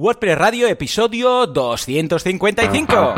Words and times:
WordPress 0.00 0.38
Radio, 0.38 0.68
episodio 0.68 1.44
255. 1.84 3.14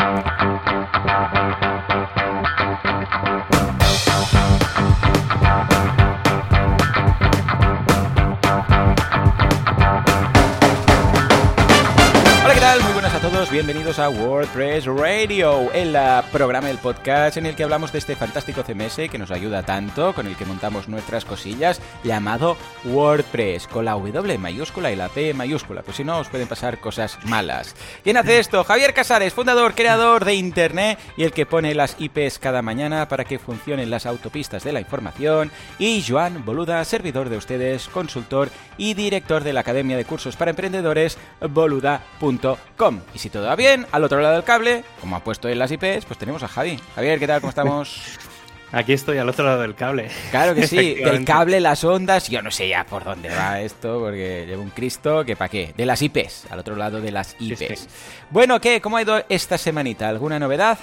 Bienvenidos 13.51 13.99
a 13.99 14.09
WordPress 14.09 14.87
Radio, 14.87 15.73
el 15.73 15.97
ah, 15.97 16.25
programa 16.31 16.69
del 16.69 16.79
podcast 16.79 17.37
en 17.37 17.47
el 17.47 17.57
que 17.57 17.65
hablamos 17.65 17.91
de 17.91 17.99
este 17.99 18.15
fantástico 18.15 18.63
CMS 18.63 19.11
que 19.11 19.19
nos 19.19 19.33
ayuda 19.33 19.65
tanto, 19.65 20.15
con 20.15 20.29
el 20.29 20.37
que 20.37 20.45
montamos 20.45 20.89
nuestras 20.89 21.25
cosillas, 21.25 21.81
llamado 22.05 22.57
WordPress, 22.85 23.67
con 23.67 23.87
la 23.87 23.93
W 23.93 24.39
mayúscula 24.39 24.93
y 24.93 24.97
la 24.97 25.09
P 25.09 25.35
mayúscula, 25.35 25.83
pues 25.83 25.97
si 25.97 26.05
no 26.05 26.19
os 26.19 26.29
pueden 26.29 26.47
pasar 26.47 26.79
cosas 26.79 27.19
malas. 27.25 27.75
¿Quién 28.05 28.19
hace 28.19 28.39
esto? 28.39 28.63
Javier 28.63 28.95
Casares, 28.95 29.35
fundador, 29.35 29.75
creador 29.75 30.25
de 30.25 30.35
Internet 30.35 31.01
y 31.17 31.25
el 31.25 31.33
que 31.33 31.47
pone 31.47 31.75
las 31.75 31.97
IPs 31.99 32.39
cada 32.39 32.63
mañana 32.63 33.09
para 33.09 33.25
que 33.25 33.41
funcionen 33.41 33.91
las 33.91 34.07
autopistas 34.07 34.63
de 34.63 34.73
la 34.73 34.81
información, 34.81 35.51
y 35.79 36.05
Joan 36.07 36.45
Boluda, 36.45 36.85
servidor 36.85 37.29
de 37.29 37.39
ustedes, 37.39 37.89
consultor 37.89 38.49
y 38.79 38.95
director 38.95 39.43
de 39.43 39.53
la 39.53 39.61
Academia 39.61 39.97
de 39.97 40.05
Cursos 40.05 40.37
para 40.37 40.53
Emprendedores, 40.53 41.19
boluda.com. 41.41 43.01
Y 43.13 43.19
si 43.19 43.29
todo 43.41 43.49
va 43.49 43.57
bien, 43.57 43.87
al 43.91 44.05
otro 44.05 44.21
lado 44.21 44.35
del 44.35 44.45
cable, 44.45 44.85
como 45.01 45.17
ha 45.17 45.25
puesto 45.25 45.49
en 45.49 45.59
las 45.59 45.73
IPs, 45.73 46.05
pues 46.05 46.19
tenemos 46.19 46.43
a 46.43 46.49
Javi. 46.49 46.79
Javier, 46.95 47.19
¿qué 47.19 47.27
tal? 47.27 47.41
¿Cómo 47.41 47.49
estamos? 47.49 48.19
Aquí 48.73 48.93
estoy 48.93 49.17
al 49.17 49.29
otro 49.29 49.47
lado 49.47 49.63
del 49.63 49.75
cable. 49.75 50.11
Claro 50.31 50.55
que 50.55 50.67
sí, 50.67 50.95
del 51.05 51.25
cable, 51.25 51.59
las 51.59 51.83
ondas, 51.83 52.29
yo 52.29 52.43
no 52.43 52.51
sé 52.51 52.69
ya 52.69 52.85
por 52.85 53.03
dónde 53.03 53.31
va 53.31 53.61
esto, 53.63 53.99
porque 53.99 54.45
llevo 54.47 54.63
un 54.63 54.71
Cristo 54.71 55.25
que 55.25 55.37
para 55.37 55.49
qué, 55.49 55.73
de 55.75 55.87
las 55.87 56.03
IPs, 56.03 56.49
al 56.51 56.59
otro 56.59 56.77
lado 56.77 57.01
de 57.01 57.11
las 57.11 57.35
IPs. 57.41 57.59
Sí, 57.59 57.77
sí. 57.77 57.89
Bueno, 58.29 58.61
¿qué? 58.61 58.83
¿Cómo 58.83 58.99
ha 58.99 59.03
ido 59.03 59.25
esta 59.31 59.57
semanita? 59.57 60.09
¿Alguna 60.09 60.39
novedad? 60.39 60.79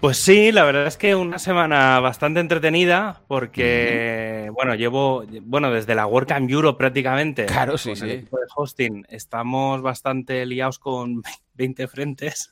Pues 0.00 0.16
sí, 0.16 0.50
la 0.52 0.64
verdad 0.64 0.86
es 0.86 0.96
que 0.96 1.14
una 1.14 1.38
semana 1.38 2.00
bastante 2.00 2.40
entretenida 2.40 3.20
porque, 3.28 4.46
uh 4.46 4.50
-huh. 4.50 4.54
bueno, 4.54 4.74
llevo, 4.74 5.24
bueno, 5.42 5.70
desde 5.70 5.94
la 5.94 6.06
WordCamp 6.06 6.50
Europe 6.50 6.78
prácticamente. 6.78 7.46
Claro, 7.46 7.76
sí, 7.76 7.94
sí. 7.96 8.04
El 8.08 8.24
de 8.24 8.28
hosting 8.54 9.04
estamos 9.08 9.82
bastante 9.82 10.46
liados 10.46 10.78
con 10.78 11.22
20 11.54 11.88
frentes, 11.88 12.50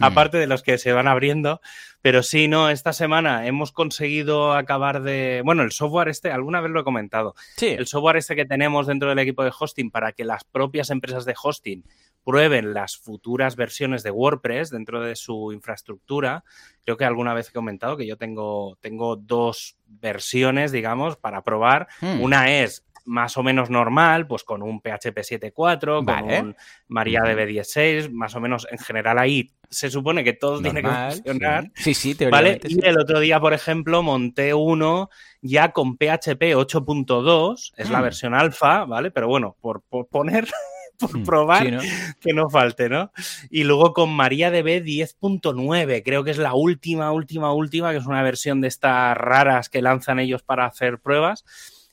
aparte 0.00 0.38
de 0.38 0.46
los 0.46 0.62
que 0.62 0.78
se 0.78 0.92
van 0.92 1.08
abriendo. 1.08 1.60
Pero 2.00 2.22
sí, 2.22 2.48
no, 2.48 2.70
esta 2.70 2.92
semana 2.92 3.46
hemos 3.46 3.72
conseguido 3.72 4.54
acabar 4.54 5.02
de. 5.02 5.42
Bueno, 5.44 5.62
el 5.62 5.72
software 5.72 6.08
este, 6.08 6.30
alguna 6.30 6.60
vez 6.60 6.70
lo 6.70 6.80
he 6.80 6.84
comentado. 6.84 7.34
Sí. 7.56 7.66
El 7.66 7.86
software 7.86 8.16
este 8.16 8.36
que 8.36 8.46
tenemos 8.46 8.86
dentro 8.86 9.08
del 9.08 9.18
equipo 9.18 9.44
de 9.44 9.52
hosting 9.58 9.90
para 9.90 10.12
que 10.12 10.24
las 10.24 10.44
propias 10.44 10.90
empresas 10.90 11.24
de 11.24 11.34
hosting 11.42 11.84
prueben 12.26 12.74
las 12.74 12.96
futuras 12.96 13.54
versiones 13.54 14.02
de 14.02 14.10
WordPress 14.10 14.70
dentro 14.70 15.00
de 15.00 15.14
su 15.14 15.52
infraestructura. 15.52 16.42
Creo 16.84 16.96
que 16.96 17.04
alguna 17.04 17.34
vez 17.34 17.50
he 17.50 17.52
comentado 17.52 17.96
que 17.96 18.04
yo 18.04 18.16
tengo, 18.16 18.76
tengo 18.80 19.14
dos 19.14 19.76
versiones, 19.86 20.72
digamos, 20.72 21.16
para 21.16 21.44
probar. 21.44 21.86
Mm. 22.00 22.20
Una 22.20 22.52
es 22.52 22.84
más 23.04 23.36
o 23.36 23.44
menos 23.44 23.70
normal, 23.70 24.26
pues 24.26 24.42
con 24.42 24.64
un 24.64 24.80
PHP 24.80 25.18
7.4, 25.18 26.04
vale. 26.04 26.38
con 26.38 26.46
un 26.48 26.56
MariaDB 26.88 27.46
10.6, 27.46 28.10
más 28.10 28.34
o 28.34 28.40
menos 28.40 28.66
en 28.72 28.78
general 28.78 29.20
ahí 29.20 29.52
se 29.70 29.88
supone 29.88 30.24
que 30.24 30.32
todo 30.32 30.60
normal, 30.60 30.72
tiene 30.72 30.82
que 30.82 31.14
funcionar. 31.14 31.70
Sí, 31.76 31.94
sí, 31.94 32.14
sí. 32.14 32.26
Y 32.64 32.84
el 32.84 32.98
otro 32.98 33.20
día, 33.20 33.38
por 33.38 33.52
ejemplo, 33.52 34.02
monté 34.02 34.52
uno 34.52 35.10
ya 35.42 35.70
con 35.70 35.96
PHP 35.96 36.56
8.2, 36.56 37.72
es 37.76 37.88
mm. 37.88 37.92
la 37.92 38.00
versión 38.00 38.34
alfa, 38.34 38.84
¿vale? 38.84 39.12
Pero 39.12 39.28
bueno, 39.28 39.56
por, 39.60 39.82
por 39.82 40.08
poner 40.08 40.48
por 41.00 41.22
probar 41.24 41.64
sí, 41.64 41.70
¿no? 41.72 41.80
que 42.20 42.32
no 42.32 42.48
falte, 42.50 42.88
¿no? 42.88 43.12
Y 43.50 43.64
luego 43.64 43.92
con 43.92 44.10
MariaDB 44.10 44.82
10.9, 44.84 46.02
creo 46.04 46.24
que 46.24 46.30
es 46.30 46.38
la 46.38 46.54
última, 46.54 47.12
última, 47.12 47.52
última, 47.52 47.92
que 47.92 47.98
es 47.98 48.06
una 48.06 48.22
versión 48.22 48.60
de 48.60 48.68
estas 48.68 49.16
raras 49.16 49.68
que 49.68 49.82
lanzan 49.82 50.18
ellos 50.18 50.42
para 50.42 50.66
hacer 50.66 50.98
pruebas. 50.98 51.44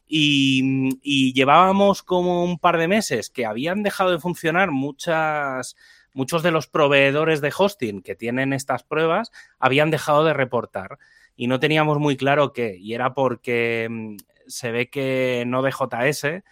Y, 0.08 1.00
y, 1.02 1.34
llevábamos 1.34 2.04
como 2.04 2.44
un 2.44 2.60
par 2.60 2.78
de 2.78 2.88
meses 2.88 3.30
que 3.30 3.46
habían 3.46 3.82
dejado 3.82 4.12
de 4.12 4.20
funcionar 4.20 4.70
muchas, 4.70 5.76
muchos 6.14 6.44
de 6.44 6.52
los 6.52 6.68
proveedores 6.68 7.42
de 7.42 7.54
hosting 7.58 8.02
que 8.04 8.14
tienen 8.14 8.54
estas 8.54 8.84
pruebas, 8.84 9.32
habían 9.60 9.90
dejado 9.90 10.24
de 10.24 10.34
reportar 10.34 11.00
y 11.36 11.48
no 11.48 11.60
teníamos 11.60 12.00
muy 12.00 12.18
claro 12.18 12.54
qué. 12.54 12.78
Y 12.78 12.94
era 12.94 13.14
porque 13.14 13.88
mm, 13.90 14.18
se 14.48 14.72
ve 14.72 14.90
que 14.90 15.44
Node.js 15.48 16.44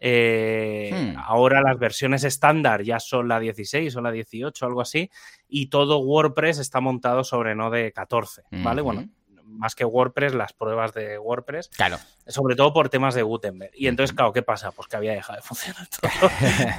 eh, 0.00 0.90
hmm. 0.92 1.18
Ahora 1.18 1.60
las 1.60 1.78
versiones 1.78 2.24
estándar 2.24 2.82
ya 2.82 2.98
son 2.98 3.28
la 3.28 3.38
16 3.38 3.94
o 3.94 4.00
la 4.00 4.10
18, 4.10 4.66
algo 4.66 4.80
así, 4.80 5.10
y 5.48 5.66
todo 5.66 5.98
WordPress 5.98 6.58
está 6.58 6.80
montado 6.80 7.22
sobre 7.22 7.54
Node 7.54 7.92
14, 7.92 8.42
¿vale? 8.50 8.80
Bueno, 8.80 9.06
más 9.50 9.74
que 9.74 9.84
WordPress, 9.84 10.34
las 10.34 10.52
pruebas 10.52 10.94
de 10.94 11.18
WordPress. 11.18 11.68
Claro. 11.68 11.98
Sobre 12.26 12.54
todo 12.54 12.72
por 12.72 12.88
temas 12.88 13.14
de 13.14 13.22
Gutenberg. 13.22 13.72
Y 13.74 13.88
entonces, 13.88 14.14
claro, 14.14 14.32
¿qué 14.32 14.42
pasa? 14.42 14.70
Pues 14.70 14.88
que 14.88 14.96
había 14.96 15.12
dejado 15.12 15.36
de 15.36 15.42
funcionar 15.42 15.86
todo. 16.00 16.10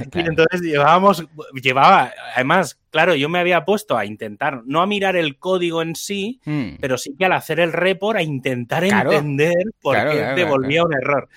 claro. 0.09 0.11
Y 0.15 0.19
entonces 0.29 0.61
llevábamos, 0.61 1.25
llevaba, 1.61 2.11
además, 2.35 2.79
claro, 2.89 3.15
yo 3.15 3.29
me 3.29 3.39
había 3.39 3.65
puesto 3.65 3.97
a 3.97 4.05
intentar, 4.05 4.61
no 4.65 4.81
a 4.81 4.87
mirar 4.87 5.15
el 5.15 5.37
código 5.37 5.81
en 5.81 5.95
sí, 5.95 6.39
mm. 6.45 6.77
pero 6.79 6.97
sí 6.97 7.15
que 7.17 7.25
al 7.25 7.33
hacer 7.33 7.59
el 7.59 7.73
report 7.73 8.17
a 8.17 8.23
intentar 8.23 8.83
claro. 8.83 9.11
entender 9.11 9.65
por 9.81 9.95
claro, 9.95 10.11
qué 10.11 10.41
devolvía 10.41 10.83
un 10.83 10.93
error. 10.93 11.29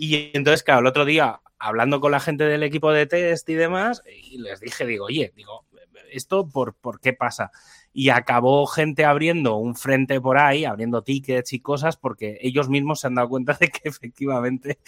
Y 0.00 0.30
entonces, 0.32 0.62
claro, 0.62 0.80
el 0.80 0.86
otro 0.86 1.04
día, 1.04 1.40
hablando 1.58 2.00
con 2.00 2.12
la 2.12 2.20
gente 2.20 2.44
del 2.44 2.62
equipo 2.62 2.92
de 2.92 3.06
test 3.06 3.48
y 3.48 3.54
demás, 3.54 4.00
y 4.06 4.38
les 4.38 4.60
dije, 4.60 4.86
digo, 4.86 5.06
oye, 5.06 5.32
digo, 5.34 5.66
¿esto 6.12 6.48
por, 6.48 6.76
por 6.76 7.00
qué 7.00 7.12
pasa? 7.12 7.50
Y 7.92 8.10
acabó 8.10 8.66
gente 8.66 9.04
abriendo 9.04 9.56
un 9.56 9.74
frente 9.74 10.20
por 10.20 10.38
ahí, 10.38 10.64
abriendo 10.64 11.02
tickets 11.02 11.52
y 11.52 11.60
cosas, 11.60 11.96
porque 11.96 12.38
ellos 12.42 12.68
mismos 12.68 13.00
se 13.00 13.08
han 13.08 13.14
dado 13.14 13.28
cuenta 13.28 13.54
de 13.60 13.68
que 13.68 13.88
efectivamente 13.88 14.78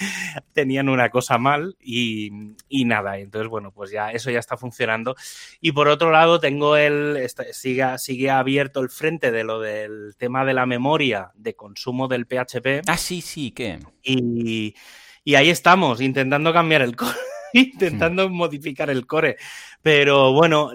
tenían 0.53 0.89
una 0.89 1.11
cosa 1.11 1.39
mal 1.39 1.77
y, 1.81 2.31
y 2.69 2.85
nada. 2.85 3.19
Entonces, 3.19 3.49
bueno, 3.49 3.73
pues 3.73 3.91
ya 3.91 4.11
eso 4.11 4.31
ya 4.31 4.39
está 4.39 4.57
funcionando. 4.57 5.17
Y 5.61 5.73
por 5.73 5.89
otro 5.89 6.11
lado, 6.11 6.41
tengo 6.41 6.77
el. 6.77 7.27
Sigue, 7.53 7.99
sigue 7.99 8.31
abierto 8.31 8.81
el 8.81 8.91
frente 8.91 9.31
de 9.31 9.45
lo 9.45 9.61
del 9.61 10.15
tema 10.17 10.45
de 10.45 10.55
la 10.55 10.67
memoria 10.67 11.31
de 11.35 11.55
consumo 11.55 12.09
del 12.09 12.27
PHP. 12.27 12.83
Ah, 12.87 12.97
sí, 12.97 13.21
sí, 13.21 13.51
¿qué? 13.51 13.81
Y, 14.03 14.75
y 15.25 15.35
ahí 15.35 15.51
estamos, 15.51 16.01
intentando 16.01 16.53
cambiar 16.53 16.83
el. 16.83 16.97
intentando 17.53 18.29
modificar 18.29 18.91
el 18.91 19.07
core. 19.07 19.37
Pero 19.83 20.33
bueno, 20.33 20.71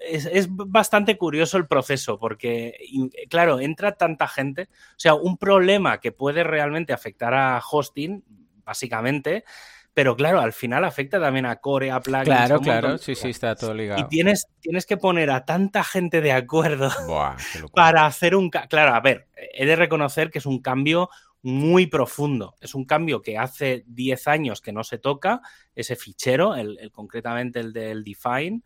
es, 0.00 0.26
es, 0.26 0.48
bastante 0.50 1.16
curioso 1.16 1.56
el 1.56 1.66
proceso 1.66 2.18
porque, 2.18 2.76
claro, 3.28 3.60
entra 3.60 3.92
tanta 3.92 4.28
gente. 4.28 4.68
O 4.72 4.98
sea, 4.98 5.14
un 5.14 5.36
problema 5.38 6.00
que 6.00 6.12
puede 6.12 6.44
realmente 6.44 6.92
afectar 6.92 7.34
a 7.34 7.62
hosting, 7.70 8.22
básicamente, 8.64 9.44
pero 9.94 10.16
claro, 10.16 10.40
al 10.40 10.52
final 10.52 10.84
afecta 10.84 11.20
también 11.20 11.44
a 11.44 11.56
core, 11.56 11.90
a 11.90 12.00
plugins. 12.00 12.24
Claro, 12.24 12.60
claro, 12.60 12.98
sí, 12.98 13.14
sí, 13.14 13.28
está 13.28 13.54
todo 13.54 13.74
ligado. 13.74 14.00
Y 14.00 14.08
tienes, 14.08 14.46
tienes 14.60 14.86
que 14.86 14.96
poner 14.96 15.30
a 15.30 15.44
tanta 15.44 15.84
gente 15.84 16.22
de 16.22 16.32
acuerdo 16.32 16.90
Buah, 17.06 17.36
para 17.74 18.06
hacer 18.06 18.34
un... 18.34 18.48
Claro, 18.48 18.94
a 18.94 19.00
ver, 19.00 19.28
he 19.36 19.66
de 19.66 19.76
reconocer 19.76 20.30
que 20.30 20.38
es 20.38 20.46
un 20.46 20.60
cambio 20.60 21.10
muy 21.42 21.86
profundo. 21.86 22.54
Es 22.60 22.74
un 22.74 22.84
cambio 22.84 23.20
que 23.20 23.36
hace 23.36 23.84
10 23.86 24.28
años 24.28 24.60
que 24.60 24.72
no 24.72 24.84
se 24.84 24.98
toca, 24.98 25.40
ese 25.74 25.96
fichero, 25.96 26.54
el, 26.54 26.78
el, 26.78 26.92
concretamente 26.92 27.60
el 27.60 27.72
del 27.72 28.04
define, 28.04 28.62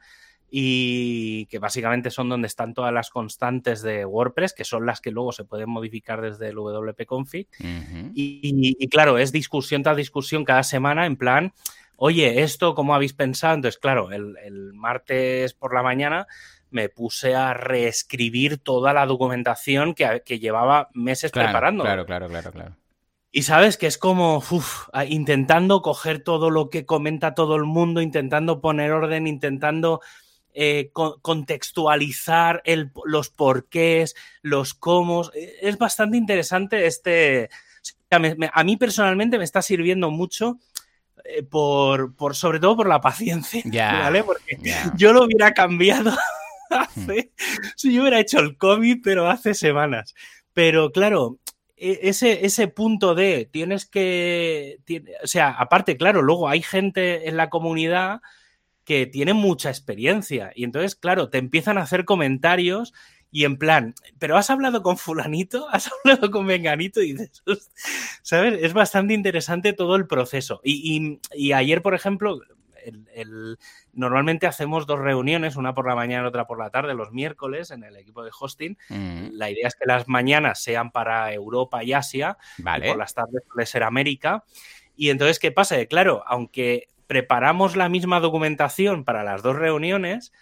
y 0.48 1.46
que 1.46 1.58
básicamente 1.58 2.10
son 2.10 2.28
donde 2.28 2.46
están 2.46 2.72
todas 2.72 2.92
las 2.92 3.10
constantes 3.10 3.82
de 3.82 4.04
WordPress, 4.04 4.52
que 4.52 4.64
son 4.64 4.86
las 4.86 5.00
que 5.00 5.10
luego 5.10 5.32
se 5.32 5.44
pueden 5.44 5.70
modificar 5.70 6.20
desde 6.20 6.48
el 6.48 6.54
WP 6.56 7.04
Config. 7.06 7.48
Uh 7.58 7.64
-huh. 7.64 8.12
y, 8.14 8.40
y, 8.42 8.76
y, 8.78 8.88
claro, 8.88 9.18
es 9.18 9.32
discusión 9.32 9.82
tras 9.82 9.96
discusión 9.96 10.44
cada 10.44 10.62
semana 10.62 11.06
en 11.06 11.16
plan, 11.16 11.52
oye, 11.96 12.42
esto, 12.42 12.74
¿cómo 12.74 12.94
habéis 12.94 13.14
pensado? 13.14 13.54
Entonces, 13.54 13.78
claro, 13.78 14.12
el, 14.12 14.36
el 14.44 14.72
martes 14.74 15.54
por 15.54 15.74
la 15.74 15.82
mañana 15.82 16.26
me 16.70 16.88
puse 16.88 17.34
a 17.34 17.54
reescribir 17.54 18.58
toda 18.58 18.92
la 18.92 19.06
documentación 19.06 19.94
que, 19.94 20.22
que 20.24 20.38
llevaba 20.38 20.88
meses 20.92 21.30
claro, 21.30 21.48
preparando. 21.48 21.84
Claro, 21.84 22.06
claro, 22.06 22.28
claro, 22.28 22.52
claro. 22.52 22.76
Y 23.30 23.42
sabes 23.42 23.76
que 23.76 23.86
es 23.86 23.98
como 23.98 24.38
uf, 24.38 24.88
intentando 25.08 25.82
coger 25.82 26.20
todo 26.22 26.50
lo 26.50 26.70
que 26.70 26.86
comenta 26.86 27.34
todo 27.34 27.56
el 27.56 27.64
mundo, 27.64 28.00
intentando 28.00 28.60
poner 28.60 28.92
orden, 28.92 29.26
intentando 29.26 30.00
eh, 30.54 30.88
co 30.90 31.20
contextualizar 31.20 32.62
el, 32.64 32.90
los 33.04 33.28
porqués, 33.28 34.14
los 34.40 34.72
cómo. 34.72 35.30
Es 35.34 35.76
bastante 35.76 36.16
interesante 36.16 36.86
este. 36.86 37.50
A 38.10 38.18
mí, 38.18 38.30
a 38.52 38.64
mí 38.64 38.76
personalmente 38.78 39.36
me 39.36 39.44
está 39.44 39.60
sirviendo 39.60 40.10
mucho 40.10 40.58
eh, 41.24 41.42
por, 41.42 42.14
por, 42.14 42.34
sobre 42.34 42.60
todo 42.60 42.76
por 42.76 42.88
la 42.88 43.00
paciencia, 43.00 43.62
yeah, 43.64 44.00
¿vale? 44.00 44.22
Porque 44.24 44.56
yeah. 44.62 44.92
yo 44.96 45.12
lo 45.12 45.24
hubiera 45.24 45.52
cambiado 45.52 46.12
hace, 46.70 47.32
si 47.76 47.94
yo 47.94 48.02
hubiera 48.02 48.20
hecho 48.20 48.40
el 48.40 48.56
cómic, 48.56 49.00
pero 49.02 49.28
hace 49.28 49.54
semanas. 49.54 50.14
Pero 50.52 50.92
claro, 50.92 51.38
e, 51.76 52.00
ese, 52.02 52.46
ese 52.46 52.68
punto 52.68 53.14
de 53.14 53.48
tienes 53.50 53.86
que, 53.86 54.78
tiene, 54.84 55.12
o 55.22 55.26
sea, 55.26 55.50
aparte, 55.50 55.96
claro, 55.96 56.22
luego 56.22 56.48
hay 56.48 56.62
gente 56.62 57.28
en 57.28 57.36
la 57.36 57.50
comunidad 57.50 58.20
que 58.84 59.06
tienen 59.06 59.36
mucha 59.36 59.68
experiencia. 59.68 60.52
Y 60.54 60.64
entonces, 60.64 60.94
claro, 60.94 61.28
te 61.28 61.38
empiezan 61.38 61.76
a 61.76 61.82
hacer 61.82 62.04
comentarios 62.04 62.94
y 63.30 63.44
en 63.44 63.58
plan, 63.58 63.94
pero 64.18 64.36
has 64.36 64.48
hablado 64.48 64.82
con 64.82 64.96
fulanito, 64.96 65.68
has 65.72 65.90
hablado 65.92 66.30
con 66.30 66.46
venganito 66.46 67.02
y 67.02 67.12
dices, 67.12 67.42
¿sabes? 68.22 68.58
Es 68.62 68.72
bastante 68.72 69.12
interesante 69.12 69.72
todo 69.72 69.96
el 69.96 70.06
proceso. 70.06 70.60
Y, 70.64 71.20
ayer, 71.52 71.82
por 71.82 71.94
ejemplo, 71.94 72.40
el, 72.86 73.58
normalmente 73.92 74.46
hacemos 74.46 74.86
dos 74.86 74.98
reuniones, 74.98 75.56
una 75.56 75.74
por 75.74 75.86
la 75.86 75.94
mañana 75.94 76.24
y 76.24 76.28
otra 76.28 76.46
por 76.46 76.58
la 76.58 76.70
tarde, 76.70 76.94
los 76.94 77.12
miércoles 77.12 77.70
en 77.70 77.84
el 77.84 77.96
equipo 77.96 78.24
de 78.24 78.30
hosting. 78.38 78.78
Mm. 78.88 79.28
La 79.32 79.50
idea 79.50 79.68
es 79.68 79.74
que 79.74 79.86
las 79.86 80.08
mañanas 80.08 80.62
sean 80.62 80.90
para 80.90 81.32
Europa 81.32 81.84
y 81.84 81.92
Asia, 81.92 82.38
vale. 82.58 82.86
y 82.86 82.88
por 82.90 82.98
las 82.98 83.14
tardes 83.14 83.42
puede 83.52 83.66
ser 83.66 83.82
América. 83.82 84.44
Y 84.96 85.10
entonces, 85.10 85.38
¿qué 85.38 85.52
pasa? 85.52 85.84
claro, 85.86 86.24
aunque 86.26 86.88
preparamos 87.06 87.76
la 87.76 87.88
misma 87.88 88.20
documentación 88.20 89.04
para 89.04 89.24
las 89.24 89.42
dos 89.42 89.56
reuniones, 89.56 90.32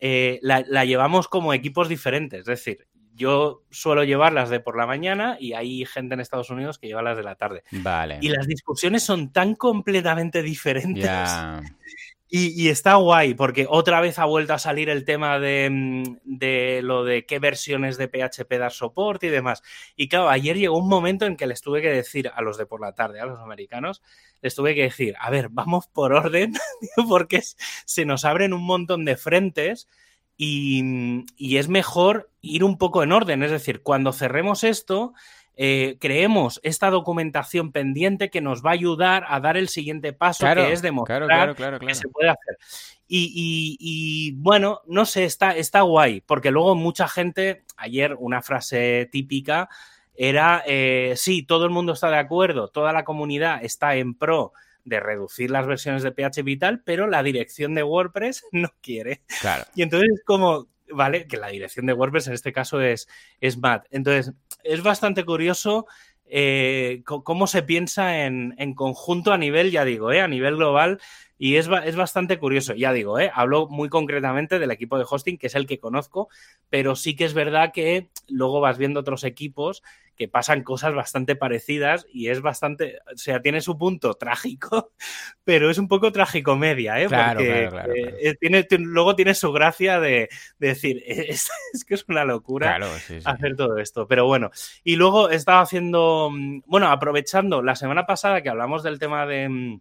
eh, 0.00 0.38
la, 0.42 0.84
llevamos 0.84 1.28
como 1.28 1.54
equipos 1.54 1.88
diferentes. 1.88 2.40
Es 2.40 2.46
decir, 2.46 2.86
yo 3.14 3.62
suelo 3.70 4.04
llevar 4.04 4.32
las 4.32 4.50
de 4.50 4.60
por 4.60 4.76
la 4.76 4.86
mañana 4.86 5.36
y 5.38 5.52
hay 5.52 5.84
gente 5.86 6.14
en 6.14 6.20
Estados 6.20 6.50
Unidos 6.50 6.78
que 6.78 6.88
lleva 6.88 7.02
las 7.02 7.16
de 7.16 7.22
la 7.22 7.36
tarde. 7.36 7.62
Vale. 7.70 8.18
Y 8.20 8.28
las 8.28 8.46
discusiones 8.46 9.02
son 9.02 9.32
tan 9.32 9.54
completamente 9.54 10.42
diferentes. 10.42 11.08
Y, 12.36 12.68
está 12.68 12.96
guay, 12.96 13.34
porque 13.34 13.64
otra 13.68 14.00
vez 14.00 14.18
ha 14.18 14.24
vuelto 14.24 14.54
a 14.54 14.58
salir 14.58 14.88
el 14.88 15.04
tema 15.04 15.38
de, 15.38 15.68
mm, 15.70 16.16
de, 16.24 16.80
lo 16.82 17.04
de 17.04 17.26
qué 17.26 17.38
versiones 17.38 17.96
de 17.96 18.08
PHP 18.08 18.58
dar 18.58 18.72
soporte 18.72 19.28
y 19.28 19.30
demás. 19.30 19.62
Y 19.94 20.08
claro, 20.08 20.28
ayer 20.28 20.58
llegó 20.58 20.76
un 20.76 20.88
momento 20.88 21.26
en 21.26 21.36
que 21.36 21.46
les 21.46 21.60
tuve 21.60 21.80
que 21.80 21.90
decir 21.90 22.32
a 22.34 22.42
los 22.42 22.58
de 22.58 22.66
por 22.66 22.80
la 22.80 22.92
tarde, 22.92 23.20
a 23.20 23.26
los 23.26 23.38
americanos, 23.38 24.02
les 24.42 24.52
tuve 24.52 24.74
que 24.74 24.82
decir, 24.82 25.14
a 25.20 25.30
ver, 25.30 25.48
vamos 25.48 25.86
por 25.86 26.12
orden, 26.12 26.54
porque 27.08 27.40
se 27.84 28.04
nos 28.04 28.24
abren 28.24 28.52
un 28.52 28.64
montón 28.64 29.04
de 29.04 29.16
frentes 29.16 29.86
y, 30.36 31.24
y 31.36 31.56
es 31.58 31.68
mejor 31.68 32.30
ir 32.40 32.64
un 32.64 32.78
poco 32.78 33.02
en 33.02 33.12
orden. 33.12 33.42
Es 33.42 33.50
decir, 33.50 33.82
cuando 33.82 34.12
cerremos 34.12 34.64
esto, 34.64 35.14
eh, 35.56 35.98
creemos 36.00 36.58
esta 36.64 36.90
documentación 36.90 37.70
pendiente 37.70 38.28
que 38.28 38.40
nos 38.40 38.64
va 38.64 38.70
a 38.70 38.72
ayudar 38.74 39.24
a 39.28 39.38
dar 39.38 39.56
el 39.56 39.68
siguiente 39.68 40.12
paso, 40.12 40.46
que 40.52 40.72
es 40.72 40.82
demostrar 40.82 41.54
que 41.54 41.94
se 41.94 42.08
puede 42.08 42.30
hacer. 42.30 42.58
Y, 43.06 44.32
bueno, 44.38 44.80
no 44.86 45.04
sé, 45.04 45.24
está, 45.24 45.56
está 45.56 45.82
guay, 45.82 46.20
porque 46.22 46.50
luego 46.50 46.74
mucha 46.74 47.06
gente, 47.06 47.62
ayer 47.76 48.16
una 48.18 48.42
frase 48.42 49.08
típica 49.12 49.68
era, 50.16 50.64
eh, 50.66 51.14
sí, 51.16 51.44
todo 51.44 51.64
el 51.64 51.70
mundo 51.70 51.92
está 51.92 52.10
de 52.10 52.18
acuerdo, 52.18 52.68
toda 52.68 52.92
la 52.92 53.04
comunidad 53.04 53.64
está 53.64 53.94
en 53.94 54.14
pro 54.14 54.52
de 54.84 55.00
reducir 55.00 55.50
las 55.50 55.66
versiones 55.66 56.02
de 56.02 56.12
PHP 56.12 56.44
Vital, 56.44 56.82
pero 56.84 57.06
la 57.06 57.22
dirección 57.22 57.74
de 57.74 57.82
WordPress 57.82 58.44
no 58.52 58.70
quiere. 58.80 59.22
Claro. 59.40 59.64
Y 59.74 59.82
entonces, 59.82 60.22
como, 60.24 60.68
vale, 60.90 61.26
que 61.26 61.36
la 61.36 61.48
dirección 61.48 61.86
de 61.86 61.92
WordPress 61.92 62.28
en 62.28 62.34
este 62.34 62.52
caso 62.52 62.80
es, 62.80 63.08
es 63.40 63.58
MAT. 63.58 63.86
Entonces, 63.90 64.34
es 64.62 64.82
bastante 64.82 65.24
curioso 65.24 65.86
eh, 66.26 67.02
cómo 67.04 67.46
se 67.46 67.62
piensa 67.62 68.24
en, 68.24 68.74
conjunto 68.74 69.32
a 69.32 69.38
nivel, 69.38 69.70
ya 69.70 69.84
digo, 69.84 70.10
eh, 70.10 70.20
a 70.20 70.28
nivel 70.28 70.56
global 70.56 71.00
y 71.36 71.56
es, 71.56 71.68
es, 71.84 71.96
bastante 71.96 72.38
curioso, 72.38 72.74
ya 72.74 72.92
digo, 72.92 73.18
¿eh? 73.18 73.30
hablo 73.34 73.68
muy 73.68 73.88
concretamente 73.88 74.58
del 74.58 74.70
equipo 74.70 74.96
de 74.96 75.04
hosting, 75.08 75.36
que 75.36 75.48
es 75.48 75.54
el 75.54 75.66
que 75.66 75.78
conozco, 75.78 76.28
pero 76.70 76.96
sí 76.96 77.14
que 77.14 77.24
es 77.24 77.34
verdad 77.34 77.72
que 77.72 78.08
luego 78.28 78.60
vas 78.60 78.78
viendo 78.78 79.00
otros 79.00 79.24
equipos 79.24 79.82
que 80.16 80.28
pasan 80.28 80.62
cosas 80.62 80.94
bastante 80.94 81.36
parecidas 81.36 82.06
y 82.12 82.28
es 82.28 82.40
bastante, 82.40 82.98
o 83.12 83.16
sea, 83.16 83.42
tiene 83.42 83.60
su 83.60 83.76
punto 83.76 84.14
trágico, 84.14 84.92
pero 85.44 85.70
es 85.70 85.78
un 85.78 85.88
poco 85.88 86.12
tragicomedia, 86.12 87.00
¿eh? 87.00 87.06
Claro, 87.06 87.40
Porque 87.40 87.68
claro, 87.70 87.92
eh, 87.94 88.36
tiene, 88.40 88.66
luego 88.78 89.16
tiene 89.16 89.34
su 89.34 89.52
gracia 89.52 90.00
de, 90.00 90.28
decir, 90.58 91.02
es, 91.06 91.48
que 91.86 91.94
es 91.94 92.04
una 92.08 92.24
locura 92.24 92.78
hacer 93.24 93.56
todo 93.56 93.78
esto, 93.78 94.06
pero 94.06 94.26
bueno, 94.26 94.50
y 94.82 94.96
luego 94.96 95.30
estaba 95.30 95.60
haciendo, 95.60 96.30
mm, 96.32 96.62
bueno, 96.66 96.90
aprovechando 96.90 97.62
la 97.62 97.76
semana 97.76 98.06
pasada 98.06 98.42
que 98.42 98.48
hablamos 98.48 98.82
del 98.82 98.98
tema 98.98 99.26
de 99.26 99.48
mm, 99.48 99.80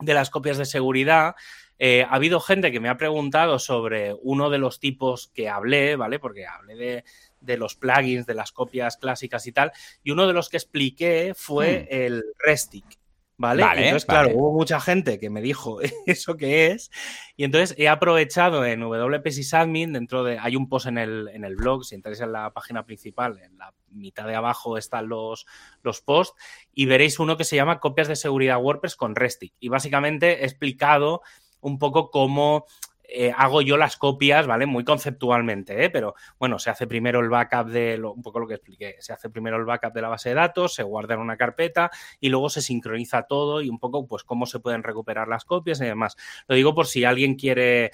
de 0.00 0.14
las 0.14 0.30
copias 0.30 0.58
de 0.58 0.64
seguridad, 0.64 1.34
eh, 1.78 2.02
ha 2.02 2.14
habido 2.14 2.40
gente 2.40 2.72
que 2.72 2.80
me 2.80 2.88
ha 2.88 2.96
preguntado 2.96 3.58
sobre 3.58 4.14
uno 4.22 4.50
de 4.50 4.58
los 4.58 4.80
tipos 4.80 5.28
que 5.28 5.48
hablé, 5.48 5.96
¿vale? 5.96 6.18
Porque 6.18 6.46
hablé 6.46 6.74
de, 6.76 7.04
de 7.40 7.56
los 7.56 7.76
plugins, 7.76 8.26
de 8.26 8.34
las 8.34 8.52
copias 8.52 8.96
clásicas 8.96 9.46
y 9.46 9.52
tal, 9.52 9.72
y 10.02 10.10
uno 10.10 10.26
de 10.26 10.32
los 10.32 10.48
que 10.48 10.56
expliqué 10.56 11.32
fue 11.36 11.88
hmm. 11.90 11.94
el 11.94 12.24
Restic. 12.38 12.98
¿Vale? 13.40 13.62
entonces, 13.62 14.04
claro, 14.04 14.30
hubo 14.34 14.52
mucha 14.52 14.80
gente 14.80 15.20
que 15.20 15.30
me 15.30 15.40
dijo 15.40 15.78
eso 16.06 16.36
que 16.36 16.66
es. 16.72 16.90
Y 17.36 17.44
entonces 17.44 17.76
he 17.78 17.88
aprovechado 17.88 18.64
en 18.64 18.80
WP 18.80 19.30
Sysadmin, 19.30 19.92
dentro 19.92 20.24
de. 20.24 20.40
Hay 20.40 20.56
un 20.56 20.68
post 20.68 20.86
en 20.86 20.98
el, 20.98 21.28
en 21.28 21.44
el 21.44 21.54
blog, 21.54 21.84
si 21.84 21.94
entráis 21.94 22.20
en 22.20 22.32
la 22.32 22.50
página 22.52 22.84
principal, 22.84 23.38
en 23.38 23.56
la 23.56 23.72
mitad 23.90 24.26
de 24.26 24.34
abajo 24.34 24.76
están 24.76 25.08
los, 25.08 25.46
los 25.82 26.00
posts, 26.00 26.36
y 26.74 26.86
veréis 26.86 27.20
uno 27.20 27.36
que 27.36 27.44
se 27.44 27.54
llama 27.54 27.78
Copias 27.78 28.08
de 28.08 28.16
seguridad 28.16 28.60
WordPress 28.60 28.96
con 28.96 29.14
Restic. 29.14 29.54
Y 29.60 29.68
básicamente 29.68 30.42
he 30.42 30.44
explicado 30.44 31.22
un 31.60 31.78
poco 31.78 32.10
cómo 32.10 32.66
eh, 33.10 33.32
hago 33.34 33.62
yo 33.62 33.78
las 33.78 33.96
copias, 33.96 34.46
¿vale? 34.46 34.66
Muy 34.66 34.84
conceptualmente, 34.84 35.82
¿eh? 35.82 35.88
Pero 35.88 36.14
bueno, 36.38 36.58
se 36.58 36.68
hace 36.68 36.86
primero 36.86 37.20
el 37.20 37.30
backup 37.30 37.68
de, 37.68 37.96
lo, 37.96 38.12
un 38.12 38.20
poco 38.20 38.38
lo 38.38 38.46
que 38.46 38.54
expliqué, 38.54 38.96
se 39.00 39.14
hace 39.14 39.30
primero 39.30 39.56
el 39.56 39.64
backup 39.64 39.94
de 39.94 40.02
la 40.02 40.08
base 40.08 40.28
de 40.28 40.34
datos, 40.34 40.74
se 40.74 40.82
guarda 40.82 41.14
en 41.14 41.20
una 41.20 41.38
carpeta 41.38 41.90
y 42.20 42.28
luego 42.28 42.50
se 42.50 42.60
sincroniza 42.60 43.22
todo 43.22 43.62
y 43.62 43.70
un 43.70 43.78
poco, 43.78 44.06
pues, 44.06 44.24
cómo 44.24 44.44
se 44.44 44.60
pueden 44.60 44.82
recuperar 44.82 45.26
las 45.26 45.46
copias 45.46 45.80
y 45.80 45.86
demás. 45.86 46.16
Lo 46.46 46.54
digo 46.54 46.74
por 46.74 46.86
si 46.86 47.04
alguien 47.04 47.34
quiere... 47.34 47.92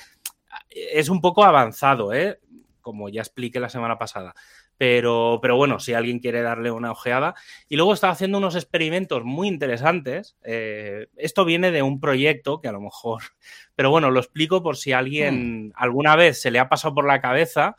Es 0.68 1.08
un 1.08 1.20
poco 1.20 1.44
avanzado, 1.44 2.12
¿eh? 2.12 2.40
Como 2.80 3.08
ya 3.08 3.20
expliqué 3.20 3.60
la 3.60 3.68
semana 3.68 3.96
pasada. 3.96 4.34
Pero, 4.76 5.38
pero, 5.40 5.56
bueno, 5.56 5.78
si 5.78 5.94
alguien 5.94 6.18
quiere 6.18 6.42
darle 6.42 6.70
una 6.70 6.90
ojeada. 6.90 7.34
Y 7.68 7.76
luego 7.76 7.94
estaba 7.94 8.12
haciendo 8.12 8.38
unos 8.38 8.56
experimentos 8.56 9.24
muy 9.24 9.48
interesantes. 9.48 10.36
Eh, 10.42 11.06
esto 11.16 11.44
viene 11.44 11.70
de 11.70 11.82
un 11.82 12.00
proyecto 12.00 12.60
que 12.60 12.68
a 12.68 12.72
lo 12.72 12.80
mejor 12.80 13.22
pero 13.76 13.90
bueno, 13.90 14.10
lo 14.10 14.20
explico 14.20 14.62
por 14.62 14.76
si 14.76 14.92
alguien 14.92 15.68
hmm. 15.68 15.72
alguna 15.76 16.16
vez 16.16 16.40
se 16.40 16.50
le 16.50 16.58
ha 16.58 16.68
pasado 16.68 16.94
por 16.94 17.06
la 17.06 17.20
cabeza 17.20 17.76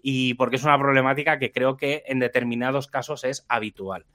y 0.00 0.34
porque 0.34 0.56
es 0.56 0.64
una 0.64 0.78
problemática 0.78 1.38
que 1.38 1.52
creo 1.52 1.76
que 1.76 2.04
en 2.06 2.18
determinados 2.18 2.86
casos 2.86 3.24
es 3.24 3.44
habitual. 3.48 4.06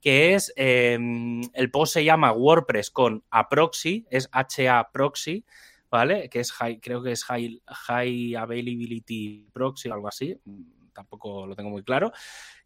Que 0.00 0.34
es, 0.34 0.52
em, 0.56 1.42
el 1.52 1.70
post 1.70 1.94
se 1.94 2.04
llama 2.04 2.32
WordPress 2.32 2.90
con 2.90 3.24
Aproxy, 3.30 4.06
es 4.10 4.28
HA 4.32 4.90
Proxy, 4.92 5.44
¿vale? 5.90 6.28
Que 6.28 6.40
es 6.40 6.52
high, 6.52 6.80
creo 6.80 7.02
que 7.02 7.12
es 7.12 7.24
high, 7.24 7.60
high 7.66 8.36
Availability 8.36 9.48
Proxy 9.52 9.88
o 9.88 9.94
algo 9.94 10.08
así, 10.08 10.38
tampoco 10.96 11.46
lo 11.46 11.54
tengo 11.54 11.70
muy 11.70 11.84
claro. 11.84 12.12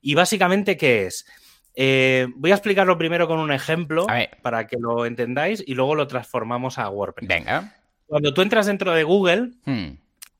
Y 0.00 0.14
básicamente, 0.14 0.78
¿qué 0.78 1.06
es? 1.06 1.26
Eh, 1.74 2.26
voy 2.36 2.50
a 2.50 2.54
explicarlo 2.54 2.98
primero 2.98 3.28
con 3.28 3.38
un 3.38 3.52
ejemplo 3.52 4.06
para 4.42 4.66
que 4.66 4.76
lo 4.78 5.06
entendáis 5.06 5.62
y 5.66 5.74
luego 5.74 5.94
lo 5.94 6.06
transformamos 6.06 6.78
a 6.78 6.88
WordPress. 6.88 7.28
Venga. 7.28 7.76
Cuando 8.06 8.34
tú 8.34 8.42
entras 8.42 8.66
dentro 8.66 8.92
de 8.92 9.04
Google, 9.04 9.52
hmm. 9.64 9.90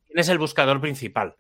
tienes 0.06 0.28
el 0.28 0.38
buscador 0.38 0.80
principal. 0.80 1.36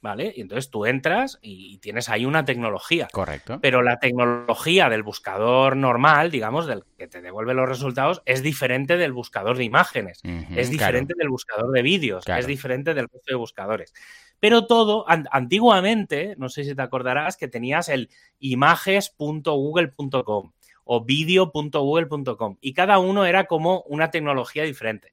¿Vale? 0.00 0.32
Y 0.36 0.42
entonces 0.42 0.70
tú 0.70 0.86
entras 0.86 1.40
y 1.42 1.78
tienes 1.78 2.08
ahí 2.08 2.24
una 2.24 2.44
tecnología. 2.44 3.08
Correcto. 3.10 3.58
Pero 3.60 3.82
la 3.82 3.98
tecnología 3.98 4.88
del 4.88 5.02
buscador 5.02 5.76
normal, 5.76 6.30
digamos, 6.30 6.68
del 6.68 6.84
que 6.96 7.08
te 7.08 7.20
devuelve 7.20 7.52
los 7.52 7.68
resultados, 7.68 8.22
es 8.24 8.44
diferente 8.44 8.96
del 8.96 9.12
buscador 9.12 9.56
de 9.56 9.64
imágenes, 9.64 10.20
es 10.54 10.70
diferente 10.70 11.14
del 11.18 11.28
buscador 11.28 11.72
de 11.72 11.82
vídeos, 11.82 12.24
es 12.28 12.46
diferente 12.46 12.94
del 12.94 13.08
resto 13.08 13.26
de 13.26 13.34
buscadores. 13.34 13.92
Pero 14.40 14.66
todo, 14.66 15.04
antiguamente, 15.08 16.34
no 16.38 16.48
sé 16.48 16.64
si 16.64 16.74
te 16.74 16.82
acordarás, 16.82 17.36
que 17.36 17.48
tenías 17.48 17.88
el 17.88 18.08
images.google.com 18.38 20.52
o 20.90 21.04
video.google.com 21.04 22.56
y 22.60 22.72
cada 22.72 22.98
uno 22.98 23.26
era 23.26 23.44
como 23.44 23.82
una 23.82 24.10
tecnología 24.10 24.62
diferente. 24.62 25.12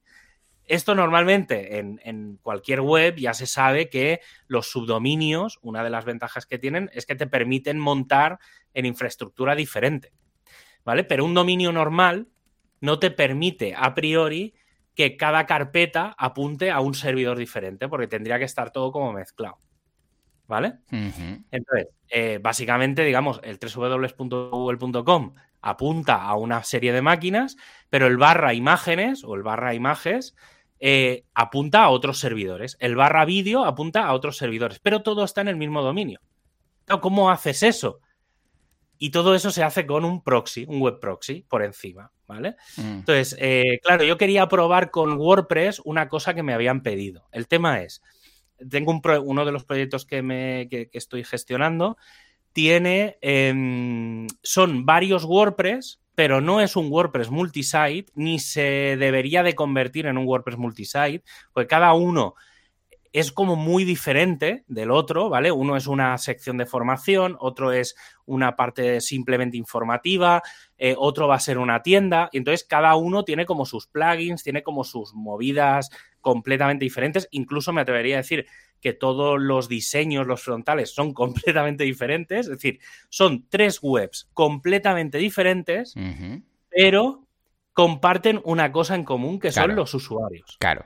Esto 0.68 0.96
normalmente 0.96 1.78
en, 1.78 2.40
cualquier 2.42 2.82
web 2.82 3.18
ya 3.18 3.34
se 3.34 3.46
sabe 3.46 3.90
que 3.90 4.22
los 4.48 4.68
subdominios, 4.68 5.60
una 5.62 5.84
de 5.84 5.90
las 5.90 6.06
ventajas 6.06 6.46
que 6.46 6.58
tienen 6.58 6.90
es 6.94 7.06
que 7.06 7.16
te 7.16 7.28
permiten 7.28 7.78
montar 7.78 8.40
en 8.74 8.86
infraestructura 8.86 9.54
diferente. 9.54 10.12
¿Vale? 10.84 11.04
Pero 11.04 11.26
un 11.26 11.34
dominio 11.34 11.72
normal 11.72 12.30
no 12.80 13.00
te 13.00 13.12
permite 13.12 13.76
a 13.76 13.94
priori 13.94 14.56
que 14.96 15.18
cada 15.18 15.46
carpeta 15.46 16.16
apunte 16.18 16.72
a 16.72 16.80
un 16.80 16.94
servidor 16.94 17.38
diferente, 17.38 17.88
porque 17.88 18.08
tendría 18.08 18.40
que 18.40 18.46
estar 18.46 18.72
todo 18.72 18.92
como 18.92 19.14
mezclado. 19.14 19.58
¿Vale? 20.48 20.76
Entonces, 20.92 21.88
eh, 22.08 22.40
básicamente, 22.42 23.04
digamos, 23.04 23.42
el 23.44 23.58
www.google.com 23.58 25.34
apunta 25.62 26.22
a 26.22 26.36
una 26.36 26.64
serie 26.64 26.94
de 26.94 27.02
máquinas, 27.02 27.58
pero 27.90 28.06
el 28.06 28.18
barra 28.18 28.54
imágenes 28.54 29.24
o 29.24 29.34
el 29.34 29.42
barra 29.42 29.74
imágenes 29.74 30.36
eh, 30.80 31.24
apunta 31.34 31.84
a 31.84 31.90
otros 31.90 32.20
servidores. 32.20 32.78
El 32.80 32.96
barra 32.96 33.26
vídeo 33.26 33.66
apunta 33.66 34.06
a 34.06 34.14
otros 34.14 34.38
servidores, 34.38 34.80
pero 34.80 35.02
todo 35.02 35.24
está 35.24 35.42
en 35.42 35.48
el 35.48 35.56
mismo 35.56 35.82
dominio. 35.82 36.22
¿Cómo 37.02 37.32
haces 37.32 37.64
eso? 37.64 38.00
Y 38.98 39.10
todo 39.12 39.36
eso 39.36 39.52
se 39.52 39.64
hace 39.64 39.86
con 39.86 40.06
un 40.06 40.24
proxy, 40.24 40.66
un 40.68 40.82
web 40.82 41.00
proxy 41.00 41.46
por 41.48 41.64
encima, 41.64 42.12
¿vale? 42.28 42.56
Mm. 42.78 43.00
Entonces, 43.00 43.36
eh, 43.40 43.80
claro, 43.84 44.04
yo 44.04 44.18
quería 44.18 44.48
probar 44.48 44.92
con 44.92 45.18
WordPress 45.18 45.82
una 45.86 46.08
cosa 46.08 46.34
que 46.34 46.44
me 46.44 46.54
habían 46.54 46.82
pedido. 46.82 47.28
El 47.32 47.48
tema 47.48 47.82
es, 47.82 48.02
tengo 48.70 48.92
un 48.92 49.02
pro- 49.02 49.22
uno 49.22 49.46
de 49.46 49.52
los 49.52 49.64
proyectos 49.66 50.06
que, 50.06 50.22
me, 50.22 50.68
que, 50.70 50.90
que 50.90 50.98
estoy 50.98 51.24
gestionando, 51.24 51.98
tiene, 52.54 53.18
em, 53.22 54.28
son 54.42 54.86
varios 54.86 55.26
WordPress, 55.26 56.00
pero 56.16 56.40
no 56.40 56.62
es 56.62 56.78
un 56.78 56.90
WordPress 56.90 57.30
multisite, 57.30 58.06
ni 58.16 58.40
se 58.40 58.96
debería 58.98 59.44
de 59.44 59.56
convertir 59.56 60.06
en 60.06 60.18
un 60.18 60.26
WordPress 60.26 60.58
multisite, 60.58 61.24
porque 61.52 61.68
cada 61.68 61.94
uno 61.94 62.36
es 63.16 63.32
como 63.32 63.56
muy 63.56 63.86
diferente 63.86 64.66
del 64.68 64.92
otro, 64.92 65.30
¿vale? 65.30 65.50
Uno 65.50 65.78
es 65.78 65.88
una 65.88 66.18
sección 66.18 66.58
de 66.58 66.66
formación, 66.66 67.38
otro 67.40 67.72
es 67.72 67.96
una 68.26 68.58
parte 68.58 69.00
simplemente 69.00 69.56
informativa, 69.56 70.44
eh, 70.78 70.96
otro 70.98 71.26
va 71.26 71.36
a 71.36 71.40
ser 71.40 71.58
una 71.58 71.82
tienda, 71.82 72.28
y 72.34 72.40
entonces 72.40 72.66
cada 72.68 72.94
uno 72.98 73.24
tiene 73.24 73.46
como 73.46 73.66
sus 73.66 73.88
plugins, 73.88 74.44
tiene 74.44 74.64
como 74.64 74.84
sus 74.84 75.14
movidas 75.14 75.92
completamente 76.20 76.84
diferentes, 76.84 77.30
incluso 77.32 77.72
me 77.72 77.80
atrevería 77.80 78.16
a 78.16 78.18
decir 78.18 78.48
que 78.82 78.92
todos 78.92 79.40
los 79.40 79.70
diseños, 79.70 80.28
los 80.28 80.44
frontales 80.44 80.94
son 80.94 81.14
completamente 81.54 81.86
diferentes, 81.86 82.48
es 82.48 82.52
decir, 82.52 82.80
son 83.08 83.48
tres 83.48 83.80
webs 83.82 84.30
completamente 84.34 85.20
diferentes, 85.20 85.96
pero 86.70 87.26
comparten 87.72 88.42
una 88.44 88.74
cosa 88.74 88.96
en 88.96 89.06
común 89.06 89.40
que 89.40 89.52
Claro. 89.52 89.70
son 89.70 89.76
los 89.78 89.94
usuarios. 89.94 90.58
Claro. 90.60 90.86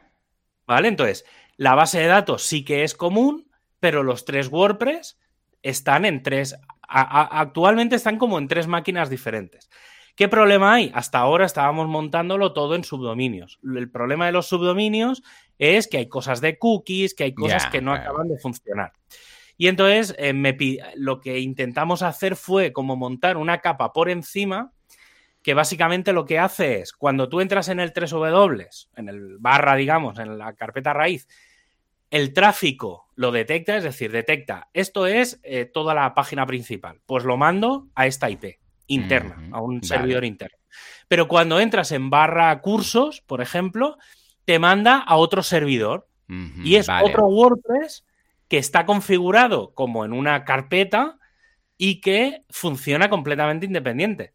¿Vale? 0.68 0.88
Entonces, 0.90 1.26
la 1.60 1.76
base 1.76 2.00
de 2.00 2.08
datos 2.08 2.44
sí 2.44 2.64
que 2.64 2.84
es 2.84 2.96
común, 2.96 3.52
pero 3.82 4.02
los 4.04 4.24
tres 4.24 4.48
WordPress 4.48 5.20
están 5.62 6.06
en 6.06 6.24
tres. 6.24 6.56
a- 6.92 7.02
a- 7.22 7.42
actualmente 7.42 7.96
están 7.96 8.18
como 8.18 8.40
en 8.40 8.48
tres 8.48 8.66
máquinas 8.66 9.10
diferentes. 9.12 9.70
¿Qué 10.16 10.28
problema 10.28 10.74
hay? 10.74 10.92
Hasta 10.96 11.20
ahora 11.20 11.46
estábamos 11.46 11.88
montándolo 11.88 12.52
todo 12.52 12.74
en 12.76 12.84
subdominios. 12.84 13.60
El 13.64 13.92
problema 13.92 14.26
de 14.26 14.32
los 14.32 14.48
subdominios 14.48 15.22
es 15.60 15.88
que 15.88 15.98
hay 15.98 16.10
cosas 16.10 16.42
de 16.42 16.58
cookies, 16.58 17.14
que 17.14 17.26
hay 17.26 17.34
cosas 17.36 17.66
que 17.72 17.82
no 17.82 17.94
acaban 17.94 18.28
de 18.28 18.40
funcionar. 18.40 18.94
Y 19.56 19.68
entonces 19.68 20.16
eh, 20.18 20.34
me 20.34 20.58
lo 20.96 21.20
que 21.22 21.40
intentamos 21.40 22.02
hacer 22.02 22.36
fue 22.36 22.74
como 22.74 22.96
montar 22.96 23.38
una 23.38 23.60
capa 23.60 23.94
por 23.94 24.10
encima 24.10 24.72
que 25.44 25.54
básicamente 25.54 26.12
lo 26.12 26.26
que 26.26 26.40
hace 26.40 26.80
es, 26.80 26.92
cuando 26.94 27.30
tú 27.30 27.40
entras 27.40 27.70
en 27.70 27.80
el 27.80 27.94
3W, 27.94 28.88
en 28.96 29.10
el 29.10 29.38
barra, 29.38 29.76
digamos, 29.76 30.18
en 30.18 30.38
la 30.38 30.54
carpeta 30.54 30.92
raíz, 30.94 31.28
el 32.10 32.34
tráfico 32.34 33.08
lo 33.16 33.32
detecta, 33.32 33.78
es 33.78 33.84
decir, 33.84 34.12
detecta, 34.12 34.70
esto 34.74 35.06
es 35.06 35.40
eh, 35.44 35.66
toda 35.66 35.94
la 35.94 36.14
página 36.14 36.46
principal, 36.46 37.02
pues 37.06 37.24
lo 37.24 37.38
mando 37.38 37.88
a 37.96 38.08
esta 38.08 38.30
IP 38.30 38.60
interna, 38.88 39.50
a 39.52 39.62
un 39.62 39.76
vale. 39.76 39.88
servidor 39.88 40.26
interno. 40.26 40.58
Pero 41.08 41.28
cuando 41.28 41.60
entras 41.60 41.92
en 41.92 42.10
barra 42.10 42.60
cursos, 42.62 43.22
por 43.22 43.42
ejemplo, 43.42 43.98
te 44.46 44.60
manda 44.60 44.98
a 44.98 45.16
otro 45.18 45.44
servidor 45.44 46.08
y 46.64 46.76
es 46.76 46.88
vale. 46.88 47.10
otro 47.10 47.26
WordPress 47.26 48.06
que 48.48 48.60
está 48.60 48.86
configurado 48.86 49.74
como 49.74 50.06
en 50.06 50.14
una 50.14 50.46
carpeta 50.46 51.18
y 51.78 52.02
que 52.02 52.44
funciona 52.50 53.10
completamente 53.10 53.66
independiente. 53.66 54.34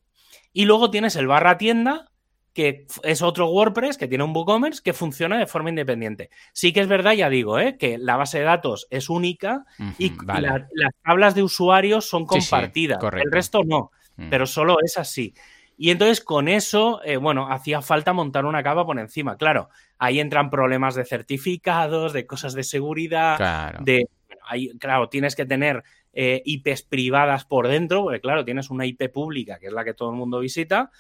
Y 0.52 0.64
luego 0.64 0.90
tienes 0.90 1.14
el 1.16 1.26
barra 1.26 1.58
tienda, 1.58 2.10
que 2.54 2.86
es 3.02 3.20
otro 3.20 3.48
WordPress 3.50 3.98
que 3.98 4.08
tiene 4.08 4.24
un 4.24 4.34
WooCommerce 4.34 4.80
que 4.82 4.92
funciona 4.92 5.36
de 5.38 5.46
forma 5.46 5.68
independiente. 5.70 6.30
Sí 6.52 6.72
que 6.72 6.80
es 6.80 6.86
verdad, 6.88 7.12
ya 7.12 7.28
digo, 7.28 7.58
¿eh? 7.58 7.76
que 7.76 7.98
la 7.98 8.16
base 8.16 8.38
de 8.38 8.44
datos 8.44 8.86
es 8.90 9.10
única 9.10 9.64
y 9.98 10.12
Ujú, 10.12 10.24
vale. 10.24 10.48
la- 10.48 10.68
las 10.72 10.92
tablas 11.04 11.34
de 11.34 11.42
usuarios 11.42 12.08
son 12.08 12.22
Sí, 12.28 12.40
sí, 12.40 12.50
compartidas. 12.50 12.98
correcto. 12.98 13.26
el 13.28 13.32
resto 13.32 13.60
no 13.64 13.90
Mm. 14.16 14.30
pero 14.30 14.46
solo 14.46 14.76
es 14.84 14.96
así. 14.96 15.34
Y 15.76 15.90
entonces 15.90 16.20
con 16.20 16.46
eso, 16.46 17.00
eh, 17.04 17.16
bueno, 17.16 17.50
hacía 17.50 17.82
falta 17.82 18.12
montar 18.12 18.44
una 18.44 18.62
capa 18.62 18.86
por 18.86 18.96
encima. 19.00 19.36
Claro, 19.36 19.70
ahí 19.98 20.20
entran 20.20 20.50
problemas 20.50 20.94
de 20.94 21.04
certificados, 21.04 22.12
de 22.12 22.24
cosas 22.24 22.54
de 22.54 22.62
seguridad, 22.62 23.36
Claro. 23.36 23.80
de, 23.82 24.06
bueno, 24.28 24.42
ahí, 24.48 24.68
claro, 24.78 25.08
tienes 25.08 25.34
que 25.34 25.44
tener 25.46 25.82
eh, 26.16 26.42
IPs 26.44 26.84
privadas 26.84 27.44
por 27.44 27.66
dentro, 27.66 28.04
porque 28.04 28.20
claro, 28.20 28.44
tienes 28.44 28.70
una 28.70 28.86
IP 28.86 29.08
pública, 29.08 29.58
que 29.58 29.66
es 29.66 29.72
la 29.72 29.84
que 29.84 29.94
todo 29.94 30.10
el 30.10 30.16
mundo 30.16 30.38
visita, 30.38 30.92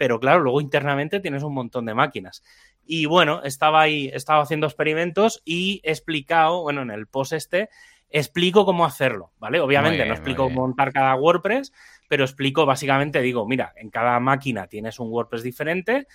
pero 0.00 0.18
claro, 0.18 0.40
luego 0.40 0.62
internamente 0.62 1.20
tienes 1.20 1.42
un 1.42 1.52
montón 1.52 1.84
de 1.84 1.92
máquinas. 1.92 2.42
Y 2.86 3.04
bueno, 3.04 3.42
estaba 3.44 3.82
ahí, 3.82 4.10
estaba 4.14 4.42
haciendo 4.42 4.66
experimentos 4.66 5.42
y 5.44 5.82
he 5.84 5.90
explicado, 5.90 6.62
bueno, 6.62 6.80
en 6.80 6.90
el 6.90 7.06
post 7.06 7.34
este, 7.34 7.68
explico 8.08 8.64
cómo 8.64 8.86
hacerlo, 8.86 9.32
¿vale? 9.38 9.60
Obviamente 9.60 9.98
bien, 9.98 10.08
no 10.08 10.14
explico 10.14 10.48
montar 10.48 10.90
cada 10.94 11.14
WordPress, 11.16 11.74
pero 12.08 12.24
explico 12.24 12.64
básicamente, 12.64 13.20
digo, 13.20 13.46
mira, 13.46 13.74
en 13.76 13.90
cada 13.90 14.18
máquina 14.20 14.68
tienes 14.68 14.98
un 15.00 15.10
WordPress 15.10 15.42
diferente 15.42 16.06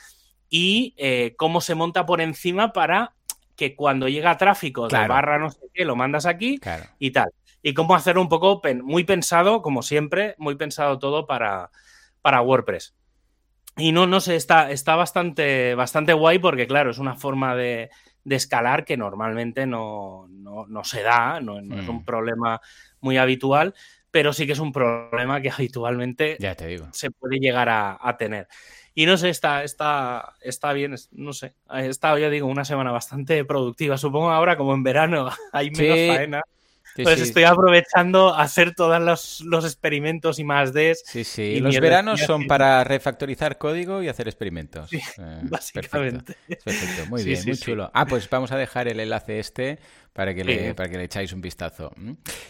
y 0.50 0.96
eh, 0.98 1.36
cómo 1.38 1.62
se 1.62 1.76
monta 1.76 2.08
por 2.08 2.22
encima 2.22 2.74
para 2.74 3.14
que 3.56 3.76
cuando 3.76 4.08
llega 4.08 4.36
tráfico 4.38 4.86
de 4.86 4.90
Claro. 4.90 5.14
barra 5.14 5.38
no 5.38 5.52
sé 5.52 5.60
qué, 5.76 5.86
lo 5.86 5.96
mandas 5.96 6.26
aquí 6.26 6.58
Claro. 6.58 6.86
y 6.98 7.12
tal. 7.12 7.30
Y 7.62 7.76
cómo 7.76 7.94
hacerlo 7.94 8.22
un 8.22 8.30
poco 8.30 8.62
pen- 8.62 8.84
muy 8.84 9.04
pensado, 9.04 9.62
como 9.62 9.84
siempre, 9.84 10.34
muy 10.40 10.56
pensado 10.56 10.98
todo 10.98 11.28
para, 11.28 11.70
para 12.24 12.42
WordPress. 12.42 12.96
Y 13.78 13.92
no, 13.92 14.08
no 14.08 14.20
sé, 14.22 14.36
está, 14.36 14.72
está 14.72 14.96
bastante, 14.96 15.76
bastante 15.76 16.14
guay 16.14 16.40
porque, 16.40 16.68
claro, 16.68 16.92
es 16.92 16.98
una 16.98 17.16
forma 17.16 17.56
de, 17.56 17.90
de 18.24 18.36
escalar 18.36 18.86
que 18.86 18.96
normalmente 18.98 19.66
no, 19.66 20.28
no- 20.30 20.66
no 20.68 20.84
se 20.84 21.02
da, 21.04 21.42
no, 21.42 21.62
no 21.62 21.80
es 21.80 21.86
Mm. 21.88 21.90
un 21.90 22.06
problema 22.06 22.62
muy 23.02 23.18
habitual, 23.18 23.74
pero 24.12 24.32
sí 24.32 24.46
que 24.48 24.54
es 24.54 24.60
un 24.60 24.72
problema 24.72 25.42
que 25.42 25.50
habitualmente 25.52 26.38
Ya 26.40 26.56
te 26.56 26.68
digo. 26.68 26.88
se 26.94 27.12
puede 27.12 27.38
llegar 27.40 27.68
a, 27.70 27.98
a 28.02 28.16
tener. 28.18 28.48
Y 28.94 29.06
no 29.08 29.18
sé, 29.18 29.28
está, 29.30 29.64
está, 29.66 30.36
está 30.42 30.72
bien, 30.72 30.96
no 31.12 31.34
sé, 31.34 31.56
ha 31.68 31.84
estado, 31.84 32.18
ya 32.18 32.30
digo, 32.30 32.48
una 32.48 32.64
semana 32.64 32.92
bastante 32.92 33.44
productiva. 33.44 33.98
Supongo 33.98 34.32
ahora, 34.32 34.56
como 34.56 34.74
en 34.74 34.84
verano, 34.84 35.30
hay 35.52 35.70
menos 35.72 35.98
Sí. 36.00 36.08
faena. 36.08 36.42
Sí, 36.96 37.04
Pues 37.04 37.18
sí. 37.18 37.24
estoy 37.24 37.44
aprovechando 37.44 38.34
a 38.34 38.42
hacer 38.44 38.74
todos 38.74 39.02
los, 39.02 39.42
los 39.42 39.66
experimentos 39.66 40.40
y 40.40 40.46
más 40.46 40.72
de 40.72 40.96
Sí, 41.04 41.26
sí. 41.26 41.42
y 41.42 41.60
Los 41.60 41.78
veranos 41.80 42.22
son 42.22 42.44
que- 42.44 42.48
para 42.48 42.84
refactorizar 42.86 43.58
código 43.58 44.02
y 44.02 44.08
hacer 44.08 44.28
experimentos. 44.30 44.90
Sí, 44.90 44.98
Eh, 44.98 45.02
básicamente. 45.44 46.36
Perfecto, 46.48 46.64
perfecto. 46.64 47.06
muy 47.10 47.24
bien, 47.26 47.44
muy 47.46 47.58
chulo. 47.58 47.92
Ah, 47.94 48.06
pues 48.06 48.30
vamos 48.30 48.52
a 48.54 48.58
dejar 48.58 48.88
el 48.88 49.00
enlace 49.02 49.40
este 49.40 49.78
para 50.14 50.34
que, 50.34 50.46
le, 50.46 50.74
para 50.74 50.88
que 50.88 50.98
le 50.98 51.04
echáis 51.04 51.34
un 51.34 51.42
vistazo. 51.42 51.92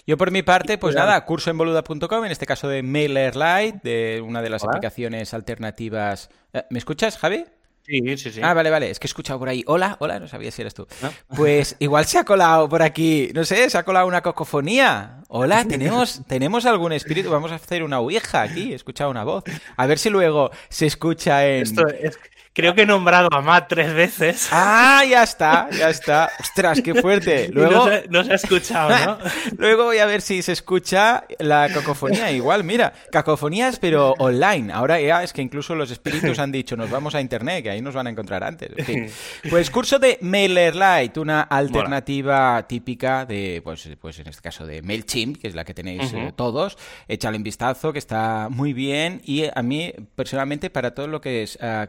Yo 0.06 0.16
por 0.18 0.30
mi 0.30 0.44
parte, 0.44 0.78
pues 0.78 0.94
nada, 0.94 1.26
curso 1.26 1.50
en 1.50 1.58
boluda.com, 1.58 2.24
en 2.26 2.32
este 2.32 2.46
caso 2.46 2.68
de 2.68 2.84
MailerLite, 2.84 3.80
de 3.84 4.22
una 4.22 4.44
de 4.44 4.50
las 4.52 4.62
Hola. 4.64 4.74
aplicaciones 4.74 5.34
alternativas. 5.34 6.30
Eh, 6.54 6.64
¿Me 6.70 6.78
escuchas, 6.78 7.18
Javi? 7.18 7.46
Sí, 7.86 8.18
sí, 8.18 8.32
sí. 8.32 8.40
Ah, 8.44 8.54
vale, 8.54 8.70
vale. 8.72 8.90
Es 8.90 8.98
que 9.00 9.06
he 9.06 9.10
escuchado 9.10 9.38
por 9.38 9.48
ahí. 9.48 9.64
Hola, 9.68 9.96
hola, 10.00 10.20
no 10.20 10.28
sabía 10.28 10.50
si 10.52 10.62
eras 10.62 10.74
tú. 10.74 10.88
¿No? 11.02 11.12
Pues 11.36 11.76
igual 11.80 12.06
se 12.06 12.18
ha 12.18 12.24
colado 12.24 12.68
por 12.68 12.82
aquí, 12.82 13.30
no 13.36 13.44
sé, 13.46 13.70
se 13.70 13.78
ha 13.78 13.84
colado 13.84 14.08
una 14.08 14.22
cocofonía. 14.22 15.22
Hola, 15.28 15.66
tenemos, 15.70 16.22
tenemos 16.28 16.66
algún 16.66 16.94
espíritu. 16.94 17.30
Vamos 17.30 17.52
a 17.52 17.56
hacer 17.56 17.84
una 17.84 18.00
ouija 18.00 18.42
aquí. 18.42 18.72
He 18.72 18.76
escuchado 18.76 19.12
una 19.12 19.24
voz. 19.24 19.44
A 19.78 19.86
ver 19.86 20.00
si 20.00 20.10
luego 20.10 20.50
se 20.70 20.88
escucha 20.88 21.48
en. 21.48 21.64
Esto 21.64 21.88
es- 21.88 22.18
creo 22.56 22.74
que 22.74 22.84
he 22.84 22.86
nombrado 22.86 23.28
a 23.32 23.42
Matt 23.42 23.68
tres 23.68 23.94
veces. 23.94 24.48
Ah, 24.52 25.04
ya 25.08 25.24
está, 25.30 25.70
ya 25.72 25.90
está. 25.90 26.32
Ostras, 26.40 26.82
qué 26.82 26.96
fuerte. 26.96 27.50
Luego, 27.52 27.72
no, 27.72 27.88
se, 27.88 28.06
no 28.10 28.24
se 28.24 28.32
ha 28.32 28.36
escuchado, 28.36 28.90
¿no? 29.06 29.18
luego 29.58 29.84
voy 29.84 29.98
a 29.98 30.06
ver 30.06 30.22
si 30.22 30.42
se 30.42 30.54
escucha 30.54 31.26
la 31.40 31.70
cacofonía. 31.72 32.32
Igual, 32.32 32.64
mira, 32.64 32.94
cacofonías, 33.12 33.78
pero 33.78 34.14
online. 34.20 34.72
Ahora 34.72 35.00
ya 35.00 35.22
es 35.22 35.34
que 35.34 35.42
incluso 35.42 35.76
los 35.76 35.92
espíritus 35.92 36.40
han 36.40 36.52
dicho, 36.52 36.78
nos 36.78 36.90
vamos 36.90 37.14
a 37.14 37.22
internet, 37.22 37.64
que 37.64 37.70
ahí 37.72 37.82
nos 37.82 37.94
van 37.94 38.08
a 38.08 38.10
encontrar 38.10 38.44
antes. 38.44 38.72
En 38.78 38.86
fin. 38.86 39.10
Pues 39.50 39.70
curso 39.70 40.00
de 40.00 40.18
MailerLite, 40.22 41.20
una 41.20 41.42
alternativa 41.42 42.66
típica 42.68 43.26
de, 43.26 43.62
pues, 43.64 43.90
pues 44.00 44.20
en 44.20 44.28
este 44.28 44.42
caso 44.42 44.66
de 44.66 44.82
MailChimp, 44.82 45.38
que 45.38 45.48
es 45.48 45.56
la 45.56 45.66
que 45.66 45.74
tenéis 45.74 46.14
Ujú. 46.14 46.18
eh, 46.18 46.34
todos. 46.36 46.78
Échale 47.08 47.38
un 47.38 47.44
vistazo, 47.44 47.92
que 47.92 48.00
está 48.00 48.48
muy 48.50 48.74
bien. 48.74 49.22
Y 49.26 49.44
a 49.54 49.62
mí, 49.62 49.94
personalmente, 50.16 50.70
para 50.70 50.96
todo 50.96 51.08
lo 51.08 51.22
que 51.22 51.44
es 51.44 51.58
ah, 51.62 51.88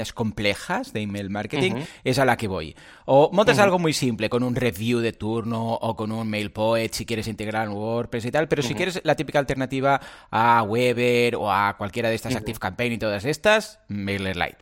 campañas 0.00 0.12
complejas 0.12 0.92
de 0.92 1.00
email 1.00 1.30
marketing, 1.30 1.72
es 2.04 2.18
a 2.18 2.24
la 2.24 2.36
que 2.36 2.48
voy. 2.48 2.74
O 3.04 3.30
montas 3.32 3.58
algo 3.58 3.78
muy 3.78 3.92
simple, 3.92 4.28
con 4.28 4.42
un 4.42 4.54
review 4.54 5.00
de 5.00 5.12
turno 5.12 5.74
o 5.74 5.96
con 5.96 6.12
un 6.12 6.28
MailPoet, 6.28 6.92
si 6.92 7.04
quieres 7.04 7.26
integrar 7.28 7.68
un 7.68 7.74
WordPress 7.74 8.24
y 8.26 8.30
tal, 8.30 8.48
pero 8.48 8.62
si 8.62 8.74
quieres 8.74 9.00
la 9.04 9.14
típica 9.14 9.38
alternativa 9.38 10.00
a 10.30 10.62
Weber 10.62 11.36
o 11.36 11.50
a 11.50 11.76
cualquiera 11.76 12.08
de 12.08 12.14
estas 12.14 12.36
ActiveCampaign 12.36 12.92
y 12.92 12.98
todas 12.98 13.24
estas, 13.24 13.80
MailerLite. 13.88 14.58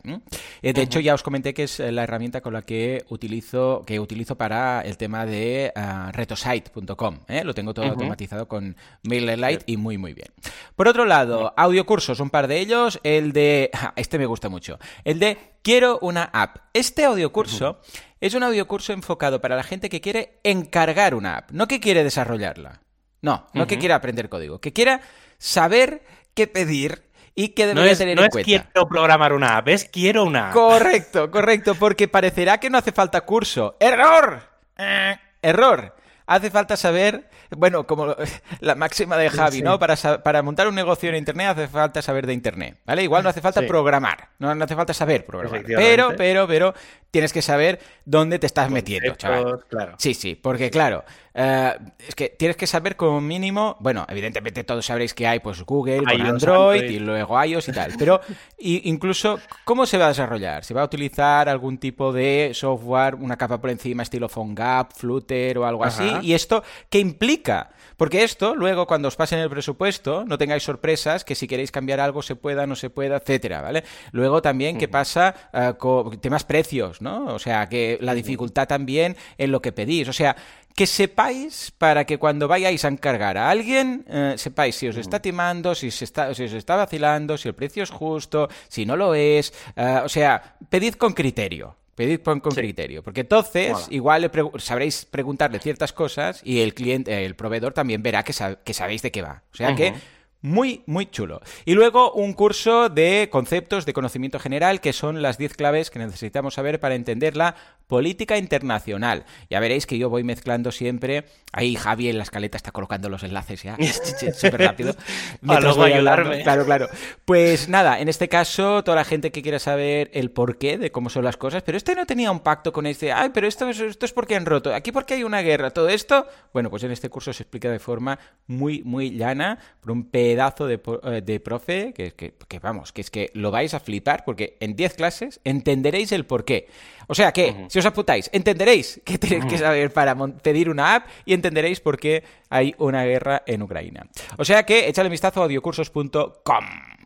Eh, 0.62 0.72
De 0.72 0.82
hecho, 0.82 1.00
ya 1.00 1.14
os 1.14 1.22
comenté 1.22 1.54
que 1.54 1.64
es 1.64 1.80
eh, 1.80 1.92
la 1.92 2.04
herramienta 2.04 2.40
con 2.40 2.52
la 2.52 2.62
que 2.62 3.04
utilizo, 3.10 3.82
que 3.86 4.00
utilizo 4.00 4.36
para 4.36 4.80
el 4.80 4.96
tema 4.96 5.26
de 5.26 5.72
ah, 5.76 6.10
retosite.com. 6.12 7.18
¿eh? 7.28 7.44
Lo 7.44 7.54
tengo 7.54 7.74
todo 7.74 7.86
automatizado 7.86 8.48
con 8.48 8.76
MailerLite 9.02 9.64
y 9.66 9.76
muy, 9.76 9.98
muy 9.98 10.14
bien. 10.14 10.28
Por 10.74 10.88
otro 10.88 11.04
lado, 11.04 11.52
audiocursos, 11.56 12.20
un 12.20 12.30
par 12.30 12.48
de 12.48 12.60
ellos. 12.60 12.98
El 13.02 13.32
de. 13.32 13.70
Este 13.96 14.18
me 14.18 14.26
gusta 14.26 14.48
mucho. 14.48 14.78
El 15.04 15.18
de 15.18 15.27
Quiero 15.62 15.98
una 16.00 16.24
app. 16.24 16.58
Este 16.72 17.04
audiocurso 17.04 17.80
es 18.20 18.34
un 18.34 18.42
audiocurso 18.42 18.92
enfocado 18.92 19.40
para 19.40 19.56
la 19.56 19.62
gente 19.62 19.88
que 19.88 20.00
quiere 20.00 20.40
encargar 20.44 21.14
una 21.14 21.36
app, 21.36 21.50
no 21.50 21.68
que 21.68 21.80
quiere 21.80 22.04
desarrollarla. 22.04 22.80
No, 23.20 23.48
no 23.52 23.66
que 23.66 23.78
quiera 23.78 23.96
aprender 23.96 24.28
código, 24.28 24.60
que 24.60 24.72
quiera 24.72 25.00
saber 25.38 26.02
que 26.34 26.46
pedir 26.46 27.02
y 27.34 27.48
qué 27.48 27.66
debería 27.66 27.96
tener 27.96 28.16
no 28.16 28.24
en 28.24 28.30
cuenta. 28.30 28.50
No 28.50 28.56
es 28.56 28.62
quiero 28.62 28.88
programar 28.88 29.32
una 29.32 29.56
app, 29.56 29.68
es 29.68 29.84
quiero 29.84 30.24
una 30.24 30.48
app. 30.48 30.54
Correcto, 30.54 31.30
correcto, 31.30 31.74
porque 31.74 32.08
parecerá 32.08 32.58
que 32.58 32.70
no 32.70 32.78
hace 32.78 32.92
falta 32.92 33.20
curso. 33.22 33.76
¡Error! 33.80 34.40
Eh, 34.76 35.16
error. 35.42 35.94
Hace 36.28 36.50
falta 36.50 36.76
saber 36.76 37.24
bueno, 37.56 37.86
como 37.86 38.14
la 38.60 38.74
máxima 38.74 39.16
de 39.16 39.30
Javi, 39.30 39.62
¿no? 39.62 39.78
Para, 39.78 39.96
para, 40.22 40.42
montar 40.42 40.68
un 40.68 40.74
negocio 40.74 41.08
en 41.08 41.16
Internet 41.16 41.48
hace 41.48 41.68
falta 41.68 42.02
saber 42.02 42.26
de 42.26 42.34
Internet, 42.34 42.78
¿vale? 42.84 43.02
Igual 43.02 43.22
no 43.22 43.30
hace 43.30 43.40
falta 43.40 43.62
programar, 43.62 44.28
no, 44.38 44.54
no, 44.54 44.64
hace 44.64 44.76
falta 44.76 44.92
saber 44.92 45.24
programar. 45.24 45.62
Pero, 45.64 46.12
pero, 46.16 46.46
pero 46.46 46.74
tienes 47.10 47.32
que 47.32 47.42
saber 47.42 47.80
dónde 48.04 48.38
te 48.38 48.46
estás 48.46 48.70
metiendo, 48.70 49.14
chaval. 49.14 49.64
Claro. 49.68 49.94
Sí, 49.98 50.14
sí, 50.14 50.34
porque 50.34 50.70
claro, 50.70 51.04
eh, 51.34 51.72
es 52.06 52.14
que 52.14 52.30
tienes 52.30 52.56
que 52.56 52.66
saber 52.66 52.96
como 52.96 53.20
mínimo, 53.20 53.76
bueno, 53.80 54.04
evidentemente 54.08 54.64
todos 54.64 54.86
sabréis 54.86 55.14
que 55.14 55.26
hay 55.26 55.38
pues 55.40 55.62
Google 55.62 55.98
con 55.98 56.20
Android, 56.20 56.82
y 56.82 56.98
luego 56.98 57.42
iOS 57.42 57.68
y 57.68 57.72
tal, 57.72 57.94
pero 57.98 58.20
incluso 58.58 59.38
cómo 59.64 59.86
se 59.86 59.98
va 59.98 60.06
a 60.06 60.08
desarrollar, 60.08 60.64
se 60.64 60.74
va 60.74 60.82
a 60.82 60.84
utilizar 60.84 61.48
algún 61.48 61.78
tipo 61.78 62.12
de 62.12 62.50
software, 62.54 63.14
una 63.14 63.36
capa 63.36 63.60
por 63.60 63.70
encima 63.70 64.02
estilo 64.02 64.28
PhoneGap, 64.28 64.92
Flutter 64.94 65.58
o 65.58 65.66
algo 65.66 65.84
así, 65.84 66.10
y 66.22 66.34
esto 66.34 66.64
qué 66.90 66.98
implica, 66.98 67.70
porque 67.96 68.24
esto 68.24 68.54
luego 68.54 68.86
cuando 68.86 69.08
os 69.08 69.16
pasen 69.16 69.38
el 69.38 69.48
presupuesto 69.48 70.24
no 70.24 70.38
tengáis 70.38 70.62
sorpresas 70.62 71.24
que 71.24 71.34
si 71.34 71.46
queréis 71.46 71.70
cambiar 71.70 72.00
algo 72.00 72.22
se 72.22 72.36
pueda, 72.36 72.66
no 72.66 72.74
se 72.74 72.90
pueda, 72.90 73.16
etcétera, 73.16 73.60
¿vale? 73.62 73.84
Luego 74.12 74.42
también 74.42 74.76
qué 74.76 74.88
pasa 74.88 75.34
eh, 75.52 75.74
con 75.78 76.18
temas 76.20 76.44
precios, 76.44 76.97
¿no? 77.00 77.26
O 77.26 77.38
sea, 77.38 77.68
que 77.68 77.98
la 78.00 78.14
dificultad 78.14 78.66
también 78.66 79.16
en 79.36 79.52
lo 79.52 79.60
que 79.60 79.72
pedís, 79.72 80.08
o 80.08 80.12
sea, 80.12 80.36
que 80.78 80.86
sepáis 80.86 81.72
para 81.76 82.04
que 82.04 82.18
cuando 82.18 82.46
vayáis 82.46 82.84
a 82.84 82.88
encargar 82.88 83.36
a 83.36 83.50
alguien, 83.50 84.04
eh, 84.08 84.34
sepáis 84.36 84.76
si 84.76 84.86
os 84.86 84.96
está 84.96 85.20
timando, 85.20 85.74
si, 85.74 85.90
se 85.90 86.04
está, 86.04 86.32
si 86.34 86.44
os 86.44 86.52
está 86.52 86.76
vacilando, 86.76 87.36
si 87.36 87.48
el 87.48 87.54
precio 87.54 87.82
es 87.82 87.90
justo, 87.90 88.48
si 88.68 88.86
no 88.86 88.96
lo 88.96 89.12
es. 89.14 89.52
Eh, 89.74 90.00
o 90.04 90.08
sea, 90.08 90.56
pedid 90.70 90.94
con 90.94 91.14
criterio. 91.14 91.74
Pedid 91.96 92.20
con, 92.20 92.38
criterio, 92.38 93.02
porque 93.02 93.22
entonces 93.22 93.88
igual 93.90 94.30
sabréis 94.58 95.04
preguntarle 95.04 95.58
ciertas 95.58 95.92
cosas 95.92 96.40
y 96.44 96.60
el 96.60 96.72
cliente, 96.72 97.24
el 97.24 97.34
proveedor 97.34 97.72
también 97.72 98.04
verá 98.04 98.22
que, 98.22 98.32
que 98.62 98.72
sabéis 98.72 99.02
de 99.02 99.10
qué 99.10 99.20
va. 99.20 99.42
O 99.52 99.56
sea 99.56 99.74
que 99.74 99.94
muy, 100.40 100.82
muy 100.86 101.06
chulo. 101.06 101.40
Y 101.64 101.74
luego 101.74 102.12
un 102.12 102.32
curso 102.32 102.88
de 102.88 103.28
conceptos 103.30 103.86
de 103.86 103.92
conocimiento 103.92 104.38
general, 104.38 104.80
que 104.80 104.92
son 104.92 105.22
las 105.22 105.38
10 105.38 105.54
claves 105.54 105.90
que 105.90 105.98
necesitamos 105.98 106.54
saber 106.54 106.80
para 106.80 106.94
entender 106.94 107.36
la 107.36 107.56
política 107.88 108.36
internacional. 108.36 109.24
Ya 109.50 109.58
veréis 109.58 109.86
que 109.86 109.98
yo 109.98 110.08
voy 110.10 110.22
mezclando 110.22 110.70
siempre. 110.70 111.24
Ahí 111.52 111.74
Javi 111.74 112.08
en 112.08 112.18
la 112.18 112.22
escaleta 112.22 112.56
está 112.56 112.70
colocando 112.70 113.08
los 113.08 113.24
enlaces 113.24 113.62
ya, 113.62 113.76
súper 114.34 114.60
rápido. 114.60 114.94
Mientras 115.40 115.76
voy 115.76 115.92
ayudarme. 115.92 116.42
Claro, 116.42 116.64
claro. 116.64 116.88
Pues 117.24 117.68
nada, 117.68 117.98
en 117.98 118.08
este 118.08 118.28
caso, 118.28 118.84
toda 118.84 118.96
la 118.96 119.04
gente 119.04 119.32
que 119.32 119.42
quiera 119.42 119.58
saber 119.58 120.10
el 120.12 120.30
porqué 120.30 120.78
de 120.78 120.92
cómo 120.92 121.10
son 121.10 121.24
las 121.24 121.36
cosas, 121.36 121.62
pero 121.62 121.76
este 121.76 121.94
no 121.94 122.06
tenía 122.06 122.30
un 122.30 122.40
pacto 122.40 122.72
con 122.72 122.86
este, 122.86 123.10
ay, 123.10 123.30
pero 123.32 123.46
esto, 123.46 123.68
esto 123.68 124.06
es 124.06 124.12
porque 124.12 124.36
han 124.36 124.46
roto, 124.46 124.74
aquí 124.74 124.92
porque 124.92 125.14
hay 125.14 125.24
una 125.24 125.40
guerra, 125.40 125.70
todo 125.70 125.88
esto. 125.88 126.26
Bueno, 126.52 126.70
pues 126.70 126.84
en 126.84 126.90
este 126.90 127.08
curso 127.08 127.32
se 127.32 127.42
explica 127.42 127.70
de 127.70 127.78
forma 127.78 128.18
muy, 128.46 128.82
muy 128.82 129.10
llana, 129.10 129.58
por 129.80 129.92
un 129.92 130.04
pedazo 130.10 130.66
de, 130.66 130.80
eh, 131.04 131.22
de 131.24 131.40
profe, 131.40 131.94
que, 131.94 132.12
que, 132.12 132.34
que, 132.46 132.58
vamos, 132.58 132.92
que 132.92 133.00
es 133.00 133.10
que 133.10 133.30
lo 133.32 133.50
vais 133.50 133.72
a 133.72 133.80
flipar, 133.80 134.24
porque 134.24 134.58
en 134.60 134.76
10 134.76 134.94
clases 134.94 135.40
entenderéis 135.44 136.12
el 136.12 136.26
porqué. 136.26 136.68
O 137.06 137.14
sea 137.14 137.32
que, 137.32 137.66
si 137.68 137.77
os 137.78 137.86
apuntáis, 137.86 138.30
entenderéis 138.32 139.00
que 139.04 139.18
tenéis 139.18 139.44
que 139.46 139.58
saber 139.58 139.92
para 139.92 140.16
pedir 140.42 140.68
una 140.68 140.96
app 140.96 141.06
y 141.24 141.34
entenderéis 141.34 141.80
por 141.80 141.98
qué 141.98 142.24
hay 142.50 142.74
una 142.78 143.04
guerra 143.04 143.42
en 143.46 143.62
Ucrania. 143.62 144.06
O 144.36 144.44
sea 144.44 144.64
que, 144.64 144.88
echadle 144.88 145.10
vistazo 145.10 145.40
a 145.40 145.44
audiocursos.com. 145.44 146.64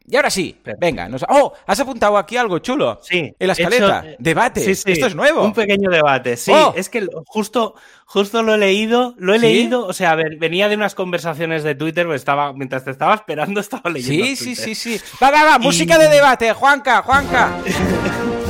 Y 0.08 0.16
ahora 0.16 0.30
sí, 0.30 0.56
venga. 0.78 1.08
Nos... 1.08 1.24
¡Oh! 1.28 1.52
¿Has 1.66 1.78
apuntado 1.80 2.18
aquí 2.18 2.36
algo 2.36 2.58
chulo? 2.58 3.00
Sí. 3.02 3.34
En 3.38 3.46
la 3.46 3.52
escaleta. 3.52 4.02
Eh, 4.04 4.16
debate. 4.18 4.60
Sí, 4.60 4.74
sí. 4.74 4.92
Esto 4.92 5.06
es 5.06 5.14
nuevo. 5.14 5.44
Un 5.44 5.52
pequeño 5.52 5.90
debate. 5.90 6.36
Sí, 6.36 6.50
¡Oh! 6.52 6.74
es 6.76 6.88
que 6.88 7.06
justo, 7.26 7.74
justo 8.04 8.42
lo 8.42 8.54
he 8.54 8.58
leído. 8.58 9.14
Lo 9.18 9.34
he 9.34 9.38
leído. 9.38 9.86
O 9.86 9.92
sea, 9.92 10.10
a 10.12 10.14
ver, 10.16 10.36
venía 10.38 10.68
de 10.68 10.74
unas 10.74 10.94
conversaciones 10.94 11.62
de 11.62 11.74
Twitter. 11.74 12.06
Pues 12.06 12.20
estaba, 12.20 12.52
mientras 12.52 12.84
te 12.84 12.90
estaba 12.90 13.14
esperando, 13.14 13.60
estaba 13.60 13.90
leyendo. 13.90 14.24
Sí, 14.24 14.36
sí, 14.36 14.56
sí, 14.56 14.74
sí. 14.74 15.00
Va, 15.22 15.30
va, 15.30 15.44
va. 15.44 15.58
Música 15.58 15.96
de 15.98 16.08
debate. 16.08 16.52
Juanca, 16.52 17.02
Juanca. 17.02 17.58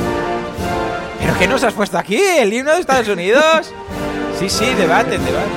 ¿Pero 1.32 1.40
qué 1.40 1.48
nos 1.48 1.64
has 1.64 1.72
puesto 1.72 1.96
aquí? 1.96 2.16
¿El 2.16 2.52
himno 2.52 2.72
de 2.72 2.80
Estados 2.80 3.08
Unidos? 3.08 3.72
Sí, 4.38 4.50
sí, 4.50 4.66
debate, 4.74 5.12
debate. 5.12 5.50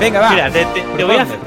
Venga, 0.00 0.18
va. 0.18 0.30
Mira, 0.30 0.50
te, 0.50 1.04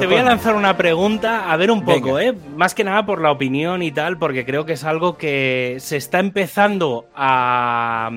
voy 0.08 0.16
a, 0.16 0.24
lanzar 0.24 0.56
una 0.56 0.78
pregunta, 0.78 1.52
a 1.52 1.58
ver 1.58 1.72
un 1.72 1.84
poco, 1.84 2.22
¿eh? 2.22 2.34
Más 2.56 2.74
que 2.74 2.86
nada 2.86 3.06
por 3.06 3.20
la 3.20 3.32
opinión 3.32 3.84
y 3.84 3.92
tal, 3.92 4.18
porque 4.18 4.46
creo 4.46 4.66
que 4.66 4.74
es 4.74 4.86
algo 4.86 5.18
que 5.18 5.76
se 5.80 5.98
está 5.98 6.20
empezando 6.20 7.10
a, 7.14 8.10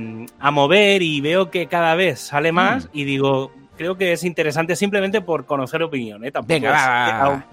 mover 0.52 1.02
y 1.02 1.20
veo 1.20 1.50
que 1.50 1.66
cada 1.66 1.96
vez 1.96 2.20
sale 2.20 2.52
mm. 2.52 2.54
más 2.54 2.88
y 2.92 3.02
digo, 3.02 3.50
creo 3.76 3.96
que 3.96 4.12
es 4.12 4.22
interesante 4.22 4.76
simplemente 4.76 5.20
por 5.22 5.44
conocer 5.44 5.82
opinión, 5.82 6.24
¿eh? 6.24 6.32
Venga, 6.46 6.70
va, 6.70 7.46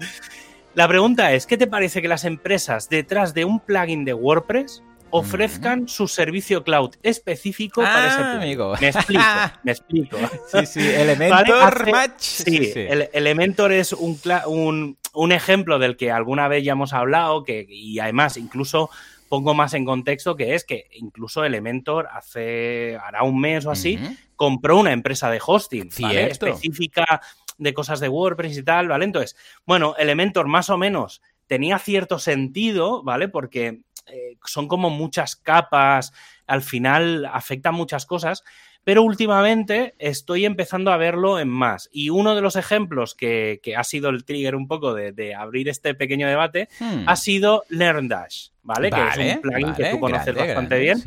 La 0.74 0.86
pregunta 0.86 1.32
es, 1.32 1.46
¿qué 1.46 1.56
te 1.56 1.66
parece 1.66 2.02
que 2.02 2.08
las 2.08 2.24
empresas 2.24 2.88
detrás 2.88 3.34
de 3.34 3.44
un 3.44 3.58
plugin 3.58 4.04
de 4.04 4.14
WordPress 4.14 4.84
ofrezcan 5.12 5.88
su 5.88 6.08
servicio 6.08 6.64
cloud 6.64 6.94
específico 7.02 7.82
para 7.82 8.08
ese 8.08 8.22
ah, 8.22 8.36
amigo. 8.36 8.74
Me 8.80 8.88
explico, 8.88 9.22
me 9.62 9.72
explico. 9.72 10.18
Sí, 10.48 10.66
sí, 10.66 10.80
Elementor 10.80 11.90
Match. 11.90 12.20
Sí, 12.20 12.72
El, 12.74 13.08
Elementor 13.12 13.72
es 13.72 13.92
un, 13.92 14.18
un, 14.46 14.98
un, 15.12 15.32
ejemplo 15.32 15.78
del 15.78 15.96
que 15.96 16.10
alguna 16.10 16.48
vez 16.48 16.64
ya 16.64 16.72
hemos 16.72 16.92
hablado 16.94 17.44
que, 17.44 17.66
y 17.68 17.98
además 17.98 18.36
incluso 18.38 18.90
pongo 19.28 19.54
más 19.54 19.74
en 19.74 19.84
contexto 19.84 20.34
que 20.34 20.54
es 20.54 20.64
que 20.64 20.88
incluso 20.92 21.44
Elementor 21.44 22.08
hace, 22.12 22.98
hará 23.02 23.22
un 23.22 23.38
mes 23.38 23.66
o 23.66 23.70
así, 23.70 23.98
compró 24.34 24.78
una 24.78 24.92
empresa 24.92 25.30
de 25.30 25.40
hosting 25.44 25.90
¿vale? 26.00 26.26
específica 26.26 27.20
de 27.58 27.74
cosas 27.74 28.00
de 28.00 28.08
WordPress 28.08 28.58
y 28.58 28.62
tal, 28.62 28.88
¿vale? 28.88 29.04
Entonces, 29.04 29.36
bueno, 29.66 29.94
Elementor 29.96 30.48
más 30.48 30.68
o 30.70 30.76
menos 30.76 31.22
tenía 31.52 31.78
cierto 31.78 32.18
sentido, 32.18 33.02
¿vale? 33.02 33.28
Porque 33.28 33.82
eh, 34.06 34.38
son 34.42 34.68
como 34.68 34.88
muchas 34.88 35.36
capas, 35.36 36.14
al 36.46 36.62
final 36.62 37.26
afectan 37.26 37.74
muchas 37.74 38.06
cosas, 38.06 38.42
pero 38.84 39.02
últimamente 39.02 39.94
estoy 39.98 40.46
empezando 40.46 40.90
a 40.90 40.96
verlo 40.96 41.38
en 41.38 41.50
más. 41.50 41.90
Y 41.92 42.08
uno 42.08 42.34
de 42.34 42.40
los 42.40 42.56
ejemplos 42.56 43.14
que, 43.14 43.60
ha 43.76 43.84
sido 43.84 44.08
el 44.08 44.24
trigger 44.24 44.56
un 44.56 44.66
poco 44.66 44.94
de, 44.94 45.34
abrir 45.34 45.68
este 45.68 45.94
pequeño 45.94 46.26
debate 46.26 46.70
hmm. 46.80 47.06
ha 47.06 47.16
sido 47.16 47.64
LearnDash, 47.68 48.48
¿vale? 48.62 48.88
Que 48.88 49.08
es 49.08 49.36
un 49.36 49.42
plugin 49.42 49.74
que 49.74 49.90
tú 49.90 50.00
conoces 50.00 50.34
bastante 50.34 50.78
bien. 50.78 51.02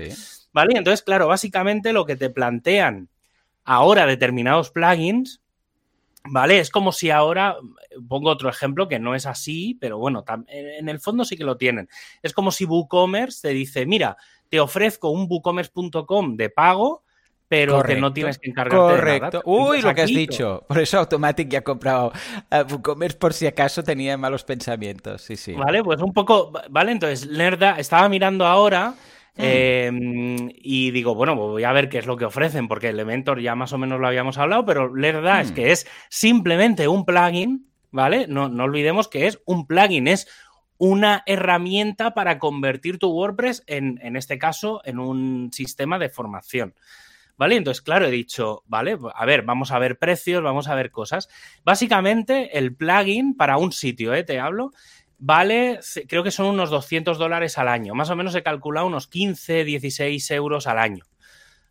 ¿Vale? 0.54 0.78
Entonces, 0.78 1.02
claro, 1.02 1.28
básicamente 1.28 1.92
lo 1.92 2.06
que 2.06 2.18
te 2.18 2.30
plantean 2.30 3.10
ahora 3.64 4.06
determinados 4.06 4.70
plugins 4.70 5.42
¿Vale? 6.28 6.60
Es 6.60 6.70
como 6.70 6.92
si 6.92 7.12
ahora, 7.12 7.58
pongo 8.08 8.30
otro 8.30 8.50
ejemplo 8.50 8.88
que 8.88 9.00
no 9.00 9.16
es 9.16 9.26
así, 9.26 9.78
pero 9.80 9.98
bueno, 9.98 10.24
en 10.48 10.90
el 10.90 11.00
fondo 11.00 11.24
sí 11.24 11.38
que 11.38 11.44
lo 11.44 11.58
tienen. 11.58 11.88
Es 12.22 12.34
como 12.34 12.52
si 12.52 12.66
WooCommerce 12.66 13.48
te 13.48 13.54
dice, 13.54 13.86
mira, 13.86 14.18
te 14.50 14.60
ofrezco 14.60 15.10
un 15.10 15.28
WooCommerce.com 15.30 16.36
de 16.36 16.50
pago, 16.50 17.04
pero 17.48 17.84
que 17.84 17.96
no 17.96 18.12
tienes 18.12 18.40
que 18.40 18.50
encargarte 18.50 18.96
Correcto. 18.96 19.42
Uy, 19.46 19.82
lo 19.82 19.94
que 19.94 20.02
has 20.02 20.10
dicho. 20.10 20.66
Por 20.68 20.80
eso 20.80 20.98
Automatic 20.98 21.48
ya 21.48 21.60
ha 21.60 21.64
comprado 21.64 22.12
a 22.50 22.64
WooCommerce 22.64 23.18
por 23.18 23.34
si 23.34 23.46
acaso 23.46 23.84
tenía 23.84 24.18
malos 24.18 24.44
pensamientos. 24.44 25.22
Sí, 25.22 25.36
sí. 25.36 25.54
Vale, 25.54 25.84
pues 25.84 26.02
un 26.02 26.12
poco, 26.12 26.52
vale, 26.70 26.92
entonces 26.92 27.28
Lerda 27.28 27.78
estaba 27.78 28.10
mirando 28.10 28.46
ahora 28.46 28.96
Em, 29.38 30.50
y 30.56 30.92
digo, 30.92 31.14
bueno, 31.14 31.36
pues 31.36 31.50
voy 31.50 31.64
a 31.66 31.74
ver 31.74 31.90
qué 31.90 31.98
es 31.98 32.06
lo 32.06 32.16
que 32.16 32.26
ofrecen, 32.26 32.68
porque 32.68 32.90
Elementor 32.90 33.42
ya 33.42 33.56
más 33.56 33.74
o 33.74 33.78
menos 33.78 34.00
lo 34.00 34.08
habíamos 34.08 34.38
hablado, 34.38 34.66
pero 34.66 34.96
la 34.96 35.12
verdad 35.12 35.42
es 35.42 35.52
que 35.52 35.72
es 35.72 35.88
simplemente 36.10 36.88
un 36.88 37.06
plugin, 37.06 37.68
¿vale? 37.92 38.28
No, 38.28 38.48
no 38.48 38.64
olvidemos 38.64 39.08
que 39.08 39.28
es 39.28 39.42
un 39.46 39.68
plugin, 39.68 40.08
es 40.08 40.28
una 40.78 41.24
herramienta 41.26 42.14
para 42.14 42.40
convertir 42.40 42.98
tu 42.98 43.10
WordPress 43.10 43.64
en, 43.68 44.00
en 44.02 44.16
este 44.16 44.38
caso, 44.38 44.82
en 44.86 45.00
un 45.00 45.52
sistema 45.52 46.00
de 46.00 46.10
formación. 46.10 46.74
¿Vale? 47.38 47.58
Entonces, 47.58 47.82
claro, 47.82 48.06
he 48.06 48.12
dicho, 48.12 48.64
vale, 48.66 48.98
a 49.14 49.26
ver, 49.26 49.42
vamos 49.42 49.72
a 49.72 49.80
ver 49.80 50.00
precios, 50.00 50.42
vamos 50.42 50.70
a 50.70 50.76
ver 50.76 50.90
cosas. 50.90 51.28
Básicamente, 51.66 52.58
el 52.58 52.74
plugin 52.74 53.36
para 53.36 53.58
un 53.58 53.74
sitio, 53.74 54.14
¿eh? 54.14 54.24
Te 54.24 54.40
hablo, 54.40 54.72
vale, 55.18 55.80
creo 56.08 56.24
que 56.24 56.32
son 56.32 56.48
unos 56.48 56.70
200 56.70 57.18
dólares 57.18 57.58
al 57.58 57.68
año. 57.68 57.96
Más 57.96 58.10
o 58.10 58.16
menos 58.16 58.36
he 58.36 58.44
calculado 58.44 58.88
unos 58.88 59.08
15, 59.08 59.64
16 59.64 60.32
euros 60.32 60.68
al 60.68 60.80
año. 60.80 61.06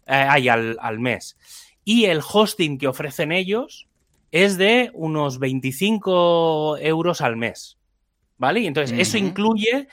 Eh, 0.07 0.13
al, 0.51 0.77
al, 0.81 0.99
mes. 0.99 1.39
Y 1.83 2.05
el 2.05 2.21
hosting 2.21 2.77
que 2.77 2.89
ofrecen 2.89 3.33
ellos 3.33 3.89
es 4.33 4.59
de 4.59 4.91
unos 4.93 5.39
25 5.39 6.77
euros 6.79 7.21
al 7.23 7.37
mes. 7.37 7.79
¿Vale? 8.37 8.61
Y 8.61 8.67
entonces, 8.67 8.99
eso 8.99 9.17
incluye 9.17 9.89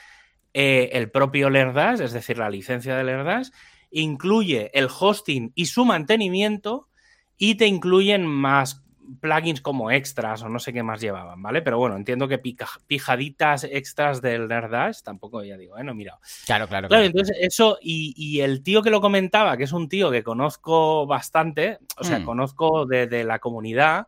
eh, 0.54 0.90
el 0.94 1.12
propio 1.12 1.50
Lerdas, 1.50 2.02
es 2.02 2.12
decir, 2.12 2.38
la 2.38 2.50
licencia 2.50 2.96
de 2.96 3.04
Lerdas, 3.04 3.54
incluye 3.90 4.70
el 4.74 4.88
hosting 4.88 5.54
y 5.56 5.68
su 5.68 5.86
mantenimiento, 5.86 6.90
y 7.38 7.56
te 7.56 7.68
incluyen 7.68 8.26
más 8.26 8.84
plugins 9.20 9.62
como 9.62 9.92
extras 9.92 10.44
o 10.44 10.50
no 10.50 10.60
sé 10.60 10.74
qué 10.74 10.84
más 10.84 11.02
llevaban, 11.02 11.42
¿vale? 11.42 11.62
Pero 11.62 11.78
bueno, 11.78 11.96
entiendo 11.96 12.28
que 12.28 12.40
pijaditas 12.88 13.64
extras 13.64 14.22
del 14.22 14.48
Nerdash 14.48 15.02
tampoco, 15.02 15.44
ya 15.44 15.58
digo, 15.58 15.78
¿eh? 15.78 15.84
No 15.84 15.92
he 15.92 15.96
mirado. 15.96 16.20
Claro, 16.46 16.68
claro. 16.68 16.88
Claro, 16.88 17.04
entonces 17.04 17.36
eso, 17.40 17.78
y, 17.82 18.40
el 18.42 18.64
tío 18.64 18.82
que 18.82 18.90
lo 18.90 19.02
comentaba, 19.02 19.58
que 19.58 19.64
es 19.64 19.72
un 19.72 19.90
tío 19.90 20.12
que 20.12 20.24
conozco 20.24 21.06
bastante, 21.06 21.80
o 21.98 22.04
sea, 22.04 22.20
mm. 22.20 22.26
conozco 22.26 22.86
de, 22.86 23.24
la 23.24 23.40
comunidad, 23.40 24.08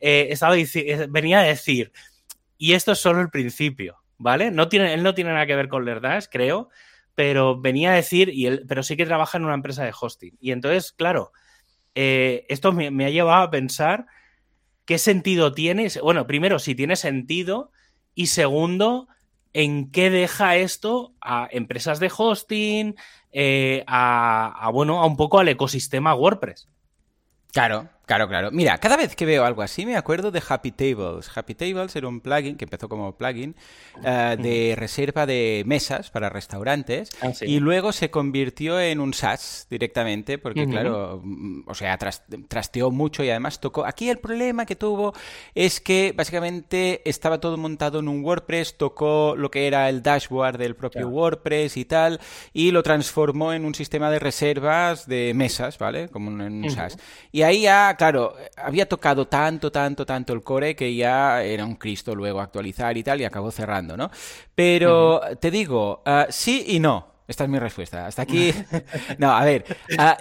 eh, 0.00 0.28
estaba, 0.30 0.54
venía 1.08 1.40
a 1.40 1.44
decir, 1.44 1.92
y 2.56 2.72
esto 2.72 2.92
es 2.92 2.98
solo 2.98 3.20
el 3.20 3.30
principio, 3.30 3.98
¿vale? 4.16 4.50
No 4.50 4.68
tiene, 4.68 4.94
él 4.94 5.02
no 5.02 5.14
tiene 5.14 5.32
nada 5.32 5.46
que 5.46 5.56
ver 5.56 5.68
con 5.68 5.84
Nerdash, 5.84 6.26
creo, 6.30 6.70
pero 7.14 7.60
venía 7.60 7.90
a 7.90 7.94
decir, 7.94 8.28
y 8.28 8.46
él, 8.46 8.64
pero 8.68 8.82
sí 8.82 8.96
que 8.96 9.06
trabaja 9.06 9.38
en 9.38 9.44
una 9.44 9.54
empresa 9.54 9.84
de 9.84 9.92
hosting. 9.98 10.36
Y 10.40 10.52
entonces, 10.52 10.92
claro, 10.92 11.32
eh, 12.00 12.46
esto 12.48 12.72
me, 12.72 13.04
ha 13.04 13.10
llevado 13.10 13.42
a 13.42 13.50
pensar 13.50 14.06
qué 14.88 14.96
sentido 14.96 15.52
tiene. 15.52 15.86
Bueno, 16.02 16.26
primero, 16.26 16.58
si 16.58 16.74
tiene 16.74 16.96
sentido. 16.96 17.70
Y 18.14 18.28
segundo, 18.28 19.06
en 19.52 19.90
qué 19.90 20.08
deja 20.08 20.56
esto 20.56 21.12
a 21.20 21.46
empresas 21.52 22.00
de 22.00 22.10
hosting, 22.16 22.96
eh, 23.30 23.84
a, 23.86 24.70
bueno, 24.72 25.00
a 25.00 25.06
un 25.06 25.18
poco 25.18 25.40
al 25.40 25.48
ecosistema 25.48 26.14
WordPress. 26.14 26.70
Claro, 27.52 27.90
Claro, 28.08 28.26
claro. 28.26 28.50
Mira, 28.50 28.78
cada 28.78 28.96
vez 28.96 29.14
que 29.14 29.26
veo 29.26 29.44
algo 29.44 29.60
así 29.60 29.84
me 29.84 29.94
acuerdo 29.94 30.30
de 30.30 30.42
Happy 30.48 30.72
Tables. 30.72 31.30
Happy 31.34 31.54
Tables 31.54 31.94
era 31.94 32.08
un 32.08 32.20
plugin 32.20 32.56
que 32.56 32.64
empezó 32.64 32.88
como 32.88 33.14
plugin 33.14 33.54
eh, 34.02 34.34
de 34.40 34.74
reserva 34.76 35.26
de 35.26 35.62
mesas 35.66 36.08
para 36.08 36.30
restaurantes 36.30 37.10
ah, 37.20 37.32
y 37.42 37.60
luego 37.60 37.92
se 37.92 38.10
convirtió 38.10 38.80
en 38.80 39.00
un 39.00 39.12
SaaS 39.12 39.66
directamente 39.68 40.38
porque, 40.38 40.66
claro, 40.66 41.20
mm, 41.22 41.64
o 41.66 41.74
sea, 41.74 41.98
trasteó 41.98 42.90
mucho 42.90 43.22
y 43.24 43.28
además 43.28 43.60
tocó. 43.60 43.84
Aquí 43.84 44.08
el 44.08 44.16
problema 44.16 44.64
que 44.64 44.74
tuvo 44.74 45.12
es 45.54 45.78
que 45.78 46.14
básicamente 46.16 47.02
estaba 47.04 47.40
todo 47.40 47.58
montado 47.58 47.98
en 47.98 48.08
un 48.08 48.24
WordPress, 48.24 48.78
tocó 48.78 49.34
lo 49.36 49.50
que 49.50 49.66
era 49.66 49.86
el 49.90 50.02
dashboard 50.02 50.56
del 50.56 50.76
propio 50.76 51.08
WordPress 51.08 51.76
y 51.76 51.84
tal 51.84 52.20
y 52.54 52.70
lo 52.70 52.82
transformó 52.82 53.52
en 53.52 53.66
un 53.66 53.74
sistema 53.74 54.10
de 54.10 54.18
reservas 54.18 55.06
de 55.06 55.34
mesas, 55.34 55.76
¿vale? 55.76 56.08
Como 56.08 56.30
en 56.30 56.64
un 56.64 56.70
SaaS. 56.70 56.96
Y 57.32 57.42
ahí 57.42 57.64
ya 57.64 57.97
claro, 57.98 58.36
había 58.56 58.88
tocado 58.88 59.26
tanto, 59.26 59.70
tanto, 59.70 60.06
tanto 60.06 60.32
el 60.32 60.42
core 60.42 60.74
que 60.74 60.94
ya 60.94 61.42
era 61.42 61.66
un 61.66 61.74
Cristo 61.74 62.14
luego 62.14 62.40
actualizar 62.40 62.96
y 62.96 63.02
tal, 63.02 63.20
y 63.20 63.24
acabó 63.24 63.50
cerrando, 63.50 63.96
¿no? 63.96 64.10
Pero 64.54 65.20
te 65.40 65.50
digo, 65.50 66.02
ah, 66.06 66.28
sí 66.30 66.64
y 66.68 66.80
no. 66.80 67.17
Esta 67.28 67.44
es 67.44 67.50
mi 67.50 67.58
respuesta. 67.58 68.06
Hasta 68.06 68.22
aquí. 68.22 68.52
No, 69.18 69.32
a 69.32 69.44
ver. 69.44 69.64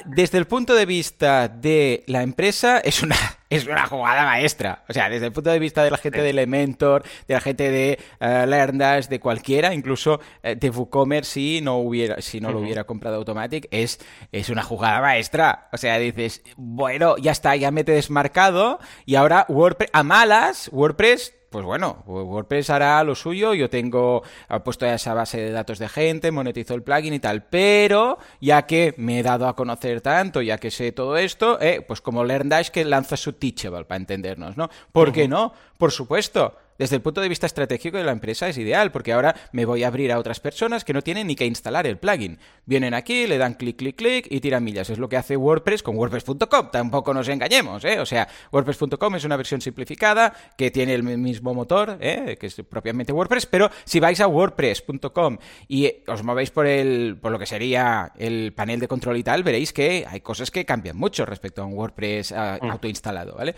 Desde 0.05 0.37
el 0.37 0.45
punto 0.45 0.73
de 0.73 0.85
vista 0.85 1.47
de 1.47 2.03
la 2.07 2.23
empresa, 2.23 2.79
es 2.79 3.01
una, 3.03 3.15
es 3.49 3.65
una 3.65 3.85
jugada 3.87 4.25
maestra. 4.25 4.83
O 4.89 4.93
sea, 4.93 5.09
desde 5.09 5.27
el 5.27 5.31
punto 5.31 5.51
de 5.51 5.59
vista 5.59 5.83
de 5.83 5.91
la 5.91 5.97
gente 5.97 6.21
de 6.21 6.31
Elementor, 6.31 7.03
de 7.27 7.33
la 7.33 7.39
gente 7.39 7.71
de 7.71 7.99
uh, 8.19 9.09
de 9.09 9.19
cualquiera, 9.19 9.73
incluso 9.73 10.19
eh, 10.43 10.55
de 10.55 10.69
WooCommerce, 10.69 11.31
si 11.31 11.61
no, 11.61 11.77
hubiera, 11.77 12.21
si 12.21 12.41
no 12.41 12.51
lo 12.51 12.59
hubiera 12.59 12.83
comprado 12.83 13.17
Automatic, 13.17 13.67
es, 13.71 13.99
es 14.31 14.49
una 14.49 14.63
jugada 14.63 14.99
maestra. 14.99 15.69
O 15.71 15.77
sea, 15.77 15.97
dices, 15.99 16.41
bueno, 16.57 17.17
ya 17.17 17.31
está, 17.31 17.55
ya 17.55 17.71
me 17.71 17.81
he 17.81 17.85
desmarcado 17.85 18.79
y 19.05 19.15
ahora 19.15 19.45
WordPress, 19.47 19.91
a 19.93 20.03
malas, 20.03 20.69
WordPress 20.73 21.36
pues 21.49 21.65
bueno, 21.65 22.03
WordPress 22.05 22.69
hará 22.69 23.03
lo 23.03 23.15
suyo, 23.15 23.53
yo 23.53 23.69
tengo 23.69 24.23
puesto 24.63 24.85
ya 24.85 24.95
esa 24.95 25.13
base 25.13 25.39
de 25.39 25.51
datos 25.51 25.79
de 25.79 25.87
gente, 25.87 26.31
monetizo 26.31 26.73
el 26.73 26.83
plugin 26.83 27.13
y 27.13 27.19
tal, 27.19 27.43
pero 27.43 28.17
ya 28.41 28.65
que 28.65 28.93
me 28.97 29.19
he 29.19 29.23
dado 29.23 29.47
a 29.47 29.55
conocer 29.55 30.01
tanto, 30.01 30.41
ya 30.41 30.57
que 30.57 30.71
sé 30.71 30.91
todo 30.91 31.17
esto, 31.17 31.59
eh, 31.61 31.83
pues 31.87 32.01
como 32.01 32.23
LearnDash 32.23 32.69
que 32.69 32.85
lanza 32.85 33.17
su 33.17 33.33
Teachable 33.33 33.85
para 33.85 33.97
entendernos, 33.97 34.57
¿no? 34.57 34.69
¿Por 34.91 35.11
qué 35.11 35.27
no? 35.27 35.53
Por 35.77 35.91
supuesto 35.91 36.55
desde 36.77 36.95
el 36.95 37.01
punto 37.01 37.21
de 37.21 37.29
vista 37.29 37.45
estratégico 37.45 37.97
de 37.97 38.03
la 38.03 38.11
empresa 38.11 38.47
es 38.47 38.57
ideal, 38.57 38.91
porque 38.91 39.13
ahora 39.13 39.35
me 39.51 39.65
voy 39.65 39.83
a 39.83 39.87
abrir 39.87 40.11
a 40.11 40.19
otras 40.19 40.39
personas 40.39 40.83
que 40.83 40.93
no 40.93 41.01
tienen 41.01 41.27
ni 41.27 41.35
que 41.35 41.45
instalar 41.45 41.87
el 41.87 41.97
plugin. 41.97 42.39
Vienen 42.65 42.93
aquí, 42.93 43.27
le 43.27 43.37
dan 43.37 43.55
clic, 43.55 43.77
clic, 43.77 43.95
clic 43.95 44.27
y 44.29 44.39
tiran 44.39 44.63
millas. 44.63 44.89
Es 44.89 44.99
lo 44.99 45.09
que 45.09 45.17
hace 45.17 45.37
WordPress 45.37 45.83
con 45.83 45.97
WordPress.com. 45.97 46.69
Tampoco 46.71 47.13
nos 47.13 47.27
engañemos, 47.29 47.83
¿eh? 47.85 47.99
O 47.99 48.05
sea, 48.05 48.27
WordPress.com 48.51 49.15
es 49.15 49.23
una 49.23 49.37
versión 49.37 49.61
simplificada 49.61 50.33
que 50.57 50.71
tiene 50.71 50.93
el 50.93 51.03
mismo 51.03 51.53
motor, 51.53 51.97
¿eh? 51.99 52.37
que 52.39 52.47
es 52.47 52.55
propiamente 52.69 53.11
WordPress, 53.11 53.45
pero 53.45 53.69
si 53.85 53.99
vais 53.99 54.19
a 54.19 54.27
WordPress.com 54.27 55.37
y 55.67 55.91
os 56.07 56.23
movéis 56.23 56.51
por 56.51 56.67
el, 56.67 57.17
por 57.21 57.31
lo 57.31 57.39
que 57.39 57.45
sería 57.45 58.11
el 58.17 58.53
panel 58.53 58.79
de 58.79 58.87
control 58.87 59.17
y 59.17 59.23
tal, 59.23 59.43
veréis 59.43 59.73
que 59.73 60.05
hay 60.07 60.21
cosas 60.21 60.51
que 60.51 60.65
cambian 60.65 60.97
mucho 60.97 61.25
respecto 61.25 61.61
a 61.61 61.65
un 61.65 61.73
WordPress 61.73 62.31
mm. 62.31 62.69
autoinstalado, 62.69 63.35
¿vale? 63.35 63.55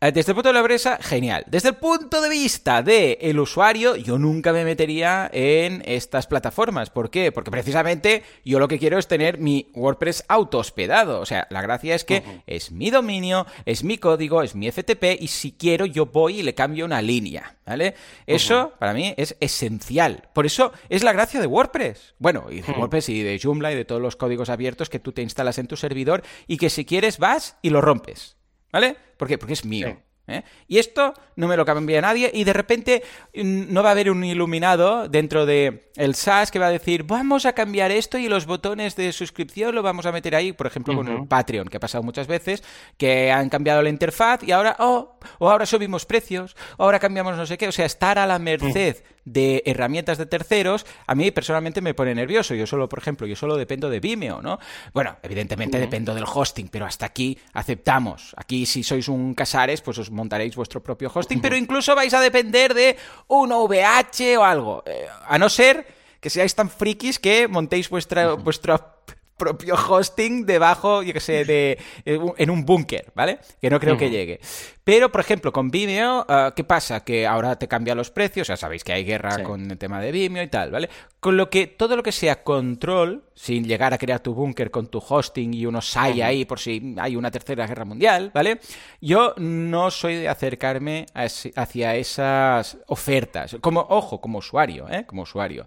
Eh, 0.00 0.12
desde 0.12 0.32
el 0.32 0.34
punto 0.34 0.50
de 0.50 0.52
la 0.54 0.60
empresa, 0.60 0.98
genial. 1.00 1.44
Desde 1.46 1.70
el 1.70 1.76
punto 1.76 2.20
de 2.20 2.28
vista 2.28 2.57
de 2.64 3.18
el 3.20 3.38
usuario, 3.38 3.96
yo 3.96 4.18
nunca 4.18 4.52
me 4.52 4.64
metería 4.64 5.30
en 5.32 5.82
estas 5.86 6.26
plataformas. 6.26 6.90
¿Por 6.90 7.10
qué? 7.10 7.32
Porque 7.32 7.50
precisamente 7.50 8.22
yo 8.44 8.58
lo 8.58 8.68
que 8.68 8.78
quiero 8.78 8.98
es 8.98 9.08
tener 9.08 9.38
mi 9.38 9.70
WordPress 9.74 10.24
auto 10.28 10.58
hospedado. 10.58 11.20
O 11.20 11.26
sea, 11.26 11.46
la 11.50 11.62
gracia 11.62 11.94
es 11.94 12.04
que 12.04 12.22
es 12.46 12.70
mi 12.70 12.90
dominio, 12.90 13.46
es 13.64 13.84
mi 13.84 13.98
código, 13.98 14.42
es 14.42 14.54
mi 14.54 14.70
FTP 14.70 15.20
y 15.20 15.28
si 15.28 15.52
quiero 15.52 15.86
yo 15.86 16.06
voy 16.06 16.40
y 16.40 16.42
le 16.42 16.54
cambio 16.54 16.84
una 16.84 17.00
línea. 17.00 17.56
¿Vale? 17.64 17.94
Eso 18.26 18.72
para 18.78 18.94
mí 18.94 19.14
es 19.16 19.36
esencial. 19.40 20.28
Por 20.32 20.46
eso 20.46 20.72
es 20.88 21.02
la 21.02 21.12
gracia 21.12 21.40
de 21.40 21.46
WordPress. 21.46 22.14
Bueno, 22.18 22.46
y 22.50 22.60
de 22.60 22.72
WordPress 22.72 23.08
y 23.10 23.22
de 23.22 23.38
Joomla 23.42 23.72
y 23.72 23.76
de 23.76 23.84
todos 23.84 24.02
los 24.02 24.16
códigos 24.16 24.48
abiertos 24.48 24.88
que 24.88 25.00
tú 25.00 25.12
te 25.12 25.22
instalas 25.22 25.58
en 25.58 25.66
tu 25.66 25.76
servidor 25.76 26.22
y 26.46 26.56
que 26.56 26.70
si 26.70 26.84
quieres 26.84 27.18
vas 27.18 27.56
y 27.62 27.70
lo 27.70 27.80
rompes. 27.80 28.36
¿Vale? 28.72 28.96
¿Por 29.16 29.28
qué? 29.28 29.38
Porque 29.38 29.54
es 29.54 29.64
mío. 29.64 29.98
¿Eh? 30.28 30.44
Y 30.68 30.78
esto 30.78 31.14
no 31.36 31.48
me 31.48 31.56
lo 31.56 31.64
cambia 31.64 32.00
nadie 32.00 32.30
y 32.32 32.44
de 32.44 32.52
repente 32.52 33.02
mm, 33.34 33.72
no 33.72 33.82
va 33.82 33.90
a 33.90 33.92
haber 33.92 34.10
un 34.10 34.24
iluminado 34.24 35.08
dentro 35.08 35.46
de 35.46 35.90
el 35.96 36.14
SaaS 36.14 36.50
que 36.50 36.58
va 36.58 36.66
a 36.66 36.70
decir 36.70 37.02
vamos 37.04 37.46
a 37.46 37.54
cambiar 37.54 37.90
esto 37.90 38.18
y 38.18 38.28
los 38.28 38.46
botones 38.46 38.94
de 38.94 39.12
suscripción 39.12 39.74
lo 39.74 39.82
vamos 39.82 40.06
a 40.06 40.12
meter 40.12 40.34
ahí, 40.36 40.52
por 40.52 40.66
ejemplo 40.66 40.94
con 40.94 41.08
el 41.08 41.26
Patreon, 41.26 41.68
que 41.68 41.78
ha 41.78 41.80
pasado 41.80 42.04
muchas 42.04 42.26
veces, 42.26 42.62
que 42.96 43.32
han 43.32 43.48
cambiado 43.48 43.82
la 43.82 43.88
interfaz 43.88 44.42
y 44.42 44.52
ahora, 44.52 44.76
oh, 44.78 45.18
o 45.38 45.50
ahora 45.50 45.66
subimos 45.66 46.06
precios, 46.06 46.56
o 46.76 46.84
ahora 46.84 46.98
cambiamos 46.98 47.36
no 47.36 47.46
sé 47.46 47.58
qué, 47.58 47.68
o 47.68 47.72
sea, 47.72 47.86
estar 47.86 48.18
a 48.18 48.26
la 48.26 48.38
merced 48.38 48.96
de 49.24 49.62
herramientas 49.66 50.18
de 50.18 50.26
terceros, 50.26 50.86
a 51.06 51.14
mí 51.14 51.30
personalmente 51.30 51.80
me 51.80 51.94
pone 51.94 52.14
nervioso. 52.14 52.54
Yo 52.54 52.66
solo, 52.66 52.88
por 52.88 52.98
ejemplo, 52.98 53.26
yo 53.26 53.36
solo 53.36 53.56
dependo 53.56 53.90
de 53.90 54.00
Vimeo, 54.00 54.42
¿no? 54.42 54.58
Bueno, 54.92 55.16
evidentemente 55.22 55.78
dependo 55.78 56.14
del 56.14 56.24
hosting, 56.24 56.68
pero 56.68 56.86
hasta 56.86 57.06
aquí 57.06 57.38
aceptamos. 57.52 58.34
Aquí 58.36 58.66
si 58.66 58.82
sois 58.82 59.08
un 59.08 59.34
Casares, 59.34 59.80
pues 59.80 59.98
os 59.98 60.10
montaréis 60.10 60.56
vuestro 60.56 60.82
propio 60.82 61.10
hosting, 61.12 61.40
pero 61.40 61.56
incluso 61.56 61.94
vais 61.94 62.14
a 62.14 62.20
depender 62.20 62.74
de 62.74 62.96
un 63.28 63.52
OVH 63.52 64.38
o 64.38 64.44
algo. 64.44 64.82
Eh, 64.86 65.06
a 65.26 65.38
no 65.38 65.48
ser 65.48 65.86
que 66.20 66.30
seáis 66.30 66.54
tan 66.54 66.70
frikis 66.70 67.18
que 67.18 67.46
montéis 67.46 67.88
vuestra, 67.88 68.34
vuestra 68.34 68.98
propio 69.38 69.76
hosting 69.76 70.44
debajo, 70.44 71.02
yo 71.02 71.12
que 71.12 71.20
sé, 71.20 71.44
de, 71.44 71.78
eh, 72.04 72.18
en 72.36 72.50
un 72.50 72.66
búnker, 72.66 73.12
¿vale? 73.14 73.38
Que 73.60 73.70
no 73.70 73.78
creo 73.78 73.96
que 73.96 74.10
llegue. 74.10 74.40
Pero, 74.88 75.12
por 75.12 75.20
ejemplo, 75.20 75.52
con 75.52 75.70
Vimeo, 75.70 76.24
ah, 76.30 76.54
¿qué 76.56 76.64
pasa? 76.64 77.04
Que 77.04 77.26
ahora 77.26 77.58
te 77.58 77.68
cambian 77.68 77.98
los 77.98 78.10
precios, 78.10 78.48
ya 78.48 78.56
sabéis 78.56 78.84
que 78.84 78.94
hay 78.94 79.04
guerra 79.04 79.42
con 79.42 79.70
el 79.70 79.76
tema 79.76 80.00
de 80.00 80.10
Vimeo 80.10 80.42
y 80.42 80.48
tal, 80.48 80.70
¿vale? 80.70 80.88
Con 81.20 81.36
lo 81.36 81.50
que 81.50 81.66
todo 81.66 81.94
lo 81.94 82.02
que 82.02 82.10
sea 82.10 82.42
control, 82.42 83.24
sin 83.34 83.64
llegar 83.64 83.92
a 83.92 83.98
crear 83.98 84.20
tu 84.20 84.32
búnker 84.32 84.70
con 84.70 84.86
tu 84.86 85.02
hosting 85.06 85.52
y 85.52 85.66
unos 85.66 85.90
SAI 85.90 86.22
ahí 86.22 86.44
por 86.46 86.58
si 86.58 86.94
hay 86.98 87.16
una 87.16 87.30
tercera 87.30 87.66
guerra 87.66 87.84
mundial, 87.84 88.30
¿vale? 88.32 88.60
Yo 89.00 89.34
no 89.36 89.90
soy 89.90 90.14
de 90.14 90.28
acercarme 90.28 91.04
hacia 91.12 91.94
esas 91.96 92.78
ofertas. 92.86 93.56
Como, 93.60 93.80
ojo, 93.90 94.22
como 94.22 94.38
usuario, 94.38 94.88
¿eh? 94.88 95.04
Como 95.06 95.22
usuario. 95.22 95.66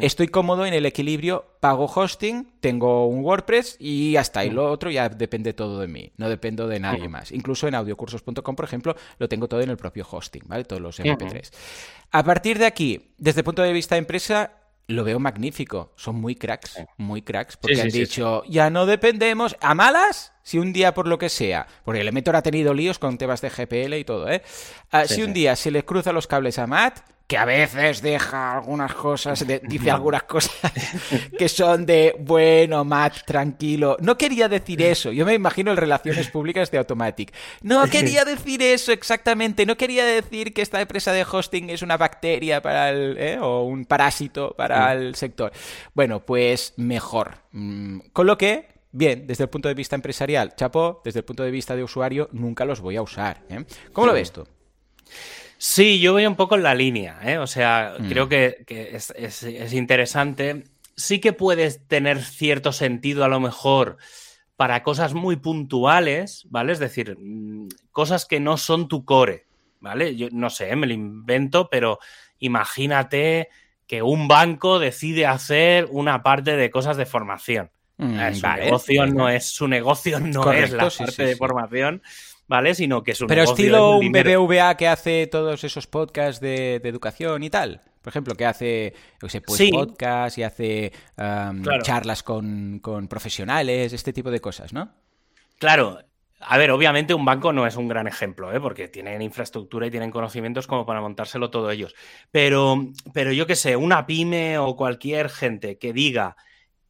Estoy 0.00 0.28
cómodo 0.28 0.64
en 0.64 0.72
el 0.72 0.86
equilibrio, 0.86 1.44
pago 1.60 1.84
hosting, 1.84 2.54
tengo 2.60 3.06
un 3.06 3.22
WordPress 3.22 3.76
y 3.78 4.16
hasta 4.16 4.40
ahí. 4.40 4.50
Lo 4.50 4.70
otro 4.70 4.90
ya 4.90 5.08
depende 5.08 5.52
todo 5.52 5.78
de 5.80 5.88
mí, 5.88 6.10
no 6.16 6.28
dependo 6.28 6.66
de 6.68 6.80
nadie 6.80 7.08
más. 7.08 7.32
Incluso 7.32 7.68
en 7.68 7.74
audiocursos.com, 7.74 8.56
por 8.62 8.68
ejemplo, 8.68 8.94
lo 9.18 9.28
tengo 9.28 9.48
todo 9.48 9.60
en 9.60 9.70
el 9.70 9.76
propio 9.76 10.06
hosting, 10.08 10.44
¿vale? 10.46 10.62
Todos 10.62 10.80
los 10.80 11.00
MP3. 11.00 11.50
A 12.12 12.22
partir 12.22 12.60
de 12.60 12.66
aquí, 12.66 13.12
desde 13.18 13.40
el 13.40 13.44
punto 13.44 13.60
de 13.60 13.72
vista 13.72 13.96
de 13.96 13.98
empresa, 13.98 14.52
lo 14.86 15.02
veo 15.02 15.18
magnífico. 15.18 15.92
Son 15.96 16.14
muy 16.14 16.36
cracks, 16.36 16.78
muy 16.96 17.22
cracks, 17.22 17.56
porque 17.56 17.80
han 17.80 17.88
dicho, 17.88 18.44
ya 18.46 18.70
no 18.70 18.86
dependemos 18.86 19.56
a 19.60 19.74
malas, 19.74 20.32
si 20.44 20.60
un 20.60 20.72
día 20.72 20.94
por 20.94 21.08
lo 21.08 21.18
que 21.18 21.28
sea, 21.28 21.66
porque 21.84 22.02
Elementor 22.02 22.36
ha 22.36 22.42
tenido 22.42 22.72
líos 22.72 23.00
con 23.00 23.18
temas 23.18 23.40
de 23.40 23.50
GPL 23.50 23.94
y 23.94 24.04
todo, 24.04 24.30
¿eh? 24.30 24.42
Ah, 24.92 25.08
si 25.08 25.24
un 25.24 25.32
día 25.32 25.56
se 25.56 25.72
le 25.72 25.84
cruza 25.84 26.12
los 26.12 26.28
cables 26.28 26.60
a 26.60 26.68
Matt, 26.68 27.00
que 27.32 27.38
a 27.38 27.46
veces 27.46 28.02
deja 28.02 28.52
algunas 28.52 28.92
cosas, 28.92 29.42
dice 29.62 29.90
algunas 29.90 30.24
cosas 30.24 30.52
que 31.38 31.48
son 31.48 31.86
de, 31.86 32.14
bueno, 32.18 32.84
Matt, 32.84 33.24
tranquilo. 33.24 33.96
No 34.00 34.18
quería 34.18 34.50
decir 34.50 34.82
eso. 34.82 35.10
Yo 35.12 35.24
me 35.24 35.32
imagino 35.32 35.70
en 35.70 35.78
relaciones 35.78 36.28
públicas 36.28 36.70
de 36.70 36.76
Automatic. 36.76 37.32
No 37.62 37.86
quería 37.86 38.26
decir 38.26 38.60
eso 38.60 38.92
exactamente. 38.92 39.64
No 39.64 39.78
quería 39.78 40.04
decir 40.04 40.52
que 40.52 40.60
esta 40.60 40.78
empresa 40.78 41.10
de 41.14 41.24
hosting 41.24 41.70
es 41.70 41.80
una 41.80 41.96
bacteria 41.96 42.60
para 42.60 42.90
el, 42.90 43.16
¿eh? 43.16 43.38
o 43.40 43.62
un 43.62 43.86
parásito 43.86 44.54
para 44.54 44.92
el 44.92 45.14
sector. 45.14 45.52
Bueno, 45.94 46.26
pues 46.26 46.74
mejor. 46.76 47.36
Mm, 47.52 48.00
con 48.12 48.26
lo 48.26 48.36
que 48.36 48.68
bien, 48.90 49.26
desde 49.26 49.44
el 49.44 49.48
punto 49.48 49.68
de 49.68 49.74
vista 49.74 49.96
empresarial, 49.96 50.54
chapó, 50.54 51.00
desde 51.02 51.20
el 51.20 51.24
punto 51.24 51.44
de 51.44 51.50
vista 51.50 51.74
de 51.74 51.82
usuario, 51.82 52.28
nunca 52.32 52.66
los 52.66 52.82
voy 52.82 52.96
a 52.96 53.00
usar. 53.00 53.42
¿eh? 53.48 53.64
¿Cómo 53.94 54.06
lo 54.06 54.12
ves 54.12 54.32
tú? 54.32 54.46
Sí, 55.64 56.00
yo 56.00 56.12
voy 56.14 56.26
un 56.26 56.34
poco 56.34 56.56
en 56.56 56.64
la 56.64 56.74
línea, 56.74 57.20
¿eh? 57.22 57.38
o 57.38 57.46
sea, 57.46 57.94
mm. 57.96 58.08
creo 58.08 58.28
que, 58.28 58.64
es, 58.66 59.72
interesante. 59.72 60.64
Sí 60.96 61.20
que 61.20 61.32
puedes 61.32 61.86
tener 61.86 62.20
cierto 62.20 62.72
sentido 62.72 63.22
a 63.22 63.28
lo 63.28 63.38
mejor 63.38 63.96
para 64.56 64.82
cosas 64.82 65.14
muy 65.14 65.36
puntuales, 65.36 66.48
¿vale? 66.50 66.72
Es 66.72 66.80
decir, 66.80 67.16
mm, 67.16 67.68
cosas 67.92 68.26
que 68.26 68.40
no 68.40 68.56
son 68.56 68.88
tu 68.88 69.04
core, 69.04 69.46
¿vale? 69.78 70.16
Yo 70.16 70.26
no 70.32 70.50
sé, 70.50 70.74
me 70.74 70.88
lo 70.88 70.94
invento, 70.94 71.70
pero 71.70 72.00
imagínate 72.40 73.48
que 73.86 74.02
un 74.02 74.26
banco 74.26 74.80
decide 74.80 75.26
hacer 75.26 75.86
una 75.92 76.24
parte 76.24 76.56
de 76.56 76.72
cosas 76.72 76.96
de 76.96 77.06
formación. 77.06 77.70
Mm, 77.98 78.18
eh, 78.18 78.34
su 78.34 78.48
negocio 78.48 79.06
no 79.06 79.28
es 79.28 79.46
su 79.46 79.68
negocio 79.68 80.18
no 80.18 80.50
es 80.50 80.72
la 80.72 80.88
parte 80.90 81.24
de 81.24 81.36
formación 81.36 82.02
¿vale? 82.52 82.74
Sino 82.74 83.02
que 83.02 83.12
es 83.12 83.20
un 83.22 83.28
Pero 83.28 83.44
estilo 83.44 83.96
un, 83.96 84.12
BBVA 84.12 84.76
que 84.76 84.86
hace 84.86 85.26
todos 85.26 85.64
esos 85.64 85.86
podcasts 85.86 86.38
de, 86.38 86.74
educación 86.84 87.42
y 87.42 87.48
tal. 87.48 87.80
Por 88.02 88.10
ejemplo, 88.10 88.34
que 88.34 88.44
hace, 88.44 88.92
pues 89.18 89.40
podcast 89.72 90.36
y 90.36 90.42
hace 90.42 90.92
charlas 91.82 92.22
con, 92.22 93.08
profesionales, 93.08 93.94
este 93.94 94.12
tipo 94.12 94.30
de 94.30 94.40
cosas, 94.40 94.74
¿no? 94.74 94.92
Claro. 95.58 95.98
A 96.44 96.58
ver, 96.58 96.72
obviamente 96.72 97.14
un 97.14 97.24
banco 97.24 97.54
no 97.54 97.66
es 97.66 97.76
un 97.76 97.88
gran 97.88 98.08
ejemplo, 98.08 98.52
¿eh? 98.52 98.60
porque 98.60 98.88
tienen 98.88 99.22
infraestructura 99.22 99.86
y 99.86 99.92
tienen 99.92 100.10
conocimientos 100.10 100.66
como 100.66 100.84
para 100.84 101.00
montárselo 101.00 101.50
todo 101.50 101.70
ellos. 101.70 101.94
Pero, 102.32 102.88
pero 103.14 103.32
yo 103.32 103.46
qué 103.46 103.54
sé, 103.54 103.76
una 103.76 104.04
pyme 104.04 104.58
o 104.58 104.76
cualquier 104.76 105.30
gente 105.30 105.78
que 105.78 105.92
diga, 105.92 106.36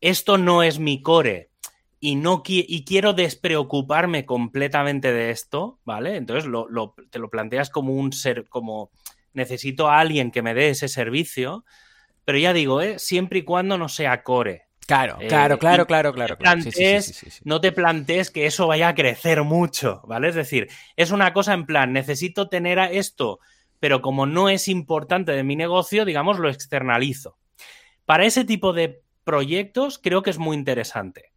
esto 0.01 0.39
no 0.39 0.63
es 0.63 0.79
mi 0.79 1.03
core, 1.03 1.52
y, 2.05 2.17
no 2.17 2.43
y 2.45 2.85
quiero 2.85 3.13
despreocuparme 3.13 4.27
completamente 4.27 5.13
de 5.13 5.31
esto, 5.31 5.79
¿vale? 5.85 6.17
Entonces 6.17 6.51
te 7.11 7.21
lo 7.21 7.31
planteas 7.31 7.71
como 7.71 7.93
un 7.95 8.13
ser, 8.13 8.49
como 8.49 8.91
necesito 9.35 9.89
a 9.89 10.01
alguien 10.01 10.33
que 10.33 10.43
me 10.43 10.53
dé 10.53 10.71
ese 10.71 10.89
servicio, 10.89 11.65
pero 12.25 12.39
ya 12.39 12.53
digo, 12.53 12.81
¿eh? 12.83 12.99
siempre 12.99 13.39
y 13.39 13.43
cuando 13.45 13.79
no 13.79 13.89
sea 13.89 14.25
core. 14.25 14.65
Claro, 14.85 15.17
eh, 15.21 15.29
claro, 15.29 15.61
claro, 15.61 15.87
claro, 15.87 16.13
claro. 16.13 16.37
no 17.45 17.61
te 17.61 17.71
plantees 17.71 18.33
que 18.33 18.47
eso 18.47 18.67
vaya 18.67 18.89
a 18.89 18.95
crecer 18.97 19.45
mucho, 19.45 20.03
¿vale? 20.09 20.29
Es 20.29 20.35
decir, 20.35 20.69
es 20.97 21.13
una 21.13 21.33
cosa 21.33 21.55
en 21.55 21.67
plan, 21.67 21.93
necesito 21.93 22.49
tener 22.49 22.81
a 22.81 22.91
esto, 22.91 23.39
pero 23.79 24.03
como 24.03 24.27
no 24.27 24.49
es 24.49 24.67
importante 24.67 25.31
de 25.31 25.45
mi 25.45 25.55
negocio, 25.55 26.05
digamos, 26.05 26.41
lo 26.41 26.51
externalizo. 26.51 27.39
Para 28.07 28.25
ese 28.25 28.45
tipo 28.45 28.73
de 28.73 29.03
proyectos 29.23 30.01
creo 30.01 30.25
que 30.25 30.31
es 30.31 30.39
muy 30.39 30.57
interesante 30.57 31.32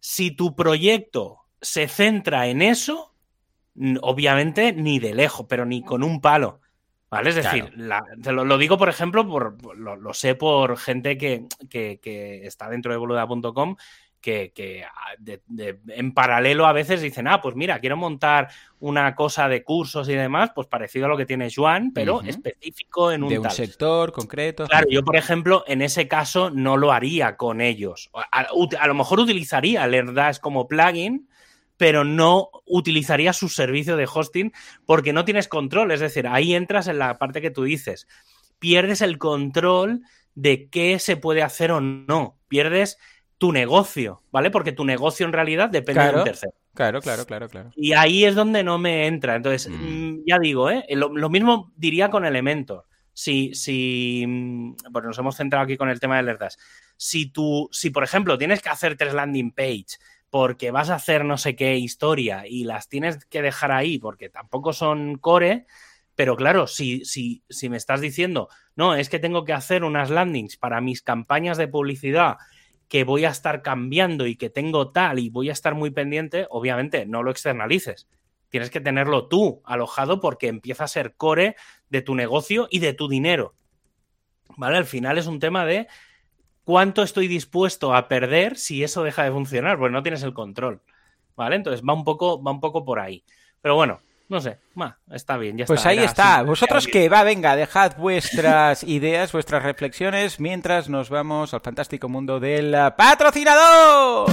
si 0.00 0.30
tu 0.30 0.56
proyecto 0.56 1.40
se 1.60 1.88
centra 1.88 2.48
en 2.48 2.62
eso, 2.62 3.14
obviamente 4.00 4.72
ni 4.72 4.98
de 4.98 5.14
lejos, 5.14 5.46
pero 5.48 5.64
ni 5.64 5.82
con 5.82 6.02
un 6.02 6.20
palo. 6.20 6.60
¿Vale? 7.10 7.30
Es 7.30 7.34
decir, 7.34 7.72
lo, 7.76 8.58
digo, 8.58 8.78
por 8.78 8.88
ejemplo, 8.88 9.26
por, 9.26 9.76
lo, 9.76 10.14
sé 10.14 10.36
por 10.36 10.76
gente 10.76 11.18
que, 11.18 11.46
que 11.68 12.46
está 12.46 12.68
dentro 12.68 12.92
de 12.92 12.98
boluda.com 12.98 13.76
que, 14.20 14.84
ah, 14.84 15.14
en 15.88 16.12
paralelo 16.12 16.66
a 16.66 16.72
veces 16.72 17.00
dicen, 17.00 17.26
ah, 17.26 17.40
pues 17.40 17.56
mira, 17.56 17.80
quiero 17.80 17.96
montar 17.96 18.48
una 18.78 19.14
cosa 19.14 19.48
de 19.48 19.64
cursos 19.64 20.08
y 20.08 20.14
demás, 20.14 20.50
pues 20.54 20.66
parecido 20.66 21.06
a 21.06 21.08
lo 21.08 21.16
que 21.16 21.26
tiene 21.26 21.50
Juan, 21.52 21.92
pero 21.92 22.22
específico 22.22 23.12
en 23.12 23.24
un, 23.24 23.30
de 23.30 23.38
un 23.38 23.50
sector 23.50 24.12
concreto. 24.12 24.66
Claro, 24.66 24.86
yo 24.90 25.02
por 25.02 25.16
ejemplo, 25.16 25.64
en 25.66 25.82
ese 25.82 26.08
caso 26.08 26.50
no 26.50 26.76
lo 26.76 26.92
haría 26.92 27.36
con 27.36 27.60
ellos. 27.60 28.10
A, 28.30 28.86
lo 28.86 28.94
mejor 28.94 29.20
utilizaría 29.20 29.86
Lerdas 29.86 30.38
como 30.38 30.68
plugin, 30.68 31.28
pero 31.76 32.04
no 32.04 32.50
utilizaría 32.66 33.32
su 33.32 33.48
servicio 33.48 33.96
de 33.96 34.08
hosting 34.12 34.52
porque 34.84 35.14
no 35.14 35.24
tienes 35.24 35.48
control. 35.48 35.92
Es 35.92 36.00
decir, 36.00 36.26
ahí 36.26 36.54
entras 36.54 36.88
en 36.88 36.98
la 36.98 37.18
parte 37.18 37.40
que 37.40 37.50
tú 37.50 37.64
dices. 37.64 38.06
Pierdes 38.58 39.00
el 39.00 39.16
control 39.16 40.02
de 40.34 40.68
qué 40.68 40.98
se 40.98 41.16
puede 41.16 41.42
hacer 41.42 41.72
o 41.72 41.80
no. 41.80 42.38
Pierdes 42.48 42.98
tu 43.40 43.52
negocio, 43.52 44.22
¿vale? 44.30 44.50
Porque 44.50 44.72
tu 44.72 44.84
negocio 44.84 45.24
en 45.24 45.32
realidad 45.32 45.70
depende 45.70 46.04
de 46.04 46.14
un 46.14 46.24
tercero. 46.24 46.52
Claro, 46.74 47.00
claro, 47.00 47.24
claro, 47.24 47.48
claro. 47.48 47.70
Y 47.74 47.94
ahí 47.94 48.26
es 48.26 48.34
donde 48.34 48.62
no 48.62 48.76
me 48.76 49.06
entra. 49.06 49.34
Entonces, 49.34 49.66
mm. 49.66 49.72
Mm, 49.72 50.22
ya 50.26 50.38
digo, 50.38 50.68
¿eh? 50.70 50.84
Lo, 50.90 51.30
mismo 51.30 51.72
diría 51.74 52.10
con 52.10 52.26
Elementor. 52.26 52.84
Si, 53.14 53.54
si, 53.54 54.26
mm, 54.28 54.74
bueno, 54.90 55.08
nos 55.08 55.18
hemos 55.18 55.36
centrado 55.36 55.64
aquí 55.64 55.78
con 55.78 55.88
el 55.88 56.00
tema 56.00 56.16
de 56.16 56.20
alertas. 56.20 56.58
Si 56.98 57.32
tú, 57.32 57.70
si 57.72 57.88
por 57.88 58.04
ejemplo 58.04 58.36
tienes 58.36 58.60
que 58.60 58.68
hacer 58.68 58.98
tres 58.98 59.14
landing 59.14 59.52
page 59.52 59.96
porque 60.28 60.70
vas 60.70 60.90
a 60.90 60.96
hacer 60.96 61.24
no 61.24 61.38
sé 61.38 61.56
qué 61.56 61.78
historia 61.78 62.46
y 62.46 62.64
las 62.64 62.90
tienes 62.90 63.24
que 63.24 63.40
dejar 63.40 63.72
ahí 63.72 63.98
porque 63.98 64.28
tampoco 64.28 64.74
son 64.74 65.16
core, 65.16 65.64
pero 66.14 66.36
claro, 66.36 66.66
si, 66.66 67.06
si, 67.06 67.42
si 67.48 67.70
me 67.70 67.78
estás 67.78 68.02
diciendo, 68.02 68.50
no, 68.76 68.94
es 68.94 69.08
que 69.08 69.18
tengo 69.18 69.46
que 69.46 69.54
hacer 69.54 69.82
unas 69.82 70.10
landings 70.10 70.58
para 70.58 70.82
mis 70.82 71.00
campañas 71.00 71.56
de 71.56 71.68
publicidad 71.68 72.36
que 72.90 73.04
voy 73.04 73.24
a 73.24 73.28
estar 73.28 73.62
cambiando 73.62 74.26
y 74.26 74.34
que 74.34 74.50
tengo 74.50 74.90
tal 74.90 75.20
y 75.20 75.30
voy 75.30 75.48
a 75.48 75.52
estar 75.52 75.76
muy 75.76 75.90
pendiente, 75.90 76.48
obviamente 76.50 77.06
no 77.06 77.22
lo 77.22 77.30
externalices. 77.30 78.08
Tienes 78.48 78.68
que 78.68 78.80
tenerlo 78.80 79.28
tú 79.28 79.62
alojado 79.64 80.20
porque 80.20 80.48
empieza 80.48 80.84
a 80.84 80.88
ser 80.88 81.14
core 81.14 81.54
de 81.88 82.02
tu 82.02 82.16
negocio 82.16 82.66
y 82.68 82.80
de 82.80 82.92
tu 82.92 83.08
dinero. 83.08 83.54
¿Vale? 84.56 84.76
Al 84.76 84.86
final 84.86 85.18
es 85.18 85.28
un 85.28 85.38
tema 85.38 85.64
de 85.64 85.86
cuánto 86.64 87.04
estoy 87.04 87.28
dispuesto 87.28 87.94
a 87.94 88.08
perder 88.08 88.56
si 88.56 88.82
eso 88.82 89.04
deja 89.04 89.22
de 89.22 89.30
funcionar, 89.30 89.78
porque 89.78 89.92
no 89.92 90.02
tienes 90.02 90.24
el 90.24 90.34
control. 90.34 90.82
¿Vale? 91.36 91.54
Entonces 91.54 91.82
va 91.88 91.94
un 91.94 92.02
poco, 92.02 92.42
va 92.42 92.50
un 92.50 92.60
poco 92.60 92.84
por 92.84 92.98
ahí. 92.98 93.24
Pero 93.62 93.76
bueno, 93.76 94.00
no 94.30 94.40
sé, 94.40 94.58
está 95.10 95.36
bien, 95.36 95.58
ya 95.58 95.66
pues 95.66 95.80
está. 95.80 95.88
Pues 95.90 95.98
ahí 95.98 96.04
está. 96.04 96.42
Vosotros 96.42 96.86
que 96.86 97.08
va, 97.08 97.24
venga, 97.24 97.56
dejad 97.56 97.96
vuestras 97.98 98.84
ideas, 98.84 99.32
vuestras 99.32 99.64
reflexiones 99.64 100.38
mientras 100.38 100.88
nos 100.88 101.10
vamos 101.10 101.52
al 101.52 101.60
fantástico 101.60 102.08
mundo 102.08 102.38
del 102.38 102.74
patrocinador. 102.96 104.30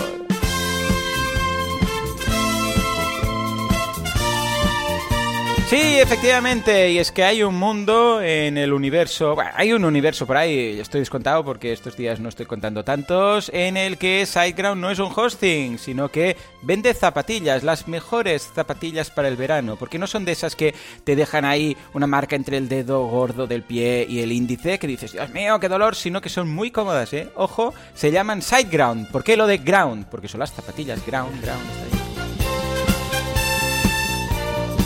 Sí, 5.69 5.99
efectivamente, 5.99 6.91
y 6.91 6.97
es 6.97 7.11
que 7.11 7.25
hay 7.25 7.43
un 7.43 7.55
mundo 7.55 8.21
en 8.21 8.57
el 8.57 8.71
universo, 8.71 9.35
bueno, 9.35 9.51
hay 9.53 9.73
un 9.73 9.83
universo 9.83 10.25
por 10.25 10.37
ahí, 10.37 10.79
estoy 10.79 11.01
descontado 11.01 11.43
porque 11.43 11.73
estos 11.73 11.97
días 11.97 12.21
no 12.21 12.29
estoy 12.29 12.45
contando 12.45 12.85
tantos, 12.85 13.51
en 13.53 13.75
el 13.75 13.97
que 13.97 14.25
SiteGround 14.25 14.79
no 14.79 14.89
es 14.89 14.99
un 14.99 15.11
hosting, 15.13 15.77
sino 15.77 16.07
que 16.07 16.37
vende 16.61 16.93
zapatillas, 16.93 17.63
las 17.63 17.89
mejores 17.89 18.49
zapatillas 18.55 19.09
para 19.09 19.27
el 19.27 19.35
verano, 19.35 19.75
porque 19.75 19.99
no 19.99 20.07
son 20.07 20.23
de 20.23 20.31
esas 20.31 20.55
que 20.55 20.73
te 21.03 21.17
dejan 21.17 21.43
ahí 21.43 21.75
una 21.93 22.07
marca 22.07 22.37
entre 22.37 22.55
el 22.55 22.69
dedo 22.69 23.05
gordo 23.05 23.45
del 23.45 23.63
pie 23.63 24.05
y 24.07 24.21
el 24.21 24.31
índice, 24.31 24.79
que 24.79 24.87
dices, 24.87 25.11
Dios 25.11 25.31
mío, 25.31 25.59
qué 25.59 25.67
dolor, 25.67 25.95
sino 25.95 26.21
que 26.21 26.29
son 26.29 26.47
muy 26.47 26.71
cómodas, 26.71 27.11
¿eh? 27.11 27.27
Ojo, 27.35 27.73
se 27.93 28.09
llaman 28.09 28.41
SiteGround. 28.41 29.11
¿Por 29.11 29.25
qué 29.25 29.35
lo 29.35 29.45
de 29.45 29.57
ground? 29.57 30.05
Porque 30.09 30.29
son 30.29 30.39
las 30.39 30.53
zapatillas 30.53 31.05
ground, 31.05 31.41
ground, 31.41 31.69
está 31.69 31.97
ahí. 31.97 32.06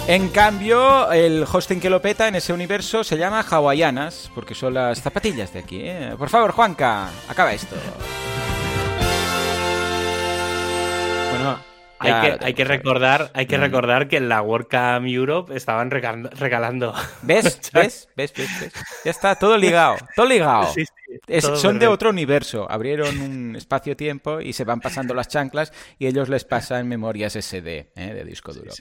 En 0.08 0.30
cambio, 0.30 1.12
el 1.12 1.46
hosting 1.50 1.80
que 1.80 1.90
lo 1.90 2.02
peta 2.02 2.28
en 2.28 2.36
ese 2.36 2.52
universo 2.52 3.04
se 3.04 3.18
llama 3.18 3.46
Hawaianas, 3.50 4.32
porque 4.34 4.56
son 4.56 4.74
las 4.74 5.02
zapatillas 5.02 5.54
de 5.54 5.60
aquí. 5.60 5.82
¿eh? 5.84 6.16
Por 6.18 6.30
favor, 6.30 6.52
Juanca, 6.52 7.10
acaba 7.30 7.54
esto. 7.54 7.76
Bueno, 11.32 11.60
hay, 12.00 12.54
que, 12.54 12.66
recordar, 12.66 13.32
hay 13.34 13.46
que 13.46 13.58
mm. 13.58 13.62
recordar 13.62 14.08
que 14.08 14.18
en 14.18 14.28
la 14.28 14.42
WordCamp 14.42 15.08
Europe 15.08 15.56
estaban 15.56 15.92
regalando. 15.92 16.94
¿Ves? 17.22 17.72
¿Ves? 17.72 18.10
¿Ves? 18.16 18.34
¿Ves? 18.34 18.72
Ya 19.06 19.12
está, 19.12 19.36
todo 19.36 19.56
ligado. 19.56 19.98
Todo 20.16 20.26
ligado. 20.26 20.74
Son 21.40 21.80
de 21.80 21.88
otro 21.88 22.10
universo. 22.10 22.70
Abrieron 22.70 23.20
un 23.20 23.56
espacio-tiempo 23.58 24.42
y 24.42 24.54
se 24.54 24.64
van 24.64 24.82
pasando 24.82 25.14
las 25.14 25.28
chanclas 25.28 25.72
y 25.98 26.08
ellos 26.08 26.30
les 26.30 26.44
pasan 26.44 26.88
memorias 26.88 27.34
SD 27.34 27.92
¿eh? 27.96 28.14
de 28.14 28.24
disco 28.26 28.54
duro. 28.54 28.72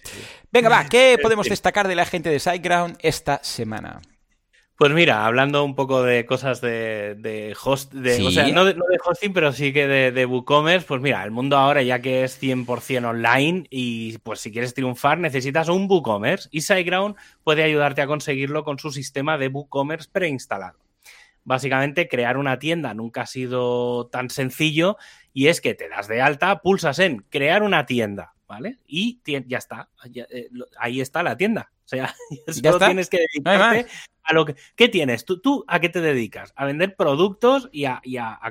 Venga, 0.50 0.68
va, 0.68 0.86
¿qué 0.88 1.18
podemos 1.22 1.48
destacar 1.48 1.86
de 1.86 1.94
la 1.94 2.06
gente 2.06 2.30
de 2.30 2.40
SiteGround 2.40 2.98
esta 3.00 3.40
semana? 3.42 4.00
Pues 4.80 4.94
mira, 4.94 5.26
hablando 5.26 5.62
un 5.62 5.74
poco 5.74 6.02
de 6.02 6.24
cosas 6.24 6.62
de, 6.62 7.54
host, 7.62 7.92
de, 7.92 8.26
o 8.26 8.30
sea, 8.30 8.48
no 8.48 8.64
de, 8.64 8.74
hosting, 9.04 9.34
pero 9.34 9.52
sí 9.52 9.74
que 9.74 9.86
de, 9.86 10.24
WooCommerce, 10.24 10.86
pues 10.86 11.02
mira, 11.02 11.22
el 11.22 11.30
mundo 11.30 11.58
ahora 11.58 11.82
ya 11.82 12.00
que 12.00 12.24
es 12.24 12.40
100% 12.40 13.04
online 13.04 13.66
y 13.68 14.16
pues 14.20 14.40
si 14.40 14.50
quieres 14.50 14.72
triunfar 14.72 15.18
necesitas 15.18 15.68
un 15.68 15.86
WooCommerce 15.86 16.48
y 16.50 16.62
SiteGround 16.62 17.14
puede 17.44 17.62
ayudarte 17.62 18.00
a 18.00 18.06
conseguirlo 18.06 18.64
con 18.64 18.78
su 18.78 18.90
sistema 18.90 19.36
de 19.36 19.48
WooCommerce 19.48 20.08
preinstalado. 20.10 20.78
Básicamente 21.44 22.08
crear 22.08 22.36
una 22.36 22.58
tienda 22.58 22.94
nunca 22.94 23.22
ha 23.22 23.26
sido 23.26 24.08
tan 24.08 24.30
sencillo 24.30 24.96
y 25.32 25.48
es 25.48 25.60
que 25.60 25.74
te 25.74 25.88
das 25.88 26.08
de 26.08 26.20
alta, 26.20 26.60
pulsas 26.60 26.98
en 26.98 27.24
crear 27.30 27.62
una 27.62 27.86
tienda, 27.86 28.34
¿vale? 28.46 28.78
Y 28.86 29.20
ya 29.24 29.58
está, 29.58 29.90
eh, 30.14 30.48
ahí 30.78 31.00
está 31.00 31.22
la 31.22 31.36
tienda. 31.36 31.72
O 31.84 31.88
sea, 31.88 32.14
solo 32.48 32.78
tienes 32.78 33.08
que 33.08 33.18
dedicarte 33.18 33.86
a 34.22 34.32
lo 34.32 34.44
que... 34.44 34.56
¿Qué 34.76 34.88
tienes? 34.88 35.24
¿Tú, 35.24 35.40
¿Tú 35.40 35.64
a 35.66 35.80
qué 35.80 35.88
te 35.88 36.00
dedicas? 36.00 36.52
A 36.56 36.64
vender 36.64 36.94
productos 36.96 37.68
y 37.72 37.84
a, 37.84 38.00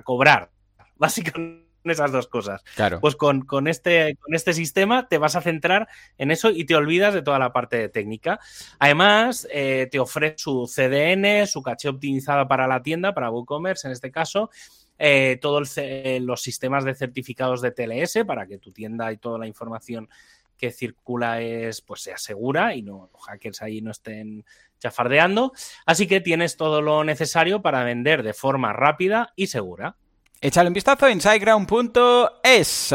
cobrar. 0.04 0.52
Básicamente 0.96 1.69
esas 1.92 2.12
dos 2.12 2.28
cosas. 2.28 2.64
Claro. 2.76 3.00
Pues 3.00 3.16
con, 3.16 3.42
con, 3.42 3.68
este, 3.68 4.16
con 4.18 4.36
este 4.36 4.54
sistema 4.54 5.08
te 5.08 5.18
vas 5.18 5.36
a 5.36 5.42
centrar 5.42 5.88
en 6.18 6.32
eso 6.32 6.50
y 6.50 6.66
te 6.66 6.76
olvidas 6.76 7.14
de 7.14 7.22
toda 7.22 7.40
la 7.40 7.54
parte 7.54 7.78
de 7.78 7.90
técnica. 7.90 8.40
Además, 8.80 9.48
eh, 9.52 9.88
te 9.92 10.00
ofrece 10.00 10.36
su 10.38 10.68
CDN, 10.68 11.48
su 11.48 11.62
caché 11.62 11.90
optimizada 11.90 12.48
para 12.48 12.68
la 12.68 12.82
tienda, 12.82 13.14
para 13.14 13.32
WooCommerce 13.32 13.88
en 13.88 13.94
este 13.94 14.12
caso, 14.12 14.50
eh, 14.98 15.38
todos 15.42 15.76
los 16.22 16.42
sistemas 16.42 16.84
de 16.84 16.94
certificados 16.94 17.62
de 17.62 17.72
TLS 17.72 18.26
para 18.26 18.46
que 18.46 18.58
tu 18.58 18.72
tienda 18.72 19.12
y 19.14 19.18
toda 19.18 19.40
la 19.40 19.48
información 19.48 20.10
que 20.58 20.72
circula 20.72 21.42
es, 21.42 21.82
pues 21.82 22.02
sea 22.02 22.18
segura 22.18 22.76
y 22.76 22.82
no 22.82 23.10
los 23.14 23.24
hackers 23.24 23.62
ahí 23.62 23.82
no 23.82 23.92
estén 23.92 24.46
chafardeando. 24.78 25.54
Así 25.86 26.06
que 26.06 26.20
tienes 26.20 26.58
todo 26.58 26.82
lo 26.82 27.04
necesario 27.04 27.62
para 27.62 27.84
vender 27.84 28.24
de 28.24 28.34
forma 28.34 28.74
rápida 28.74 29.34
y 29.36 29.48
segura. 29.48 29.96
Échale 30.42 30.70
un 30.70 30.74
vistazo 30.74 31.06
en 31.08 31.20
siteground.es. 31.20 32.92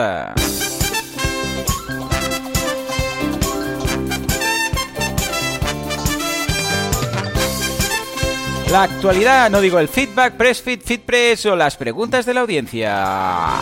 La 8.70 8.82
actualidad, 8.82 9.50
no 9.50 9.60
digo 9.60 9.78
el 9.78 9.88
feedback, 9.88 10.38
press 10.38 10.62
fit, 10.62 10.82
fit 10.82 11.02
press 11.02 11.44
o 11.44 11.54
las 11.54 11.76
preguntas 11.76 12.24
de 12.24 12.32
la 12.32 12.40
audiencia. 12.40 13.54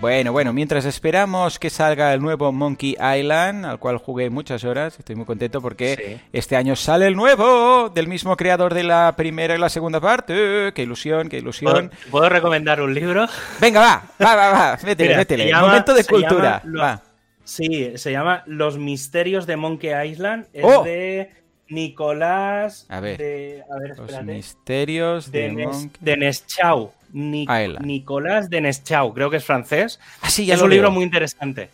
Bueno, 0.00 0.32
bueno, 0.32 0.52
mientras 0.52 0.84
esperamos 0.86 1.58
que 1.58 1.68
salga 1.68 2.14
el 2.14 2.20
nuevo 2.22 2.50
Monkey 2.52 2.92
Island, 2.92 3.66
al 3.66 3.78
cual 3.78 3.98
jugué 3.98 4.30
muchas 4.30 4.64
horas, 4.64 4.98
estoy 4.98 5.14
muy 5.16 5.26
contento 5.26 5.60
porque 5.60 6.18
Sí. 6.20 6.28
este 6.32 6.56
año 6.56 6.74
sale 6.76 7.06
el 7.06 7.14
nuevo 7.16 7.90
del 7.90 8.08
mismo 8.08 8.36
creador 8.36 8.72
de 8.72 8.84
la 8.84 9.14
primera 9.16 9.54
y 9.54 9.58
la 9.58 9.68
segunda 9.68 10.00
parte. 10.00 10.72
¡Qué 10.74 10.82
ilusión, 10.82 11.24
qué 11.28 11.36
¿Puedo, 11.38 11.42
ilusión! 11.42 11.90
puedo 12.10 12.28
recomendar 12.28 12.80
un 12.80 12.94
libro? 12.94 13.26
Venga, 13.60 13.80
va, 13.80 14.02
va, 14.24 14.34
va, 14.36 14.50
va, 14.50 14.78
métele, 14.84 15.08
Mira, 15.10 15.18
métele. 15.18 15.48
llama- 15.48 15.66
Momento 15.68 15.94
de 15.94 16.04
cultura. 16.04 16.62
llama 16.64 16.78
Va. 16.82 17.02
Sí, 17.44 17.92
se 17.96 18.10
llama 18.10 18.42
Los 18.46 18.78
misterios 18.78 19.46
de 19.46 19.56
Monkey 19.56 20.10
Island. 20.10 20.46
Es 20.52 20.64
¡Oh! 20.64 20.82
de 20.82 21.30
Nicolás. 21.68 22.86
A 22.88 23.00
ver. 23.00 23.18
de- 23.18 23.62
a 23.70 23.78
ver, 23.78 23.98
Los 23.98 24.22
misterios 24.24 25.30
de, 25.32 25.40
de, 25.42 25.52
Nes- 25.52 25.90
de 26.00 26.16
Neschau. 26.16 26.92
Ni- 27.12 27.42
Island. 27.44 27.84
Nicolás 27.86 28.50
de 28.50 28.60
Neschau, 28.60 29.14
creo 29.14 29.30
que 29.30 29.36
es 29.38 29.44
francés. 29.44 30.00
Ah, 30.20 30.28
sí, 30.30 30.44
ya 30.46 30.54
es 30.54 30.62
un 30.62 30.70
libro 30.70 30.90
muy 30.90 31.04
interesante. 31.04 31.70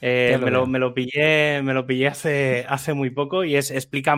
Eh, 0.00 0.36
lo 0.38 0.44
me, 0.44 0.50
lo, 0.50 0.66
me 0.66 0.78
lo 0.78 0.94
pillé, 0.94 1.62
me 1.62 1.72
lo 1.74 1.86
pillé 1.86 2.08
hace, 2.08 2.64
hace 2.68 2.92
muy 2.92 3.10
poco 3.10 3.44
y 3.44 3.56
es, 3.56 3.70
explica, 3.70 4.14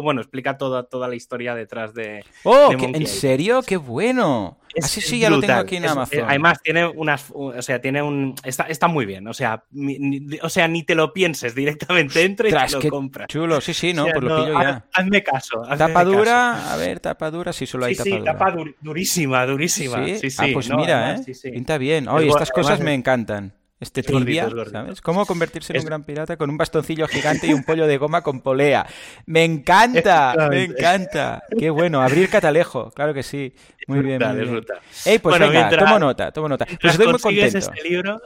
bueno, 0.00 0.20
explica 0.20 0.56
toda, 0.56 0.84
toda 0.84 1.08
la 1.08 1.16
historia 1.16 1.54
detrás 1.54 1.92
de. 1.92 2.24
¡Oh, 2.44 2.70
de 2.70 2.84
en 2.84 3.06
serio! 3.06 3.60
¡Qué 3.62 3.76
bueno! 3.76 4.58
Es- 4.74 4.86
Así 4.86 5.02
sí, 5.02 5.18
ya 5.18 5.28
lo 5.28 5.38
tengo 5.40 5.52
aquí 5.54 5.76
en 5.76 5.86
Amazon. 5.86 6.24
además, 6.26 6.62
tiene 6.62 6.86
unas. 6.86 7.26
O 7.34 7.60
sea, 7.60 7.80
tiene 7.82 8.00
un. 8.00 8.34
Está, 8.42 8.62
está 8.64 8.88
muy 8.88 9.04
bien. 9.04 9.28
O 9.28 9.34
sea, 9.34 9.64
ni, 9.70 10.26
o 10.40 10.48
sea, 10.48 10.66
ni 10.68 10.82
te 10.82 10.94
lo 10.94 11.12
pienses 11.12 11.54
directamente. 11.54 12.22
Entra 12.24 12.48
y 12.48 12.52
te 12.52 12.78
lo 12.84 12.88
compras. 12.88 13.28
chulo. 13.28 13.60
Sí, 13.60 13.74
sí, 13.74 13.92
no, 13.92 14.02
O 14.02 14.04
sea, 14.06 14.14
pues 14.14 14.24
lo 14.24 14.38
no, 14.38 14.44
pillo 14.46 14.60
ya. 14.62 14.68
haz- 14.70 14.82
Hazme 14.94 15.22
caso. 15.22 15.62
hazme 15.64 15.76
Tapa 15.76 16.04
caso. 16.04 16.70
a 16.70 16.76
ver, 16.76 17.00
tapa 17.00 17.30
dura, 17.30 17.52
sí, 17.52 17.66
solo 17.66 17.84
hay 17.84 17.94
Sí, 17.94 17.98
tapa 18.10 18.16
sí, 18.16 18.24
tapa 18.24 18.52
dur- 18.54 18.74
durísima, 18.80 19.44
durísima. 19.44 20.06
Sí, 20.06 20.30
sí. 20.30 20.36
ah, 20.38 20.46
pues 20.54 20.68
no, 20.70 20.76
mira, 20.78 21.08
además, 21.10 21.44
¿eh? 21.44 21.50
Pinta 21.52 21.76
bien. 21.76 22.08
Oye, 22.08 22.28
estas 22.28 22.50
cosas 22.50 22.72
además 22.72 22.84
me 22.86 22.94
encantan. 22.94 23.52
Este 23.82 24.02
gordito, 24.02 24.18
trivia, 24.24 24.42
es 24.44 24.54
gordito. 24.54 24.70
¿sabes? 24.70 25.00
¿Cómo 25.00 25.26
convertirse 25.26 25.72
en 25.72 25.76
Es- 25.78 25.82
un 25.82 25.88
gran 25.88 26.04
pirata 26.04 26.36
con 26.36 26.48
un 26.50 26.56
bastoncillo 26.56 27.06
gigante 27.08 27.48
y 27.48 27.52
un 27.52 27.64
pollo 27.64 27.86
de 27.86 27.98
goma 27.98 28.22
con 28.22 28.40
polea? 28.40 28.86
¡Me 29.26 29.44
encanta! 29.44 30.34
¡Me 30.50 30.64
encanta! 30.64 31.42
¡Qué 31.58 31.68
bueno! 31.70 32.00
Abrir 32.00 32.28
catalejo, 32.30 32.90
claro 32.92 33.12
que 33.12 33.22
sí. 33.22 33.52
Muy 33.88 33.98
bien, 33.98 34.22
muy 34.24 34.36
bien. 34.44 34.64
Ey, 35.04 35.18
pues 35.18 35.32
Bueno, 35.32 35.48
venga, 35.48 35.66
mientras- 35.66 35.84
tomo 35.84 35.98
nota, 35.98 36.30
tomo 36.30 36.48
nota. 36.48 36.64
Pues 36.80 36.92
estoy 36.94 37.08
muy 37.08 37.18
contento. 37.18 37.58
este 37.58 37.82
libro, 37.88 38.20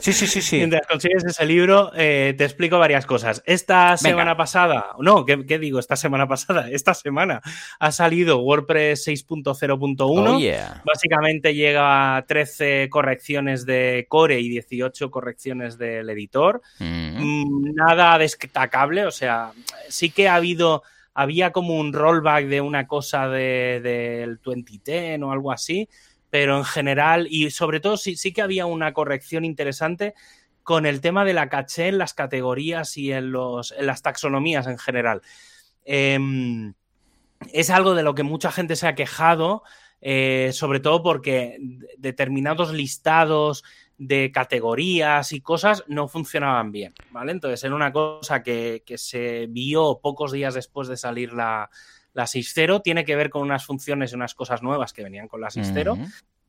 Sí, 0.00 0.12
sí, 0.12 0.26
sí, 0.26 0.42
sí. 0.42 0.56
Mientras 0.56 0.84
consigues 0.88 1.24
ese 1.24 1.46
libro, 1.46 1.92
eh, 1.94 2.34
te 2.36 2.42
explico 2.44 2.76
varias 2.80 3.06
cosas. 3.06 3.40
Esta 3.46 3.96
semana 3.96 4.36
pasada, 4.36 4.86
no, 4.98 5.24
¿qué, 5.24 5.46
qué 5.46 5.60
digo? 5.60 5.78
Esta 5.78 5.94
semana 5.94 6.26
pasada, 6.26 6.68
esta 6.70 6.94
semana 6.94 7.40
ha 7.78 7.92
salido 7.92 8.40
WordPress 8.40 9.04
6.0.1. 9.06 10.34
Oh, 10.36 10.38
yeah. 10.40 10.82
Básicamente 10.84 11.54
llega 11.54 12.16
a 12.16 12.26
13 12.26 12.88
correcciones 12.90 13.64
de 13.66 14.06
core 14.08 14.40
y 14.40 14.48
18 14.48 14.79
correcciones 15.10 15.78
del 15.78 16.08
editor. 16.10 16.62
Mm. 16.78 17.18
Mm, 17.18 17.74
Nada 17.74 18.18
destacable, 18.18 19.06
o 19.06 19.10
sea, 19.10 19.52
sí 19.88 20.10
que 20.10 20.28
ha 20.28 20.34
habido, 20.36 20.82
había 21.14 21.52
como 21.52 21.78
un 21.78 21.92
rollback 21.92 22.46
de 22.46 22.60
una 22.60 22.86
cosa 22.86 23.28
de- 23.28 23.80
del 23.82 24.40
2010 24.42 25.20
o 25.22 25.32
algo 25.32 25.52
así, 25.52 25.88
pero 26.30 26.56
en 26.56 26.64
general, 26.64 27.26
y 27.28 27.50
sobre 27.50 27.80
todo 27.80 27.96
sí, 27.96 28.16
sí 28.16 28.32
que 28.32 28.42
había 28.42 28.66
una 28.66 28.92
corrección 28.92 29.44
interesante 29.44 30.14
con 30.62 30.86
el 30.86 31.00
tema 31.00 31.24
de 31.24 31.32
la 31.32 31.48
caché 31.48 31.88
en 31.88 31.98
las 31.98 32.14
categorías 32.14 32.96
y 32.96 33.12
en, 33.12 33.32
los, 33.32 33.72
en 33.72 33.86
las 33.86 34.02
taxonomías 34.02 34.66
en 34.68 34.78
general. 34.78 35.22
Em, 35.84 36.74
es 37.52 37.70
algo 37.70 37.94
de 37.94 38.02
lo 38.02 38.14
que 38.14 38.22
mucha 38.22 38.52
gente 38.52 38.76
se 38.76 38.86
ha 38.86 38.94
quejado, 38.94 39.62
eh, 40.02 40.50
sobre 40.52 40.78
todo 40.80 41.02
porque 41.02 41.58
determinados 41.98 42.72
listados 42.72 43.64
de 44.00 44.32
categorías 44.32 45.30
y 45.32 45.42
cosas 45.42 45.84
no 45.86 46.08
funcionaban 46.08 46.72
bien, 46.72 46.94
¿vale? 47.10 47.32
Entonces 47.32 47.62
era 47.62 47.74
una 47.74 47.92
cosa 47.92 48.42
que, 48.42 48.82
que 48.86 48.96
se 48.96 49.46
vio 49.46 50.00
pocos 50.02 50.32
días 50.32 50.54
después 50.54 50.88
de 50.88 50.96
salir 50.96 51.34
la, 51.34 51.68
la 52.14 52.24
6.0, 52.24 52.80
tiene 52.82 53.04
que 53.04 53.14
ver 53.14 53.28
con 53.28 53.42
unas 53.42 53.66
funciones 53.66 54.12
y 54.12 54.14
unas 54.14 54.34
cosas 54.34 54.62
nuevas 54.62 54.94
que 54.94 55.02
venían 55.02 55.28
con 55.28 55.42
la 55.42 55.48
6.0, 55.48 55.92
Ujú, 55.92 56.06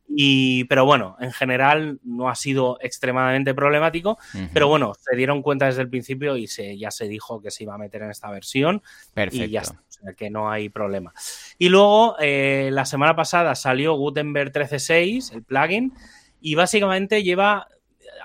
y, 0.08 0.64
pero 0.66 0.86
bueno, 0.86 1.18
en 1.20 1.34
general 1.34 2.00
no 2.04 2.30
ha 2.30 2.36
sido 2.36 2.78
extremadamente 2.82 3.54
problemático, 3.54 4.18
pero 4.54 4.70
bueno, 4.70 4.94
se 4.94 5.16
dieron 5.16 5.42
cuenta 5.42 5.66
desde 5.66 5.82
el 5.82 5.90
principio 5.90 6.38
y 6.38 6.48
se, 6.48 6.78
ya 6.78 6.90
se 6.90 7.10
dijo 7.10 7.42
que 7.42 7.52
se 7.52 7.64
iba 7.64 7.76
a 7.76 7.78
meter 7.78 8.02
en 8.04 8.12
esta 8.12 8.30
versión 8.30 8.82
Perfecto. 9.14 9.46
y 9.46 9.50
ya 9.50 9.62
está, 9.62 9.76
o 9.76 9.92
sea 9.92 10.14
que 10.14 10.30
no 10.30 10.50
hay 10.50 10.70
problema. 10.70 11.14
Y 11.58 11.70
luego, 11.70 12.16
eh, 12.20 12.70
la 12.72 12.86
semana 12.86 13.16
pasada 13.16 13.56
salió 13.56 13.96
Gutenberg 13.96 14.52
13.6, 14.52 15.34
el 15.34 15.44
plugin, 15.44 15.94
y 16.42 16.56
básicamente 16.56 17.24
lleva 17.24 17.68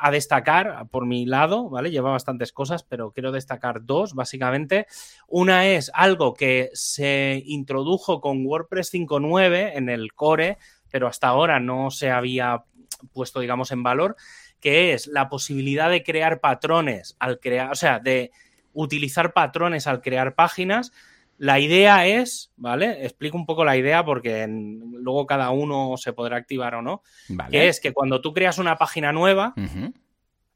a 0.00 0.10
destacar, 0.10 0.88
por 0.90 1.06
mi 1.06 1.26
lado, 1.26 1.70
¿vale? 1.70 1.90
Lleva 1.90 2.10
bastantes 2.10 2.52
cosas, 2.52 2.82
pero 2.82 3.12
quiero 3.12 3.32
destacar 3.32 3.84
dos, 3.84 4.14
básicamente. 4.14 4.86
Una 5.28 5.66
es 5.68 5.90
algo 5.94 6.34
que 6.34 6.70
se 6.72 7.42
introdujo 7.46 8.20
con 8.20 8.44
WordPress 8.44 8.92
5.9 8.92 9.72
en 9.74 9.88
el 9.88 10.12
core, 10.12 10.58
pero 10.90 11.06
hasta 11.06 11.28
ahora 11.28 11.60
no 11.60 11.90
se 11.90 12.10
había 12.10 12.64
puesto, 13.12 13.40
digamos, 13.40 13.70
en 13.70 13.82
valor, 13.82 14.16
que 14.60 14.92
es 14.92 15.06
la 15.06 15.28
posibilidad 15.28 15.90
de 15.90 16.02
crear 16.02 16.40
patrones 16.40 17.16
al 17.18 17.38
crear, 17.38 17.70
o 17.70 17.74
sea, 17.74 17.98
de 17.98 18.32
utilizar 18.72 19.32
patrones 19.32 19.86
al 19.86 20.00
crear 20.02 20.34
páginas. 20.34 20.92
La 21.38 21.60
idea 21.60 22.06
es, 22.06 22.52
¿vale? 22.56 23.04
Explico 23.04 23.36
un 23.36 23.44
poco 23.46 23.64
la 23.64 23.76
idea 23.76 24.04
porque 24.04 24.42
en- 24.42 24.80
luego 25.02 25.26
cada 25.26 25.50
uno 25.50 25.96
se 25.96 26.12
podrá 26.12 26.36
activar 26.36 26.74
o 26.76 26.82
no. 26.82 27.02
Vale. 27.28 27.50
Que 27.50 27.68
es 27.68 27.80
que 27.80 27.92
cuando 27.92 28.20
tú 28.20 28.32
creas 28.32 28.58
una 28.58 28.76
página 28.78 29.12
nueva, 29.12 29.54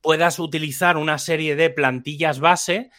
puedas 0.01 0.39
utilizar 0.39 0.97
una 0.97 1.19
serie 1.19 1.57
de 1.57 1.71
plantillas 1.71 2.41
base. 2.41 2.91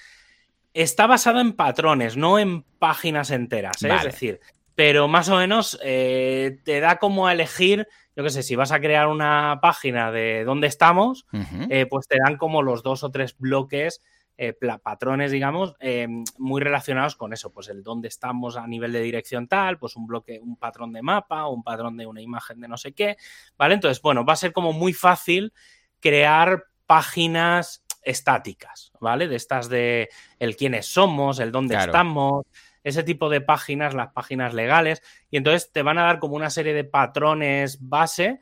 Está 0.73 1.07
basado 1.07 1.39
en 1.41 1.53
patrones, 1.53 2.15
no 2.15 2.39
en 2.39 2.63
páginas 2.79 3.31
enteras, 3.31 3.81
¿eh? 3.83 3.87
Vale. 3.89 3.99
es 3.99 4.05
decir, 4.13 4.39
pero 4.75 5.07
más 5.07 5.27
o 5.29 5.37
menos 5.37 5.77
eh, 5.83 6.59
te 6.63 6.79
da 6.79 6.97
como 6.97 7.27
a 7.27 7.33
elegir, 7.33 7.87
yo 8.15 8.23
qué 8.23 8.29
sé, 8.29 8.41
si 8.43 8.55
vas 8.55 8.71
a 8.71 8.79
crear 8.79 9.07
una 9.07 9.59
página 9.61 10.11
de 10.11 10.43
dónde 10.45 10.67
estamos, 10.67 11.25
eh, 11.69 11.87
pues 11.89 12.07
te 12.07 12.17
dan 12.23 12.37
como 12.37 12.61
los 12.61 12.83
dos 12.83 13.03
o 13.03 13.11
tres 13.11 13.35
bloques, 13.37 14.01
eh, 14.43 14.53
patrones, 14.81 15.31
digamos, 15.31 15.75
eh, 15.79 16.07
muy 16.39 16.61
relacionados 16.61 17.15
con 17.15 17.31
eso, 17.31 17.53
pues 17.53 17.69
el 17.69 17.83
dónde 17.83 18.07
estamos 18.07 18.57
a 18.57 18.65
nivel 18.65 18.91
de 18.91 18.99
dirección 18.99 19.47
tal, 19.47 19.77
pues 19.77 19.95
un 19.95 20.07
bloque, 20.07 20.39
un 20.41 20.57
patrón 20.57 20.91
de 20.93 21.03
mapa, 21.03 21.47
un 21.47 21.61
patrón 21.61 21.95
de 21.95 22.07
una 22.07 22.21
imagen 22.21 22.59
de 22.59 22.67
no 22.67 22.75
sé 22.75 22.93
qué, 22.93 23.17
¿vale? 23.55 23.75
Entonces, 23.75 24.01
bueno, 24.01 24.25
va 24.25 24.33
a 24.33 24.37
ser 24.37 24.51
como 24.51 24.73
muy 24.73 24.93
fácil 24.93 25.53
crear 25.99 26.63
páginas 26.87 27.85
estáticas, 28.01 28.91
¿vale? 28.99 29.27
De 29.27 29.35
estas 29.35 29.69
de 29.69 30.09
el 30.39 30.55
quiénes 30.55 30.87
somos, 30.87 31.37
el 31.37 31.51
dónde 31.51 31.75
Claro. 31.75 31.91
estamos, 31.91 32.45
ese 32.83 33.03
tipo 33.03 33.29
de 33.29 33.41
páginas, 33.41 33.93
las 33.93 34.11
páginas 34.11 34.55
legales, 34.55 35.03
y 35.29 35.37
entonces 35.37 35.71
te 35.71 35.83
van 35.83 35.99
a 35.99 36.03
dar 36.05 36.17
como 36.17 36.35
una 36.35 36.49
serie 36.49 36.73
de 36.73 36.83
patrones 36.83 37.77
base 37.79 38.39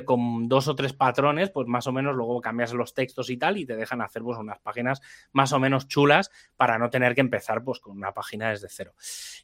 que 0.00 0.04
con 0.04 0.48
dos 0.48 0.68
o 0.68 0.74
tres 0.74 0.92
patrones, 0.92 1.50
pues 1.50 1.68
más 1.68 1.86
o 1.86 1.92
menos 1.92 2.16
luego 2.16 2.40
cambias 2.40 2.72
los 2.72 2.94
textos 2.94 3.30
y 3.30 3.36
tal 3.36 3.58
y 3.58 3.66
te 3.66 3.76
dejan 3.76 4.00
hacer 4.00 4.22
pues 4.22 4.38
unas 4.38 4.58
páginas 4.60 5.00
más 5.32 5.52
o 5.52 5.60
menos 5.60 5.88
chulas 5.88 6.30
para 6.56 6.78
no 6.78 6.90
tener 6.90 7.14
que 7.14 7.20
empezar 7.20 7.62
pues 7.62 7.80
con 7.80 7.96
una 7.96 8.12
página 8.12 8.50
desde 8.50 8.68
cero. 8.70 8.94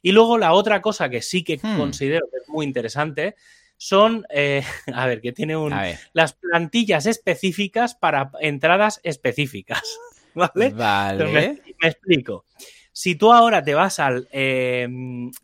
Y 0.01 0.11
luego 0.11 0.37
la 0.37 0.53
otra 0.53 0.81
cosa 0.81 1.09
que 1.09 1.21
sí 1.21 1.43
que 1.43 1.59
Hmm. 1.61 1.77
considero 1.77 2.27
que 2.31 2.37
es 2.37 2.49
muy 2.49 2.65
interesante 2.65 3.35
son, 3.77 4.25
eh, 4.29 4.63
a 4.93 5.05
ver, 5.07 5.21
que 5.21 5.31
tiene 5.31 5.55
un, 5.57 5.73
las 6.13 6.33
plantillas 6.33 7.05
específicas 7.05 7.95
para 7.95 8.31
entradas 8.39 8.99
específicas. 9.03 9.83
¿Vale? 10.35 10.69
Vale. 10.69 11.25
me, 11.25 11.61
me 11.81 11.87
explico. 11.87 12.45
Si 12.91 13.15
tú 13.15 13.31
ahora 13.31 13.63
te 13.63 13.73
vas 13.73 13.99
al, 13.99 14.27
eh, 14.31 14.87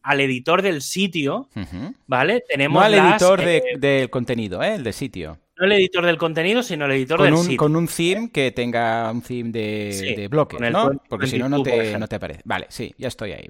al 0.04 0.22
editor 0.22 0.62
del 0.62 0.82
sitio, 0.82 1.50
¿vale? 2.08 2.44
Tenemos 2.48 2.80
no 2.80 2.86
al 2.86 2.94
editor 2.94 3.40
de, 3.40 3.64
del 3.78 4.10
contenido, 4.10 4.62
¿eh? 4.62 4.76
El 4.76 4.84
de 4.84 4.94
sitio. 4.94 5.40
No 5.58 5.66
el 5.66 5.72
editor 5.72 6.06
del 6.06 6.18
contenido, 6.18 6.64
sino 6.64 6.86
el 6.86 6.92
editor 6.92 7.22
del 7.22 7.38
sitio. 7.38 7.58
Con 7.58 7.76
un 7.78 7.88
theme 7.88 8.30
que 8.30 8.52
tenga 8.52 9.10
un 9.10 9.22
theme 9.22 9.52
de, 9.52 10.28
bloque, 10.30 10.58
¿no? 10.60 10.92
Porque 11.08 11.28
si 11.28 11.38
no, 11.38 11.48
no 11.48 11.64
te, 11.64 11.98
no 11.98 12.08
te, 12.08 12.16
aparece. 12.18 12.42
Vale, 12.44 12.66
sí, 12.70 12.94
ya 12.98 13.08
estoy 13.08 13.32
ahí. 13.32 13.48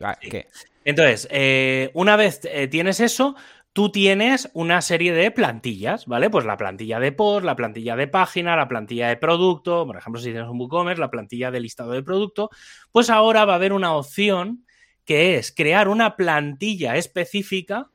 Entonces, 0.83 1.27
eh, 1.31 1.89
una 1.95 2.15
vez 2.15 2.41
eh, 2.43 2.67
tienes 2.67 2.99
eso, 2.99 3.35
tú 3.75 3.89
tienes 3.89 4.49
una 4.53 4.81
serie 4.81 5.11
de 5.11 5.31
plantillas, 5.31 6.05
¿vale? 6.05 6.29
Pues 6.29 6.45
la 6.45 6.55
plantilla 6.55 6.97
de 6.97 7.11
post, 7.11 7.45
la 7.45 7.57
plantilla 7.57 7.97
de 7.97 8.07
página, 8.07 8.55
la 8.55 8.69
plantilla 8.69 9.09
de 9.09 9.17
producto, 9.17 9.85
por 9.85 9.97
ejemplo, 9.97 10.21
si 10.21 10.31
tienes 10.31 10.47
un 10.47 10.61
WooCommerce, 10.61 11.01
la 11.01 11.11
plantilla 11.11 11.51
de 11.51 11.59
listado 11.59 11.91
de 11.91 12.01
producto, 12.01 12.49
pues 12.93 13.09
ahora 13.09 13.43
va 13.43 13.51
a 13.51 13.55
haber 13.57 13.73
una 13.73 13.93
opción 13.93 14.65
que 15.03 15.35
es 15.35 15.51
crear 15.51 15.89
una 15.89 16.15
plantilla 16.15 16.95
específica 16.95 17.91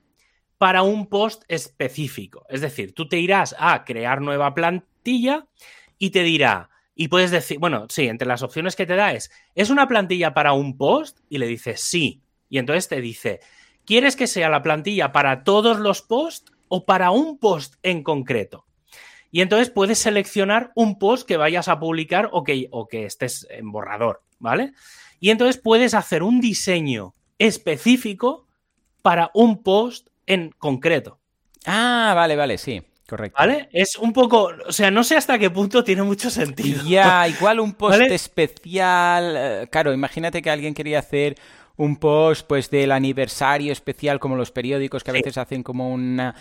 para 0.58 0.82
un 0.82 1.08
post 1.08 1.44
específico. 1.48 2.44
Es 2.50 2.60
decir, 2.60 2.92
tú 2.92 3.08
te 3.08 3.18
irás 3.18 3.56
a 3.58 3.86
crear 3.86 4.20
nueva 4.20 4.52
plantilla 4.52 5.46
y 5.96 6.10
te 6.10 6.22
dirá, 6.24 6.68
y 6.94 7.08
puedes 7.08 7.30
decir, 7.30 7.58
bueno, 7.58 7.86
sí, 7.88 8.06
entre 8.06 8.28
las 8.28 8.42
opciones 8.42 8.76
que 8.76 8.84
te 8.84 8.96
da 8.96 9.14
es, 9.14 9.30
¿es 9.54 9.70
una 9.70 9.88
plantilla 9.88 10.34
para 10.34 10.52
un 10.52 10.76
post? 10.76 11.20
Y 11.30 11.38
le 11.38 11.46
dices 11.46 11.80
sí. 11.80 12.20
Y 12.50 12.58
entonces 12.58 12.86
te 12.86 13.00
dice, 13.00 13.40
¿quieres 13.90 14.14
que 14.14 14.28
sea 14.28 14.48
la 14.48 14.62
plantilla 14.62 15.10
para 15.10 15.42
todos 15.42 15.80
los 15.80 16.00
posts 16.00 16.52
o 16.68 16.84
para 16.84 17.10
un 17.10 17.38
post 17.38 17.74
en 17.82 18.04
concreto? 18.04 18.64
Y 19.32 19.40
entonces 19.40 19.68
puedes 19.68 19.98
seleccionar 19.98 20.70
un 20.76 20.96
post 20.96 21.26
que 21.26 21.36
vayas 21.36 21.66
a 21.66 21.80
publicar 21.80 22.28
o 22.30 22.44
que, 22.44 22.68
o 22.70 22.86
que 22.86 23.04
estés 23.04 23.48
en 23.50 23.72
borrador, 23.72 24.22
¿vale? 24.38 24.74
Y 25.18 25.30
entonces 25.30 25.60
puedes 25.60 25.94
hacer 25.94 26.22
un 26.22 26.40
diseño 26.40 27.16
específico 27.40 28.46
para 29.02 29.32
un 29.34 29.60
post 29.60 30.10
en 30.24 30.50
concreto. 30.56 31.18
Ah, 31.66 32.12
vale, 32.14 32.36
vale, 32.36 32.58
sí. 32.58 32.80
Correcto. 33.08 33.38
¿Vale? 33.40 33.68
Es 33.72 33.96
un 33.96 34.12
poco, 34.12 34.52
o 34.68 34.70
sea, 34.70 34.92
no 34.92 35.02
sé 35.02 35.16
hasta 35.16 35.36
qué 35.36 35.50
punto 35.50 35.82
tiene 35.82 36.04
mucho 36.04 36.30
sentido. 36.30 36.84
Ya, 36.86 37.26
igual 37.26 37.58
un 37.58 37.72
post 37.74 38.02
especial. 38.02 39.34
Eh, 39.36 39.68
claro, 39.68 39.92
imagínate 39.92 40.40
que 40.40 40.48
alguien 40.48 40.74
quería 40.74 41.00
hacer 41.00 41.34
un 41.80 41.96
post 41.96 42.46
pues 42.46 42.70
del 42.70 42.92
aniversario 42.92 43.72
especial 43.72 44.18
como 44.20 44.36
los 44.36 44.50
periódicos 44.50 45.02
que 45.02 45.10
a 45.10 45.14
veces 45.14 45.38
hacen 45.38 45.62
como 45.62 45.90
una 45.90 46.34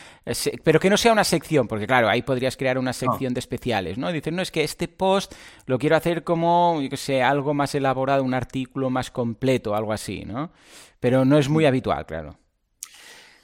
pero 0.63 0.79
que 0.79 0.89
no 0.89 0.97
sea 0.97 1.11
una 1.11 1.23
sección 1.23 1.67
porque 1.67 1.87
claro 1.87 2.09
ahí 2.09 2.21
podrías 2.21 2.57
crear 2.57 2.77
una 2.77 2.93
sección 2.93 3.33
de 3.33 3.39
especiales 3.39 3.97
no 3.97 4.11
dicen 4.11 4.35
no 4.35 4.41
es 4.41 4.51
que 4.51 4.63
este 4.63 4.87
post 4.87 5.33
lo 5.65 5.79
quiero 5.79 5.95
hacer 5.95 6.23
como 6.23 6.81
yo 6.81 6.97
sé 6.97 7.23
algo 7.23 7.53
más 7.53 7.73
elaborado 7.75 8.23
un 8.23 8.33
artículo 8.33 8.89
más 8.89 9.11
completo 9.11 9.75
algo 9.75 9.93
así 9.93 10.25
no 10.25 10.51
pero 10.99 11.25
no 11.25 11.37
es 11.37 11.49
muy 11.49 11.65
habitual 11.65 12.05
claro 12.05 12.37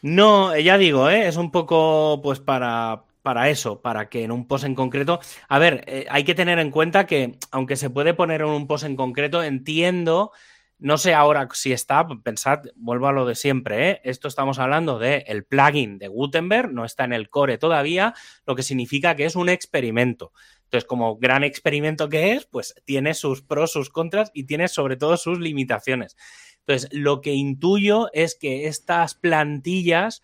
no, 0.02 0.56
ya 0.56 0.78
digo, 0.78 1.10
¿eh? 1.10 1.28
es 1.28 1.36
un 1.36 1.50
poco 1.50 2.20
pues 2.22 2.40
para, 2.40 3.06
para 3.24 3.50
eso, 3.50 3.82
para 3.82 4.08
que 4.08 4.24
en 4.24 4.32
un 4.32 4.48
post 4.48 4.66
en 4.66 4.76
concreto. 4.76 5.20
A 5.50 5.58
ver, 5.58 5.84
eh, 5.88 6.06
hay 6.12 6.24
que 6.24 6.36
tener 6.36 6.60
en 6.60 6.70
cuenta 6.70 7.08
que, 7.08 7.40
aunque 7.50 7.76
se 7.76 7.90
puede 7.90 8.14
poner 8.14 8.42
en 8.42 8.50
un 8.50 8.68
post 8.68 8.84
en 8.84 8.96
concreto, 8.96 9.42
entiendo. 9.42 10.32
No 10.78 10.98
sé 10.98 11.14
ahora 11.14 11.48
si 11.54 11.72
está, 11.72 12.06
pensad, 12.24 12.64
vuelvo 12.76 13.08
a 13.08 13.14
lo 13.14 13.26
de 13.26 13.36
siempre, 13.36 13.90
¿eh? 13.90 14.02
esto 14.04 14.28
estamos 14.28 14.60
hablando 14.60 15.00
del 15.00 15.24
el 15.26 15.46
plugin 15.46 15.98
de 15.98 16.10
Gutenberg, 16.10 16.72
no 16.74 16.84
está 16.84 17.06
en 17.06 17.14
el 17.14 17.30
core 17.30 17.58
todavía, 17.58 18.14
lo 18.46 18.56
que 18.56 18.64
significa 18.64 19.16
que 19.16 19.26
es 19.26 19.38
un 19.38 19.48
experimento. 19.48 20.34
Entonces, 20.66 20.86
como 20.86 21.16
gran 21.18 21.44
experimento 21.44 22.10
que 22.10 22.34
es, 22.34 22.46
pues 22.46 22.76
tiene 22.84 23.14
sus 23.14 23.42
pros, 23.42 23.72
sus 23.72 23.90
contras 23.90 24.32
y 24.34 24.44
tiene 24.44 24.68
sobre 24.68 24.98
todo 24.98 25.16
sus 25.16 25.40
limitaciones. 25.40 26.18
Entonces, 26.60 26.90
lo 26.92 27.22
que 27.22 27.34
intuyo 27.34 28.10
es 28.12 28.36
que 28.36 28.68
estas 28.68 29.16
plantillas 29.16 30.24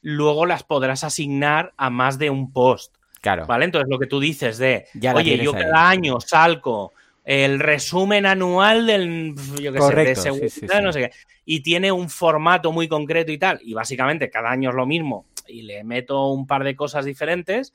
luego 0.00 0.46
las 0.46 0.64
podrás 0.64 1.04
asignar 1.04 1.74
a 1.76 1.90
más 1.90 2.18
de 2.18 2.30
un 2.30 2.52
post. 2.52 2.96
Claro. 3.20 3.46
¿Vale? 3.46 3.66
Entonces, 3.66 3.88
lo 3.88 4.00
que 4.00 4.06
tú 4.06 4.18
dices 4.18 4.58
de, 4.58 4.86
oye, 5.14 5.38
yo 5.38 5.52
cada 5.52 5.88
año 5.88 6.18
salgo 6.20 6.92
el 7.24 7.60
resumen 7.60 8.26
anual 8.26 8.86
del, 8.86 9.34
yo 9.60 9.72
qué 9.72 9.80
sé, 10.14 10.66
de 10.66 10.82
no 10.82 10.92
sé 10.92 11.00
qué, 11.00 11.10
y 11.44 11.60
tiene 11.60 11.92
un 11.92 12.08
formato 12.08 12.72
muy 12.72 12.88
concreto 12.88 13.30
y 13.32 13.38
tal, 13.38 13.60
y 13.62 13.74
básicamente 13.74 14.30
cada 14.30 14.50
año 14.50 14.70
es 14.70 14.76
lo 14.76 14.86
mismo, 14.86 15.26
y 15.46 15.62
le 15.62 15.84
meto 15.84 16.28
un 16.28 16.46
par 16.46 16.64
de 16.64 16.74
cosas 16.74 17.04
diferentes, 17.04 17.72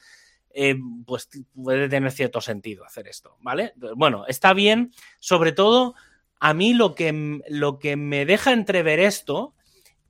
eh, 0.54 0.76
pues 1.06 1.30
puede 1.54 1.88
tener 1.88 2.12
cierto 2.12 2.42
sentido 2.42 2.84
hacer 2.84 3.08
esto, 3.08 3.38
¿vale? 3.42 3.74
Bueno, 3.96 4.26
está 4.28 4.54
bien, 4.54 4.92
sobre 5.20 5.52
todo 5.52 5.96
a 6.40 6.54
mí 6.54 6.74
lo 6.74 6.96
que, 6.96 7.42
lo 7.48 7.80
que 7.80 7.96
me 7.96 8.26
deja 8.26 8.54
entrever 8.54 9.00
esto 9.00 9.54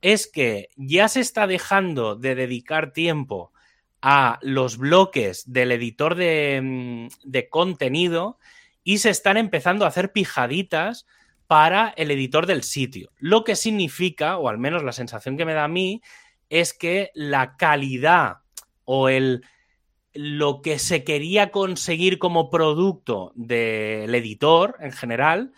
es 0.01 0.27
que 0.27 0.69
ya 0.75 1.09
se 1.09 1.21
está 1.21 1.47
dejando 1.47 2.15
de 2.15 2.35
dedicar 2.35 2.93
tiempo 2.93 3.51
a 4.01 4.39
los 4.41 4.77
bloques 4.77 5.51
del 5.51 5.71
editor 5.71 6.15
de, 6.15 6.61
mm, 6.63 7.07
de, 7.23 7.49
contenido 7.49 8.37
y 8.87 8.99
se 8.99 9.09
están 9.09 9.35
empezando 9.35 9.83
a 9.83 9.89
hacer 9.89 10.13
pijaditas 10.13 11.05
para 11.45 11.93
el 11.97 12.09
editor 12.09 12.45
del 12.45 12.63
sitio. 12.63 13.11
Lo 13.17 13.43
que 13.43 13.57
significa, 13.57 14.37
o 14.37 14.47
al 14.47 14.59
menos 14.59 14.81
la 14.81 14.93
sensación 14.93 15.35
que 15.35 15.43
me 15.43 15.53
da 15.53 15.65
a 15.65 15.67
mí, 15.67 16.01
es 16.49 16.73
que 16.73 17.11
la 17.13 17.57
calidad 17.57 18.37
o 18.85 19.09
el 19.09 19.43
lo 20.13 20.61
que 20.61 20.79
se 20.79 21.03
quería 21.03 21.51
conseguir 21.51 22.17
como 22.17 22.49
producto 22.49 23.33
del 23.35 24.15
editor 24.15 24.77
en 24.79 24.93
general 24.93 25.51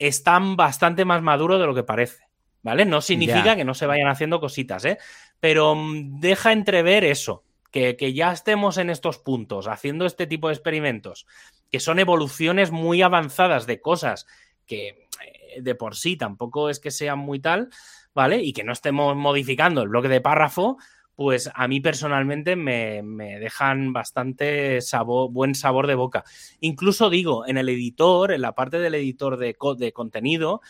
están 0.00 0.56
bastante 0.56 1.04
más 1.04 1.22
maduros 1.22 1.60
de 1.60 1.66
lo 1.66 1.76
que 1.76 1.84
parece. 1.84 2.24
¿Vale? 2.62 2.84
No 2.86 3.00
significa 3.02 3.54
que 3.54 3.64
no 3.64 3.74
se 3.74 3.86
vayan 3.86 4.08
haciendo 4.08 4.40
cositas, 4.40 4.84
¿eh? 4.84 4.98
Pero 5.38 5.76
mm, 5.76 6.18
deja 6.18 6.50
entrever 6.50 7.04
eso, 7.04 7.44
que, 7.70 7.96
que, 7.96 8.14
ya 8.14 8.32
estemos 8.32 8.78
en 8.78 8.90
estos 8.90 9.18
puntos, 9.18 9.68
haciendo 9.68 10.06
este 10.06 10.26
tipo 10.26 10.48
de 10.48 10.54
experimentos, 10.54 11.26
que 11.74 11.80
son 11.80 11.98
evoluciones 11.98 12.70
muy 12.70 13.02
avanzadas 13.02 13.66
de 13.66 13.80
cosas 13.80 14.28
que 14.64 15.08
eh, 15.24 15.60
de 15.60 15.74
por 15.74 15.96
sí 15.96 16.16
tampoco 16.16 16.70
es 16.70 16.78
que 16.78 16.92
sean 16.92 17.18
muy 17.18 17.40
tal, 17.40 17.68
¿vale? 18.14 18.44
Y 18.44 18.52
que 18.52 18.62
no 18.62 18.72
estemos 18.72 19.16
modificando 19.16 19.82
el 19.82 19.88
bloque 19.88 20.06
de 20.06 20.20
párrafo, 20.20 20.78
pues 21.16 21.50
a 21.52 21.66
mí 21.66 21.80
personalmente 21.80 22.54
me, 22.54 23.02
dejan 23.40 23.92
bastante 23.92 24.80
sabor, 24.82 25.32
buen 25.32 25.56
sabor 25.56 25.88
de 25.88 25.96
boca. 25.96 26.22
Incluso 26.60 27.10
digo, 27.10 27.44
en 27.44 27.58
el 27.58 27.68
editor, 27.68 28.30
en 28.30 28.42
la 28.42 28.54
parte 28.54 28.78
del 28.78 28.94
editor 28.94 29.36
de, 29.36 29.56
de 29.76 29.92
contenido, 29.92 30.60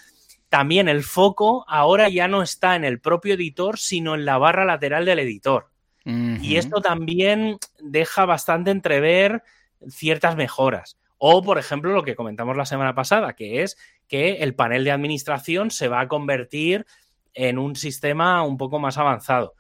también 0.49 0.89
el 0.89 1.03
foco 1.03 1.67
ahora 1.69 2.09
ya 2.09 2.29
no 2.29 2.41
está 2.41 2.77
en 2.77 2.85
el 2.85 2.99
propio 2.99 3.35
editor, 3.35 3.79
sino 3.79 4.15
en 4.15 4.25
la 4.25 4.39
barra 4.39 4.65
lateral 4.65 5.05
del 5.05 5.19
editor. 5.19 5.69
Y 6.07 6.57
esto 6.57 6.81
también 6.81 7.59
deja 7.79 8.25
bastante 8.25 8.71
entrever 8.71 9.43
ciertas 9.89 10.37
mejoras. 10.37 10.99
O, 11.19 11.43
por 11.43 11.59
ejemplo, 11.59 11.93
lo 11.93 12.03
que 12.03 12.17
comentamos 12.17 12.57
la 12.57 12.67
semana 12.67 12.95
pasada, 12.95 13.35
que 13.35 13.63
es 13.63 13.77
que 14.09 14.37
el 14.43 14.55
panel 14.55 14.85
de 14.85 14.91
administración 14.91 15.71
se 15.71 15.89
va 15.89 16.01
a 16.01 16.09
convertir 16.09 16.87
en 17.33 17.59
un 17.59 17.77
sistema 17.77 18.43
un 18.43 18.57
poco 18.57 18.79
más 18.79 18.99
avanzado. 18.99 19.55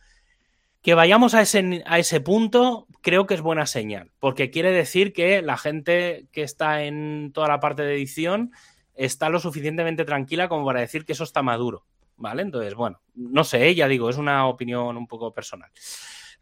Que 0.82 0.94
vayamos 0.94 1.34
a 1.34 1.40
ese, 1.40 1.82
a 1.86 1.98
ese 1.98 2.20
punto 2.20 2.86
creo 3.00 3.26
que 3.26 3.34
es 3.34 3.40
buena 3.40 3.66
señal, 3.66 4.10
porque 4.20 4.50
quiere 4.50 4.70
decir 4.70 5.12
que 5.12 5.42
la 5.42 5.56
gente 5.56 6.26
que 6.32 6.42
está 6.42 6.84
en 6.84 7.32
toda 7.32 7.48
la 7.48 7.60
parte 7.60 7.82
de 7.82 7.94
edición 7.94 8.52
está 8.94 9.28
lo 9.28 9.40
suficientemente 9.40 10.04
tranquila 10.04 10.48
como 10.48 10.66
para 10.66 10.80
decir 10.80 11.04
que 11.04 11.12
eso 11.12 11.24
está 11.24 11.42
maduro, 11.42 11.84
¿vale? 12.16 12.42
Entonces, 12.42 12.74
bueno, 12.74 13.00
no 13.14 13.44
sé, 13.44 13.74
ya 13.74 13.88
digo, 13.88 14.10
es 14.10 14.16
una 14.16 14.46
opinión 14.46 14.96
un 14.96 15.06
poco 15.06 15.32
personal. 15.32 15.70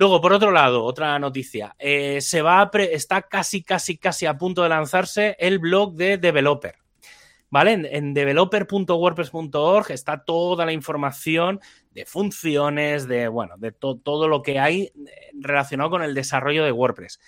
Luego, 0.03 0.21
por 0.21 0.33
otro 0.33 0.51
lado, 0.51 0.83
otra 0.83 1.17
noticia. 1.21 1.77
Eh, 1.79 2.21
se 2.21 2.43
va 2.43 2.69
está 2.91 3.23
casi, 3.23 3.63
casi, 3.63 3.99
casi 3.99 4.27
a 4.27 4.37
punto 4.37 4.65
de 4.65 4.69
lanzarse 4.69 5.37
el 5.39 5.61
blog 5.61 5.95
de 5.95 6.19
Developer. 6.19 6.75
¿Vale? 7.51 7.89
En, 7.89 8.13
developer.wordpress.org 8.13 9.93
está 9.93 10.25
toda 10.25 10.67
la 10.67 10.73
información 10.73 11.61
de 11.93 12.05
funciones, 12.05 13.07
de, 13.07 13.29
bueno, 13.29 13.55
de 13.59 13.71
todo 13.71 14.27
lo 14.27 14.43
que 14.43 14.59
hay 14.59 14.83
eh, 14.83 14.93
relacionado 15.35 15.91
con 15.91 16.03
el 16.03 16.17
desarrollo 16.17 16.65
de 16.65 16.73
WordPress. 16.73 17.21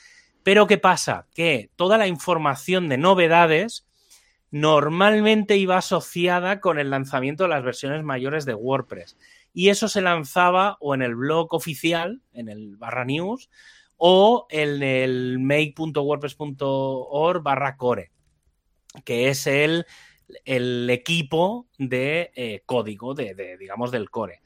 Pero 0.42 0.66
¿qué 0.66 0.76
pasa? 0.76 1.28
Que 1.32 1.70
toda 1.76 1.96
la 1.96 2.08
información 2.08 2.88
de 2.88 2.98
novedades 2.98 3.86
normalmente 4.50 5.56
iba 5.58 5.76
asociada 5.76 6.58
con 6.58 6.80
el 6.80 6.90
lanzamiento 6.90 7.44
de 7.44 7.50
las 7.50 7.62
versiones 7.62 8.02
mayores 8.02 8.44
de 8.44 8.54
WordPress. 8.54 9.16
Y 9.54 9.70
eso 9.70 9.88
se 9.88 10.02
lanzaba 10.02 10.76
o 10.80 10.94
en 10.94 11.00
el 11.00 11.14
blog 11.14 11.54
oficial, 11.54 12.20
en 12.32 12.50
el 12.50 12.76
barra 12.76 13.06
news, 13.06 13.48
o 13.96 14.46
en 14.50 14.82
el 14.82 15.38
make.wordpress.org 15.38 17.42
barra 17.42 17.76
core, 17.76 18.10
que 19.04 19.28
es 19.28 19.46
el 19.46 19.86
el 20.44 20.90
equipo 20.90 21.68
de 21.78 22.32
eh, 22.34 22.62
código, 22.66 23.14
de, 23.14 23.56
digamos, 23.58 23.90
del 23.90 24.10
core. 24.10 24.42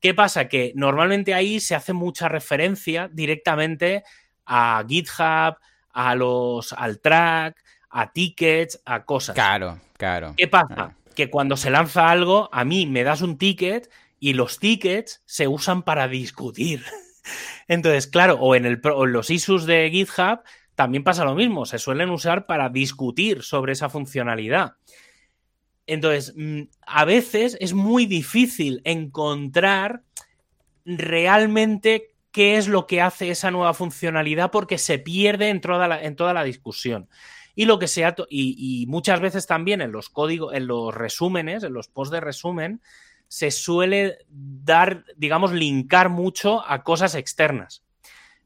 ¿Qué 0.00 0.14
pasa? 0.14 0.48
Que 0.48 0.72
normalmente 0.74 1.34
ahí 1.34 1.60
se 1.60 1.74
hace 1.74 1.92
mucha 1.92 2.28
referencia 2.28 3.08
directamente 3.12 4.04
a 4.44 4.84
GitHub, 4.86 5.56
a 5.92 6.14
los, 6.14 6.72
al 6.72 7.00
track, 7.00 7.62
a 7.90 8.12
tickets, 8.12 8.80
a 8.84 9.04
cosas. 9.04 9.34
Claro, 9.34 9.80
claro. 9.96 10.34
¿Qué 10.36 10.48
pasa? 10.48 10.94
que 11.16 11.30
cuando 11.30 11.56
se 11.56 11.70
lanza 11.70 12.10
algo, 12.10 12.50
a 12.52 12.66
mí 12.66 12.84
me 12.84 13.02
das 13.02 13.22
un 13.22 13.38
ticket 13.38 13.90
y 14.18 14.32
los 14.32 14.58
tickets 14.58 15.22
se 15.24 15.48
usan 15.48 15.82
para 15.82 16.08
discutir. 16.08 16.84
Entonces, 17.68 18.06
claro, 18.06 18.34
o 18.40 18.54
en, 18.54 18.66
el, 18.66 18.80
o 18.84 19.04
en 19.04 19.12
los 19.12 19.30
issues 19.30 19.66
de 19.66 19.90
GitHub 19.90 20.40
también 20.74 21.04
pasa 21.04 21.24
lo 21.24 21.34
mismo, 21.34 21.66
se 21.66 21.78
suelen 21.78 22.10
usar 22.10 22.46
para 22.46 22.68
discutir 22.68 23.42
sobre 23.42 23.72
esa 23.72 23.88
funcionalidad. 23.88 24.74
Entonces, 25.86 26.34
mm, 26.36 26.62
a 26.86 27.04
veces 27.04 27.56
es 27.60 27.72
muy 27.72 28.06
difícil 28.06 28.82
encontrar 28.84 30.02
realmente 30.84 32.14
qué 32.30 32.58
es 32.58 32.68
lo 32.68 32.86
que 32.86 33.00
hace 33.00 33.30
esa 33.30 33.50
nueva 33.50 33.72
funcionalidad 33.72 34.50
porque 34.50 34.78
se 34.78 34.98
pierde 34.98 35.48
en 35.48 35.60
toda 35.60 35.88
la, 35.88 36.44
discusión. 36.44 37.08
Y 37.54 37.64
lo 37.64 37.78
que 37.78 37.88
sea, 37.88 38.14
y, 38.28 38.82
y, 38.82 38.86
muchas 38.86 39.20
veces 39.20 39.46
también 39.46 39.80
en 39.80 39.90
los 39.90 40.10
códigos, 40.10 40.52
en 40.52 40.66
los 40.66 40.94
resúmenes, 40.94 41.62
en 41.62 41.72
los 41.72 41.88
posts 41.88 42.12
de 42.12 42.20
resumen, 42.20 42.82
se 43.28 43.50
suele 43.50 44.18
dar, 44.28 45.04
digamos, 45.16 45.52
linkar 45.52 46.08
mucho 46.08 46.64
a 46.66 46.82
cosas 46.82 47.14
externas. 47.14 47.84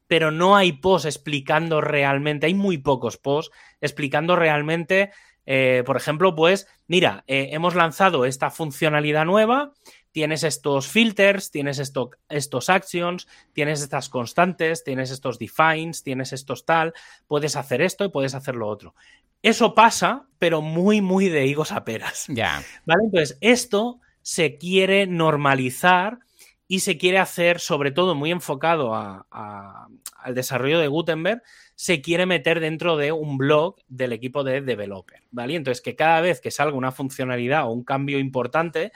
Pero 0.07 0.31
no 0.31 0.55
hay 0.55 0.73
posts 0.73 1.05
explicando 1.05 1.81
realmente, 1.81 2.47
hay 2.47 2.53
muy 2.53 2.77
pocos 2.77 3.17
posts 3.17 3.55
explicando 3.79 4.35
realmente, 4.35 5.11
eh, 5.45 5.83
por 5.85 5.97
ejemplo, 5.97 6.35
pues, 6.35 6.67
mira, 6.87 7.23
eh, 7.27 7.49
hemos 7.51 7.75
lanzado 7.75 8.25
esta 8.25 8.49
funcionalidad 8.51 9.25
nueva 9.25 9.73
tienes 10.11 10.43
estos 10.43 10.87
filters, 10.87 11.51
tienes 11.51 11.79
estos 11.79 12.69
actions, 12.69 13.27
tienes 13.53 13.81
estas 13.81 14.09
constantes, 14.09 14.83
tienes 14.83 15.11
estos 15.11 15.39
defines, 15.39 16.03
tienes 16.03 16.33
estos 16.33 16.65
tal, 16.65 16.93
puedes 17.27 17.55
hacer 17.55 17.81
esto 17.81 18.05
y 18.05 18.09
puedes 18.09 18.35
hacer 18.35 18.55
lo 18.55 18.67
otro. 18.67 18.95
Eso 19.41 19.73
pasa, 19.73 20.27
pero 20.37 20.61
muy, 20.61 21.01
muy 21.01 21.29
de 21.29 21.47
higos 21.47 21.71
a 21.71 21.83
peras. 21.83 22.25
Ya. 22.27 22.63
¿Vale? 22.85 23.05
Entonces, 23.05 23.37
esto 23.41 23.99
se 24.21 24.57
quiere 24.57 25.07
normalizar 25.07 26.19
y 26.67 26.79
se 26.79 26.97
quiere 26.97 27.17
hacer, 27.17 27.59
sobre 27.59 27.91
todo 27.91 28.15
muy 28.15 28.31
enfocado 28.31 28.95
al 28.95 30.35
desarrollo 30.35 30.79
de 30.79 30.87
Gutenberg, 30.87 31.41
se 31.75 32.01
quiere 32.01 32.25
meter 32.25 32.61
dentro 32.61 32.95
de 32.95 33.11
un 33.11 33.37
blog 33.37 33.75
del 33.89 34.13
equipo 34.13 34.45
de 34.45 34.61
developer, 34.61 35.21
¿vale? 35.31 35.55
Entonces, 35.55 35.81
que 35.81 35.97
cada 35.97 36.21
vez 36.21 36.39
que 36.39 36.49
salga 36.49 36.77
una 36.77 36.93
funcionalidad 36.93 37.65
o 37.65 37.71
un 37.71 37.83
cambio 37.83 38.19
importante, 38.19 38.93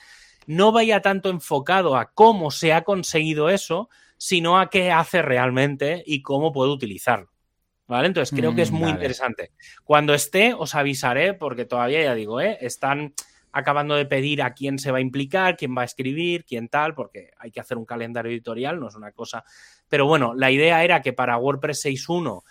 no 0.47 0.71
vaya 0.71 1.01
tanto 1.01 1.29
enfocado 1.29 1.97
a 1.97 2.13
cómo 2.13 2.49
se 2.49 2.71
ha 2.71 2.83
conseguido 2.83 3.49
eso, 3.49 3.89
sino 4.17 4.57
a 4.57 4.69
qué 4.69 4.91
hace 4.91 5.21
realmente 5.21 6.01
y 6.05 6.21
cómo 6.21 6.53
puedo 6.53 6.71
utilizarlo. 6.71 7.29
¿Vale? 7.87 8.07
Entonces 8.07 8.35
creo 8.35 8.55
que 8.55 8.63
es 8.63 8.71
mm, 8.71 8.75
muy 8.75 8.89
interesante. 8.89 9.51
Cuando 9.83 10.13
esté, 10.13 10.53
os 10.53 10.73
avisaré, 10.73 11.33
porque 11.35 11.65
todavía 11.65 12.01
ya 12.01 12.15
digo, 12.15 12.41
¿eh? 12.41 12.57
están 12.61 13.13
acabando 13.55 13.95
de 13.95 14.05
pedir 14.05 14.41
a 14.41 14.53
quién 14.53 14.77
se 14.79 14.91
va 14.91 14.97
a 14.97 15.01
implicar, 15.01 15.55
quién 15.55 15.73
va 15.75 15.83
a 15.83 15.85
escribir, 15.85 16.43
quién 16.43 16.67
tal, 16.67 16.93
porque 16.93 17.31
hay 17.39 17.51
que 17.51 17.61
hacer 17.61 17.77
un 17.77 17.85
calendario 17.85 18.29
editorial, 18.29 18.81
no 18.81 18.89
es 18.89 18.95
una 18.95 19.13
cosa. 19.13 19.45
Pero 19.87 20.05
bueno, 20.05 20.33
la 20.35 20.51
idea 20.51 20.83
era 20.83 21.01
que 21.01 21.13
para 21.13 21.37
WordPress 21.37 21.85
6.1 21.85 22.43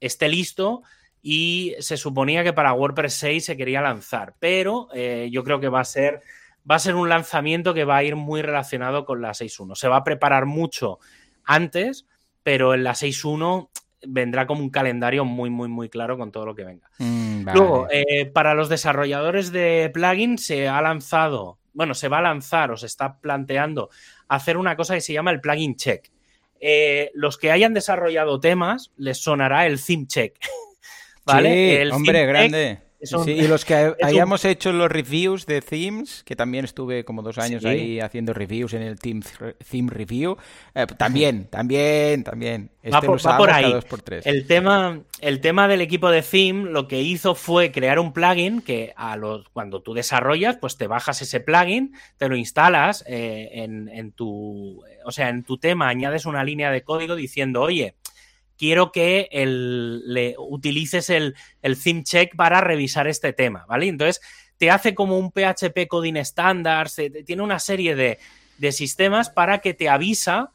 esté 0.00 0.30
listo 0.30 0.80
y 1.20 1.74
se 1.80 1.98
suponía 1.98 2.42
que 2.42 2.54
para 2.54 2.72
WordPress 2.72 3.12
6 3.12 3.44
se 3.44 3.56
quería 3.58 3.82
lanzar, 3.82 4.34
pero 4.38 4.88
eh, 4.94 5.28
yo 5.30 5.44
creo 5.44 5.60
que 5.60 5.68
va 5.68 5.80
a 5.80 5.84
ser 5.84 6.22
va 6.68 6.76
a 6.76 6.80
ser 6.80 6.94
un 6.94 7.10
lanzamiento 7.10 7.74
que 7.74 7.84
va 7.84 7.98
a 7.98 8.04
ir 8.04 8.16
muy 8.16 8.40
relacionado 8.40 9.04
con 9.04 9.20
la 9.20 9.32
6.1. 9.32 9.74
Se 9.74 9.88
va 9.88 9.96
a 9.98 10.04
preparar 10.04 10.46
mucho 10.46 11.00
antes, 11.44 12.06
pero 12.42 12.72
en 12.72 12.82
la 12.82 12.92
6.1 12.92 13.68
vendrá 14.02 14.46
como 14.46 14.60
un 14.60 14.70
calendario 14.70 15.24
muy, 15.24 15.50
muy, 15.50 15.68
muy 15.68 15.88
claro 15.88 16.18
con 16.18 16.32
todo 16.32 16.46
lo 16.46 16.54
que 16.54 16.64
venga. 16.64 16.90
Mm, 16.98 17.48
Luego, 17.54 17.88
eh, 17.90 18.26
para 18.26 18.54
los 18.54 18.68
desarrolladores 18.68 19.52
de 19.52 19.90
plugins 19.92 20.44
se 20.44 20.68
ha 20.68 20.80
lanzado, 20.82 21.58
bueno, 21.72 21.94
se 21.94 22.08
va 22.08 22.18
a 22.18 22.22
lanzar 22.22 22.70
o 22.70 22.76
se 22.76 22.86
está 22.86 23.18
planteando 23.20 23.90
hacer 24.28 24.56
una 24.56 24.76
cosa 24.76 24.94
que 24.94 25.00
se 25.00 25.12
llama 25.12 25.30
el 25.30 25.40
plugin 25.40 25.76
check. 25.76 26.10
Eh, 26.60 27.10
los 27.14 27.36
que 27.36 27.50
hayan 27.50 27.74
desarrollado 27.74 28.40
temas 28.40 28.92
les 28.96 29.18
sonará 29.18 29.66
el 29.66 29.82
theme 29.82 30.06
check. 30.06 30.38
¿Vale? 31.26 31.82
el 31.82 31.90
hombre, 31.90 32.24
grande 32.24 32.85
y 33.26 33.46
los 33.46 33.64
que 33.64 33.94
hayamos 34.02 34.44
hecho 34.44 34.72
los 34.72 34.90
reviews 34.90 35.46
de 35.46 35.60
themes, 35.60 36.22
que 36.24 36.36
también 36.36 36.64
estuve 36.64 37.04
como 37.04 37.22
dos 37.22 37.38
años 37.38 37.64
ahí 37.64 38.00
haciendo 38.00 38.32
reviews 38.32 38.74
en 38.74 38.82
el 38.82 38.98
Team 38.98 39.22
Theme 39.70 39.90
Review, 39.90 40.36
eh, 40.74 40.86
también, 40.96 41.46
también, 41.46 42.24
también. 42.24 42.70
Este 42.82 43.06
va, 43.08 43.36
por, 43.36 43.50
ahí. 43.50 43.74
El, 44.24 44.46
tema, 44.46 45.00
el 45.20 45.40
tema 45.40 45.66
del 45.66 45.80
equipo 45.80 46.08
de 46.08 46.22
theme 46.22 46.70
lo 46.70 46.86
que 46.86 47.02
hizo 47.02 47.34
fue 47.34 47.72
crear 47.72 47.98
un 47.98 48.12
plugin 48.12 48.62
que 48.62 48.92
a 48.96 49.16
los, 49.16 49.48
cuando 49.48 49.82
tú 49.82 49.92
desarrollas, 49.92 50.56
pues 50.56 50.76
te 50.76 50.86
bajas 50.86 51.20
ese 51.20 51.40
plugin, 51.40 51.94
te 52.16 52.28
lo 52.28 52.36
instalas 52.36 53.02
eh, 53.08 53.50
en, 53.54 53.88
en 53.88 54.12
tu, 54.12 54.84
o 55.04 55.10
sea, 55.10 55.30
en 55.30 55.42
tu 55.42 55.58
tema 55.58 55.88
añades 55.88 56.26
una 56.26 56.44
línea 56.44 56.70
de 56.70 56.82
código 56.82 57.16
diciendo, 57.16 57.62
oye, 57.62 57.94
quiero 58.56 58.92
que 58.92 59.28
le 59.32 60.34
utilices 60.38 61.10
el, 61.10 61.34
el 61.62 61.82
theme 61.82 62.02
check 62.02 62.36
para 62.36 62.60
revisar 62.60 63.06
este 63.06 63.32
tema, 63.32 63.64
¿vale? 63.68 63.88
Entonces, 63.88 64.20
te 64.58 64.70
hace 64.70 64.94
como 64.94 65.18
un 65.18 65.30
PHP 65.30 65.86
Coding 65.88 66.16
Standards, 66.16 67.00
tiene 67.24 67.42
una 67.42 67.58
serie 67.58 67.94
de, 67.94 68.18
sistemas 68.72 69.30
para 69.30 69.58
que 69.58 69.74
te 69.74 69.88
avisa, 69.88 70.52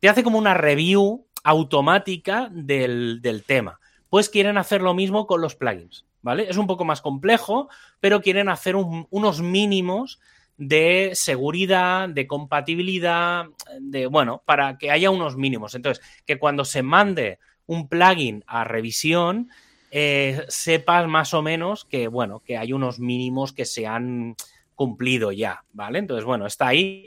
te 0.00 0.08
hace 0.08 0.22
como 0.22 0.38
una 0.38 0.54
review 0.54 1.26
automática 1.44 2.48
del, 2.52 3.44
tema. 3.46 3.80
Pues 4.10 4.28
quieren 4.28 4.58
hacer 4.58 4.82
lo 4.82 4.94
mismo 4.94 5.26
con 5.26 5.40
los 5.40 5.54
plugins, 5.54 6.06
¿vale? 6.22 6.48
Es 6.48 6.56
un 6.56 6.66
poco 6.66 6.84
más 6.84 7.00
complejo, 7.00 7.68
pero 8.00 8.20
quieren 8.20 8.48
hacer 8.48 8.76
unos 8.76 9.40
mínimos 9.40 10.20
de 10.58 11.12
seguridad, 11.14 12.08
de 12.08 12.26
compatibilidad, 12.26 13.46
de, 13.80 14.06
bueno, 14.06 14.42
para 14.44 14.76
que 14.76 14.90
haya 14.90 15.10
unos 15.10 15.36
mínimos. 15.36 15.74
Entonces, 15.74 16.04
que 16.26 16.38
cuando 16.38 16.64
se 16.64 16.82
mande 16.82 17.38
un 17.66 17.88
plugin 17.88 18.44
a 18.46 18.64
revisión, 18.64 19.48
eh, 19.90 20.44
sepas 20.48 21.06
más 21.06 21.32
o 21.32 21.42
menos 21.42 21.84
que, 21.84 22.08
bueno, 22.08 22.40
que 22.40 22.58
hay 22.58 22.72
unos 22.72 22.98
mínimos 22.98 23.52
que 23.52 23.64
se 23.64 23.86
han 23.86 24.36
cumplido 24.74 25.32
ya, 25.32 25.64
¿vale? 25.72 25.98
Entonces, 25.98 26.24
bueno, 26.24 26.46
está 26.46 26.68
ahí, 26.68 27.06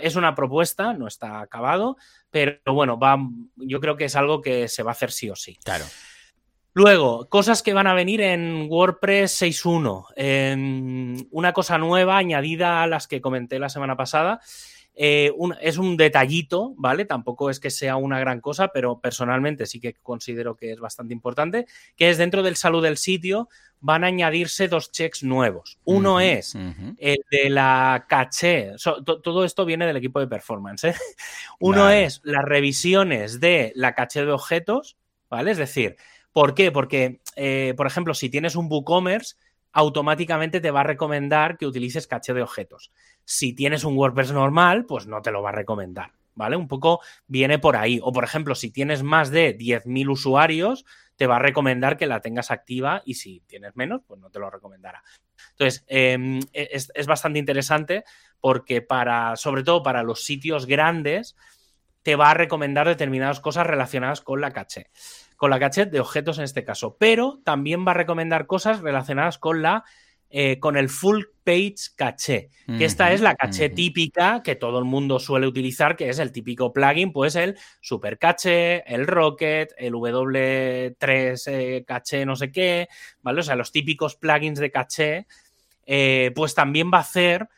es 0.00 0.16
una 0.16 0.34
propuesta, 0.34 0.92
no 0.92 1.06
está 1.06 1.40
acabado, 1.40 1.96
pero 2.30 2.58
bueno, 2.66 2.98
va, 2.98 3.16
yo 3.56 3.80
creo 3.80 3.96
que 3.96 4.06
es 4.06 4.16
algo 4.16 4.40
que 4.40 4.66
se 4.68 4.82
va 4.82 4.90
a 4.90 4.92
hacer 4.92 5.12
sí 5.12 5.30
o 5.30 5.36
sí. 5.36 5.56
Claro. 5.62 5.84
Luego, 6.74 7.28
cosas 7.28 7.62
que 7.62 7.74
van 7.74 7.86
a 7.86 7.94
venir 7.94 8.22
en 8.22 8.66
WordPress 8.70 9.42
6.1. 9.42 11.28
una 11.30 11.52
cosa 11.52 11.76
nueva 11.78 12.16
añadida 12.16 12.82
a 12.82 12.86
las 12.86 13.06
que 13.06 13.20
comenté 13.20 13.58
la 13.58 13.68
semana 13.68 13.96
pasada. 13.96 14.40
Eh, 14.94 15.32
es 15.60 15.78
un 15.78 15.96
detallito, 15.96 16.74
¿vale? 16.76 17.04
Tampoco 17.04 17.50
es 17.50 17.60
que 17.60 17.70
sea 17.70 17.96
una 17.96 18.20
gran 18.20 18.40
cosa, 18.40 18.68
pero 18.68 19.00
personalmente 19.00 19.66
sí 19.66 19.80
que 19.80 19.94
considero 19.94 20.56
que 20.56 20.72
es 20.72 20.80
bastante 20.80 21.14
importante, 21.14 21.66
que 21.96 22.10
es 22.10 22.18
dentro 22.18 22.42
del 22.42 22.56
salud 22.56 22.82
del 22.82 22.98
sitio 22.98 23.48
van 23.80 24.04
a 24.04 24.08
añadirse 24.08 24.68
dos 24.68 24.92
checks 24.92 25.24
nuevos. 25.24 25.78
Uno 25.84 26.20
es 26.20 26.54
el 26.54 27.18
de 27.30 27.50
la 27.50 28.06
caché, 28.08 28.72
todo 29.02 29.44
esto 29.44 29.64
viene 29.64 29.86
del 29.86 29.96
equipo 29.96 30.20
de 30.20 30.28
performance. 30.28 30.84
¿eh? 30.84 30.94
Uno 31.58 31.90
es 31.90 32.20
las 32.22 32.44
revisiones 32.44 33.40
de 33.40 33.72
la 33.74 33.94
caché 33.94 34.24
de 34.24 34.30
objetos, 34.30 34.96
¿vale? 35.28 35.50
Es 35.50 35.58
decir, 35.58 35.96
¿Por 36.32 36.54
qué? 36.54 36.72
Porque, 36.72 37.20
eh, 37.36 37.74
por 37.76 37.86
ejemplo, 37.86 38.14
si 38.14 38.30
tienes 38.30 38.56
un 38.56 38.66
WooCommerce, 38.70 39.36
automáticamente 39.72 40.60
te 40.60 40.70
va 40.70 40.80
a 40.80 40.84
recomendar 40.84 41.56
que 41.56 41.66
utilices 41.66 42.06
caché 42.06 42.34
de 42.34 42.42
objetos. 42.42 42.92
Si 43.24 43.54
tienes 43.54 43.84
un 43.84 43.96
WordPress 43.96 44.32
normal, 44.32 44.84
pues 44.86 45.06
no 45.06 45.22
te 45.22 45.30
lo 45.30 45.42
va 45.42 45.50
a 45.50 45.52
recomendar, 45.52 46.12
¿vale? 46.34 46.56
Un 46.56 46.68
poco 46.68 47.00
viene 47.26 47.58
por 47.58 47.76
ahí. 47.76 47.98
O, 48.02 48.12
por 48.12 48.24
ejemplo, 48.24 48.54
si 48.54 48.70
tienes 48.70 49.02
más 49.02 49.30
de 49.30 49.56
10.000 49.56 50.10
usuarios, 50.10 50.84
te 51.16 51.26
va 51.26 51.36
a 51.36 51.40
recomendar 51.40 51.96
que 51.96 52.06
la 52.06 52.20
tengas 52.20 52.50
activa 52.50 53.02
y 53.04 53.14
si 53.14 53.40
tienes 53.46 53.76
menos, 53.76 54.02
pues 54.06 54.20
no 54.20 54.30
te 54.30 54.38
lo 54.38 54.50
recomendará. 54.50 55.02
Entonces, 55.50 55.84
em, 55.86 56.40
e-, 56.52 56.68
es, 56.72 56.90
es, 56.94 57.06
bastante 57.06 57.38
interesante 57.38 58.04
porque 58.40 58.82
para, 58.82 59.36
sobre 59.36 59.62
todo 59.62 59.82
para 59.82 60.02
los 60.02 60.24
sitios 60.24 60.66
grandes, 60.66 61.36
te 62.02 62.16
va 62.16 62.30
a 62.30 62.34
recomendar 62.34 62.88
determinadas 62.88 63.40
cosas 63.40 63.66
relacionadas 63.66 64.20
con 64.20 64.40
la 64.40 64.52
caché 64.52 64.90
con 65.42 65.50
la 65.50 65.58
caché 65.58 65.86
de 65.86 65.98
objetos 65.98 66.38
en 66.38 66.44
este 66.44 66.62
caso, 66.62 66.96
pero 67.00 67.40
también 67.42 67.84
va 67.84 67.90
a 67.90 67.94
recomendar 67.94 68.46
cosas 68.46 68.80
relacionadas 68.80 69.38
con 69.38 69.60
la 69.60 69.82
eh, 70.30 70.60
con 70.60 70.76
el 70.76 70.88
full 70.88 71.24
page 71.42 71.74
caché, 71.96 72.48
que 72.78 72.84
esta 72.84 73.12
es 73.12 73.20
la 73.20 73.34
caché 73.34 73.68
típica 73.68 74.40
que 74.44 74.54
todo 74.54 74.78
el 74.78 74.84
mundo 74.84 75.18
suele 75.18 75.48
utilizar, 75.48 75.96
que 75.96 76.08
es 76.08 76.20
el 76.20 76.30
típico 76.30 76.72
plugin, 76.72 77.12
pues 77.12 77.34
el 77.34 77.58
super 77.80 78.18
caché, 78.18 78.84
el 78.86 79.04
rocket, 79.04 79.74
el 79.78 79.94
W3 79.94 81.42
eh, 81.46 81.84
caché 81.84 82.24
no 82.24 82.36
sé 82.36 82.52
qué, 82.52 82.86
¿vale? 83.22 83.40
O 83.40 83.42
sea, 83.42 83.56
los 83.56 83.72
típicos 83.72 84.14
plugins 84.14 84.60
de 84.60 84.70
caché, 84.70 85.26
eh, 85.86 86.30
pues 86.36 86.54
también 86.54 86.88
va 86.94 86.98
a 86.98 87.00
hacer 87.00 87.48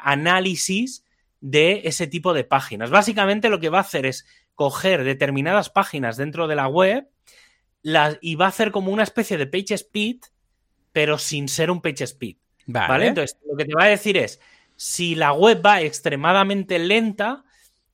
análisis 0.00 1.04
de 1.40 1.80
ese 1.84 2.06
tipo 2.06 2.32
de 2.32 2.44
páginas. 2.44 2.90
Básicamente 2.90 3.48
lo 3.48 3.58
que 3.58 3.70
va 3.70 3.78
a 3.78 3.82
hacer 3.82 4.06
es 4.06 4.24
coger 4.60 5.04
determinadas 5.04 5.70
páginas 5.70 6.18
dentro 6.18 6.46
de 6.46 6.54
la 6.54 6.68
web 6.68 7.08
y 8.20 8.34
va 8.34 8.44
a 8.44 8.48
hacer 8.50 8.72
como 8.72 8.92
una 8.92 9.04
especie 9.04 9.38
de 9.38 9.46
page 9.46 9.72
speed, 9.72 10.18
pero 10.92 11.16
sin 11.16 11.48
ser 11.48 11.70
un 11.70 11.80
page 11.80 12.04
speed. 12.04 12.36
Vale. 12.66 13.06
Entonces, 13.06 13.38
lo 13.48 13.56
que 13.56 13.64
te 13.64 13.74
va 13.74 13.84
a 13.84 13.88
decir 13.88 14.18
es, 14.18 14.38
si 14.76 15.14
la 15.14 15.32
web 15.32 15.64
va 15.64 15.80
extremadamente 15.80 16.78
lenta, 16.78 17.42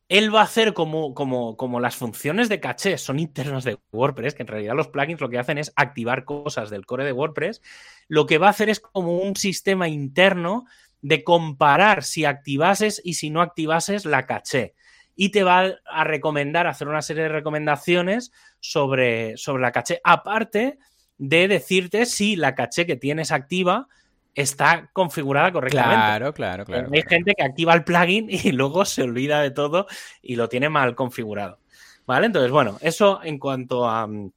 él 0.08 0.34
va 0.34 0.40
a 0.40 0.42
hacer 0.42 0.74
como, 0.74 1.14
como, 1.14 1.56
como 1.56 1.78
las 1.78 1.94
funciones 1.94 2.48
de 2.48 2.58
caché 2.58 2.98
son 2.98 3.20
internas 3.20 3.62
de 3.62 3.78
WordPress, 3.92 4.34
que 4.34 4.42
en 4.42 4.48
realidad 4.48 4.74
los 4.74 4.88
plugins 4.88 5.20
lo 5.20 5.28
que 5.28 5.38
hacen 5.38 5.58
es 5.58 5.72
activar 5.76 6.24
cosas 6.24 6.68
del 6.68 6.84
core 6.84 7.04
de 7.04 7.12
WordPress, 7.12 7.62
lo 8.08 8.26
que 8.26 8.38
va 8.38 8.48
a 8.48 8.50
hacer 8.50 8.70
es 8.70 8.80
como 8.80 9.18
un 9.18 9.36
sistema 9.36 9.86
interno 9.86 10.64
de 11.00 11.22
comparar 11.22 12.02
si 12.02 12.24
activases 12.24 13.00
y 13.04 13.14
si 13.14 13.30
no 13.30 13.40
activases 13.40 14.04
la 14.04 14.26
caché. 14.26 14.74
Y 15.16 15.30
te 15.30 15.42
va 15.42 15.72
a 15.86 16.04
recomendar, 16.04 16.66
hacer 16.66 16.88
una 16.88 17.02
serie 17.02 17.24
de 17.24 17.30
recomendaciones 17.30 18.32
sobre, 18.60 19.36
sobre 19.36 19.62
la 19.62 19.72
caché, 19.72 20.00
aparte 20.04 20.78
de 21.18 21.48
decirte 21.48 22.06
si 22.06 22.36
la 22.36 22.54
caché 22.54 22.86
que 22.86 22.96
tienes 22.96 23.32
activa 23.32 23.88
está 24.34 24.90
configurada 24.92 25.50
correctamente. 25.50 25.96
Claro, 25.96 26.34
claro, 26.34 26.64
claro. 26.66 26.90
Hay 26.92 27.02
gente 27.08 27.32
que 27.34 27.42
activa 27.42 27.72
el 27.72 27.84
plugin 27.84 28.28
y 28.30 28.52
luego 28.52 28.84
se 28.84 29.02
olvida 29.02 29.40
de 29.40 29.50
todo 29.50 29.86
y 30.20 30.36
lo 30.36 30.48
tiene 30.48 30.68
mal 30.68 30.94
configurado. 30.94 31.58
¿Vale? 32.06 32.26
Entonces, 32.26 32.52
bueno, 32.52 32.78
eso 32.82 33.20
en 33.24 33.38
cuanto 33.38 33.88
a 33.88 34.06
mm, 34.06 34.30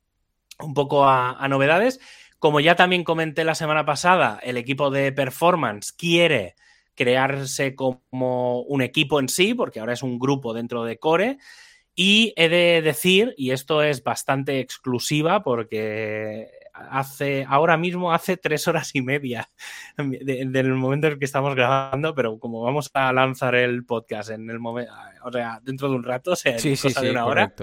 un 0.60 0.74
poco 0.74 1.08
a, 1.08 1.48
novedades. 1.48 2.00
Como 2.38 2.60
ya 2.60 2.76
también 2.76 3.04
comenté 3.04 3.44
la 3.44 3.56
semana 3.56 3.86
pasada, 3.86 4.40
el 4.44 4.58
equipo 4.58 4.90
de 4.90 5.12
performance 5.12 5.92
quiere 5.92 6.56
crearse 7.00 7.76
como 7.76 8.60
un 8.64 8.82
equipo 8.82 9.22
en 9.22 9.30
sí, 9.30 9.54
porque 9.54 9.80
ahora 9.80 9.94
es 9.94 10.04
un 10.04 10.20
grupo 10.20 10.54
dentro 10.54 10.84
de 10.84 11.00
Core. 11.00 11.38
Y 11.96 12.34
he 12.36 12.50
de 12.50 12.82
decir, 12.82 13.34
y 13.38 13.52
esto 13.52 13.84
es 13.84 14.04
bastante 14.04 14.60
exclusiva 14.60 15.42
porque 15.42 16.50
hace, 16.74 17.46
ahora 17.48 17.78
mismo 17.78 18.12
hace 18.12 18.36
tres 18.36 18.68
horas 18.68 18.94
y 18.96 19.02
media 19.02 19.50
del 19.98 20.74
momento 20.74 21.08
en 21.08 21.14
el 21.14 21.20
que 21.20 21.26
estamos 21.26 21.56
grabando, 21.56 22.14
pero 22.14 22.38
como 22.38 22.62
vamos 22.62 22.92
a 22.94 23.14
lanzar 23.14 23.56
el 23.56 23.86
podcast 23.86 24.32
en 24.32 24.50
el 24.50 24.60
momento, 24.60 24.92
o 25.24 25.32
sea, 25.32 25.62
dentro 25.64 25.90
de 25.90 25.96
un 25.96 26.04
rato, 26.04 26.32
o 26.32 26.36
sea, 26.36 26.58
cosa 26.82 27.02
de 27.02 27.12
una 27.12 27.26
hora. 27.26 27.54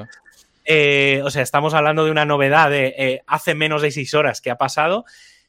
Eh, 0.65 1.21
o 1.23 1.31
sea, 1.31 1.43
estamos 1.43 1.75
hablando 1.75 2.07
de 2.07 2.11
una 2.11 2.25
novedad 2.25 2.71
de 2.71 2.95
eh, 2.97 3.23
hace 3.27 3.55
menos 3.55 3.83
de 3.83 3.91
seis 3.91 4.15
horas 4.15 4.41
que 4.41 4.51
ha 4.51 4.57
pasado. 4.57 5.05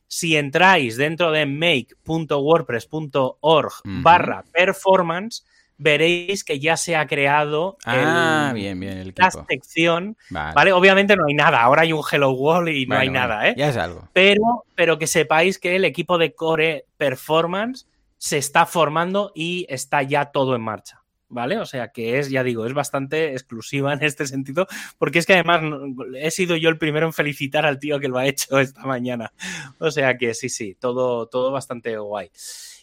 Si 0.08 0.38
entráis 0.38 0.97
dentro 0.97 1.32
de 1.32 1.45
make.wordpress.org 1.45 3.74
barra 3.84 4.43
performance, 4.53 5.43
veréis 5.78 6.43
que 6.43 6.60
ya 6.60 6.78
se 6.78 6.95
ha 6.95 7.08
creado 7.08 7.78
ah, 7.86 8.51
bien, 8.53 8.80
bien, 8.80 9.14
la 9.16 9.32
sección. 9.32 10.18
Vale. 10.30 10.74
Obviamente 10.74 11.16
no 11.16 11.26
hay 11.28 11.34
nada. 11.34 11.62
Ahora 11.62 11.84
hay 11.84 11.93
un 11.93 12.03
Hello 12.10 12.32
World 12.32 12.70
y 12.70 12.86
no 12.86 12.97
hay 12.97 13.10
nada, 13.10 13.47
¿eh? 13.47 13.55
Ya 13.58 13.70
es 13.70 13.78
algo. 13.78 14.10
Pero, 14.14 14.66
pero 14.76 14.97
que 14.97 15.08
sepáis 15.08 15.60
que 15.60 15.76
el 15.76 15.86
equipo 15.86 16.18
de 16.18 16.34
Core 16.34 16.86
Performance 16.97 17.88
se 18.18 18.38
está 18.38 18.66
formando 18.66 19.32
y 19.36 19.66
está 19.70 20.01
ya 20.01 20.26
todo 20.26 20.55
en 20.55 20.62
marcha. 20.62 21.03
¿Vale? 21.30 21.57
O 21.59 21.65
sea 21.65 21.89
que 21.89 22.19
es, 22.19 22.30
ya 22.30 22.41
digo, 22.43 22.65
es 22.65 22.73
bastante 22.73 23.34
exclusiva 23.34 23.91
en 23.91 24.01
este 24.01 24.25
sentido, 24.25 24.65
porque 24.97 25.19
es 25.19 25.25
que 25.25 25.34
además 25.34 25.61
he 26.15 26.32
sido 26.32 26.55
yo 26.55 26.69
el 26.69 26.78
primero 26.78 27.05
en 27.05 27.11
felicitar 27.11 27.65
al 27.65 27.80
tío 27.80 27.99
que 27.99 28.07
lo 28.07 28.17
ha 28.17 28.28
hecho 28.28 28.59
esta 28.59 28.86
mañana. 28.86 29.34
O 29.80 29.91
sea 29.91 30.17
que 30.17 30.34
sí, 30.34 30.49
sí, 30.49 30.75
todo, 30.80 31.28
todo 31.28 31.51
bastante 31.51 31.97
guay. 31.97 32.32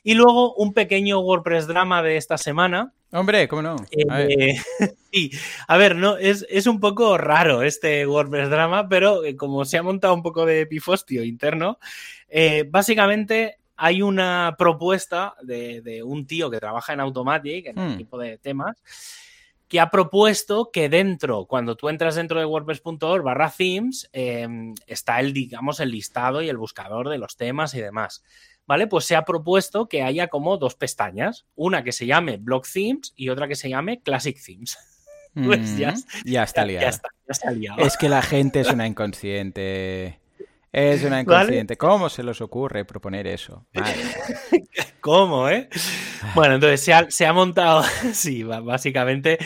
Y 0.03 0.14
luego 0.14 0.55
un 0.55 0.74
pequeño 0.74 1.20
WordPress 1.20 1.66
drama 1.66 2.03
de 2.03 2.18
esta 2.18 2.36
semana. 2.36 2.92
Hombre, 3.11 3.49
¿cómo 3.49 3.62
no? 3.62 3.76
A 4.11 4.18
ver. 4.18 4.30
Eh, 4.32 4.57
sí, 5.12 5.30
a 5.66 5.78
ver, 5.78 5.97
no, 5.97 6.18
es, 6.18 6.66
un 6.66 6.78
poco 6.78 7.16
raro 7.16 7.62
este 7.62 8.07
WordPress 8.07 8.51
drama, 8.51 8.86
pero 8.88 9.24
eh, 9.24 9.34
como 9.36 9.64
se 9.64 9.78
ha 9.78 9.82
montado 9.82 10.12
un 10.12 10.22
poco 10.22 10.45
de 10.45 10.66
pifostio 10.66 11.24
interno, 11.24 11.78
eh, 12.28 12.66
básicamente 12.68 13.59
hay 13.77 14.03
una 14.03 14.55
propuesta 14.59 15.35
de, 15.43 16.03
un 16.05 16.27
tío 16.27 16.51
que 16.51 16.61
trabaja 16.61 16.93
en 16.93 17.01
Automatic, 17.01 17.66
en 17.66 17.79
el 17.79 17.97
tipo 17.97 18.16
hmm. 18.16 18.20
de 18.20 18.39
temas, 18.39 18.77
que 19.68 19.81
ha 19.81 19.91
propuesto 19.91 20.70
que 20.72 20.89
dentro, 20.89 21.47
cuando 21.47 21.77
tú 21.77 21.89
entras 21.89 22.14
dentro 22.14 22.39
de 22.39 22.47
WordPress.org 22.47 23.25
barra 23.25 23.53
themes, 23.57 24.09
está 24.87 25.20
el, 25.20 25.33
digamos, 25.33 25.81
el 25.81 25.91
listado 25.91 26.43
y 26.43 26.49
el 26.49 26.57
buscador 26.57 27.09
de 27.09 27.18
los 27.18 27.37
temas 27.37 27.75
y 27.75 27.81
demás. 27.81 28.22
¿vale? 28.66 28.87
Pues 28.87 29.05
se 29.05 29.16
ha 29.16 29.25
propuesto 29.25 29.89
que 29.89 30.03
haya 30.03 30.29
como 30.29 30.57
dos 30.57 30.75
pestañas, 30.75 31.47
una 31.55 31.85
que 31.85 31.93
se 31.93 32.07
llame 32.07 32.37
Block 32.37 32.66
Themes 32.70 33.12
y 33.16 33.29
otra 33.29 33.49
que 33.49 33.57
se 33.57 33.68
llame 33.68 34.01
Classic 34.01 34.37
Themes. 34.45 34.79
pues 35.35 35.77
ya, 35.77 35.95
ya, 36.25 36.45
está 36.45 36.64
liado. 36.64 36.91
Ya, 37.59 37.75
Es 37.79 37.97
que 37.97 38.09
la 38.09 38.22
gente 38.22 38.61
es 38.61 38.70
una 38.70 38.87
inconsciente. 38.87 40.20
Es 40.75 41.05
una 41.05 41.20
inconsciente. 41.20 41.77
¿Cómo 41.77 42.09
se 42.09 42.25
les 42.25 42.41
ocurre 42.41 42.85
proponer 42.85 43.29
eso? 43.29 43.64
¿Cómo, 45.01 45.49
eh? 45.49 45.68
Bueno, 46.35 46.57
entonces 46.57 46.81
se 46.81 46.93
ha, 46.93 47.09
se 47.12 47.27
ha 47.27 47.33
montado, 47.33 47.85
sí, 48.12 48.43
básicamente. 48.43 49.39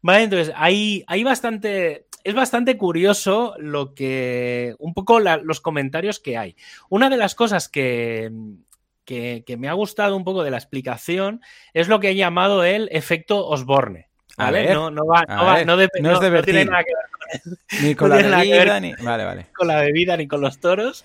Vale, 0.00 0.22
entonces 0.22 0.54
hay, 0.56 1.02
hay 1.08 1.24
bastante, 1.24 2.06
es 2.22 2.34
bastante 2.34 2.76
curioso 2.76 3.56
lo 3.58 3.94
que, 3.94 4.76
un 4.78 4.94
poco 4.94 5.18
los 5.18 5.60
comentarios 5.60 6.20
que 6.20 6.38
hay. 6.38 6.54
Una 6.88 7.10
de 7.10 7.16
las 7.16 7.34
cosas 7.34 7.68
que, 7.68 8.30
que, 9.04 9.56
me 9.58 9.68
ha 9.68 9.72
gustado 9.72 10.16
un 10.16 10.22
poco 10.22 10.44
de 10.44 10.52
la 10.52 10.58
explicación 10.58 11.40
es 11.74 11.88
lo 11.88 11.98
que 11.98 12.10
he 12.10 12.14
llamado 12.14 12.62
el 12.62 12.88
efecto 12.92 13.44
Osborne. 13.44 14.08
¿vale? 14.36 14.72
no, 14.72 14.92
no, 14.92 15.04
va, 15.04 15.24
no, 15.64 15.80
es 15.80 15.88
tiene 16.44 16.64
nada 16.64 16.84
que 16.84 16.92
ver 16.94 17.10
con 17.10 17.15
Ni 17.82 17.94
con 17.94 18.10
la 18.10 18.16
bebida, 18.16 18.80
ni... 18.80 18.94
Vale, 18.94 19.24
vale. 19.24 19.46
Con 19.54 19.68
la 19.68 19.80
bebida 19.80 20.16
ni 20.16 20.26
con 20.26 20.40
los 20.40 20.58
toros, 20.58 21.04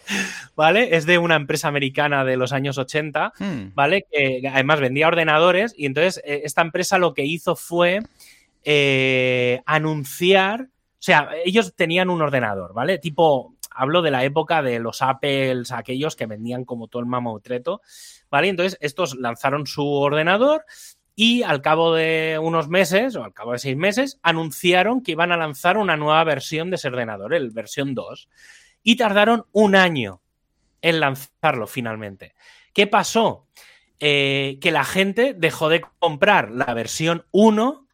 ¿vale? 0.55 0.95
Es 0.95 1.05
de 1.05 1.17
una 1.17 1.35
empresa 1.35 1.67
americana 1.67 2.23
de 2.23 2.37
los 2.37 2.53
años 2.53 2.77
80, 2.77 3.33
hmm. 3.37 3.61
¿vale? 3.73 4.05
Que 4.11 4.41
además 4.51 4.79
vendía 4.79 5.07
ordenadores 5.07 5.73
y 5.77 5.85
entonces 5.85 6.21
eh, 6.25 6.41
esta 6.43 6.61
empresa 6.61 6.97
lo 6.97 7.13
que 7.13 7.25
hizo 7.25 7.55
fue 7.55 7.99
eh, 8.63 9.61
anunciar, 9.65 10.61
o 10.61 11.03
sea, 11.03 11.29
ellos 11.45 11.73
tenían 11.75 12.09
un 12.09 12.21
ordenador, 12.21 12.73
¿vale? 12.73 12.99
Tipo, 12.99 13.55
hablo 13.71 14.01
de 14.01 14.11
la 14.11 14.23
época 14.23 14.61
de 14.61 14.79
los 14.79 15.01
Apples, 15.01 15.71
aquellos 15.71 16.15
que 16.15 16.27
vendían 16.27 16.65
como 16.65 16.87
todo 16.87 17.01
el 17.01 17.07
mamotreto, 17.07 17.81
¿vale? 18.29 18.49
Entonces, 18.49 18.77
estos 18.81 19.15
lanzaron 19.15 19.65
su 19.65 19.87
ordenador 19.87 20.65
y 21.23 21.43
al 21.43 21.61
cabo 21.61 21.93
de 21.93 22.39
unos 22.41 22.67
meses, 22.67 23.15
o 23.15 23.23
al 23.23 23.31
cabo 23.31 23.51
de 23.51 23.59
seis 23.59 23.77
meses, 23.77 24.17
anunciaron 24.23 25.03
que 25.03 25.11
iban 25.11 25.31
a 25.31 25.37
lanzar 25.37 25.77
una 25.77 25.95
nueva 25.95 26.23
versión 26.23 26.71
de 26.71 26.77
ese 26.77 26.87
ordenador, 26.87 27.35
el 27.35 27.51
versión 27.51 27.93
2. 27.93 28.27
Y 28.81 28.95
tardaron 28.95 29.45
un 29.51 29.75
año 29.75 30.23
en 30.81 30.99
lanzarlo 30.99 31.67
finalmente. 31.67 32.33
¿Qué 32.73 32.87
pasó? 32.87 33.45
Eh, 33.99 34.57
que 34.61 34.71
la 34.71 34.83
gente 34.83 35.35
dejó 35.37 35.69
de 35.69 35.85
comprar 35.99 36.49
la 36.49 36.73
versión 36.73 37.27
1 37.29 37.85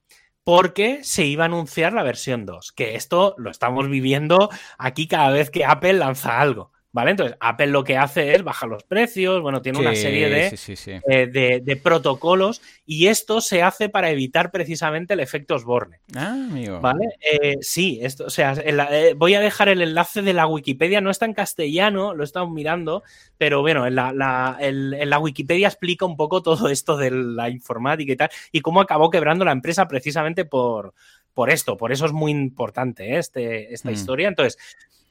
porque 0.46 1.04
se 1.04 1.26
iba 1.26 1.44
a 1.44 1.48
anunciar 1.48 1.92
la 1.92 2.04
versión 2.04 2.46
2, 2.46 2.72
que 2.72 2.96
esto 2.96 3.36
lo 3.38 3.52
estamos 3.52 3.90
viviendo 3.90 4.50
aquí 4.78 5.06
cada 5.06 5.32
vez 5.32 5.50
que 5.50 5.66
Apple 5.66 5.96
lanza 5.96 6.40
algo. 6.40 6.72
¿Vale? 6.94 7.12
Entonces, 7.12 7.38
Apple 7.40 7.68
lo 7.68 7.84
que 7.84 7.98
hace 7.98 8.34
es 8.34 8.44
bajar 8.44 8.70
los 8.70 8.84
precios, 8.84 9.42
bueno, 9.42 9.62
tiene 9.62 9.78
una 9.78 9.94
serie 9.94 10.30
de, 10.30 11.02
eh, 11.10 11.62
de, 11.62 11.76
protocolos 11.76 12.62
y 12.86 13.08
esto 13.08 13.42
se 13.42 13.62
hace 13.62 13.90
para 13.90 14.10
evitar 14.10 14.52
precisamente 14.52 15.14
el 15.14 15.20
efecto 15.20 15.56
Osborne. 15.56 16.00
Ah, 16.16 16.32
amigo. 16.32 16.80
¿Vale? 16.80 17.06
Eh, 17.20 17.58
sí, 17.62 18.00
esto, 18.02 18.26
o 18.26 18.30
sea, 18.30 18.54
eh, 18.54 19.14
voy 19.16 19.36
a 19.36 19.42
dejar 19.42 19.70
el 19.70 19.82
enlace 19.82 20.22
de 20.22 20.34
la 20.34 20.48
Wikipedia, 20.48 21.02
no 21.02 21.12
está 21.12 21.26
en 21.26 21.34
castellano, 21.34 22.16
lo 22.16 22.24
he 22.24 22.26
estado 22.26 22.50
mirando, 22.50 23.04
pero 23.38 23.62
bueno, 23.62 23.86
en 23.86 23.96
la, 23.96 24.58
en 24.60 25.10
la 25.10 25.20
Wikipedia 25.20 25.68
explica 25.68 26.06
un 26.06 26.16
poco 26.16 26.42
todo 26.42 26.70
esto 26.70 26.98
de 26.98 27.12
la 27.12 27.50
informática 27.50 28.14
y 28.14 28.16
tal, 28.16 28.30
y 28.52 28.62
cómo 28.62 28.82
acabó 28.82 29.10
quebrando 29.10 29.46
la 29.46 29.52
empresa 29.52 29.88
precisamente 29.88 30.46
por, 30.46 30.94
por 31.38 31.52
esto, 31.52 31.78
por 31.78 31.92
eso 31.92 32.08
es 32.08 32.14
muy 32.14 32.32
importante 32.32 33.20
este, 33.20 33.72
esta 33.72 33.92
mm. 33.92 33.94
historia. 33.94 34.28
Entonces, 34.28 34.58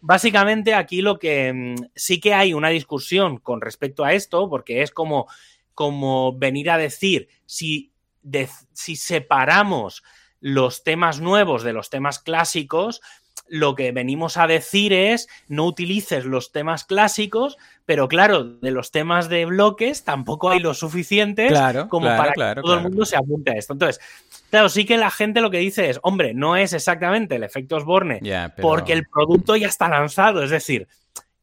básicamente 0.01 0.75
aquí 0.75 1.03
lo 1.03 1.19
que 1.19 1.53
mm, 1.53 1.75
sí 1.95 2.21
que 2.21 2.35
hay 2.35 2.55
una 2.55 2.69
discusión 2.69 3.39
con 3.39 3.61
respecto 3.61 4.05
a 4.05 4.13
esto, 4.13 4.49
porque 4.49 4.83
es 4.83 4.91
como, 4.91 5.27
como 5.75 6.37
venir 6.37 6.71
a 6.71 6.79
decir 6.79 7.29
si, 7.45 7.93
si 8.73 8.97
separamos 8.97 10.03
los 10.41 10.85
temas 10.85 11.21
nuevos 11.21 11.63
de 11.63 11.73
los 11.73 11.91
temas 11.91 12.19
clásicos, 12.19 13.01
lo 13.49 13.75
que 13.75 13.93
venimos 13.93 14.37
a 14.37 14.47
decir 14.47 14.93
es 14.93 15.29
no 15.49 15.65
utilices 15.65 16.25
los 16.25 16.53
temas 16.53 16.85
clásicos, 16.85 17.57
pero 17.85 18.09
claro, 18.09 18.45
de 18.45 18.71
los 18.71 18.91
temas 18.91 19.29
de 19.29 19.45
bloques 19.45 20.05
tampoco 20.05 20.51
hay 20.51 20.61
lo 20.61 20.75
suficiente 20.75 21.49
como 21.89 22.07
para 22.07 22.33
que 22.33 22.61
todo 22.61 22.75
el 22.75 22.83
mundo 22.83 23.05
se 23.05 23.17
apunte 23.17 23.53
a 23.53 23.55
esto. 23.55 23.73
Entonces, 23.73 24.01
claro, 24.51 24.69
sí 24.69 24.85
que 24.85 24.97
la 24.97 25.11
gente 25.11 25.41
lo 25.41 25.51
que 25.51 25.59
dice 25.59 25.91
es, 25.91 26.01
hombre, 26.03 26.35
no 26.35 26.57
es 26.57 26.73
exactamente 26.73 27.37
el 27.37 27.45
efecto 27.45 27.77
Osborne, 27.77 28.21
porque 28.61 28.93
el 28.93 29.07
producto 29.07 29.57
ya 29.57 29.69
está 29.69 29.89
lanzado, 29.89 30.43
es 30.43 30.51
decir, 30.51 30.89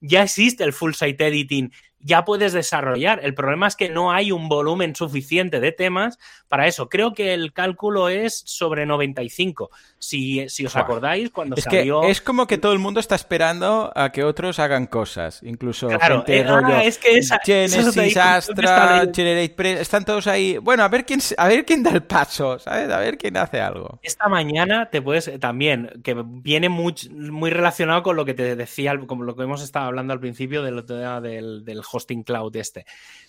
ya 0.01 0.24
existe 0.24 0.64
el 0.64 0.74
full 0.74 0.93
site 0.93 1.28
editing 1.28 1.72
ya 2.04 2.26
puedes 2.26 2.54
desarrollar. 2.54 3.22
El 3.24 3.34
problema 3.34 3.68
es 3.68 3.76
que 3.76 3.89
no 3.89 4.12
hay 4.12 4.32
un 4.32 4.49
volumen 4.49 4.95
suficiente 4.95 5.60
de 5.60 5.72
temas 5.72 6.20
para 6.47 6.68
eso. 6.68 6.89
Creo 6.89 7.14
que 7.14 7.34
el 7.34 7.54
cálculo 7.54 8.10
es 8.10 8.43
sobre 8.45 8.86
95. 8.86 9.72
Si, 9.97 10.47
si 10.49 10.66
os 10.66 10.76
acordáis, 10.76 11.32
cuando 11.32 11.56
es 11.56 11.64
salió... 11.64 12.01
Que 12.01 12.12
es 12.12 12.22
como 12.22 12.45
que 12.45 12.58
todo 12.58 12.74
el 12.74 12.80
mundo 12.80 12.99
está 12.99 13.16
esperando 13.16 13.91
a 13.95 14.12
que 14.12 14.24
otros 14.24 14.60
hagan 14.60 14.88
cosas. 14.88 15.41
Incluso 15.43 15.88
claro, 15.88 16.18
gente 16.18 16.39
eh, 16.39 16.43
rollo 16.43 16.76
ah, 16.76 16.84
es 16.84 16.97
que 16.97 17.18
esa, 17.18 17.39
Genesis, 17.43 18.18
Astra, 18.18 19.08
Generate 19.14 19.54
Press, 19.56 19.80
están 19.80 20.06
todos 20.06 20.28
ahí. 20.28 20.58
Bueno, 20.58 20.84
a 20.84 20.89
ver 20.89 21.06
quién 21.06 21.22
a 21.38 21.47
ver 21.47 21.66
quién 21.66 21.84
da 21.84 21.91
el 21.91 22.04
paso, 22.04 22.60
¿sabes? 22.60 22.89
A 22.89 22.99
ver 22.99 23.18
quién 23.18 23.38
hace 23.38 23.62
algo. 23.62 23.99
Esta 24.01 24.28
mañana 24.28 24.89
te 24.89 25.01
puedes 25.01 25.39
también, 25.39 25.89
que 26.04 26.16
viene 26.26 26.70
muy, 26.70 26.95
muy 27.12 27.49
relacionado 27.49 28.04
con 28.04 28.16
lo 28.16 28.26
que 28.26 28.34
te 28.34 28.56
decía, 28.56 28.97
como 29.08 29.24
lo 29.24 29.36
que 29.36 29.43
hemos 29.43 29.62
estado 29.62 29.88
hablando 29.88 30.14
al 30.14 30.20
principio 30.20 30.64
del, 30.64 30.86
del, 30.86 31.66
del 31.66 31.84
hosting 31.94 32.24
cloud 32.24 32.56
este. 32.56 32.86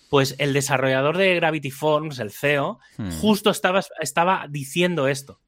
Pues 0.09 0.35
el 0.39 0.53
desarrollador 0.53 1.17
de 1.17 1.35
Gravity 1.35 1.71
Forms, 1.71 2.19
el 2.19 2.31
CEO, 2.31 2.79
hmm. 2.97 3.19
justo 3.19 3.49
estaba, 3.49 3.81
estaba 4.01 4.47
diciendo 4.49 5.07
esto. 5.07 5.39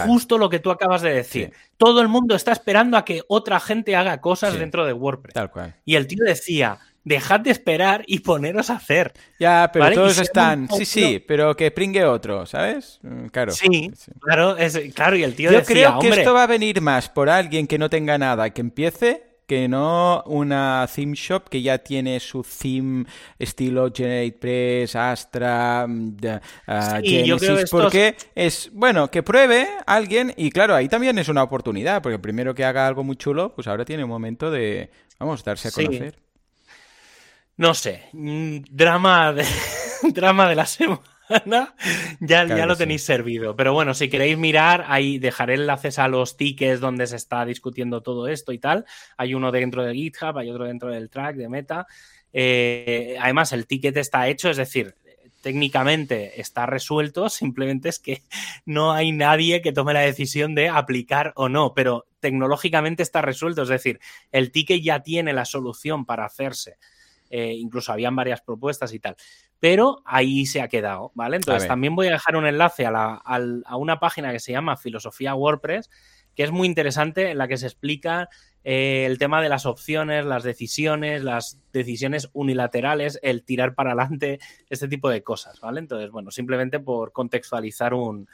Justo 0.00 0.38
lo 0.38 0.48
que 0.48 0.58
tú 0.58 0.70
acabas 0.70 1.02
de 1.02 1.12
decir. 1.12 1.52
Todo 1.76 2.00
el 2.00 2.08
mundo 2.08 2.34
está 2.34 2.52
esperando 2.52 2.96
a 2.96 3.04
que 3.04 3.22
otra 3.28 3.60
gente 3.60 3.94
haga 3.94 4.20
cosas 4.20 4.58
dentro 4.58 4.86
de 4.86 4.94
WordPress. 4.94 5.34
Tal 5.34 5.50
cual. 5.50 5.74
Y 5.84 5.96
el 5.96 6.06
tío 6.06 6.24
decía, 6.24 6.78
dejad 7.04 7.40
de 7.40 7.50
esperar 7.50 8.04
y 8.06 8.20
poneros 8.20 8.70
a 8.70 8.76
hacer. 8.76 9.12
Ya, 9.38 9.70
pero 9.72 9.92
todos 9.92 10.18
están. 10.18 10.68
Sí, 10.70 10.84
sí, 10.84 11.24
pero 11.26 11.54
que 11.56 11.70
pringue 11.70 12.04
otro, 12.04 12.46
¿sabes? 12.46 13.00
Mm, 13.02 13.26
claro. 13.26 13.52
Sí, 13.52 13.92
claro, 14.20 14.56
es, 14.56 14.78
claro, 14.94 15.16
y 15.16 15.24
el 15.24 15.34
tío 15.34 15.52
Yo 15.52 15.62
creo 15.62 15.98
que 15.98 16.08
esto 16.08 16.32
va 16.32 16.44
a 16.44 16.46
venir 16.46 16.80
más 16.80 17.08
por 17.08 17.28
alguien 17.28 17.66
que 17.66 17.78
no 17.78 17.90
tenga 17.90 18.16
nada, 18.18 18.50
que 18.50 18.60
empiece 18.60 19.31
que 19.46 19.68
no 19.68 20.22
una 20.26 20.88
theme 20.92 21.14
shop 21.14 21.48
que 21.48 21.62
ya 21.62 21.78
tiene 21.78 22.20
su 22.20 22.42
theme 22.42 23.04
estilo 23.38 23.90
GeneratePress, 23.92 24.96
Astra, 24.96 25.86
mm, 25.88 26.16
ah, 26.66 27.00
Genesis, 27.02 27.70
porque 27.70 28.16
es, 28.34 28.70
bueno, 28.72 29.10
que 29.10 29.22
pruebe 29.22 29.68
alguien 29.86 30.32
y 30.36 30.50
claro, 30.50 30.74
ahí 30.74 30.88
también 30.88 31.18
es 31.18 31.28
una 31.28 31.42
oportunidad, 31.42 32.02
porque 32.02 32.18
primero 32.18 32.54
que 32.54 32.64
haga 32.64 32.86
algo 32.86 33.04
muy 33.04 33.16
chulo, 33.16 33.54
pues 33.54 33.66
ahora 33.66 33.84
tiene 33.84 34.04
un 34.04 34.10
momento 34.10 34.50
de, 34.50 34.90
vamos, 35.18 35.44
darse 35.44 35.68
a 35.68 35.70
conocer. 35.70 36.18
No 37.56 37.74
sé, 37.74 38.08
mm, 38.12 38.58
drama 38.70 39.32
de, 39.32 39.44
drama 40.12 40.48
de 40.48 40.54
la 40.54 40.66
semana. 40.66 41.11
Ya, 42.20 42.46
ya 42.46 42.66
lo 42.66 42.76
tenéis 42.76 43.04
servido. 43.04 43.56
Pero 43.56 43.72
bueno, 43.72 43.94
si 43.94 44.08
queréis 44.08 44.38
mirar, 44.38 44.84
ahí 44.88 45.18
dejaré 45.18 45.54
enlaces 45.54 45.98
a 45.98 46.08
los 46.08 46.36
tickets 46.36 46.80
donde 46.80 47.06
se 47.06 47.16
está 47.16 47.44
discutiendo 47.44 48.02
todo 48.02 48.28
esto 48.28 48.52
y 48.52 48.58
tal. 48.58 48.84
Hay 49.16 49.34
uno 49.34 49.52
dentro 49.52 49.84
de 49.84 49.94
GitHub, 49.94 50.36
hay 50.38 50.50
otro 50.50 50.66
dentro 50.66 50.90
del 50.90 51.10
track 51.10 51.36
de 51.36 51.48
Meta. 51.48 51.86
Eh, 52.32 53.16
además, 53.20 53.52
el 53.52 53.66
ticket 53.66 53.96
está 53.96 54.28
hecho, 54.28 54.48
es 54.48 54.56
decir, 54.56 54.94
técnicamente 55.42 56.40
está 56.40 56.64
resuelto, 56.66 57.28
simplemente 57.28 57.90
es 57.90 57.98
que 57.98 58.22
no 58.64 58.92
hay 58.92 59.12
nadie 59.12 59.60
que 59.60 59.72
tome 59.72 59.92
la 59.92 60.00
decisión 60.00 60.54
de 60.54 60.68
aplicar 60.68 61.32
o 61.36 61.48
no, 61.48 61.74
pero 61.74 62.06
tecnológicamente 62.20 63.02
está 63.02 63.20
resuelto, 63.20 63.62
es 63.62 63.68
decir, 63.68 64.00
el 64.30 64.50
ticket 64.50 64.82
ya 64.82 65.02
tiene 65.02 65.32
la 65.32 65.44
solución 65.44 66.06
para 66.06 66.24
hacerse. 66.24 66.78
Eh, 67.28 67.54
incluso 67.54 67.92
habían 67.92 68.14
varias 68.14 68.42
propuestas 68.42 68.92
y 68.92 68.98
tal 68.98 69.16
pero 69.62 70.02
ahí 70.04 70.44
se 70.44 70.60
ha 70.60 70.66
quedado, 70.66 71.12
¿vale? 71.14 71.36
Entonces 71.36 71.68
también 71.68 71.94
voy 71.94 72.08
a 72.08 72.14
dejar 72.14 72.34
un 72.34 72.46
enlace 72.46 72.84
a, 72.84 73.22
una 73.76 74.00
página 74.00 74.32
que 74.32 74.40
se 74.40 74.50
llama 74.50 74.76
Filosofía 74.76 75.36
WordPress, 75.36 75.88
que 76.34 76.42
es 76.42 76.50
muy 76.50 76.66
interesante, 76.66 77.30
en 77.30 77.38
la 77.38 77.46
que 77.46 77.56
se 77.56 77.66
explica 77.66 78.28
eh, 78.64 79.04
el 79.06 79.18
tema 79.18 79.40
de 79.40 79.48
las 79.48 79.64
opciones, 79.64 80.24
las 80.24 80.42
decisiones, 80.42 81.22
las 81.22 81.60
decisiones 81.72 82.28
unilaterales, 82.32 83.20
el 83.22 83.44
tirar 83.44 83.76
para 83.76 83.92
adelante, 83.92 84.40
este 84.68 84.88
tipo 84.88 85.08
de 85.08 85.22
cosas, 85.22 85.60
¿vale? 85.60 85.78
Entonces, 85.78 86.10
bueno, 86.10 86.32
simplemente 86.32 86.80
por 86.80 87.12
contextualizar 87.12 87.94
un, 87.94 88.26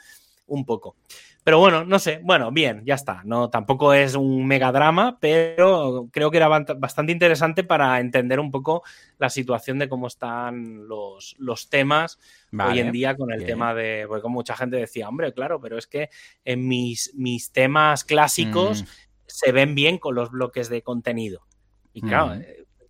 un 0.49 0.65
poco. 0.65 0.95
Pero 1.43 1.57
bueno, 1.57 1.85
no 1.85 1.97
sé, 1.99 2.19
bueno, 2.21 2.51
bien, 2.51 2.83
ya 2.85 2.95
está. 2.95 3.21
No, 3.23 3.49
tampoco 3.49 3.93
es 3.93 4.13
un 4.15 4.45
megadrama, 4.45 5.17
pero 5.19 6.09
creo 6.11 6.29
que 6.29 6.37
era 6.37 6.47
bastante 6.47 7.11
interesante 7.11 7.63
para 7.63 7.99
entender 7.99 8.39
un 8.39 8.51
poco 8.51 8.83
la 9.17 9.29
situación 9.29 9.79
de 9.79 9.89
cómo 9.89 10.07
están 10.07 10.87
los, 10.87 11.35
los 11.39 11.69
temas 11.69 12.19
hoy 12.51 12.79
en 12.79 12.91
día 12.91 13.15
con 13.15 13.31
el 13.31 13.45
tema 13.45 13.73
de. 13.73 14.05
Porque 14.07 14.21
como 14.21 14.35
mucha 14.35 14.55
gente 14.55 14.77
decía, 14.77 15.07
hombre, 15.07 15.33
claro, 15.33 15.59
pero 15.61 15.77
es 15.77 15.87
que 15.87 16.09
en 16.43 16.67
mis, 16.67 17.13
mis 17.15 17.51
temas 17.51 18.03
clásicos 18.03 18.83
mm. 18.83 18.87
se 19.25 19.51
ven 19.51 19.75
bien 19.75 19.97
con 19.97 20.15
los 20.15 20.31
bloques 20.31 20.69
de 20.69 20.83
contenido. 20.83 21.47
Y 21.93 22.01
claro, 22.01 22.35
mm. 22.35 22.41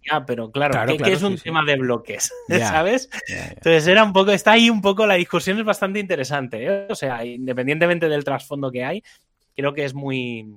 Ya, 0.09 0.25
pero 0.25 0.51
claro, 0.51 0.97
¿qué, 0.97 1.11
es 1.11 1.23
un 1.23 1.37
tema 1.37 1.63
de 1.65 1.77
bloques? 1.77 2.31
¿Sabes? 2.47 3.09
Entonces 3.27 3.87
era 3.87 4.03
un 4.03 4.13
poco, 4.13 4.31
está 4.31 4.51
ahí 4.51 4.69
un 4.69 4.81
poco, 4.81 5.05
la 5.05 5.15
discusión 5.15 5.59
es 5.59 5.65
bastante 5.65 5.99
interesante. 5.99 6.65
¿eh? 6.65 6.87
O 6.89 6.95
sea, 6.95 7.23
independientemente 7.25 8.09
del 8.09 8.23
trasfondo 8.23 8.71
que 8.71 8.83
hay, 8.83 9.03
creo 9.55 9.73
que 9.73 9.85
es 9.85 9.93
muy, 9.93 10.47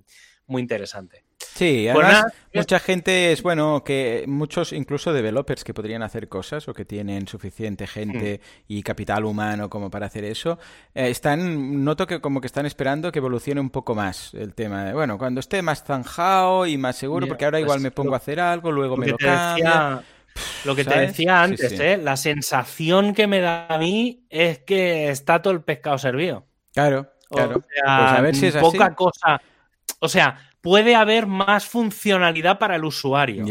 muy 0.47 0.63
interesante. 0.63 1.25
Sí, 1.55 1.89
pues 1.93 2.07
además 2.07 2.33
mucha 2.55 2.79
gente 2.79 3.33
es 3.33 3.43
bueno 3.43 3.83
que 3.85 4.25
muchos 4.27 4.73
incluso 4.73 5.13
developers 5.13 5.65
que 5.65 5.75
podrían 5.75 6.03
hacer 6.03 6.29
cosas 6.29 6.69
o 6.69 6.75
que 6.75 6.85
tienen 6.85 7.27
suficiente 7.27 7.87
gente 7.87 8.41
hmm. 8.43 8.65
y 8.69 8.83
capital 8.83 9.25
humano 9.25 9.71
como 9.71 9.91
para 9.91 10.07
hacer 10.07 10.25
eso 10.25 10.59
eh, 10.95 11.09
están 11.09 11.85
noto 11.85 12.07
que 12.07 12.21
como 12.21 12.41
que 12.41 12.47
están 12.47 12.67
esperando 12.67 13.11
que 13.11 13.19
evolucione 13.19 13.61
un 13.61 13.71
poco 13.71 13.95
más 13.95 14.35
el 14.35 14.55
tema 14.55 14.85
de, 14.85 14.93
bueno 14.93 15.19
cuando 15.19 15.41
esté 15.41 15.63
más 15.63 15.83
zanjado 15.83 16.67
y 16.67 16.77
más 16.77 16.97
seguro 16.97 17.27
porque 17.27 17.45
ahora 17.45 17.61
igual 17.61 17.81
me 17.81 17.91
pongo 17.91 18.15
a 18.15 18.19
hacer 18.19 18.39
algo 18.41 18.71
luego 18.71 18.97
me 18.97 19.07
lo 19.07 19.17
cambia 19.17 20.03
lo 20.65 20.75
que 20.75 20.85
te 20.85 20.99
decía 20.99 21.43
antes, 21.43 21.79
¿eh? 21.79 21.99
la 21.99 22.17
sensación 22.17 23.15
que 23.15 23.27
me 23.27 23.41
da 23.41 23.67
a 23.69 23.79
mí 23.79 24.25
es 24.31 24.61
que 24.61 25.11
está 25.11 25.43
todo 25.43 25.53
el 25.53 25.63
pescado 25.63 25.99
servido. 25.99 26.47
Claro, 26.73 27.13
claro. 27.29 27.59
O 27.59 27.63
sea, 27.63 27.99
pues 27.99 28.13
a 28.13 28.21
ver 28.21 28.35
si 28.35 28.47
es 28.47 28.57
poca 28.57 28.95
cosa. 28.95 29.41
O 29.99 30.09
sea, 30.09 30.52
puede 30.63 30.95
haber 30.95 31.27
más 31.27 31.67
funcionalidad 31.67 32.59
para 32.59 32.77
el 32.77 32.85
usuario. 32.85 33.45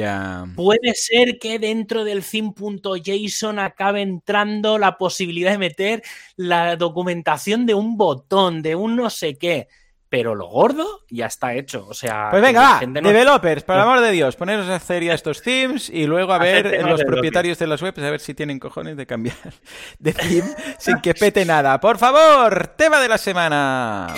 Puede 0.55 0.95
ser 0.95 1.37
que 1.39 1.59
dentro 1.59 2.03
del 2.03 2.23
theme.json 2.23 3.59
acabe 3.59 4.01
entrando 4.01 4.79
la 4.79 4.97
posibilidad 4.97 5.51
de 5.51 5.57
meter 5.57 6.03
la 6.37 6.77
documentación 6.77 7.65
de 7.67 7.75
un 7.75 7.97
botón, 7.97 8.63
de 8.63 8.75
un 8.75 8.95
no 8.95 9.09
sé 9.11 9.37
qué. 9.37 9.67
Pero 10.07 10.35
lo 10.35 10.47
gordo 10.47 11.05
ya 11.09 11.27
está 11.27 11.53
hecho. 11.53 11.85
O 11.87 11.93
sea. 11.93 12.27
Pues 12.31 12.41
venga, 12.41 12.81
va, 12.81 13.01
developers, 13.01 13.63
por 13.63 13.77
amor 13.77 14.01
de 14.01 14.11
Dios, 14.11 14.35
poneros 14.35 14.67
a 14.67 14.75
hacer 14.75 15.03
ya 15.03 15.13
estos 15.13 15.41
themes 15.41 15.89
y 15.89 16.05
luego 16.05 16.33
a 16.33 16.37
ver 16.37 16.85
los 16.85 17.01
propietarios 17.03 17.57
de 17.59 17.67
las 17.67 17.81
webs, 17.81 17.99
a 17.99 18.09
ver 18.09 18.19
si 18.19 18.33
tienen 18.33 18.59
cojones 18.59 18.97
de 18.97 19.05
cambiar 19.05 19.37
de 19.99 20.11
theme 20.11 20.49
sin 20.79 20.99
que 20.99 21.13
pete 21.13 21.45
nada. 21.45 21.79
Por 21.79 21.97
favor, 21.97 22.67
tema 22.75 22.99
de 22.99 23.07
la 23.07 23.17
semana. 23.17 24.13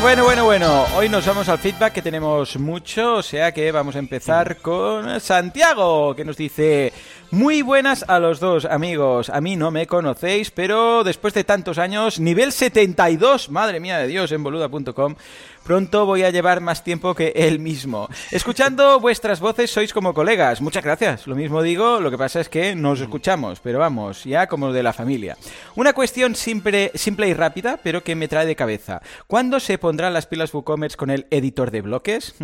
Bueno, 0.00 0.24
bueno, 0.24 0.44
bueno. 0.44 0.84
Hoy 0.96 1.08
nos 1.08 1.26
vamos 1.26 1.48
al 1.48 1.58
feedback 1.58 1.94
que 1.94 2.02
tenemos 2.02 2.58
mucho, 2.58 3.14
o 3.14 3.22
sea 3.22 3.52
que 3.52 3.72
vamos 3.72 3.96
a 3.96 3.98
empezar 3.98 4.58
con 4.58 5.18
Santiago, 5.20 6.14
que 6.14 6.24
nos 6.24 6.36
dice... 6.36 6.92
Muy 7.34 7.62
buenas 7.62 8.04
a 8.06 8.20
los 8.20 8.38
dos, 8.38 8.64
amigos. 8.64 9.28
A 9.28 9.40
mí 9.40 9.56
no 9.56 9.72
me 9.72 9.88
conocéis, 9.88 10.52
pero 10.52 11.02
después 11.02 11.34
de 11.34 11.42
tantos 11.42 11.78
años, 11.78 12.20
nivel 12.20 12.52
72, 12.52 13.50
madre 13.50 13.80
mía 13.80 13.98
de 13.98 14.06
Dios, 14.06 14.30
en 14.30 14.44
boluda.com, 14.44 15.16
Pronto 15.64 16.04
voy 16.04 16.22
a 16.24 16.30
llevar 16.30 16.60
más 16.60 16.84
tiempo 16.84 17.14
que 17.14 17.32
él 17.34 17.58
mismo. 17.58 18.06
Escuchando 18.30 19.00
vuestras 19.00 19.40
voces 19.40 19.70
sois 19.70 19.94
como 19.94 20.12
colegas. 20.12 20.60
Muchas 20.60 20.84
gracias. 20.84 21.26
Lo 21.26 21.34
mismo 21.34 21.62
digo, 21.62 22.00
lo 22.00 22.10
que 22.10 22.18
pasa 22.18 22.40
es 22.40 22.50
que 22.50 22.74
nos 22.74 23.00
escuchamos, 23.00 23.60
pero 23.60 23.78
vamos, 23.78 24.24
ya 24.24 24.46
como 24.46 24.74
de 24.74 24.82
la 24.82 24.92
familia. 24.92 25.38
Una 25.74 25.94
cuestión 25.94 26.34
simple, 26.34 26.92
simple 26.94 27.28
y 27.28 27.34
rápida, 27.34 27.78
pero 27.82 28.04
que 28.04 28.14
me 28.14 28.28
trae 28.28 28.44
de 28.44 28.56
cabeza. 28.56 29.00
¿Cuándo 29.26 29.58
se 29.58 29.78
pondrán 29.78 30.12
las 30.12 30.26
pilas 30.26 30.52
WooCommerce 30.52 30.98
con 30.98 31.08
el 31.08 31.26
editor 31.30 31.70
de 31.70 31.80
bloques? 31.80 32.34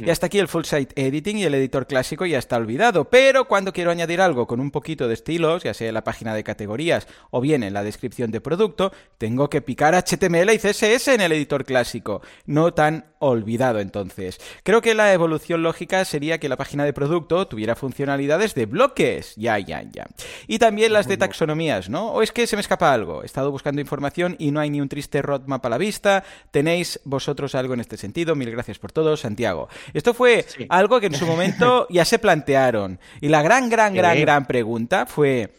Y 0.00 0.08
hasta 0.08 0.26
aquí 0.26 0.38
el 0.38 0.48
full 0.48 0.64
site 0.64 0.94
editing 0.96 1.36
y 1.36 1.44
el 1.44 1.54
editor 1.54 1.86
clásico 1.86 2.24
ya 2.24 2.38
está 2.38 2.56
olvidado. 2.56 3.04
Pero 3.04 3.46
cuando 3.46 3.74
quiero 3.74 3.90
añadir 3.90 4.22
algo 4.22 4.46
con 4.46 4.58
un 4.60 4.70
poquito 4.70 5.06
de 5.06 5.12
estilos, 5.12 5.64
ya 5.64 5.74
sea 5.74 5.88
en 5.88 5.94
la 5.94 6.04
página 6.04 6.34
de 6.34 6.44
categorías 6.44 7.08
o 7.30 7.42
bien 7.42 7.62
en 7.62 7.74
la 7.74 7.82
descripción 7.82 8.30
de 8.30 8.40
producto, 8.40 8.90
tengo 9.18 9.50
que 9.50 9.60
picar 9.60 9.94
HTML 9.94 10.50
y 10.54 10.58
CSS 10.58 11.08
en 11.08 11.20
el 11.20 11.32
editor 11.32 11.66
clásico 11.66 12.22
no 12.46 12.72
tan 12.74 13.06
olvidado 13.18 13.80
entonces. 13.80 14.40
Creo 14.62 14.80
que 14.80 14.94
la 14.94 15.12
evolución 15.12 15.62
lógica 15.62 16.04
sería 16.04 16.38
que 16.38 16.48
la 16.48 16.56
página 16.56 16.84
de 16.84 16.92
producto 16.92 17.46
tuviera 17.46 17.74
funcionalidades 17.74 18.54
de 18.54 18.66
bloques. 18.66 19.34
Ya, 19.36 19.58
ya, 19.58 19.82
ya. 19.82 20.06
Y 20.46 20.58
también 20.58 20.92
las 20.92 21.08
de 21.08 21.16
taxonomías, 21.16 21.88
¿no? 21.88 22.12
O 22.12 22.22
es 22.22 22.32
que 22.32 22.46
se 22.46 22.56
me 22.56 22.60
escapa 22.60 22.92
algo. 22.92 23.22
He 23.22 23.26
estado 23.26 23.50
buscando 23.50 23.80
información 23.80 24.36
y 24.38 24.50
no 24.50 24.60
hay 24.60 24.70
ni 24.70 24.80
un 24.80 24.88
triste 24.88 25.22
roadmap 25.22 25.64
a 25.64 25.68
la 25.68 25.78
vista. 25.78 26.24
¿Tenéis 26.50 27.00
vosotros 27.04 27.54
algo 27.54 27.74
en 27.74 27.80
este 27.80 27.96
sentido? 27.96 28.34
Mil 28.34 28.50
gracias 28.50 28.78
por 28.78 28.92
todo, 28.92 29.16
Santiago. 29.16 29.68
Esto 29.92 30.14
fue 30.14 30.46
algo 30.68 31.00
que 31.00 31.06
en 31.06 31.14
su 31.14 31.26
momento 31.26 31.86
ya 31.90 32.04
se 32.04 32.18
plantearon. 32.18 32.98
Y 33.20 33.28
la 33.28 33.42
gran, 33.42 33.68
gran, 33.68 33.94
gran, 33.94 34.20
gran 34.20 34.46
pregunta 34.46 35.06
fue... 35.06 35.52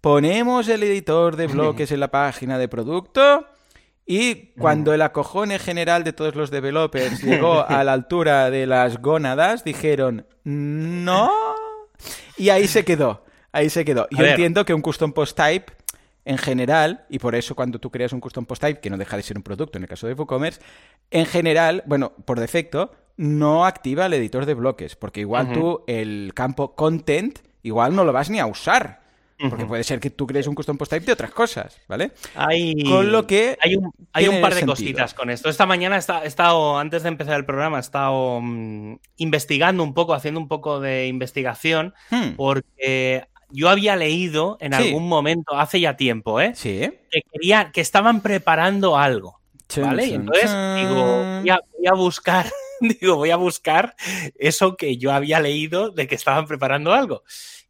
ponemos 0.00 0.68
el 0.68 0.82
editor 0.82 1.36
de 1.36 1.46
bloques 1.48 1.92
en 1.92 2.00
la 2.00 2.08
página 2.08 2.58
de 2.58 2.68
producto 2.68 3.46
y 4.06 4.52
cuando 4.58 4.92
el 4.92 5.02
acojone 5.02 5.58
general 5.58 6.04
de 6.04 6.12
todos 6.12 6.34
los 6.34 6.50
developers 6.50 7.22
llegó 7.24 7.66
a 7.66 7.82
la 7.84 7.92
altura 7.92 8.50
de 8.50 8.66
las 8.66 9.00
gónadas, 9.00 9.64
dijeron, 9.64 10.26
no. 10.44 11.30
Y 12.36 12.50
ahí 12.50 12.66
se 12.66 12.84
quedó. 12.84 13.24
Ahí 13.52 13.70
se 13.70 13.84
quedó. 13.84 14.08
Yo 14.10 14.24
entiendo 14.24 14.64
que 14.64 14.74
un 14.74 14.82
custom 14.82 15.12
post 15.12 15.36
type, 15.36 15.72
en 16.24 16.38
general, 16.38 17.04
y 17.08 17.18
por 17.18 17.34
eso 17.34 17.54
cuando 17.54 17.78
tú 17.78 17.90
creas 17.90 18.12
un 18.12 18.20
custom 18.20 18.44
post 18.44 18.62
type, 18.62 18.80
que 18.80 18.90
no 18.90 18.98
deja 18.98 19.16
de 19.16 19.22
ser 19.22 19.36
un 19.36 19.42
producto 19.42 19.78
en 19.78 19.84
el 19.84 19.88
caso 19.88 20.06
de 20.06 20.14
WooCommerce, 20.14 20.60
en 21.10 21.26
general, 21.26 21.82
bueno, 21.86 22.12
por 22.24 22.40
defecto, 22.40 22.92
no 23.16 23.64
activa 23.64 24.06
el 24.06 24.14
editor 24.14 24.44
de 24.44 24.54
bloques, 24.54 24.96
porque 24.96 25.20
igual 25.20 25.52
tú 25.52 25.84
el 25.86 26.32
campo 26.34 26.74
content, 26.74 27.38
igual 27.62 27.94
no 27.94 28.04
lo 28.04 28.12
vas 28.12 28.28
ni 28.28 28.40
a 28.40 28.46
usar. 28.46 29.03
Porque 29.38 29.66
puede 29.66 29.84
ser 29.84 30.00
que 30.00 30.10
tú 30.10 30.26
crees 30.26 30.46
un 30.46 30.54
custom 30.54 30.78
post 30.78 30.92
type 30.92 31.06
de 31.06 31.12
otras 31.12 31.30
cosas, 31.32 31.80
¿vale? 31.88 32.12
Hay, 32.34 32.84
con 32.84 33.10
lo 33.10 33.26
que 33.26 33.58
hay 33.60 33.74
un, 33.76 33.92
hay 34.12 34.28
un 34.28 34.40
par 34.40 34.54
de 34.54 34.64
cositas 34.64 35.12
con 35.12 35.28
esto. 35.28 35.48
Esta 35.48 35.66
mañana 35.66 35.96
he 35.96 36.26
estado, 36.26 36.78
antes 36.78 37.02
de 37.02 37.08
empezar 37.08 37.36
el 37.36 37.44
programa, 37.44 37.78
he 37.78 37.80
estado 37.80 38.40
mm, 38.40 38.96
investigando 39.16 39.82
un 39.82 39.92
poco, 39.92 40.14
haciendo 40.14 40.40
un 40.40 40.48
poco 40.48 40.80
de 40.80 41.08
investigación, 41.08 41.94
hmm. 42.10 42.36
porque 42.36 43.26
yo 43.50 43.68
había 43.68 43.96
leído 43.96 44.56
en 44.60 44.72
algún 44.72 45.08
momento, 45.08 45.56
hace 45.56 45.80
ya 45.80 45.96
tiempo, 45.96 46.40
¿eh? 46.40 46.52
Sí. 46.54 46.90
Que, 47.10 47.22
quería, 47.32 47.70
que 47.72 47.80
estaban 47.80 48.20
preparando 48.20 48.96
algo. 48.96 49.40
¿Vale? 49.76 50.06
y 50.06 50.14
entonces 50.14 50.50
digo, 50.76 51.40
voy 51.40 51.50
a 51.50 51.94
buscar 51.94 52.46
digo, 53.00 53.16
voy 53.16 53.30
a 53.30 53.36
buscar 53.36 53.94
eso 54.38 54.76
que 54.76 54.96
yo 54.96 55.12
había 55.12 55.40
leído 55.40 55.90
de 55.90 56.06
que 56.06 56.14
estaban 56.14 56.46
preparando 56.46 56.92
algo 56.92 57.22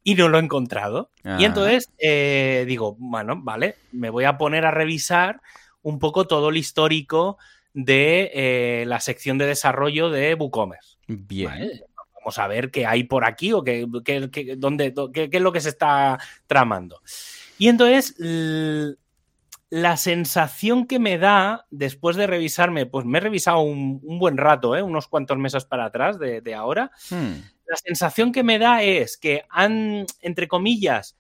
y 0.03 0.15
no 0.15 0.29
lo 0.29 0.39
he 0.39 0.43
encontrado. 0.43 1.11
Y 1.25 1.29
ah. 1.29 1.39
entonces 1.41 1.91
eh, 1.99 2.65
digo, 2.69 2.97
bueno, 2.99 3.41
vale, 3.43 3.77
me 3.93 4.11
voy 4.11 4.25
a 4.25 4.37
poner 4.37 4.67
a 4.67 4.71
revisar 4.71 5.41
un 5.83 5.99
poco 5.99 6.27
todo 6.27 6.51
el 6.51 6.57
histórico 6.57 7.39
de 7.73 8.31
eh, 8.35 8.85
la 8.87 9.01
sección 9.01 9.39
de 9.39 9.47
desarrollo 9.47 10.11
de 10.11 10.35
WooCommerce. 10.35 10.99
Bien. 11.07 11.83
Vamos 12.15 12.39
a 12.39 12.47
ver 12.47 12.71
qué 12.71 12.87
hay 12.87 13.05
por 13.05 13.25
aquí 13.25 13.53
o 13.53 13.63
qué, 13.63 13.87
dónde, 14.57 14.95
qué, 15.13 15.29
es 15.31 15.43
lo 15.43 15.53
que 15.53 15.61
se 15.61 15.69
está 15.71 16.19
tramando. 16.47 17.01
Y 17.59 17.69
entonces, 17.69 18.15
la 19.75 19.97
sensación 19.97 20.87
que 20.87 20.99
me 20.99 21.19
da 21.19 21.67
después 21.71 22.17
de 22.17 22.27
revisarme, 22.27 22.87
pues 22.87 23.07
me 23.07 23.19
he 23.19 23.21
revisado 23.21 23.61
un, 23.61 24.01
buen 24.19 24.37
rato, 24.37 24.77
¿eh? 24.77 24.83
unos 24.83 25.09
cuantos 25.09 25.39
meses 25.39 25.65
para 25.65 25.87
atrás 25.87 26.19
de, 26.19 26.55
ahora. 26.55 26.91
Hmm 27.11 27.35
la 27.67 27.77
sensación 27.77 28.33
que 28.33 28.43
me 28.43 28.59
da 28.59 28.83
es 28.83 29.17
que 29.17 29.45
han, 29.49 30.07
entre 30.21 30.49
comillas, 30.49 31.17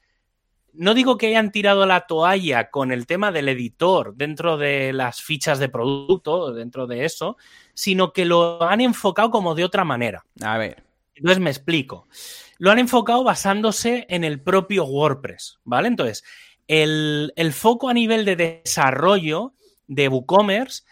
no 0.73 0.95
digo 0.95 1.17
que 1.17 1.29
hayan 1.29 1.53
tirado 1.53 1.87
la 1.87 2.07
toalla 2.07 2.71
con 2.71 2.91
el 2.91 3.07
tema 3.07 3.31
del 3.31 3.49
editor 3.49 4.15
dentro 4.17 4.57
de 4.57 4.93
las 4.93 5.23
fichas 5.23 5.59
de 5.59 5.69
producto, 5.69 6.53
dentro 6.53 6.87
de 6.87 7.05
eso, 7.05 7.37
sino 7.75 8.13
que 8.13 8.25
lo 8.25 8.63
han 8.63 8.81
enfocado 8.81 9.31
como 9.31 9.55
de 9.55 9.65
otra 9.65 9.85
manera. 9.85 10.25
A 10.43 10.59
ver. 10.59 10.83
Entonces 11.15 11.41
me 11.41 11.51
explico. 11.51 12.09
Lo 12.59 12.73
han 12.73 12.81
enfocado 12.81 13.23
basándose 13.23 14.05
en 14.09 14.25
el 14.25 14.41
propio 14.41 14.85
WordPress, 14.85 15.61
¿vale? 15.65 15.87
Entonces, 15.87 16.25
el, 16.69 17.33
el 17.37 17.53
foco 17.53 17.89
a 17.89 17.95
nivel 17.95 18.25
de 18.25 18.37
desarrollo 18.37 19.55
de 19.87 20.09
WooCommerce 20.09 20.83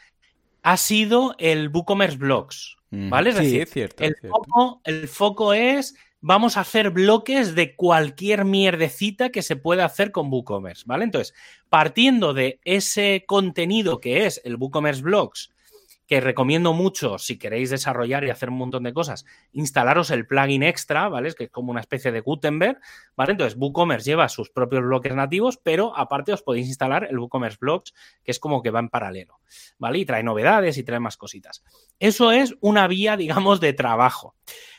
ha 0.62 0.76
sido 0.76 1.34
el 1.38 1.68
WooCommerce 1.68 2.16
Blocks, 2.16 2.76
¿Vale? 2.94 3.30
Es 3.30 3.36
decir, 3.36 3.66
cierto, 3.66 4.04
el, 4.04 4.14
Foco, 4.20 4.82
el 4.84 5.08
foco 5.08 5.54
es 5.54 5.94
vamos 6.20 6.56
a 6.56 6.60
hacer 6.60 6.90
bloques 6.90 7.54
de 7.54 7.74
cualquier 7.74 8.44
mierdecita 8.44 9.30
que 9.30 9.40
se 9.40 9.56
pueda 9.56 9.86
hacer 9.86 10.12
con 10.12 10.30
WooCommerce, 10.30 10.84
¿vale? 10.86 11.04
Entonces, 11.04 11.34
partiendo 11.70 12.34
de 12.34 12.60
ese 12.64 13.24
contenido 13.26 13.98
que 13.98 14.26
es 14.26 14.42
el 14.44 14.56
WooCommerce 14.56 15.02
Blocks, 15.02 15.51
que 16.06 16.20
recomiendo 16.20 16.72
mucho 16.72 17.18
si 17.18 17.38
queréis 17.38 17.70
desarrollar 17.70 18.24
y 18.24 18.30
hacer 18.30 18.50
un 18.50 18.58
montón 18.58 18.82
de 18.82 18.92
cosas, 18.92 19.24
instalaros 19.52 20.10
el 20.10 20.26
plugin 20.26 20.62
extra, 20.62 21.08
¿vale? 21.08 21.32
Que 21.34 21.44
es 21.44 21.50
como 21.50 21.70
una 21.70 21.80
especie 21.80 22.12
de 22.12 22.20
Gutenberg, 22.20 22.78
¿vale? 23.16 23.32
Entonces, 23.32 23.58
WooCommerce 23.58 24.10
lleva 24.10 24.28
sus 24.28 24.50
propios 24.50 24.82
bloques 24.82 25.14
nativos, 25.14 25.58
pero 25.62 25.96
aparte 25.96 26.32
os 26.32 26.42
podéis 26.42 26.66
instalar 26.66 27.06
el 27.08 27.18
WooCommerce 27.18 27.58
Blocks, 27.60 27.94
que 28.24 28.30
es 28.30 28.38
como 28.38 28.62
que 28.62 28.70
va 28.70 28.80
en 28.80 28.88
paralelo, 28.88 29.40
¿vale? 29.78 29.98
Y 29.98 30.04
trae 30.04 30.22
novedades 30.22 30.76
y 30.78 30.84
trae 30.84 31.00
más 31.00 31.16
cositas. 31.16 31.62
Eso 31.98 32.32
es 32.32 32.54
una 32.60 32.88
vía, 32.88 33.16
digamos, 33.16 33.60
de 33.60 33.72
trabajo. 33.72 34.34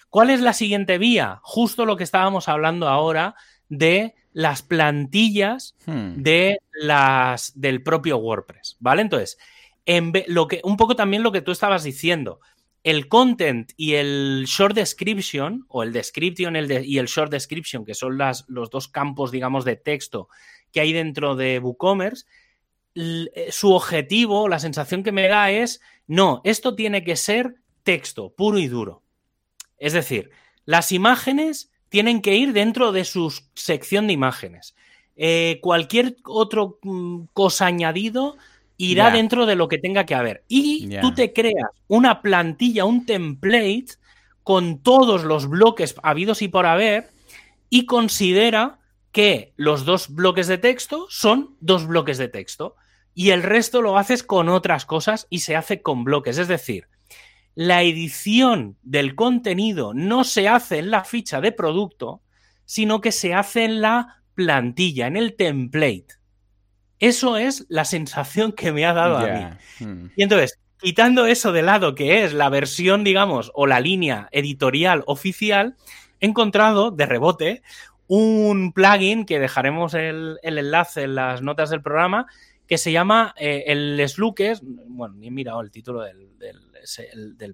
¿Cuál 0.09 0.29
es 0.29 0.41
la 0.41 0.53
siguiente 0.53 0.97
vía? 0.99 1.39
Justo 1.41 1.85
lo 1.85 1.97
que 1.97 2.03
estábamos 2.03 2.47
hablando 2.47 2.87
ahora 2.87 3.35
de 3.69 4.13
las 4.33 4.61
plantillas 4.61 5.75
hmm. 5.85 6.21
de 6.21 6.59
las, 6.73 7.59
del 7.59 7.81
propio 7.81 8.17
WordPress, 8.17 8.77
¿vale? 8.79 9.01
Entonces, 9.01 9.37
lo 10.27 10.47
que, 10.47 10.61
un 10.63 10.77
poco 10.77 10.95
también 10.95 11.23
lo 11.23 11.31
que 11.31 11.41
tú 11.41 11.51
estabas 11.51 11.83
diciendo. 11.83 12.39
El 12.83 13.07
content 13.07 13.71
y 13.77 13.93
el 13.93 14.45
short 14.45 14.75
description, 14.75 15.65
o 15.69 15.83
el 15.83 15.93
description 15.93 16.55
y 16.55 16.97
el 16.97 17.05
short 17.05 17.31
description, 17.31 17.85
que 17.85 17.93
son 17.93 18.17
las, 18.17 18.45
los 18.47 18.69
dos 18.69 18.87
campos, 18.89 19.31
digamos, 19.31 19.63
de 19.63 19.77
texto 19.77 20.27
que 20.71 20.81
hay 20.81 20.91
dentro 20.91 21.35
de 21.35 21.59
WooCommerce, 21.59 22.25
eh, 22.95 23.47
su 23.51 23.71
objetivo, 23.71 24.49
la 24.49 24.59
sensación 24.59 25.03
que 25.03 25.11
me 25.11 25.27
da 25.27 25.49
es, 25.51 25.81
no, 26.07 26.41
esto 26.43 26.75
tiene 26.75 27.03
que 27.03 27.15
ser 27.15 27.55
texto, 27.83 28.33
puro 28.33 28.59
y 28.59 28.67
duro. 28.67 29.03
Es 29.77 29.93
decir, 29.93 30.31
las 30.65 30.91
imágenes 30.91 31.71
tienen 31.89 32.21
que 32.21 32.35
ir 32.35 32.53
dentro 32.53 32.91
de 32.91 33.05
su 33.05 33.33
sección 33.53 34.07
de 34.07 34.13
imágenes. 34.13 34.75
Eh, 35.15 35.59
cualquier 35.61 36.17
otro 36.25 36.79
mm, 36.81 37.25
cosa 37.33 37.67
añadido 37.67 38.35
irá 38.77 39.11
dentro 39.11 39.45
de 39.45 39.55
lo 39.55 39.67
que 39.67 39.77
tenga 39.77 40.05
que 40.05 40.15
haber. 40.15 40.43
Y 40.47 40.89
tú 41.01 41.13
te 41.13 41.33
creas 41.33 41.69
una 41.87 42.21
plantilla, 42.21 42.85
un 42.85 43.05
template 43.05 43.85
con 44.43 44.79
todos 44.79 45.23
los 45.23 45.47
bloques 45.47 45.95
habidos 46.03 46.41
y 46.41 46.47
por 46.47 46.65
haber 46.65 47.09
y 47.69 47.85
considera 47.85 48.79
que 49.11 49.53
los 49.55 49.85
dos 49.85 50.09
bloques 50.09 50.47
de 50.47 50.57
texto 50.57 51.05
son 51.09 51.55
dos 51.59 51.87
bloques 51.87 52.17
de 52.17 52.27
texto 52.27 52.75
y 53.13 53.29
el 53.29 53.43
resto 53.43 53.81
lo 53.81 53.97
haces 53.97 54.23
con 54.23 54.49
otras 54.49 54.85
cosas 54.85 55.27
y 55.29 55.39
se 55.39 55.55
hace 55.55 55.81
con 55.81 56.03
bloques. 56.03 56.37
Es 56.37 56.47
decir, 56.47 56.87
la 57.55 57.83
edición 57.83 58.77
del 58.81 59.15
contenido 59.15 59.93
no 59.93 60.23
se 60.23 60.47
hace 60.47 60.79
en 60.79 60.89
la 60.89 61.03
ficha 61.03 61.39
de 61.39 61.51
producto, 61.51 62.21
sino 62.65 63.01
que 63.01 63.11
se 63.11 63.33
hace 63.33 63.65
en 63.65 63.81
la 63.81 64.23
plantilla, 64.33 65.07
en 65.07 65.17
el 65.17 65.35
template. 65.35 66.07
Eso 67.03 67.35
es 67.35 67.65
la 67.67 67.83
sensación 67.83 68.53
que 68.53 68.71
me 68.71 68.85
ha 68.85 68.93
dado 68.93 69.17
a 69.17 69.27
mí. 69.27 69.45
Hmm. 69.81 70.11
Y 70.15 70.23
entonces, 70.23 70.57
quitando 70.79 71.25
eso 71.25 71.51
de 71.51 71.61
lado, 71.61 71.95
que 71.95 72.23
es 72.23 72.33
la 72.33 72.47
versión, 72.47 73.03
digamos, 73.03 73.51
o 73.55 73.67
la 73.67 73.81
línea 73.81 74.29
editorial 74.31 75.03
oficial, 75.05 75.75
he 76.21 76.27
encontrado 76.27 76.91
de 76.91 77.05
rebote 77.05 77.61
un 78.07 78.71
plugin 78.71 79.25
que 79.25 79.39
dejaremos 79.39 79.93
el, 79.95 80.39
enlace 80.43 81.03
en 81.03 81.15
las 81.15 81.41
notas 81.41 81.69
del 81.71 81.81
programa 81.81 82.27
que 82.69 82.77
se 82.77 82.93
llama 82.93 83.35
eh, 83.37 83.65
el 83.67 84.01
Sluques. 84.07 84.61
Bueno, 84.63 85.15
ni 85.15 85.27
he 85.27 85.31
mirado 85.31 85.59
el 85.59 85.71
título 85.71 86.03
del, 86.03 86.37
del, 86.39 86.72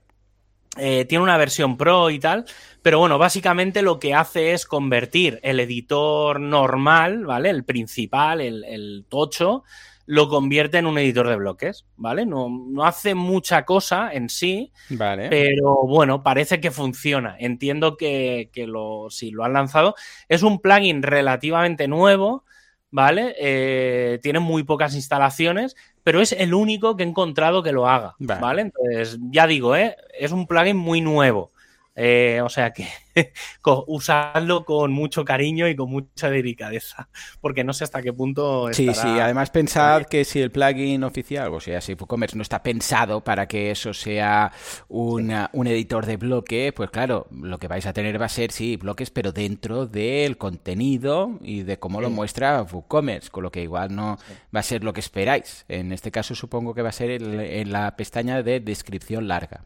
eh, 0.77 1.03
tiene 1.05 1.23
una 1.23 1.35
versión 1.35 1.75
pro 1.75 2.09
y 2.09 2.19
tal, 2.19 2.45
pero 2.81 2.99
bueno, 2.99 3.17
básicamente 3.17 3.81
lo 3.81 3.99
que 3.99 4.13
hace 4.13 4.53
es 4.53 4.65
convertir 4.65 5.41
el 5.43 5.59
editor 5.59 6.39
normal, 6.39 7.25
¿vale? 7.25 7.49
El 7.49 7.65
principal, 7.65 8.39
el, 8.39 8.63
el 8.63 9.05
tocho, 9.09 9.65
lo 10.07 10.29
convierte 10.29 10.77
en 10.77 10.87
un 10.87 10.97
editor 10.97 11.27
de 11.27 11.35
bloques, 11.35 11.85
¿vale? 11.97 12.25
No, 12.25 12.47
no 12.49 12.85
hace 12.85 13.13
mucha 13.13 13.65
cosa 13.65 14.09
en 14.13 14.29
sí, 14.29 14.71
vale. 14.89 15.27
pero 15.29 15.83
bueno, 15.85 16.23
parece 16.23 16.61
que 16.61 16.71
funciona. 16.71 17.35
Entiendo 17.37 17.97
que, 17.97 18.49
lo, 18.55 19.07
si 19.09 19.31
lo 19.31 19.43
han 19.43 19.53
lanzado, 19.53 19.95
es 20.29 20.43
un 20.43 20.59
plugin 20.61 21.03
relativamente 21.03 21.89
nuevo, 21.89 22.45
¿vale? 22.89 23.35
Eh, 23.37 24.19
tiene 24.23 24.39
muy 24.39 24.63
pocas 24.63 24.95
instalaciones, 24.95 25.75
pero 26.03 26.21
es 26.21 26.31
el 26.31 26.53
único 26.53 26.95
que 26.95 27.03
he 27.03 27.07
encontrado 27.07 27.61
que 27.61 27.73
lo 27.73 27.89
haga, 27.89 28.15
¿vale? 28.17 28.61
Entonces, 28.61 29.19
ya 29.29 29.45
digo, 29.45 29.75
¿eh? 29.75 29.97
es 30.17 30.31
un 30.31 30.47
plugin 30.47 30.77
muy 30.77 31.01
nuevo. 31.01 31.51
Eh, 31.99 32.41
o 32.43 32.49
sea 32.49 32.71
que 32.71 32.87
usadlo 33.87 34.65
con 34.65 34.91
mucho 34.91 35.25
cariño 35.25 35.67
y 35.67 35.75
con 35.75 35.89
mucha 35.89 36.29
delicadeza, 36.29 37.09
porque 37.41 37.63
no 37.63 37.73
sé 37.73 37.83
hasta 37.83 38.01
qué 38.01 38.13
punto. 38.13 38.71
Sí, 38.73 38.93
sí, 38.93 39.07
además 39.07 39.49
pensad 39.49 40.03
que 40.03 40.25
si 40.25 40.41
el 40.41 40.51
plugin 40.51 41.03
oficial, 41.03 41.53
o 41.53 41.59
sea, 41.59 41.81
si 41.81 41.93
WooCommerce 41.93 42.35
no 42.35 42.41
está 42.41 42.61
pensado 42.63 43.23
para 43.23 43.47
que 43.47 43.71
eso 43.71 43.93
sea 43.93 44.51
una, 44.87 45.49
un 45.53 45.67
editor 45.67 46.05
de 46.05 46.17
bloque, 46.17 46.73
pues 46.75 46.89
claro, 46.89 47.27
lo 47.31 47.57
que 47.57 47.67
vais 47.67 47.85
a 47.85 47.93
tener 47.93 48.19
va 48.19 48.25
a 48.25 48.29
ser, 48.29 48.51
sí, 48.51 48.77
bloques, 48.77 49.11
pero 49.11 49.31
dentro 49.31 49.85
del 49.85 50.37
contenido 50.37 51.39
y 51.41 51.63
de 51.63 51.79
cómo 51.79 52.01
lo 52.01 52.09
muestra 52.09 52.63
WooCommerce, 52.63 53.29
con 53.29 53.43
lo 53.43 53.51
que 53.51 53.63
igual 53.63 53.95
no 53.95 54.17
va 54.55 54.59
a 54.59 54.63
ser 54.63 54.83
lo 54.83 54.93
que 54.93 54.99
esperáis. 54.99 55.65
En 55.67 55.91
este 55.91 56.11
caso 56.11 56.35
supongo 56.35 56.73
que 56.73 56.81
va 56.81 56.89
a 56.89 56.93
ser 56.93 57.21
en 57.21 57.71
la 57.71 57.95
pestaña 57.95 58.41
de 58.43 58.59
descripción 58.59 59.27
larga. 59.27 59.65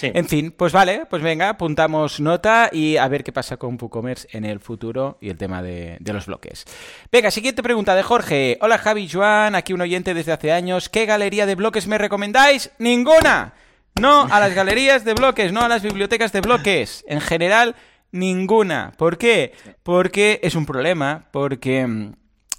En 0.00 0.26
fin, 0.26 0.52
pues 0.56 0.72
vale, 0.72 1.06
pues 1.08 1.22
venga, 1.22 1.50
apuntamos 1.50 2.18
nota 2.18 2.51
y 2.72 2.96
a 2.96 3.08
ver 3.08 3.24
qué 3.24 3.32
pasa 3.32 3.56
con 3.56 3.78
WooCommerce 3.80 4.28
en 4.32 4.44
el 4.44 4.60
futuro 4.60 5.18
y 5.20 5.30
el 5.30 5.36
tema 5.36 5.62
de, 5.62 5.98
los 6.00 6.26
bloques. 6.26 6.64
Venga, 7.10 7.30
siguiente 7.30 7.62
pregunta 7.62 7.94
de 7.94 8.02
Jorge. 8.02 8.58
Hola 8.60 8.78
Javi 8.78 9.08
Joan, 9.08 9.54
aquí 9.54 9.72
un 9.72 9.80
oyente 9.80 10.14
desde 10.14 10.32
hace 10.32 10.52
años. 10.52 10.88
¿Qué 10.88 11.06
galería 11.06 11.46
de 11.46 11.54
bloques 11.54 11.86
me 11.86 11.98
recomendáis? 11.98 12.70
¡Ninguna! 12.78 13.54
No 14.00 14.22
a 14.22 14.40
las 14.40 14.54
galerías 14.54 15.04
de 15.04 15.14
bloques, 15.14 15.52
no 15.52 15.62
a 15.62 15.68
las 15.68 15.82
bibliotecas 15.82 16.32
de 16.32 16.40
bloques. 16.40 17.04
En 17.08 17.20
general, 17.20 17.76
ninguna. 18.10 18.92
¿Por 18.96 19.18
qué? 19.18 19.52
Porque 19.82 20.40
es 20.42 20.54
un 20.54 20.66
problema, 20.66 21.28
porque 21.30 21.86
mm, 21.86 22.12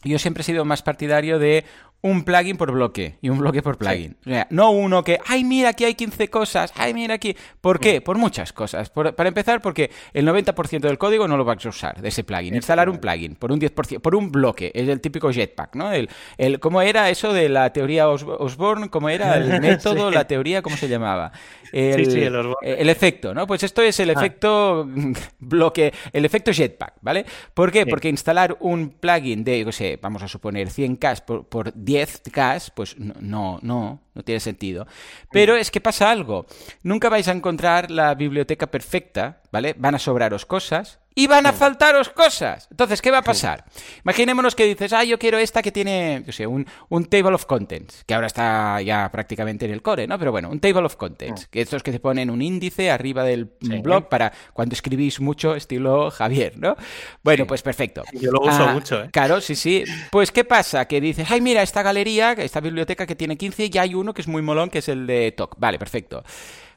yo 0.03 0.19
siempre 0.19 0.41
he 0.41 0.45
sido 0.45 0.65
más 0.65 0.81
partidario 0.81 1.39
de 1.39 1.65
un 2.03 2.23
plugin 2.23 2.57
por 2.57 2.69
bloque 2.71 3.17
y 3.21 3.29
un 3.29 3.39
bloque 3.39 3.61
por 3.61 3.77
plugin. 3.77 4.17
O 4.25 4.29
sea, 4.29 4.45
no 4.49 4.71
uno 4.71 5.05
que, 5.05 5.19
ay, 5.25 5.45
mira, 5.45 5.69
aquí 5.69 5.85
hay 5.85 5.95
15 5.95 6.29
cosas, 6.29 6.73
ay, 6.75 6.93
mira 6.93 7.15
aquí. 7.15 7.35
¿Por 7.61 7.79
qué? 7.79 8.01
Mm. 8.01 8.03
Por 8.03 8.17
muchas 8.17 8.51
cosas. 8.51 8.89
para 8.89 9.29
empezar, 9.29 9.61
porque 9.61 9.89
el 10.13 10.27
90% 10.27 10.81
del 10.81 10.97
código 10.97 11.29
no 11.29 11.37
lo 11.37 11.45
vas 11.45 11.65
a 11.65 11.69
usar 11.69 12.01
de 12.01 12.09
ese 12.09 12.25
plugin. 12.25 12.55
Instalar 12.55 12.89
un 12.89 12.97
plugin 12.97 13.35
por 13.35 13.53
un 13.53 13.59
10%, 13.59 14.01
por 14.01 14.15
un 14.15 14.33
bloque, 14.33 14.71
es 14.75 14.89
el 14.89 14.99
típico 14.99 15.31
Jetpack, 15.31 15.75
¿no? 15.75 15.93
El, 15.93 16.09
el, 16.37 16.59
¿Cómo 16.59 16.81
era 16.81 17.09
eso 17.09 17.31
de 17.31 17.47
la 17.47 17.71
teoría 17.71 18.09
Osborne? 18.09 18.89
¿Cómo 18.89 19.07
era 19.07 19.37
el 19.37 19.61
método, 19.61 20.11
la 20.11 20.27
teoría, 20.27 20.61
cómo 20.61 20.75
se 20.75 20.89
llamaba? 20.89 21.31
El, 21.71 22.11
sí, 22.11 22.21
el, 22.21 22.53
el, 22.61 22.89
efecto, 22.89 23.33
¿no? 23.33 23.47
Pues 23.47 23.63
esto 23.63 23.81
es 23.81 23.99
el 24.01 24.09
ah. 24.09 24.13
efecto 24.13 24.87
bloque, 25.39 25.93
el 26.11 26.25
efecto 26.25 26.51
Jetpack, 26.51 26.95
¿vale? 27.01 27.25
¿Por 27.53 27.71
qué? 27.71 27.85
Porque 27.85 28.09
instalar 28.09 28.57
un 28.59 28.89
plugin 28.89 29.43
de, 29.45 29.63
yo 29.63 29.71
sé, 29.71 29.97
vamos 30.01 30.21
a 30.21 30.27
suponer 30.27 30.67
100K 30.67 31.23
por, 31.23 31.47
por 31.47 31.73
10K, 31.93 32.71
pues 32.75 32.97
no, 32.97 33.59
no, 33.61 34.01
no 34.13 34.23
tiene 34.23 34.39
sentido. 34.39 34.87
Pero 35.31 35.55
es 35.55 35.71
que 35.71 35.81
pasa 35.81 36.09
algo. 36.11 36.45
Nunca 36.83 37.09
vais 37.09 37.27
a 37.27 37.31
encontrar 37.31 37.91
la 37.91 38.15
biblioteca 38.15 38.67
perfecta, 38.67 39.41
¿vale? 39.51 39.75
Van 39.77 39.95
a 39.95 39.99
sobraros 39.99 40.45
cosas 40.45 40.99
y 41.15 41.27
van 41.27 41.45
a 41.45 41.53
faltaros 41.53 42.09
cosas. 42.09 42.67
Entonces, 42.71 43.01
¿qué 43.01 43.11
va 43.11 43.19
a 43.19 43.23
pasar? 43.23 43.65
Imaginémonos 44.03 44.55
que 44.55 44.65
dices, 44.65 44.93
ah, 44.93 45.03
yo 45.03 45.19
quiero 45.19 45.37
esta 45.37 45.61
que 45.61 45.71
tiene, 45.71 46.23
yo 46.25 46.31
sé, 46.31 46.47
un, 46.47 46.65
un, 46.89 47.05
table 47.05 47.35
of 47.35 47.45
contents, 47.45 48.03
que 48.05 48.13
ahora 48.13 48.27
está 48.27 48.81
ya 48.81 49.09
prácticamente 49.11 49.65
en 49.65 49.71
el 49.71 49.81
core, 49.81 50.07
¿no? 50.07 50.17
Pero 50.17 50.31
bueno, 50.31 50.49
un 50.49 50.59
table 50.59 50.85
of 50.85 50.95
contents, 50.95 51.47
que 51.47 51.61
estos 51.61 51.83
que 51.83 51.91
te 51.91 51.99
ponen 51.99 52.29
un 52.29 52.41
índice 52.41 52.91
arriba 52.91 53.23
del 53.23 53.51
blog 53.59 54.09
para 54.09 54.31
cuando 54.53 54.73
escribís 54.73 55.19
mucho, 55.19 55.55
estilo 55.55 56.11
Javier, 56.11 56.57
¿no? 56.57 56.75
Bueno, 57.23 57.45
pues 57.45 57.61
perfecto. 57.61 58.03
Yo 58.13 58.31
lo 58.31 58.41
uso 58.41 58.63
ah, 58.63 58.73
mucho, 58.73 59.03
¿eh? 59.03 59.09
Claro, 59.11 59.41
sí, 59.41 59.55
sí. 59.55 59.83
Pues, 60.11 60.31
¿qué 60.31 60.43
pasa? 60.43 60.85
Que 60.85 61.01
dices, 61.01 61.29
ay, 61.29 61.41
mira, 61.41 61.61
esta 61.61 61.81
galería, 61.81 62.33
esta 62.33 62.59
biblioteca 62.59 63.05
que 63.05 63.15
tiene 63.15 63.37
15, 63.37 63.69
ya 63.69 63.81
hay 63.83 63.95
uno 63.95 64.13
que 64.13 64.21
es 64.21 64.27
muy 64.27 64.41
molón, 64.41 64.69
que 64.69 64.79
es 64.79 64.89
el 64.89 65.07
de 65.07 65.31
TOC. 65.31 65.55
Vale, 65.59 65.79
perfecto. 65.79 66.23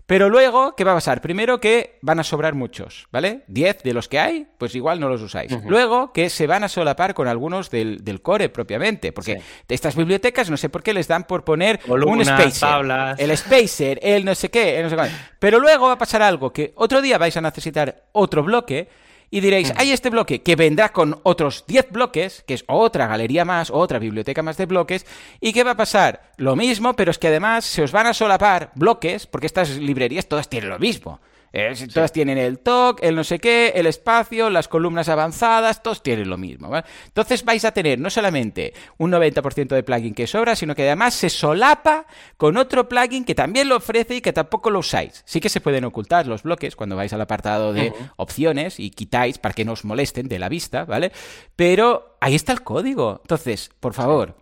Pero 0.07 0.29
luego, 0.31 0.77
¿qué 0.77 0.85
va 0.85 0.93
a 0.93 0.95
pasar? 0.95 1.21
Primero 1.21 1.61
que 1.61 1.99
van 2.01 2.21
a 2.21 2.25
sobrar 2.25 2.55
muchos, 2.55 3.09
¿vale? 3.11 3.43
10 3.49 3.83
de 3.83 3.93
los 3.93 4.09
que 4.09 4.21
hay, 4.21 4.47
pues 4.57 4.75
igual 4.77 5.01
no 5.01 5.09
los 5.09 5.21
usáis. 5.21 5.53
Luego 5.65 6.13
que 6.13 6.31
se 6.31 6.47
van 6.47 6.63
a 6.63 6.69
solapar 6.69 7.13
con 7.13 7.27
algunos 7.27 7.71
del, 7.71 8.21
core 8.23 8.49
propiamente, 8.49 9.13
porque 9.13 9.41
estas 9.69 9.97
bibliotecas 9.97 10.49
no 10.49 10.57
sé 10.57 10.69
por 10.69 10.85
qué 10.85 10.93
les 10.93 11.09
dan 11.09 11.25
por 11.25 11.45
poner 11.45 11.81
un 11.89 12.25
spacer. 12.25 12.87
El 13.19 13.37
spacer, 13.37 13.99
el 14.01 14.25
no 14.25 14.35
sé 14.37 14.49
qué, 14.49 14.77
el 14.77 14.85
no 14.85 14.91
sé 14.91 14.97
qué. 14.97 15.11
Pero 15.41 15.59
luego 15.59 15.87
va 15.87 15.95
a 15.95 15.99
pasar 15.99 16.23
algo, 16.23 16.53
que 16.53 16.73
otro 16.77 17.03
día 17.03 17.19
vais 17.19 17.37
a 17.37 17.41
necesitar 17.41 18.05
otro 18.13 18.45
bloque 18.45 18.89
y 19.31 19.41
diréis, 19.41 19.72
hay 19.77 19.91
este 19.91 20.11
bloque 20.11 20.43
que 20.43 20.57
vendrá 20.57 20.91
con 20.91 21.20
otros 21.22 21.64
10 21.66 21.91
bloques, 21.91 22.45
que 22.47 22.55
es 22.55 22.64
otra 22.68 23.07
galería 23.07 23.45
más, 23.45 23.70
otra 23.70 23.99
biblioteca 23.99 24.43
más 24.43 24.57
de 24.57 24.66
bloques, 24.66 25.07
y 25.41 25.53
¿qué 25.53 25.64
va 25.64 25.72
a 25.72 25.77
pasar? 25.77 26.33
Lo 26.37 26.57
mismo, 26.57 26.95
pero 26.95 27.11
es 27.11 27.18
que 27.18 27.29
además 27.29 27.64
se 27.64 27.83
os 27.83 27.93
van 27.93 28.07
a 28.07 28.14
solapar 28.14 28.70
bloques, 28.74 29.27
porque 29.27 29.47
estas 29.47 29.70
librerías 29.77 30.27
todas 30.27 30.49
tienen 30.49 30.70
lo 30.70 30.79
mismo. 30.79 31.20
Eh, 31.59 31.75
todas 31.91 32.13
tienen 32.13 32.37
el 32.37 32.59
TOC, 32.59 33.03
el 33.03 33.17
no 33.17 33.25
sé 33.25 33.39
qué, 33.39 33.73
el 33.77 33.87
espacio, 33.87 34.51
las 34.51 34.69
columnas 34.69 35.09
avanzadas, 35.09 35.83
todos 35.83 36.03
tienen 36.03 36.29
lo 36.29 36.37
mismo. 36.37 36.71
Entonces 37.07 37.47
vais 37.47 37.65
a 37.65 37.73
tener 37.73 37.99
no 37.99 38.11
solamente 38.11 38.75
un 38.99 39.11
90% 39.11 39.69
de 39.69 39.83
plugin 39.83 40.13
que 40.13 40.27
sobra, 40.27 40.55
sino 40.55 40.75
que 40.75 40.83
además 40.83 41.15
se 41.15 41.31
solapa 41.31 42.05
con 42.37 42.59
otro 42.59 42.91
plugin 42.91 43.25
que 43.25 43.35
también 43.35 43.71
lo 43.71 43.77
ofrece 43.77 44.17
y 44.17 44.21
que 44.21 44.35
tampoco 44.35 44.69
lo 44.69 44.81
usáis. 44.81 45.23
Sí 45.25 45.41
que 45.41 45.49
se 45.49 45.63
pueden 45.63 45.87
ocultar 45.87 46.27
los 46.27 46.43
bloques 46.43 46.77
cuando 46.77 46.95
vais 46.95 47.15
al 47.15 47.23
apartado 47.23 47.73
de 47.73 47.91
opciones 48.17 48.79
y 48.79 48.91
quitáis 48.91 49.39
para 49.39 49.55
que 49.55 49.65
no 49.65 49.73
os 49.73 49.87
molesten 49.87 50.29
de 50.29 50.39
la 50.39 50.51
vista, 50.51 50.85
¿vale? 50.85 51.11
Pero 51.57 52.19
ahí 52.21 52.35
está 52.35 52.53
el 52.53 52.65
código. 52.65 53.21
Entonces, 53.23 53.71
por 53.81 53.95
favor, 53.95 54.37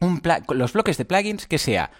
un 0.00 0.22
los 0.48 0.72
bloques 0.72 0.96
de 0.96 1.04
plugins 1.04 1.46
que 1.46 1.58
sea 1.58 1.90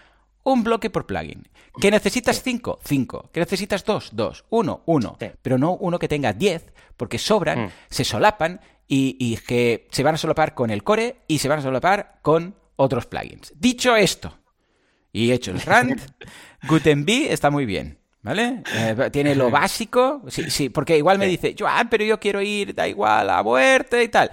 un 0.47 0.63
bloque 0.63 0.89
por 0.89 1.05
plugin. 1.05 1.47
¿Que 1.79 1.91
necesitas 1.91 2.41
cinco? 2.41 2.79
Cinco. 2.83 3.29
¿Que 3.33 3.41
necesitas 3.41 3.83
dos? 3.83 4.09
Dos. 4.13 4.45
Uno, 4.49 4.81
uno. 4.85 5.17
Pero 5.41 5.57
no 5.57 5.73
uno 5.73 5.99
que 5.99 6.07
tenga 6.07 6.33
diez, 6.33 6.73
porque 6.95 7.17
sobran, 7.17 7.65
mm. 7.65 7.69
se 7.89 8.03
solapan 8.05 8.61
y, 8.87 9.35
que 9.45 9.87
se 9.91 10.03
van 10.03 10.15
a 10.15 10.17
solapar 10.17 10.55
con 10.55 10.69
el 10.69 10.83
core 10.83 11.17
y 11.27 11.39
se 11.39 11.49
van 11.49 11.59
a 11.59 11.61
solapar 11.61 12.19
con 12.21 12.55
otros 12.77 13.05
plugins. 13.05 13.53
Dicho 13.57 13.95
esto, 13.95 14.37
y 15.11 15.31
hecho 15.31 15.51
el 15.51 15.61
rant, 15.61 16.01
Gutenberg 16.67 17.31
está 17.31 17.49
muy 17.49 17.65
bien. 17.65 17.99
¿Vale? 18.21 18.63
Eh, 18.73 19.09
tiene 19.11 19.35
lo 19.35 19.49
básico. 19.51 20.21
Sí, 20.27 20.49
sí, 20.49 20.69
porque 20.69 20.97
igual 20.97 21.17
me 21.17 21.27
dice, 21.27 21.53
yo, 21.53 21.65
ah, 21.67 21.85
pero 21.89 22.03
yo 22.03 22.19
quiero 22.19 22.41
ir, 22.41 22.73
da 22.73 22.87
igual, 22.87 23.29
a 23.29 23.43
muerte 23.43 24.03
y 24.03 24.09
tal. 24.09 24.31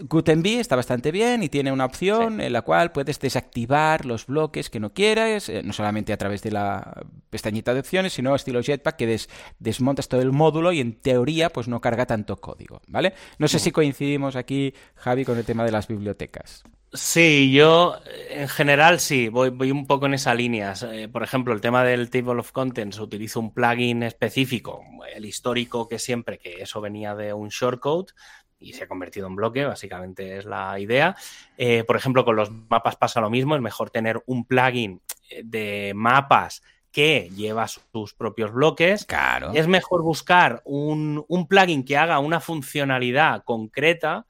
Gutenberg 0.00 0.60
está 0.60 0.76
bastante 0.76 1.10
bien 1.10 1.42
y 1.42 1.48
tiene 1.48 1.72
una 1.72 1.84
opción 1.84 2.40
en 2.40 2.52
la 2.52 2.62
cual 2.62 2.92
puedes 2.92 3.18
desactivar 3.18 4.04
los 4.04 4.26
bloques 4.26 4.70
que 4.70 4.80
no 4.80 4.92
quieras, 4.92 5.48
eh, 5.48 5.62
no 5.62 5.72
solamente 5.72 6.12
a 6.12 6.16
través 6.16 6.42
de 6.42 6.50
la 6.50 7.04
pestañita 7.30 7.74
de 7.74 7.80
opciones, 7.80 8.12
sino 8.12 8.34
estilo 8.34 8.62
Jetpack 8.62 8.96
que 8.96 9.20
desmontas 9.58 10.08
todo 10.08 10.20
el 10.20 10.32
módulo 10.32 10.72
y 10.72 10.80
en 10.80 10.94
teoría 11.00 11.50
pues 11.50 11.68
no 11.68 11.80
carga 11.80 12.06
tanto 12.06 12.36
código, 12.36 12.80
¿vale? 12.86 13.14
No 13.38 13.48
sé 13.48 13.58
si 13.58 13.70
coincidimos 13.70 14.36
aquí, 14.36 14.74
Javi, 14.94 15.24
con 15.24 15.38
el 15.38 15.44
tema 15.44 15.64
de 15.64 15.72
las 15.72 15.88
bibliotecas. 15.88 16.64
Sí, 16.90 17.52
yo 17.52 17.96
en 18.30 18.48
general 18.48 18.98
sí, 18.98 19.28
voy, 19.28 19.50
voy 19.50 19.70
un 19.70 19.86
poco 19.86 20.06
en 20.06 20.14
esa 20.14 20.34
línea. 20.34 20.72
Eh, 20.90 21.06
por 21.06 21.22
ejemplo, 21.22 21.52
el 21.52 21.60
tema 21.60 21.84
del 21.84 22.08
Table 22.08 22.40
of 22.40 22.52
Contents, 22.52 22.98
utilizo 22.98 23.40
un 23.40 23.52
plugin 23.52 24.02
específico, 24.02 24.82
el 25.14 25.26
histórico 25.26 25.86
que 25.86 25.98
siempre, 25.98 26.38
que 26.38 26.62
eso 26.62 26.80
venía 26.80 27.14
de 27.14 27.34
un 27.34 27.50
shortcode, 27.50 28.14
y 28.60 28.72
se 28.72 28.84
ha 28.84 28.88
convertido 28.88 29.26
en 29.26 29.36
bloque, 29.36 29.64
básicamente 29.64 30.38
es 30.38 30.44
la 30.44 30.78
idea. 30.78 31.16
Eh, 31.56 31.84
por 31.84 31.96
ejemplo, 31.96 32.24
con 32.24 32.36
los 32.36 32.50
mapas 32.50 32.96
pasa 32.96 33.20
lo 33.20 33.30
mismo, 33.30 33.54
es 33.54 33.62
mejor 33.62 33.90
tener 33.90 34.22
un 34.26 34.44
plugin 34.44 35.00
eh, 35.30 35.42
de 35.44 35.92
mapas 35.94 36.62
que 36.90 37.30
lleva 37.34 37.68
sus 37.68 38.14
propios 38.14 38.52
bloques. 38.52 39.04
Claro. 39.04 39.52
Es 39.54 39.68
mejor 39.68 40.02
buscar 40.02 40.62
un, 40.64 41.24
plugin 41.48 41.84
que 41.84 41.96
haga 41.96 42.18
una 42.18 42.40
funcionalidad 42.40 43.44
concreta 43.44 44.26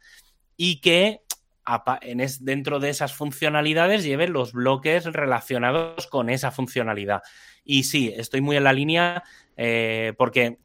y 0.57 0.81
que 0.81 1.23
dentro 2.41 2.81
de 2.81 2.89
esas 2.89 3.13
funcionalidades 3.15 4.03
lleve 4.03 4.27
los 4.27 4.53
bloques 4.53 5.05
relacionados 5.05 6.07
con 6.07 6.31
esa 6.31 6.51
funcionalidad. 6.51 7.23
Y 7.63 7.85
sí, 7.85 8.13
estoy 8.17 8.41
muy 8.41 8.57
en 8.57 8.65
la 8.65 8.73
línea 8.73 9.23
eh, 9.57 10.15
porque 10.17 10.59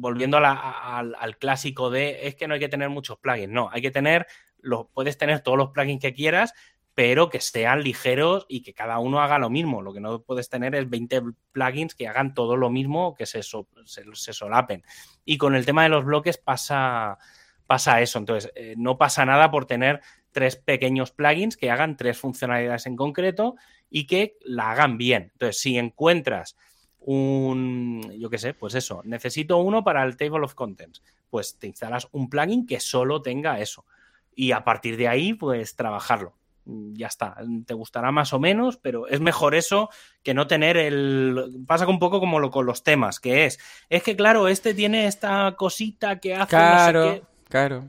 volviendo 0.00 0.38
al, 0.38 1.36
clásico 1.38 1.90
de 1.90 2.26
es 2.26 2.34
que 2.34 2.48
no 2.48 2.54
hay 2.54 2.60
que 2.60 2.68
tener 2.68 2.88
muchos 2.88 3.18
plugins, 3.18 3.52
no, 3.52 3.68
hay 3.70 3.82
que 3.82 3.90
tener, 3.90 4.26
los, 4.58 4.86
puedes 4.92 5.18
tener 5.18 5.40
todos 5.40 5.58
los 5.58 5.70
plugins 5.70 6.00
que 6.00 6.14
quieras, 6.14 6.54
pero 6.94 7.28
que 7.28 7.40
sean 7.40 7.82
ligeros 7.82 8.46
y 8.48 8.62
que 8.62 8.74
cada 8.74 8.98
uno 8.98 9.20
haga 9.20 9.38
lo 9.38 9.48
mismo. 9.48 9.80
Lo 9.80 9.92
que 9.92 10.00
no 10.00 10.22
puedes 10.22 10.48
tener 10.48 10.74
es 10.74 10.88
20 10.88 11.22
plugins 11.52 11.94
que 11.94 12.08
hagan 12.08 12.34
todo 12.34 12.56
lo 12.56 12.68
mismo, 12.68 13.14
que 13.14 13.26
se, 13.26 13.42
se, 13.42 14.32
solapen. 14.32 14.82
Y 15.24 15.38
con 15.38 15.54
el 15.54 15.64
tema 15.64 15.84
de 15.84 15.88
los 15.88 16.04
bloques 16.04 16.36
pasa, 16.36 17.16
pasa 17.66 18.00
eso. 18.00 18.18
Entonces, 18.18 18.52
eh, 18.54 18.74
no 18.76 18.98
pasa 18.98 19.24
nada 19.24 19.50
por 19.50 19.66
tener 19.66 20.00
tres 20.32 20.56
pequeños 20.56 21.12
plugins 21.12 21.56
que 21.56 21.70
hagan 21.70 21.96
tres 21.96 22.18
funcionalidades 22.18 22.86
en 22.86 22.96
concreto 22.96 23.54
y 23.88 24.06
que 24.06 24.36
la 24.42 24.72
hagan 24.72 24.98
bien. 24.98 25.30
Entonces, 25.32 25.58
si 25.58 25.78
encuentras 25.78 26.56
un, 27.00 28.12
yo 28.18 28.28
qué 28.28 28.38
sé, 28.38 28.54
pues 28.54 28.74
eso, 28.74 29.02
necesito 29.04 29.58
uno 29.58 29.82
para 29.82 30.04
el 30.04 30.16
Table 30.16 30.44
of 30.44 30.54
Contents. 30.54 31.02
Pues 31.28 31.56
te 31.58 31.66
instalas 31.66 32.08
un 32.12 32.28
plugin 32.28 32.66
que 32.66 32.80
solo 32.80 33.22
tenga 33.22 33.60
eso. 33.60 33.84
Y 34.34 34.52
a 34.52 34.64
partir 34.64 34.96
de 34.96 35.08
ahí, 35.08 35.34
pues 35.34 35.76
trabajarlo. 35.76 36.34
ya 36.64 37.06
está. 37.06 37.36
Te 37.66 37.74
gustará 37.74 38.10
más 38.12 38.32
o 38.32 38.38
menos, 38.38 38.76
pero 38.76 39.06
es 39.08 39.20
mejor 39.20 39.54
eso 39.54 39.90
que 40.22 40.34
no 40.34 40.46
tener 40.46 40.76
el. 40.76 41.64
Pasa 41.66 41.86
un 41.86 41.98
poco 41.98 42.20
como 42.20 42.38
lo 42.38 42.50
con 42.50 42.66
los 42.66 42.82
temas, 42.82 43.20
que 43.20 43.46
es. 43.46 43.58
Es 43.88 44.02
que, 44.02 44.16
claro, 44.16 44.48
este 44.48 44.74
tiene 44.74 45.06
esta 45.06 45.54
cosita 45.56 46.18
que 46.20 46.34
hace. 46.34 46.48
Claro. 46.48 47.26
Claro. 47.48 47.88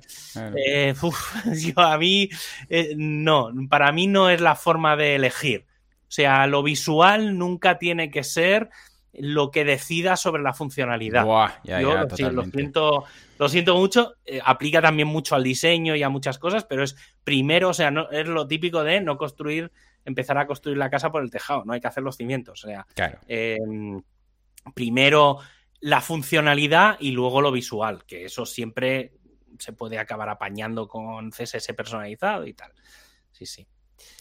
Eh, 0.56 0.96
yo 1.54 1.80
a 1.80 1.96
mí, 2.00 2.30
eh, 2.68 2.96
no, 2.98 3.52
para 3.70 3.92
mí 3.92 4.08
no 4.08 4.30
es 4.30 4.42
la 4.42 4.56
forma 4.56 4.96
de 4.96 5.16
elegir. 5.16 5.68
O 6.12 6.14
sea, 6.14 6.48
lo 6.48 6.64
visual 6.64 7.38
nunca 7.38 7.78
tiene 7.78 8.10
que 8.10 8.24
ser 8.24 8.72
lo 9.14 9.52
que 9.52 9.66
decida 9.66 10.16
sobre 10.16 10.42
la 10.42 10.54
funcionalidad. 10.54 11.26
yo 11.64 11.96
lo, 11.96 12.46
siento, 12.46 13.04
lo 13.38 13.50
siento 13.50 13.76
mucho, 13.76 14.16
eh, 14.26 14.40
aplica 14.44 14.82
también 14.82 15.08
mucho 15.08 15.36
al 15.36 15.44
diseño 15.44 15.96
y 15.96 16.04
a 16.04 16.10
muchas 16.10 16.40
cosas, 16.40 16.64
pero 16.64 16.84
es 16.84 16.96
primero, 17.24 17.70
o 17.70 17.74
sea, 17.74 17.92
no, 17.92 18.10
es 18.10 18.28
lo 18.28 18.48
típico 18.48 18.84
de 18.84 19.02
no 19.02 19.18
construir, 19.18 19.72
empezar 20.06 20.38
a 20.38 20.48
construir 20.48 20.78
la 20.78 20.90
casa 20.90 21.12
por 21.12 21.24
el 21.24 21.30
tejado, 21.30 21.66
no 21.66 21.74
hay 21.74 21.82
que 21.82 21.88
hacer 21.88 22.04
los 22.04 22.16
cimientos. 22.16 22.64
O 22.64 22.68
sea, 22.68 22.86
em, 23.28 24.02
primero 24.74 25.40
la 25.82 26.00
funcionalidad 26.00 26.98
y 27.00 27.12
luego 27.12 27.42
lo 27.42 27.52
visual, 27.52 28.06
que 28.06 28.26
eso 28.26 28.46
siempre 28.46 29.14
se 29.60 29.74
puede 29.74 30.00
acabar 30.00 30.30
apañando 30.30 30.88
con 30.88 31.32
CSS 31.32 31.74
personalizado 31.74 32.46
y 32.46 32.54
tal. 32.54 32.72
Sí, 33.32 33.46
sí. 33.46 33.68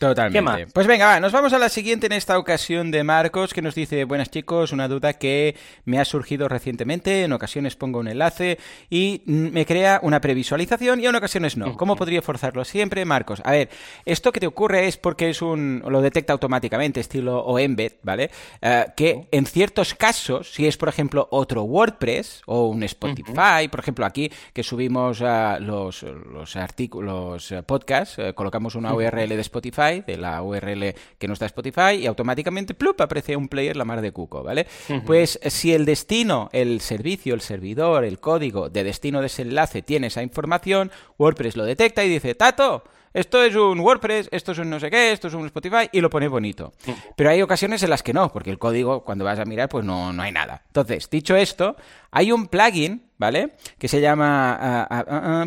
Totalmente. 0.01 0.67
Pues 0.73 0.87
venga, 0.87 1.21
nos 1.21 1.31
vamos 1.31 1.53
a 1.53 1.59
la 1.59 1.69
siguiente 1.69 2.07
en 2.07 2.13
esta 2.13 2.39
ocasión 2.39 2.91
de 2.91 3.05
Marcos, 3.05 3.53
que 3.53 3.61
nos 3.61 3.75
dice, 3.75 4.05
buenas 4.05 4.31
chicos, 4.31 4.73
una 4.73 4.89
duda 4.89 5.13
que 5.13 5.55
me 5.85 5.99
ha 5.99 6.07
surgido 6.07 6.49
recientemente, 6.49 7.25
en 7.25 7.33
ocasiones 7.35 7.77
pongo 7.77 7.99
un 7.99 8.09
enlace 8.09 8.59
y 8.89 9.21
me 9.27 9.67
crea 9.67 10.01
una 10.03 10.23
previsualización 10.23 11.01
y 11.01 11.07
en 11.07 11.15
ocasiones 11.15 11.59
no. 11.59 11.77
¿Cómo 11.77 11.97
podría 11.97 12.23
forzarlo 12.23 12.65
siempre, 12.65 13.05
Marcos? 13.05 13.43
A 13.45 13.51
ver, 13.51 13.69
esto 14.07 14.33
que 14.33 14.41
te 14.41 14.47
ocurre 14.47 14.89
es 14.89 14.97
porque 14.97 15.29
es 15.29 15.43
un, 15.43 15.83
lo 15.87 16.01
detecta 16.01 16.33
automáticamente, 16.33 17.01
estilo 17.01 17.39
o 17.41 17.59
embed, 17.59 17.93
¿vale? 18.03 18.31
Eh, 18.63 18.87
que 18.97 19.29
en 19.31 19.45
ciertos 19.45 19.95
casos, 19.95 20.55
si 20.55 20.67
es 20.67 20.79
por 20.79 20.89
ejemplo 20.89 21.29
otro 21.31 21.65
WordPress 21.65 22.41
o 22.47 22.69
un 22.69 22.83
Spotify, 22.85 23.69
por 23.71 23.81
ejemplo 23.81 24.07
aquí 24.07 24.33
que 24.55 24.63
subimos 24.63 25.21
los, 25.21 26.03
los 26.03 26.57
artículos, 26.57 27.51
los 27.51 27.65
podcasts, 27.65 28.19
eh, 28.19 28.33
colocamos 28.35 28.75
una 28.77 28.95
URL 28.95 29.29
de 29.29 29.41
Spotify, 29.41 29.70
de 29.71 30.17
la 30.19 30.43
URL 30.43 30.95
que 31.19 31.27
no 31.27 31.33
está 31.33 31.47
Spotify, 31.47 31.95
y 32.01 32.07
automáticamente 32.07 32.75
plup, 32.75 33.01
aparece 33.01 33.37
un 33.37 33.49
player 33.49 33.77
la 33.77 33.85
mar 33.85 34.01
de 34.01 34.13
cuco, 34.13 34.43
¿vale? 34.43 34.67
Pues 35.07 35.39
si 35.47 35.73
el 35.73 35.85
destino, 35.85 36.49
el 36.53 36.81
servicio, 36.81 37.35
el 37.35 37.41
servidor, 37.41 38.05
el 38.05 38.21
código 38.21 38.69
de 38.69 38.85
destino 38.85 39.21
de 39.21 39.27
ese 39.27 39.43
enlace 39.43 39.83
tiene 39.83 40.09
esa 40.09 40.23
información, 40.23 40.91
WordPress 41.19 41.57
lo 41.57 41.65
detecta 41.65 42.05
y 42.05 42.09
dice, 42.09 42.35
Tato, 42.35 42.85
esto 43.13 43.43
es 43.43 43.57
un 43.57 43.81
WordPress, 43.81 44.29
esto 44.31 44.53
es 44.53 44.59
un 44.59 44.71
no 44.71 44.79
sé 44.79 44.89
qué, 44.89 45.11
esto 45.11 45.29
es 45.29 45.35
un 45.35 45.45
Spotify 45.47 45.89
y 45.91 46.01
lo 46.01 46.11
pone 46.11 46.29
bonito. 46.29 46.73
Pero 47.17 47.31
hay 47.31 47.43
ocasiones 47.43 47.83
en 47.83 47.91
las 47.91 48.03
que 48.03 48.13
no, 48.13 48.33
porque 48.33 48.51
el 48.51 48.59
código 48.59 49.03
cuando 49.03 49.25
vas 49.25 49.39
a 49.39 49.45
mirar 49.45 49.69
pues 49.69 49.85
no, 49.85 50.13
no 50.13 50.23
hay 50.23 50.31
nada. 50.31 50.63
Entonces, 50.69 51.11
dicho 51.11 51.35
esto, 51.35 51.77
hay 52.13 52.31
un 52.31 52.47
plugin 52.47 53.10
¿vale? 53.21 53.51
Que 53.79 53.87
se 53.87 54.01
llama 54.01 54.89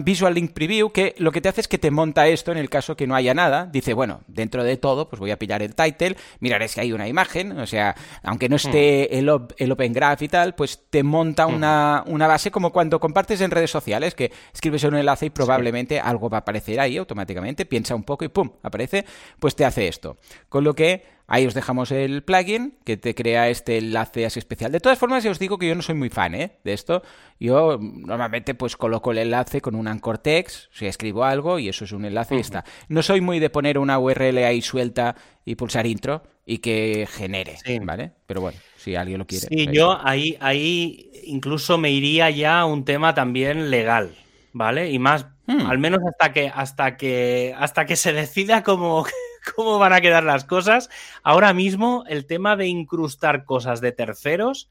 Visual 0.03 0.35
Link 0.35 0.53
Preview, 0.53 0.91
que 0.91 1.15
lo 1.17 1.31
que 1.31 1.41
te 1.41 1.49
hace 1.49 1.61
es 1.61 1.67
que 1.67 1.79
te 1.79 1.89
monta 1.89 2.27
esto 2.27 2.51
en 2.51 2.59
el 2.59 2.69
caso 2.69 2.95
que 2.95 3.07
no 3.07 3.15
haya 3.15 3.33
nada. 3.33 3.65
Dice, 3.65 3.95
bueno, 3.95 4.21
dentro 4.27 4.63
de 4.63 4.77
todo, 4.77 5.09
pues 5.09 5.19
voy 5.19 5.31
a 5.31 5.39
pillar 5.39 5.63
el 5.63 5.73
title, 5.73 6.15
miraré 6.39 6.67
si 6.67 6.79
hay 6.79 6.93
una 6.93 7.07
imagen, 7.07 7.59
o 7.59 7.65
sea, 7.65 7.95
aunque 8.21 8.47
no 8.47 8.57
esté 8.57 9.09
mm. 9.11 9.15
el, 9.15 9.31
el 9.57 9.71
Open 9.71 9.91
Graph 9.91 10.21
y 10.21 10.27
tal, 10.27 10.53
pues 10.53 10.83
te 10.91 11.01
monta 11.01 11.47
una, 11.47 12.03
una, 12.05 12.27
base 12.27 12.51
como 12.51 12.71
cuando 12.71 12.99
compartes 12.99 13.41
en 13.41 13.49
redes 13.49 13.71
sociales, 13.71 14.13
que 14.13 14.31
escribes 14.53 14.83
un 14.83 14.95
enlace 14.95 15.25
y 15.25 15.29
probablemente 15.31 15.99
algo 15.99 16.29
va 16.29 16.37
a 16.37 16.41
aparecer 16.41 16.79
ahí 16.79 16.97
automáticamente, 16.97 17.65
piensa 17.65 17.95
un 17.95 18.03
poco 18.03 18.23
y 18.23 18.27
¡pum! 18.27 18.51
aparece, 18.61 19.03
pues 19.39 19.55
te 19.55 19.65
hace 19.65 19.87
esto. 19.87 20.17
Con 20.47 20.63
lo 20.63 20.75
que 20.75 21.22
Ahí 21.25 21.45
os 21.47 21.53
dejamos 21.53 21.91
el 21.91 22.21
plugin 22.23 22.75
que 22.83 22.97
te 22.97 23.15
crea 23.15 23.49
este 23.49 23.77
enlace 23.77 24.25
así 24.25 24.39
especial. 24.39 24.71
De 24.71 24.79
todas 24.79 24.99
formas, 24.99 25.23
ya 25.23 25.31
os 25.31 25.39
digo 25.39 25.57
que 25.57 25.67
yo 25.67 25.75
no 25.75 25.81
soy 25.81 25.95
muy 25.95 26.09
fan 26.09 26.35
¿eh? 26.35 26.57
de 26.63 26.73
esto. 26.73 27.01
Yo 27.39 27.79
normalmente 27.79 28.55
pues 28.55 28.75
coloco 28.75 29.11
el 29.11 29.19
enlace 29.19 29.61
con 29.61 29.75
un 29.75 29.87
anchor 29.87 30.17
text, 30.17 30.65
sea, 30.71 30.89
escribo 30.89 31.23
algo 31.23 31.59
y 31.59 31.69
eso 31.69 31.85
es 31.85 31.91
un 31.93 32.05
enlace 32.05 32.35
y 32.35 32.39
está. 32.39 32.65
No 32.89 33.01
soy 33.01 33.21
muy 33.21 33.39
de 33.39 33.49
poner 33.49 33.77
una 33.77 33.99
URL 33.99 34.37
ahí 34.39 34.61
suelta 34.61 35.15
y 35.45 35.55
pulsar 35.55 35.85
intro 35.85 36.23
y 36.45 36.57
que 36.57 37.07
genere, 37.09 37.57
¿vale? 37.83 38.11
Pero 38.25 38.41
bueno, 38.41 38.59
si 38.77 38.95
alguien 38.95 39.19
lo 39.19 39.25
quiere. 39.25 39.47
Sí, 39.47 39.67
yo 39.71 39.97
ahí, 40.05 40.37
ahí 40.41 41.09
incluso 41.23 41.77
me 41.77 41.91
iría 41.91 42.29
ya 42.29 42.59
a 42.59 42.65
un 42.65 42.83
tema 42.83 43.13
también 43.13 43.69
legal, 43.71 44.15
¿vale? 44.51 44.91
Y 44.91 44.99
más, 44.99 45.25
hmm. 45.47 45.67
al 45.67 45.77
menos 45.77 46.01
hasta 46.05 46.33
que, 46.33 46.51
hasta 46.53 46.97
que, 46.97 47.55
hasta 47.57 47.85
que 47.85 47.95
se 47.95 48.11
decida 48.11 48.61
cómo 48.63 49.05
cómo 49.55 49.79
van 49.79 49.93
a 49.93 50.01
quedar 50.01 50.23
las 50.23 50.45
cosas. 50.45 50.89
Ahora 51.23 51.53
mismo, 51.53 52.03
el 52.07 52.25
tema 52.25 52.55
de 52.55 52.67
incrustar 52.67 53.45
cosas 53.45 53.81
de 53.81 53.91
terceros, 53.91 54.69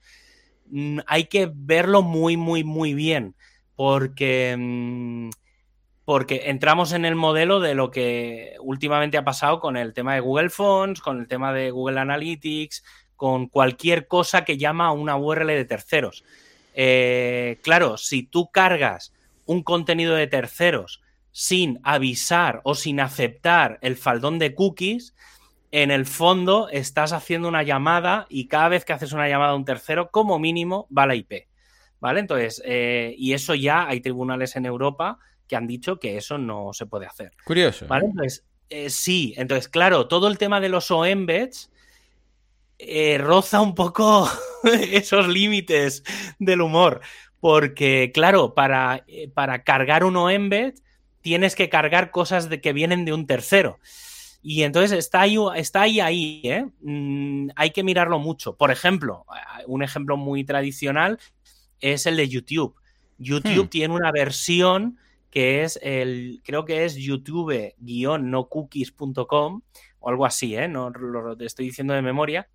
mm, 0.67 1.01
hay 1.07 1.25
que 1.25 1.51
verlo 1.53 2.03
muy, 2.03 2.37
muy, 2.37 2.65
muy 2.65 2.95
bien. 2.95 3.35
Porque. 3.77 4.57
Mm, 4.59 5.31
porque 6.05 6.51
entramos 6.51 6.93
en 6.93 7.05
el 7.05 7.15
modelo 7.15 7.61
de 7.61 7.75
lo 7.75 7.91
que 7.91 8.57
últimamente 8.61 9.19
ha 9.19 9.25
pasado 9.25 9.61
con 9.61 9.77
el 9.77 9.93
tema 9.93 10.15
de 10.15 10.21
Google 10.21 10.51
Fonts, 10.51 11.01
con 11.01 11.21
el 11.21 11.29
tema 11.29 11.53
de 11.53 11.71
Google 11.71 12.01
Analytics, 12.01 12.83
con 13.17 13.47
cualquier 13.47 14.09
cosa 14.09 14.45
que 14.45 14.59
llama 14.59 14.87
a 14.87 14.93
una 14.93 15.17
URL 15.17 15.47
de 15.47 15.65
terceros. 15.65 16.25
Eh, 16.75 17.61
claro, 17.63 17.97
si 17.97 18.25
tú 18.25 18.51
cargas 18.51 19.13
un 19.47 19.63
contenido 19.63 20.15
de 20.15 20.27
terceros 20.27 21.02
sin 21.33 21.81
avisar 21.83 22.61
o 22.63 22.75
sin 22.75 23.01
aceptar 23.01 23.79
el 23.81 23.97
faldón 23.97 24.39
de 24.39 24.55
cookies, 24.55 25.15
en 25.73 25.91
el 25.91 26.05
fondo 26.05 26.69
estás 26.69 27.13
haciendo 27.15 27.49
una 27.49 27.63
llamada 27.63 28.27
y 28.29 28.47
cada 28.47 28.69
vez 28.69 28.85
que 28.85 28.93
haces 28.93 29.13
una 29.13 29.29
llamada 29.29 29.53
a 29.53 29.57
un 29.57 29.65
tercero, 29.65 30.11
como 30.11 30.39
mínimo, 30.39 30.87
va 30.97 31.07
la 31.07 31.15
IP. 31.15 31.49
¿Vale? 31.99 32.21
Entonces, 32.21 32.63
eh, 32.67 33.15
y 33.17 33.33
eso 33.33 33.55
ya 33.55 33.89
hay 33.89 34.01
tribunales 34.01 34.55
en 34.57 34.67
Europa 34.67 35.19
que 35.49 35.57
han 35.57 35.67
dicho 35.67 35.99
que 35.99 36.17
eso 36.17 36.37
no 36.37 36.73
se 36.73 36.85
puede 36.85 37.07
hacer. 37.07 37.33
Curioso. 37.45 37.87
¿Vale? 37.87 38.07
Entonces, 38.07 38.45
eh, 38.69 38.91
sí, 38.91 39.35
entonces, 39.37 39.69
claro, 39.69 40.09
todo 40.09 40.29
el 40.29 40.37
tema 40.37 40.61
de 40.61 40.69
los 40.69 40.91
OEmbeds 40.91 41.71
eh, 42.79 43.17
roza 43.19 43.61
un 43.61 43.75
poco 43.75 44.29
esos 44.65 45.29
límites 45.29 46.03
del 46.39 46.61
humor. 46.61 47.01
Porque, 47.41 48.11
claro, 48.13 48.53
para, 48.53 49.07
para 49.33 49.63
cargar 49.65 50.05
un 50.05 50.17
OEmbed 50.17 50.75
tienes 51.23 51.55
que 51.55 51.69
cargar 51.69 52.11
cosas 52.11 52.49
de, 52.49 52.61
que 52.61 52.73
vienen 52.73 53.05
de 53.05 53.13
un 53.13 53.27
tercero. 53.27 53.79
Y 54.43 54.65
entonces 54.65 54.91
está 54.93 55.21
ahí, 55.23 55.37
está 55.55 55.83
ahí, 55.83 56.01
ahí 56.01 56.41
¿eh? 56.45 56.67
mm, 56.81 57.51
hay 57.55 57.71
que 57.71 57.85
mirarlo 57.85 58.19
mucho. 58.19 58.57
Por 58.57 58.73
ejemplo, 58.73 59.27
un 59.67 59.83
ejemplo 59.83 60.17
muy 60.17 60.45
tradicional 60.45 61.19
es 61.81 62.07
el 62.07 62.17
de 62.17 62.29
YouTube. 62.29 62.75
YouTube 63.19 63.67
hmm. 63.67 63.69
tiene 63.69 63.95
una 63.95 64.11
versión 64.11 64.99
que 65.31 65.63
es 65.63 65.79
el, 65.83 66.41
creo 66.45 66.65
que 66.65 66.85
es 66.85 66.97
youtube-nocookies.com 66.97 69.63
o 70.01 70.09
algo 70.09 70.27
así, 70.27 70.57
¿eh? 70.57 70.67
No 70.69 70.91
lo 70.91 71.39
estoy 71.41 71.67
diciendo 71.67 71.95
de 71.95 72.03
memoria, 72.03 72.49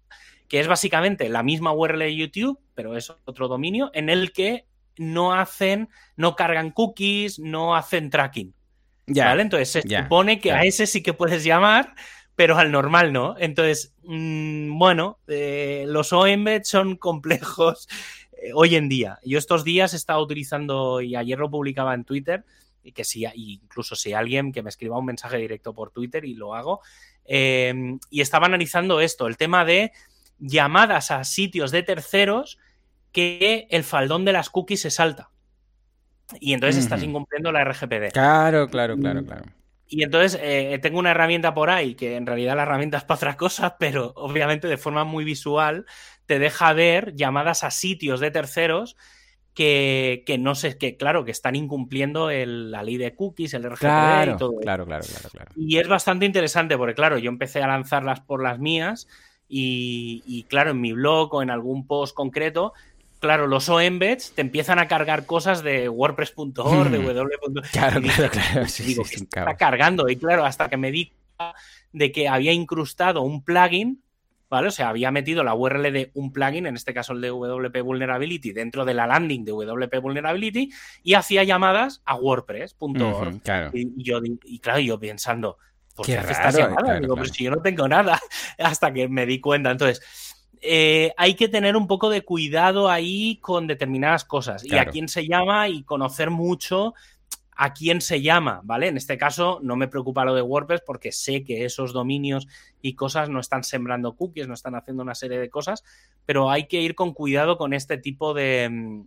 que 0.48 0.60
es 0.60 0.68
básicamente 0.68 1.30
la 1.30 1.42
misma 1.42 1.74
URL 1.74 2.00
de 2.00 2.16
YouTube, 2.16 2.60
pero 2.76 2.96
es 2.96 3.10
otro 3.26 3.48
dominio, 3.48 3.90
en 3.94 4.10
el 4.10 4.32
que 4.32 4.68
no 4.98 5.34
hacen, 5.34 5.90
no 6.16 6.36
cargan 6.36 6.72
cookies, 6.72 7.40
no 7.40 7.76
hacen 7.76 8.10
tracking. 8.10 8.54
Ya, 9.08 9.28
¿Vale? 9.28 9.44
Entonces 9.44 9.70
se 9.70 9.82
supone 9.82 10.40
que 10.40 10.52
a 10.52 10.64
ese 10.64 10.86
sí 10.86 11.02
que 11.02 11.14
puedes 11.14 11.46
llamar, 11.46 11.96
pero 12.36 12.58
al 12.58 12.72
normal 12.72 13.14
no. 13.14 13.36
Entonces, 13.40 13.96
mm, 14.04 14.78
bueno, 14.78 15.20
eh, 15.28 15.86
los 15.88 16.12
OEmbed 16.12 16.64
son 16.64 16.98
complejos 16.98 17.88
eh, 18.34 18.52
hoy 18.54 18.76
en 18.76 18.90
día. 18.90 19.20
Yo 19.24 19.40
estos 19.40 19.64
días 19.64 19.94
he 19.94 19.98
estado 19.98 20.22
utilizando, 20.22 21.02
y 21.02 21.16
ayer 21.16 21.40
lo 21.40 21.50
publicaba 21.50 21.94
en 21.94 22.04
Twitter, 22.04 22.44
y 22.84 22.92
que 22.92 23.04
si, 23.04 23.26
incluso 23.36 23.96
si 23.96 24.14
alguien 24.14 24.52
que 24.52 24.62
me 24.62 24.70
escriba 24.70 25.00
un 25.00 25.06
mensaje 25.06 25.38
directo 25.38 25.74
por 25.74 25.92
Twitter 25.92 26.26
y 26.26 26.36
lo 26.36 26.54
hago, 26.54 26.82
em, 27.26 28.00
y 28.10 28.22
estaba 28.22 28.46
analizando 28.46 29.02
esto, 29.02 29.28
el 29.28 29.38
tema 29.38 29.66
de 29.66 29.92
llamadas 30.38 31.12
a 31.12 31.24
sitios 31.24 31.72
de 31.72 31.84
terceros 31.84 32.60
que 33.12 33.68
el 33.72 33.84
faldón 33.84 34.26
de 34.26 34.34
las 34.34 34.50
cookies 34.50 34.82
se 34.82 34.92
salta. 34.92 35.32
Y 36.40 36.54
entonces 36.54 36.84
estás 36.84 37.04
incumpliendo 37.04 37.52
la 37.52 37.64
RGPD. 37.64 38.12
Claro, 38.12 38.68
claro, 38.68 38.98
claro, 38.98 39.24
claro. 39.24 39.46
Y 39.90 40.04
entonces 40.04 40.40
eh, 40.42 40.78
tengo 40.82 41.00
una 41.00 41.12
herramienta 41.12 41.54
por 41.54 41.70
ahí, 41.70 41.96
que 41.96 42.18
en 42.18 42.26
realidad 42.26 42.58
la 42.58 42.64
herramienta 42.64 42.98
es 42.98 43.06
para 43.06 43.18
otras 43.18 43.36
cosas, 43.38 43.74
pero 43.80 44.12
obviamente 44.16 44.68
de 44.68 44.78
forma 44.78 45.06
muy 45.06 45.24
visual 45.24 45.86
te 46.26 46.40
deja 46.40 46.74
ver 46.74 47.16
llamadas 47.16 47.64
a 47.64 47.72
sitios 47.72 48.20
de 48.20 48.32
terceros 48.32 48.98
que, 49.54 50.38
no 50.40 50.54
sé, 50.54 50.78
que 50.78 50.98
claro, 50.98 51.26
que 51.26 51.32
están 51.32 51.56
incumpliendo 51.56 52.30
la 52.30 52.84
ley 52.84 52.98
de 52.98 53.16
cookies, 53.16 53.56
el 53.56 53.64
RGPD 53.64 54.36
y 54.36 54.38
todo. 54.38 54.58
Claro, 54.58 54.86
claro, 54.86 54.86
claro, 54.86 55.30
claro. 55.32 55.52
Y 55.56 55.78
es 55.78 55.88
bastante 55.88 56.28
interesante 56.28 56.78
porque, 56.78 56.94
claro, 56.94 57.18
yo 57.18 57.30
empecé 57.30 57.64
a 57.64 57.68
lanzarlas 57.68 58.20
por 58.20 58.44
las 58.44 58.60
mías 58.60 59.08
y, 59.48 60.22
y 60.28 60.44
claro, 60.44 60.72
en 60.72 60.82
mi 60.82 60.92
blog 60.92 61.34
o 61.34 61.42
en 61.42 61.50
algún 61.50 61.88
post 61.88 62.14
concreto 62.14 62.74
claro, 63.20 63.48
los 63.48 63.70
OEmbeds 63.70 64.32
te 64.32 64.42
empiezan 64.42 64.80
a 64.80 64.88
cargar 64.88 65.26
cosas 65.26 65.64
de 65.64 65.90
WordPress.org, 65.90 66.90
de 66.90 67.00
hmm. 67.00 67.06
w. 67.06 67.62
Claro, 67.72 68.02
claro, 68.02 68.30
claro. 68.32 68.62
está 68.62 69.58
cargando. 69.58 70.10
Y 70.10 70.16
claro, 70.18 70.46
hasta 70.46 70.70
que 70.70 70.78
me 70.78 70.92
di 70.92 71.12
de 71.94 72.12
que 72.12 72.28
había 72.28 72.52
incrustado 72.52 73.22
un 73.22 73.44
plugin 73.44 74.02
¿vale? 74.50 74.68
O 74.68 74.72
sea, 74.72 74.90
había 74.90 75.12
metido 75.12 75.44
la 75.44 75.56
URL 75.56 75.92
de 75.92 76.12
un 76.14 76.32
plugin, 76.32 76.68
en 76.68 76.76
este 76.76 76.94
caso 76.94 77.14
el 77.14 77.22
de 77.22 77.30
WP 77.30 77.82
Vulnerability, 77.82 78.52
dentro 78.52 78.86
de 78.86 78.94
la 78.94 79.08
landing 79.08 79.44
de 79.44 79.52
WP 79.52 80.00
Vulnerability 80.02 80.72
y 81.04 81.14
hacía 81.14 81.44
llamadas 81.44 82.02
a 82.06 82.16
WordPress.org. 82.16 83.42
y, 83.74 84.04
yo, 84.04 84.20
y 84.44 84.60
claro, 84.60 84.80
yo 84.80 85.00
pensando, 85.00 85.58
¿por 85.96 86.06
qué, 86.06 86.18
hace 86.18 86.32
esta 86.32 86.52
llamada? 86.52 87.00
Digo, 87.00 87.16
pues 87.16 87.32
si 87.32 87.44
yo 87.44 87.52
no 87.52 87.62
tengo 87.62 87.88
nada, 87.88 88.20
hasta 88.58 88.94
que 88.94 89.08
me 89.08 89.26
di 89.26 89.40
cuenta. 89.40 89.72
Entonces, 89.72 90.27
eh, 90.62 91.14
hay 91.18 91.36
que 91.36 91.48
tener 91.48 91.76
un 91.76 91.88
poco 91.88 92.10
de 92.10 92.24
cuidado 92.24 92.90
ahí 92.90 93.38
con 93.42 93.68
determinadas 93.68 94.26
cosas 94.26 94.66
y 94.66 94.78
a 94.78 94.86
quién 94.86 95.08
se 95.08 95.28
llama 95.28 95.70
y 95.70 95.84
conocer 95.84 96.30
mucho 96.30 96.94
a 97.58 97.74
quién 97.74 98.02
se 98.02 98.22
llama, 98.22 98.62
¿vale? 98.64 98.88
En 98.88 98.98
este 98.98 99.18
caso 99.18 99.60
no 99.64 99.76
me 99.76 99.88
preocupa 99.88 100.24
lo 100.24 100.36
de 100.36 100.44
WordPress 100.44 100.82
porque 100.86 101.12
sé 101.12 101.44
que 101.44 101.66
esos 101.66 101.92
dominios 101.92 102.48
y 102.82 102.94
cosas 102.94 103.30
no 103.30 103.40
están 103.40 103.64
sembrando 103.64 104.16
cookies, 104.16 104.48
no 104.48 104.54
están 104.54 104.76
haciendo 104.76 105.02
una 105.02 105.16
serie 105.16 105.40
de 105.40 105.50
cosas, 105.50 105.84
pero 106.26 106.52
hay 106.52 106.68
que 106.68 106.82
ir 106.82 106.94
con 106.94 107.14
cuidado 107.14 107.58
con 107.58 107.74
este 107.74 107.98
tipo 107.98 108.36
de, 108.36 108.70
mm, 108.70 109.02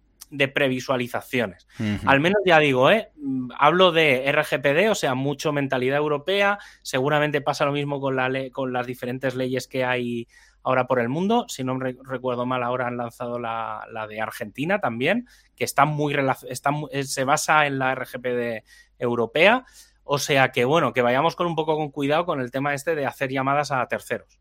previsualizaciones. 0.53 1.67
Al 2.07 2.21
menos 2.21 2.41
ya 2.45 2.59
digo, 2.59 2.91
¿eh? 2.91 3.11
Mm, 3.17 3.51
hablo 3.57 3.93
de 3.93 4.29
RGPD, 4.31 4.91
o 4.91 4.95
sea, 4.95 5.15
mucho 5.15 5.53
mentalidad 5.53 5.99
europea, 5.99 6.59
seguramente 6.83 7.41
pasa 7.41 7.65
lo 7.65 7.73
mismo 7.73 8.01
con, 8.01 8.17
la 8.17 8.31
con 8.53 8.73
las 8.73 8.87
diferentes 8.87 9.37
leyes 9.37 9.69
que 9.69 9.85
hay 9.85 10.27
ahora 10.63 10.87
por 10.87 11.01
el 11.01 11.09
mundo. 11.09 11.47
Si 11.49 11.65
no 11.65 11.79
recuerdo 11.79 12.47
mal, 12.47 12.63
ahora 12.63 12.87
han 12.87 12.97
lanzado 12.97 13.39
la, 13.39 13.87
de 14.09 14.21
Argentina 14.21 14.81
también, 14.81 15.29
que 15.57 15.65
está 15.65 15.85
muy, 15.85 16.15
está, 16.49 16.71
eh, 16.91 17.05
se 17.05 17.25
basa 17.25 17.67
en 17.67 17.79
la 17.79 17.95
RGPD 17.95 18.65
europea. 18.99 19.65
O 20.05 20.19
sea 20.19 20.51
que, 20.51 20.65
bueno, 20.65 20.93
que 20.93 21.03
vayamos 21.03 21.37
con 21.37 21.47
un 21.47 21.55
poco 21.55 21.77
con 21.77 21.91
cuidado 21.91 22.27
con 22.27 22.41
el 22.41 22.51
tema 22.51 22.75
este 22.75 22.95
de 22.95 23.07
hacer 23.07 23.31
llamadas 23.31 23.71
a 23.71 23.87
terceros. 23.87 24.41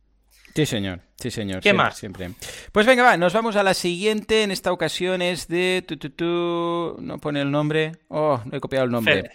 Sí, 0.55 0.65
señor. 0.65 1.01
Sí, 1.15 1.29
señor. 1.31 1.61
¿Qué 1.61 1.73
más? 1.73 1.97
Siempre. 1.97 2.31
Pues 2.71 2.85
venga, 2.85 3.03
va, 3.03 3.17
nos 3.17 3.33
vamos 3.33 3.55
a 3.55 3.63
la 3.63 3.73
siguiente. 3.73 4.43
En 4.43 4.51
esta 4.51 4.71
ocasión 4.71 5.21
es 5.21 5.47
de... 5.47 5.85
Tu, 5.85 6.97
no 6.99 7.19
pone 7.19 7.41
el 7.41 7.51
nombre. 7.51 7.93
Oh, 8.07 8.41
no 8.45 8.57
he 8.57 8.59
copiado 8.59 8.85
el 8.85 8.91
nombre. 8.91 9.29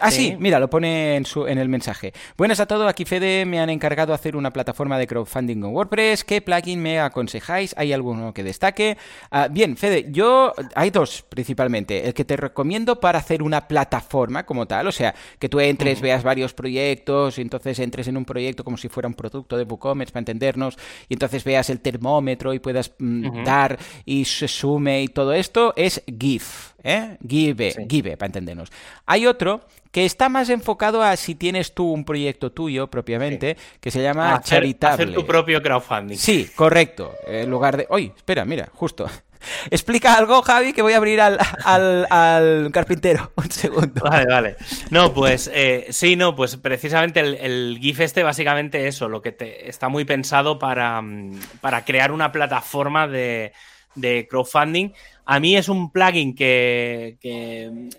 Ah, 0.00 0.10
sí. 0.10 0.36
mira, 0.38 0.58
lo 0.58 0.68
pone 0.70 1.16
en, 1.16 1.24
su, 1.24 1.46
en 1.46 1.58
el 1.58 1.68
mensaje. 1.68 2.12
Buenas 2.36 2.60
a 2.60 2.66
todos, 2.66 2.88
aquí 2.88 3.04
Fede, 3.04 3.44
me 3.44 3.60
han 3.60 3.70
encargado 3.70 4.12
hacer 4.12 4.36
una 4.36 4.52
plataforma 4.52 4.98
de 4.98 5.06
crowdfunding 5.06 5.60
con 5.60 5.74
WordPress. 5.74 6.24
¿Qué 6.24 6.40
plugin 6.40 6.80
me 6.80 7.00
aconsejáis? 7.00 7.74
¿Hay 7.76 7.92
alguno 7.92 8.32
que 8.32 8.42
destaque? 8.42 8.96
Ah, 9.30 9.48
bien, 9.48 9.76
Fede, 9.76 10.06
yo 10.10 10.52
hay 10.74 10.90
dos 10.90 11.24
principalmente. 11.28 12.06
El 12.06 12.14
que 12.14 12.24
te 12.24 12.36
recomiendo 12.36 13.00
para 13.00 13.18
hacer 13.18 13.42
una 13.42 13.66
plataforma 13.68 14.44
como 14.44 14.66
tal, 14.66 14.86
o 14.86 14.92
sea, 14.92 15.14
que 15.38 15.48
tú 15.48 15.60
entres, 15.60 16.00
veas 16.00 16.22
varios 16.22 16.54
proyectos, 16.54 17.38
y 17.38 17.42
entonces 17.42 17.78
entres 17.78 18.08
en 18.08 18.16
un 18.16 18.24
proyecto 18.24 18.64
como 18.64 18.76
si 18.76 18.88
fuera 18.88 19.08
un 19.08 19.14
producto 19.14 19.56
de 19.56 19.64
WooCommerce 19.64 20.12
para 20.12 20.20
entendernos, 20.20 20.76
y 21.08 21.14
entonces 21.14 21.44
veas 21.44 21.70
el 21.70 21.80
termómetro 21.80 22.54
y 22.54 22.58
puedas 22.58 22.92
mm, 22.98 23.44
dar 23.44 23.78
y 24.04 24.24
se 24.24 24.48
sume 24.48 25.02
y 25.02 25.08
todo 25.08 25.32
esto, 25.32 25.72
es 25.76 26.02
GIF. 26.06 26.72
¿Eh? 26.82 27.16
Give, 27.26 27.74
Give, 27.88 28.16
para 28.16 28.26
entendernos. 28.26 28.70
Hay 29.06 29.26
otro 29.26 29.62
que 29.90 30.04
está 30.04 30.28
más 30.28 30.50
enfocado 30.50 31.02
a 31.02 31.16
si 31.16 31.34
tienes 31.34 31.74
tú 31.74 31.90
un 31.92 32.04
proyecto 32.04 32.52
tuyo 32.52 32.88
propiamente, 32.88 33.56
que 33.80 33.90
se 33.90 34.02
llama 34.02 34.34
hacer, 34.34 34.58
Charitable. 34.58 35.04
Hacer 35.04 35.14
tu 35.14 35.26
propio 35.26 35.62
crowdfunding. 35.62 36.16
Sí, 36.16 36.50
correcto. 36.54 37.14
En 37.26 37.50
lugar 37.50 37.76
de... 37.76 37.86
¡Oye! 37.88 38.12
Espera, 38.16 38.44
mira, 38.44 38.68
justo. 38.74 39.08
Explica 39.70 40.14
algo, 40.14 40.42
Javi, 40.42 40.72
que 40.72 40.82
voy 40.82 40.92
a 40.92 40.98
abrir 40.98 41.20
al, 41.20 41.38
al, 41.64 42.70
carpintero. 42.72 43.32
Un 43.36 43.50
segundo. 43.50 44.02
Vale, 44.02 44.26
vale. 44.26 44.56
No, 44.90 45.14
pues 45.14 45.50
eh, 45.52 45.86
sí, 45.90 46.16
no, 46.16 46.34
pues 46.34 46.56
precisamente 46.56 47.20
el, 47.20 47.78
GIF 47.80 48.00
este, 48.00 48.22
básicamente 48.22 48.88
eso, 48.88 49.08
lo 49.08 49.22
que 49.22 49.32
te, 49.32 49.68
está 49.68 49.88
muy 49.88 50.04
pensado 50.04 50.58
para, 50.58 51.00
mm, 51.00 51.40
para 51.60 51.84
crear 51.84 52.12
una 52.12 52.32
plataforma 52.32 53.06
de, 53.06 53.52
de 54.00 54.26
crowdfunding. 54.28 54.92
A 55.24 55.40
mí 55.40 55.56
es 55.56 55.68
un 55.68 55.90
plugin 55.90 56.34
que, 56.34 57.18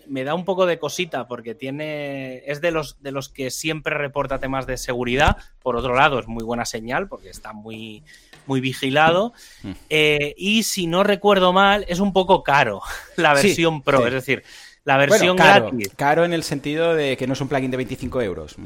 me 0.08 0.24
da 0.24 0.34
un 0.34 0.44
poco 0.44 0.66
de 0.66 0.78
cosita 0.78 1.28
porque 1.28 1.54
tiene. 1.54 2.42
es 2.46 2.60
de 2.60 2.72
los, 2.72 3.00
de 3.02 3.12
los 3.12 3.28
que 3.28 3.50
siempre 3.50 3.96
reporta 3.96 4.40
temas 4.40 4.66
de 4.66 4.76
seguridad. 4.76 5.36
Por 5.62 5.76
otro 5.76 5.94
lado, 5.94 6.18
es 6.18 6.26
muy 6.26 6.42
buena 6.42 6.64
señal 6.64 7.08
porque 7.08 7.30
está 7.30 7.52
muy, 7.52 8.02
muy 8.46 8.60
vigilado. 8.60 9.32
Mm. 9.62 9.70
Eh, 9.90 10.34
y 10.36 10.64
si 10.64 10.86
no 10.86 11.04
recuerdo 11.04 11.52
mal, 11.52 11.84
es 11.88 12.00
un 12.00 12.12
poco 12.12 12.42
caro 12.42 12.82
la 13.16 13.34
versión 13.34 13.82
Pro. 13.82 14.06
Es 14.06 14.12
decir, 14.12 14.42
la 14.84 14.96
versión 14.96 15.36
caro, 15.36 15.66
gratis. 15.68 15.92
Caro 15.96 16.24
en 16.24 16.32
el 16.32 16.42
sentido 16.42 16.94
de 16.94 17.16
que 17.16 17.26
no 17.26 17.34
es 17.34 17.40
un 17.40 17.48
plugin 17.48 17.70
de 17.70 17.76
25 17.76 18.22
euros. 18.22 18.56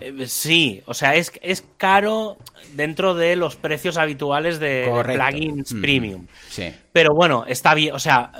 Eh, 0.00 0.26
sí, 0.26 0.82
o 0.86 0.94
sea, 0.94 1.14
es, 1.14 1.32
es 1.42 1.64
caro 1.76 2.36
dentro 2.74 3.14
de 3.14 3.36
los 3.36 3.56
precios 3.56 3.96
habituales 3.96 4.58
de, 4.58 4.90
plugins 5.04 5.74
premium. 5.80 6.26
Sí. 6.48 6.72
Pero 6.92 7.14
bueno, 7.14 7.44
está 7.46 7.74
bien, 7.74 7.94
o 7.94 7.98
sea, 7.98 8.32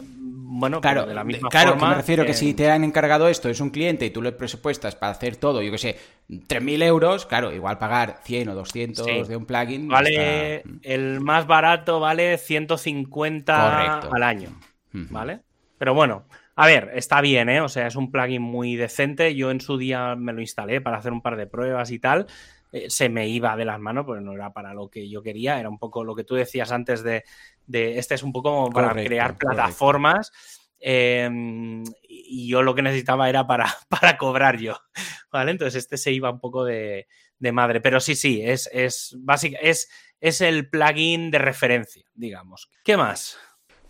bueno, 0.51 0.81
claro, 0.81 1.07
de 1.07 1.15
la 1.15 1.25
misma 1.25 1.49
claro, 1.51 1.73
forma. 1.73 1.91
me 1.91 1.95
refiero 1.97 2.25
que 2.25 2.35
si 2.35 2.55
te 2.55 2.71
han 2.71 2.83
encargado 2.83 3.29
esto, 3.29 3.49
es 3.49 3.61
un 3.61 3.71
cliente 3.71 4.07
y 4.07 4.11
tú 4.11 4.23
le 4.23 4.33
presupuestas 4.33 4.97
para 4.97 5.13
hacer 5.13 5.37
todo, 5.37 5.63
yo 5.63 5.71
que 5.71 5.79
sé, 5.79 5.97
3.000 6.29 6.83
euros, 6.83 7.27
claro, 7.27 7.53
igual 7.53 7.79
pagar 7.79 8.21
100 8.25 8.49
o 8.49 8.55
200 8.55 9.29
de 9.29 9.37
un 9.37 9.47
plugin. 9.47 9.89
Vale, 9.89 10.63
el 10.83 11.21
más 11.21 11.47
barato 11.47 12.01
vale 12.01 12.39
150 12.39 14.01
al 14.01 14.23
año, 14.23 14.59
¿vale? 14.93 15.41
Pero 15.79 15.95
bueno, 15.95 16.25
a 16.61 16.67
ver, 16.67 16.91
está 16.97 17.21
bien, 17.21 17.49
¿eh? 17.49 17.61
O 17.61 17.69
sea, 17.69 17.87
es 17.87 17.95
un 17.95 18.11
plugin 18.11 18.43
muy 18.43 18.75
decente. 18.75 19.37
Yo 19.37 19.53
en 19.53 19.61
su 19.61 19.79
día 19.79 20.17
me 20.17 20.33
lo 20.33 20.41
instalé 20.41 20.81
para 20.81 20.97
hacer 20.97 21.13
un 21.13 21.23
par 21.23 21.37
de 21.37 21.47
pruebas 21.47 21.93
y 21.93 22.01
tal. 22.01 22.27
Eh, 22.73 22.91
se 22.91 23.09
me 23.09 23.29
iba 23.29 23.57
de 23.57 23.65
las 23.65 23.79
manos, 23.79 24.05
porque 24.05 24.25
no 24.25 24.33
era 24.33 24.53
para 24.53 24.75
lo 24.75 24.91
que 24.91 25.09
yo 25.09 25.23
quería. 25.23 25.61
Era 25.61 25.69
un 25.69 25.79
poco 25.79 26.03
lo 26.03 26.17
que 26.17 26.25
tú 26.25 26.35
decías 26.35 26.73
antes 26.73 27.05
de. 27.05 27.23
este 27.69 28.17
es 28.17 28.25
un 28.25 28.33
poco 28.33 28.71
para 28.71 28.93
crear 28.93 29.39
plataformas. 29.39 30.33
Em, 30.81 31.85
y 32.03 32.49
yo 32.49 32.65
lo 32.65 32.75
que 32.75 32.83
necesitaba 32.83 33.29
era 33.29 33.47
para, 33.47 33.67
para 33.89 34.19
cobrar 34.19 34.59
yo. 34.59 34.77
¿Vale? 35.31 35.53
Entonces 35.53 35.85
este 35.85 35.97
se 35.97 36.11
iba 36.11 36.29
un 36.29 36.41
poco 36.41 36.65
de, 36.65 37.07
madre. 37.53 37.81
Pero 37.81 38.01
sí, 38.01 38.17
sí, 38.17 38.43
es, 38.43 38.69
es, 38.73 39.17
es, 39.63 39.89
es 40.19 40.41
el 40.41 40.69
plugin 40.69 41.31
de 41.31 41.39
referencia, 41.39 42.05
digamos. 42.15 42.69
¿Qué 42.83 42.97
más? 42.97 43.39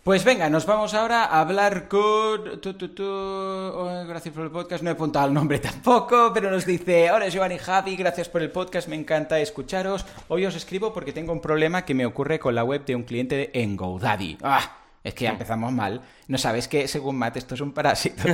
Pues 0.03 0.23
venga, 0.23 0.49
nos 0.49 0.65
vamos 0.65 0.93
ahora 0.93 1.25
a 1.25 1.41
hablar 1.41 1.89
con... 1.89 1.99
Oh, 2.99 4.05
gracias 4.07 4.33
por 4.33 4.45
el 4.45 4.49
podcast, 4.49 4.81
no 4.81 4.89
he 4.89 4.93
apuntado 4.93 5.27
el 5.27 5.33
nombre 5.33 5.59
tampoco, 5.59 6.31
pero 6.33 6.49
nos 6.49 6.65
dice, 6.65 7.11
hola 7.11 7.27
Giovanni 7.27 7.57
Javi, 7.57 7.97
gracias 7.97 8.29
por 8.29 8.41
el 8.41 8.49
podcast, 8.49 8.87
me 8.87 8.95
encanta 8.95 9.39
escucharos. 9.41 10.05
Hoy 10.29 10.45
os 10.45 10.55
escribo 10.55 10.93
porque 10.93 11.11
tengo 11.11 11.33
un 11.33 11.41
problema 11.41 11.83
que 11.83 11.93
me 11.93 12.05
ocurre 12.05 12.39
con 12.39 12.55
la 12.55 12.63
web 12.63 12.85
de 12.85 12.95
un 12.95 13.03
cliente 13.03 13.51
en 13.61 13.75
GoDaddy. 13.75 14.37
¡Ah! 14.41 14.77
Es 15.03 15.13
que 15.13 15.25
ya 15.25 15.31
empezamos 15.31 15.71
mal. 15.71 16.01
No 16.27 16.37
sabes 16.37 16.67
que, 16.67 16.87
según 16.87 17.17
Matt, 17.17 17.37
esto 17.37 17.55
es 17.55 17.61
un 17.61 17.73
parásito. 17.73 18.23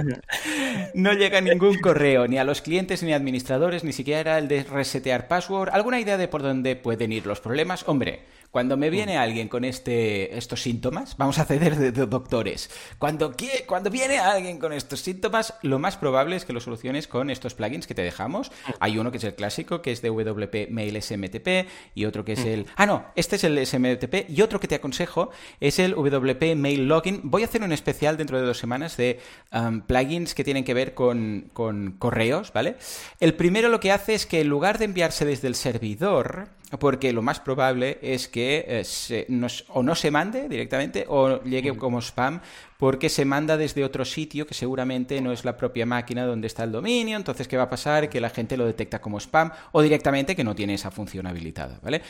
No 0.93 1.13
llega 1.13 1.39
ningún 1.41 1.79
correo, 1.79 2.27
ni 2.27 2.37
a 2.37 2.43
los 2.43 2.61
clientes, 2.61 3.01
ni 3.01 3.13
a 3.13 3.15
administradores, 3.15 3.83
ni 3.83 3.93
siquiera 3.93 4.37
el 4.37 4.47
de 4.47 4.63
resetear 4.63 5.27
password. 5.27 5.69
¿Alguna 5.71 5.99
idea 5.99 6.17
de 6.17 6.27
por 6.27 6.41
dónde 6.41 6.75
pueden 6.75 7.11
ir 7.11 7.25
los 7.25 7.39
problemas? 7.39 7.87
Hombre, 7.87 8.23
cuando 8.55 8.77
me 8.77 8.89
viene 8.89 9.17
alguien 9.17 9.49
con 9.49 9.65
este, 9.65 10.37
estos 10.37 10.61
síntomas, 10.61 11.17
vamos 11.17 11.39
a 11.39 11.43
ceder 11.43 11.75
de, 11.75 11.91
doctores. 11.91 12.69
Cuando, 12.97 13.35
cuando 13.67 13.89
viene 13.89 14.17
alguien 14.17 14.59
con 14.59 14.71
estos 14.71 15.01
síntomas, 15.01 15.55
lo 15.61 15.77
más 15.77 15.97
probable 15.97 16.37
es 16.37 16.45
que 16.45 16.53
lo 16.53 16.61
soluciones 16.61 17.05
con 17.05 17.29
estos 17.29 17.53
plugins 17.53 17.85
que 17.85 17.93
te 17.93 18.01
dejamos. 18.01 18.53
Hay 18.79 18.97
uno 18.97 19.11
que 19.11 19.17
es 19.17 19.25
el 19.25 19.35
clásico, 19.35 19.81
que 19.81 19.91
es 19.91 20.01
de 20.01 20.07
WP 20.07 20.69
Mail 20.71 21.01
SMTP, 21.01 21.67
y 21.95 22.05
otro 22.05 22.23
que 22.23 22.31
es 22.31 22.45
el... 22.45 22.65
Ah, 22.77 22.85
no, 22.85 23.07
este 23.17 23.35
es 23.35 23.43
el 23.43 23.59
SMTP, 23.67 24.29
y 24.29 24.41
otro 24.41 24.61
que 24.61 24.69
te 24.69 24.75
aconsejo 24.75 25.31
es 25.59 25.77
el 25.77 25.93
WP 25.93 26.55
Mail 26.55 26.87
Login. 26.87 27.19
Voy 27.25 27.41
a 27.41 27.47
hacer 27.47 27.61
un 27.61 27.73
especial 27.73 28.15
dentro 28.15 28.39
de 28.39 28.45
dos 28.45 28.57
semanas 28.57 28.95
de 28.95 29.19
um, 29.51 29.81
plugins 29.81 30.33
que 30.33 30.45
tienen 30.45 30.63
que 30.63 30.73
ver 30.73 30.93
con, 30.93 31.49
con 31.51 31.91
correos, 31.99 32.53
¿vale? 32.53 32.77
El 33.19 33.33
primero 33.33 33.67
lo 33.67 33.81
que 33.81 33.91
hace 33.91 34.13
es 34.13 34.25
que 34.25 34.39
en 34.39 34.47
lugar 34.47 34.77
de 34.77 34.85
enviarse 34.85 35.25
desde 35.25 35.49
el 35.49 35.55
servidor, 35.55 36.47
porque 36.79 37.13
lo 37.13 37.21
más 37.21 37.39
probable 37.39 37.99
es 38.01 38.27
que 38.27 38.65
eh, 38.67 39.27
o 39.69 39.83
no 39.83 39.95
se 39.95 40.11
mande 40.11 40.49
directamente 40.49 41.05
o 41.07 41.41
llegue 41.43 41.75
como 41.77 41.99
spam 42.01 42.41
porque 42.77 43.09
se 43.09 43.25
manda 43.25 43.57
desde 43.57 43.83
otro 43.83 44.05
sitio 44.05 44.45
que 44.45 44.53
seguramente 44.53 45.21
no 45.21 45.31
es 45.31 45.45
la 45.45 45.57
propia 45.57 45.85
máquina 45.85 46.25
donde 46.25 46.47
está 46.47 46.63
el 46.63 46.71
dominio, 46.71 47.17
entonces 47.17 47.47
¿qué 47.47 47.57
va 47.57 47.63
a 47.63 47.69
pasar? 47.69 48.09
Que 48.09 48.19
la 48.19 48.29
gente 48.29 48.57
lo 48.57 48.65
detecta 48.65 49.01
como 49.01 49.19
spam 49.19 49.51
o 49.71 49.81
directamente 49.81 50.35
que 50.35 50.43
no 50.43 50.55
tiene 50.55 50.73
esa 50.73 50.91
función 50.91 51.27
habilitada, 51.27 51.79
¿vale? 51.81 52.01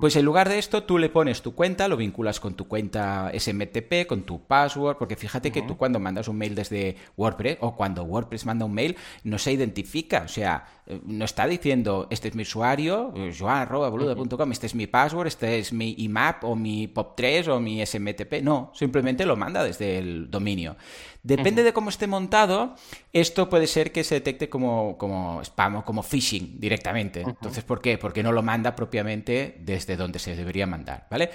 Pues 0.00 0.16
en 0.16 0.24
lugar 0.24 0.48
de 0.48 0.58
esto 0.58 0.82
tú 0.82 0.98
le 0.98 1.08
pones 1.08 1.42
tu 1.42 1.54
cuenta, 1.54 1.88
lo 1.88 1.96
vinculas 1.96 2.40
con 2.40 2.54
tu 2.54 2.68
cuenta 2.68 3.30
SMTP, 3.36 4.06
con 4.06 4.22
tu 4.22 4.46
password, 4.46 4.96
porque 4.96 5.16
fíjate 5.16 5.50
que 5.50 5.62
tú 5.62 5.76
cuando 5.76 5.98
mandas 5.98 6.28
un 6.28 6.36
mail 6.36 6.54
desde 6.54 6.96
WordPress 7.16 7.58
o 7.60 7.74
cuando 7.76 8.04
WordPress 8.04 8.46
manda 8.46 8.64
un 8.64 8.74
mail 8.74 8.96
no 9.24 9.38
se 9.38 9.52
identifica, 9.52 10.22
o 10.24 10.28
sea, 10.28 10.66
eh, 10.86 11.00
no 11.06 11.24
está 11.24 11.46
diciendo 11.46 12.06
este 12.10 12.28
es 12.28 12.34
mi 12.34 12.42
usuario, 12.42 13.12
eh, 13.16 13.34
joan.boluda.com, 13.36 14.52
este 14.52 14.66
es 14.66 14.74
mi 14.74 14.86
password, 14.86 15.28
este 15.28 15.58
es 15.58 15.72
mi 15.72 15.94
IMAP 15.98 16.44
o 16.44 16.56
mi 16.56 16.88
POP3 16.88 17.48
o 17.48 17.60
mi 17.60 17.84
SMTP, 17.84 18.42
no, 18.42 18.70
simplemente 18.74 19.24
lo 19.24 19.36
manda 19.36 19.64
desde 19.64 19.98
el 19.98 20.09
dominio. 20.30 20.76
Depende 21.22 21.62
de 21.62 21.74
cómo 21.74 21.90
esté 21.90 22.06
montado, 22.06 22.74
esto 23.12 23.50
puede 23.50 23.66
ser 23.66 23.92
que 23.92 24.04
se 24.04 24.14
detecte 24.14 24.48
como, 24.48 24.96
como 24.96 25.42
spam 25.42 25.76
o 25.76 25.84
como 25.84 26.02
phishing 26.02 26.58
directamente. 26.58 27.20
Entonces, 27.20 27.62
¿por 27.62 27.82
qué? 27.82 27.98
Porque 27.98 28.22
no 28.22 28.32
lo 28.32 28.42
manda 28.42 28.74
propiamente 28.74 29.56
desde 29.60 29.96
donde 29.96 30.18
se 30.18 30.34
debería 30.34 30.66
mandar, 30.66 31.06
¿vale? 31.10 31.30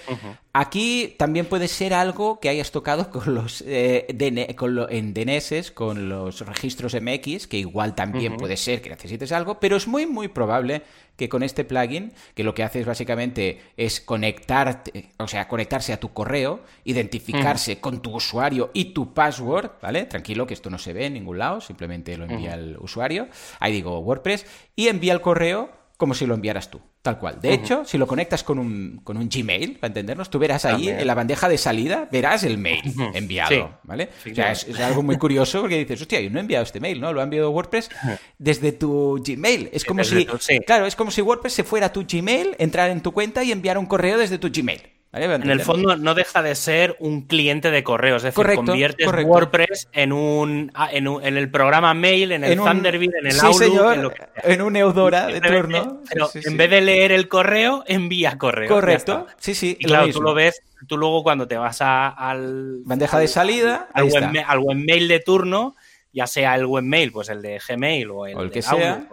Aquí 0.53 1.15
también 1.19 1.45
puede 1.45 1.67
ser 1.67 1.93
algo 1.93 2.39
que 2.39 2.49
hayas 2.49 2.71
tocado 2.71 3.11
con 3.11 3.35
los 3.35 3.63
eh, 3.67 4.07
en 4.09 5.13
DNS, 5.13 5.71
con 5.71 6.09
los 6.09 6.41
registros 6.41 6.95
MX, 6.99 7.45
que 7.45 7.57
igual 7.59 7.93
también 7.93 8.37
puede 8.37 8.57
ser 8.57 8.81
que 8.81 8.89
necesites 8.89 9.31
algo, 9.31 9.59
pero 9.59 9.75
es 9.77 9.87
muy, 9.87 10.07
muy 10.07 10.29
probable 10.29 10.81
que 11.15 11.29
con 11.29 11.43
este 11.43 11.63
plugin, 11.63 12.13
que 12.33 12.43
lo 12.43 12.53
que 12.53 12.63
hace 12.63 12.79
es 12.79 12.85
básicamente 12.85 13.61
es 13.77 14.01
conectarte, 14.01 15.11
o 15.17 15.27
sea, 15.27 15.47
conectarse 15.47 15.93
a 15.93 15.99
tu 15.99 16.13
correo, 16.13 16.61
identificarse 16.83 17.79
con 17.79 18.01
tu 18.01 18.15
usuario 18.15 18.71
y 18.73 18.85
tu 18.85 19.13
password, 19.13 19.71
¿vale? 19.81 20.05
Tranquilo 20.05 20.45
que 20.47 20.53
esto 20.53 20.69
no 20.69 20.77
se 20.77 20.93
ve 20.93 21.05
en 21.05 21.13
ningún 21.13 21.37
lado, 21.37 21.61
simplemente 21.61 22.17
lo 22.17 22.25
envía 22.25 22.53
el 22.53 22.77
usuario, 22.79 23.27
ahí 23.59 23.71
digo 23.71 23.99
WordPress, 23.99 24.45
y 24.75 24.87
envía 24.87 25.13
el 25.13 25.21
correo 25.21 25.84
como 25.97 26.13
si 26.13 26.25
lo 26.25 26.35
enviaras 26.35 26.69
tú, 26.69 26.81
tal 27.01 27.17
cual. 27.17 27.39
De 27.41 27.53
hecho, 27.53 27.85
si 27.85 27.97
lo 27.97 28.05
conectas 28.05 28.43
con 28.43 28.59
un, 28.59 28.99
con 29.03 29.17
un 29.17 29.29
Gmail, 29.29 29.77
para 29.77 29.87
entendernos, 29.87 30.29
tú 30.29 30.39
verás 30.39 30.65
ahí 30.65 30.89
en 30.89 31.07
la 31.07 31.15
bandeja 31.15 31.47
de 31.47 31.57
salida, 31.57 32.07
verás 32.11 32.43
el 32.43 32.57
mail 32.57 32.81
enviado, 33.13 33.79
¿vale? 33.83 34.09
o 34.29 34.35
sea, 34.35 34.51
es, 34.51 34.79
algo 34.79 35.03
muy 35.03 35.17
curioso 35.17 35.61
porque 35.61 35.77
dices, 35.77 36.01
hostia, 36.01 36.19
yo 36.19 36.29
no 36.29 36.39
he 36.39 36.41
enviado 36.41 36.63
este 36.63 36.79
mail, 36.79 36.99
¿no? 36.99 37.13
Lo 37.13 37.21
ha 37.21 37.23
enviado 37.23 37.49
WordPress 37.51 37.89
desde 38.37 38.71
tu 38.73 39.21
Gmail. 39.25 39.69
Es 39.71 39.85
como 39.85 40.03
si, 40.03 40.25
claro, 40.65 40.85
es 40.85 40.95
como 40.95 41.11
si 41.11 41.21
WordPress 41.21 41.53
se 41.53 41.63
fuera 41.63 41.87
a 41.87 41.93
tu 41.93 42.05
Gmail, 42.05 42.55
entrar 42.59 42.89
en 42.89 43.01
tu 43.01 43.11
cuenta 43.13 43.43
y 43.43 43.51
enviar 43.51 43.77
un 43.77 43.85
correo 43.85 44.17
desde 44.17 44.37
tu 44.37 44.49
Gmail. 44.51 44.94
En 45.15 45.49
el 45.49 45.61
fondo 45.61 45.95
no 45.95 46.13
deja 46.13 46.41
de 46.41 46.55
ser 46.55 46.97
un 46.99 47.21
cliente 47.21 47.71
de 47.71 47.83
correos, 47.83 48.23
es 48.25 48.35
decir, 48.35 48.55
conviertes 48.55 49.07
WordPress 49.07 49.87
en 49.93 50.11
un, 50.11 50.71
ah, 50.73 50.89
en 50.91 51.37
el 51.37 51.49
programa 51.49 51.93
mail, 51.93 52.33
en 52.33 52.43
el 52.43 52.57
Thunderbird, 52.57 53.15
en 53.21 53.27
el 53.27 53.39
Outlook, 53.39 53.93
en, 53.93 54.01
lo 54.01 54.11
que 54.11 54.23
en 54.43 54.61
un 54.61 54.75
Eudora 54.75 55.27
de 55.27 55.39
turno. 55.39 56.01
Pero 56.09 56.29
en 56.33 56.57
vez 56.57 56.69
de 56.69 56.81
leer 56.81 57.11
el 57.13 57.29
correo, 57.29 57.83
envía 57.87 58.37
correo. 58.37 58.67
Correcto. 58.67 59.27
Sí, 59.37 59.55
sí. 59.55 59.77
Y 59.79 59.85
claro, 59.85 60.11
tú 60.11 60.21
lo 60.21 60.33
ves, 60.33 60.61
tú 60.87 60.97
luego 60.97 61.23
cuando 61.23 61.47
te 61.47 61.57
vas 61.57 61.81
a, 61.81 62.09
al 62.09 62.81
bandeja 62.83 63.17
de 63.17 63.27
salida, 63.29 63.87
al, 63.93 64.59
webmail 64.59 65.07
de 65.07 65.19
turno, 65.21 65.75
ya 66.11 66.27
sea 66.27 66.55
el 66.55 66.65
webmail, 66.65 67.11
pues 67.13 67.29
el 67.29 67.41
de 67.41 67.61
Gmail 67.65 68.09
o 68.11 68.25
el, 68.25 68.51
que 68.51 68.61
sea. 68.61 69.07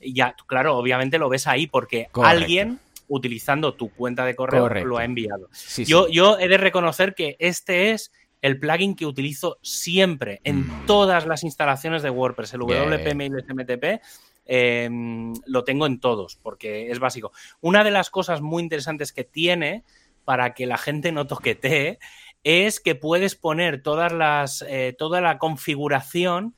ya, 0.00 0.34
claro, 0.46 0.76
obviamente 0.78 1.18
lo 1.18 1.28
ves 1.28 1.46
ahí 1.46 1.66
porque 1.66 2.08
alguien 2.14 2.80
utilizando 3.08 3.74
tu 3.74 3.90
cuenta 3.90 4.24
de 4.24 4.34
correo 4.34 4.68
lo 4.84 4.98
ha 4.98 5.04
enviado. 5.04 5.48
yo, 5.78 6.08
yo 6.08 6.38
he 6.38 6.48
de 6.48 6.58
reconocer 6.58 7.14
que 7.14 7.36
este 7.38 7.92
es 7.92 8.12
el 8.42 8.58
plugin 8.58 8.94
que 8.94 9.06
utilizo 9.06 9.58
siempre 9.62 10.40
en 10.44 10.60
mm. 10.60 10.86
todas 10.86 11.26
las 11.26 11.42
instalaciones 11.42 12.02
de 12.02 12.10
WordPress, 12.10 12.54
el 12.54 12.60
WP 12.60 13.14
Mail 13.14 13.44
SMTP. 13.46 14.02
Em, 14.48 15.34
lo 15.46 15.64
tengo 15.64 15.86
en 15.86 15.98
todos 15.98 16.36
porque 16.36 16.90
es 16.90 17.00
básico. 17.00 17.32
Una 17.60 17.82
de 17.82 17.90
las 17.90 18.10
cosas 18.10 18.40
muy 18.40 18.62
interesantes 18.62 19.12
que 19.12 19.24
tiene 19.24 19.82
para 20.24 20.54
que 20.54 20.66
la 20.66 20.78
gente 20.78 21.10
no 21.10 21.26
toquetee 21.26 21.98
es 22.44 22.78
que 22.78 22.94
puedes 22.94 23.34
poner 23.34 23.82
todas 23.82 24.12
las, 24.12 24.64
eh, 24.68 24.94
toda 24.96 25.20
la 25.20 25.38
configuración 25.38 26.54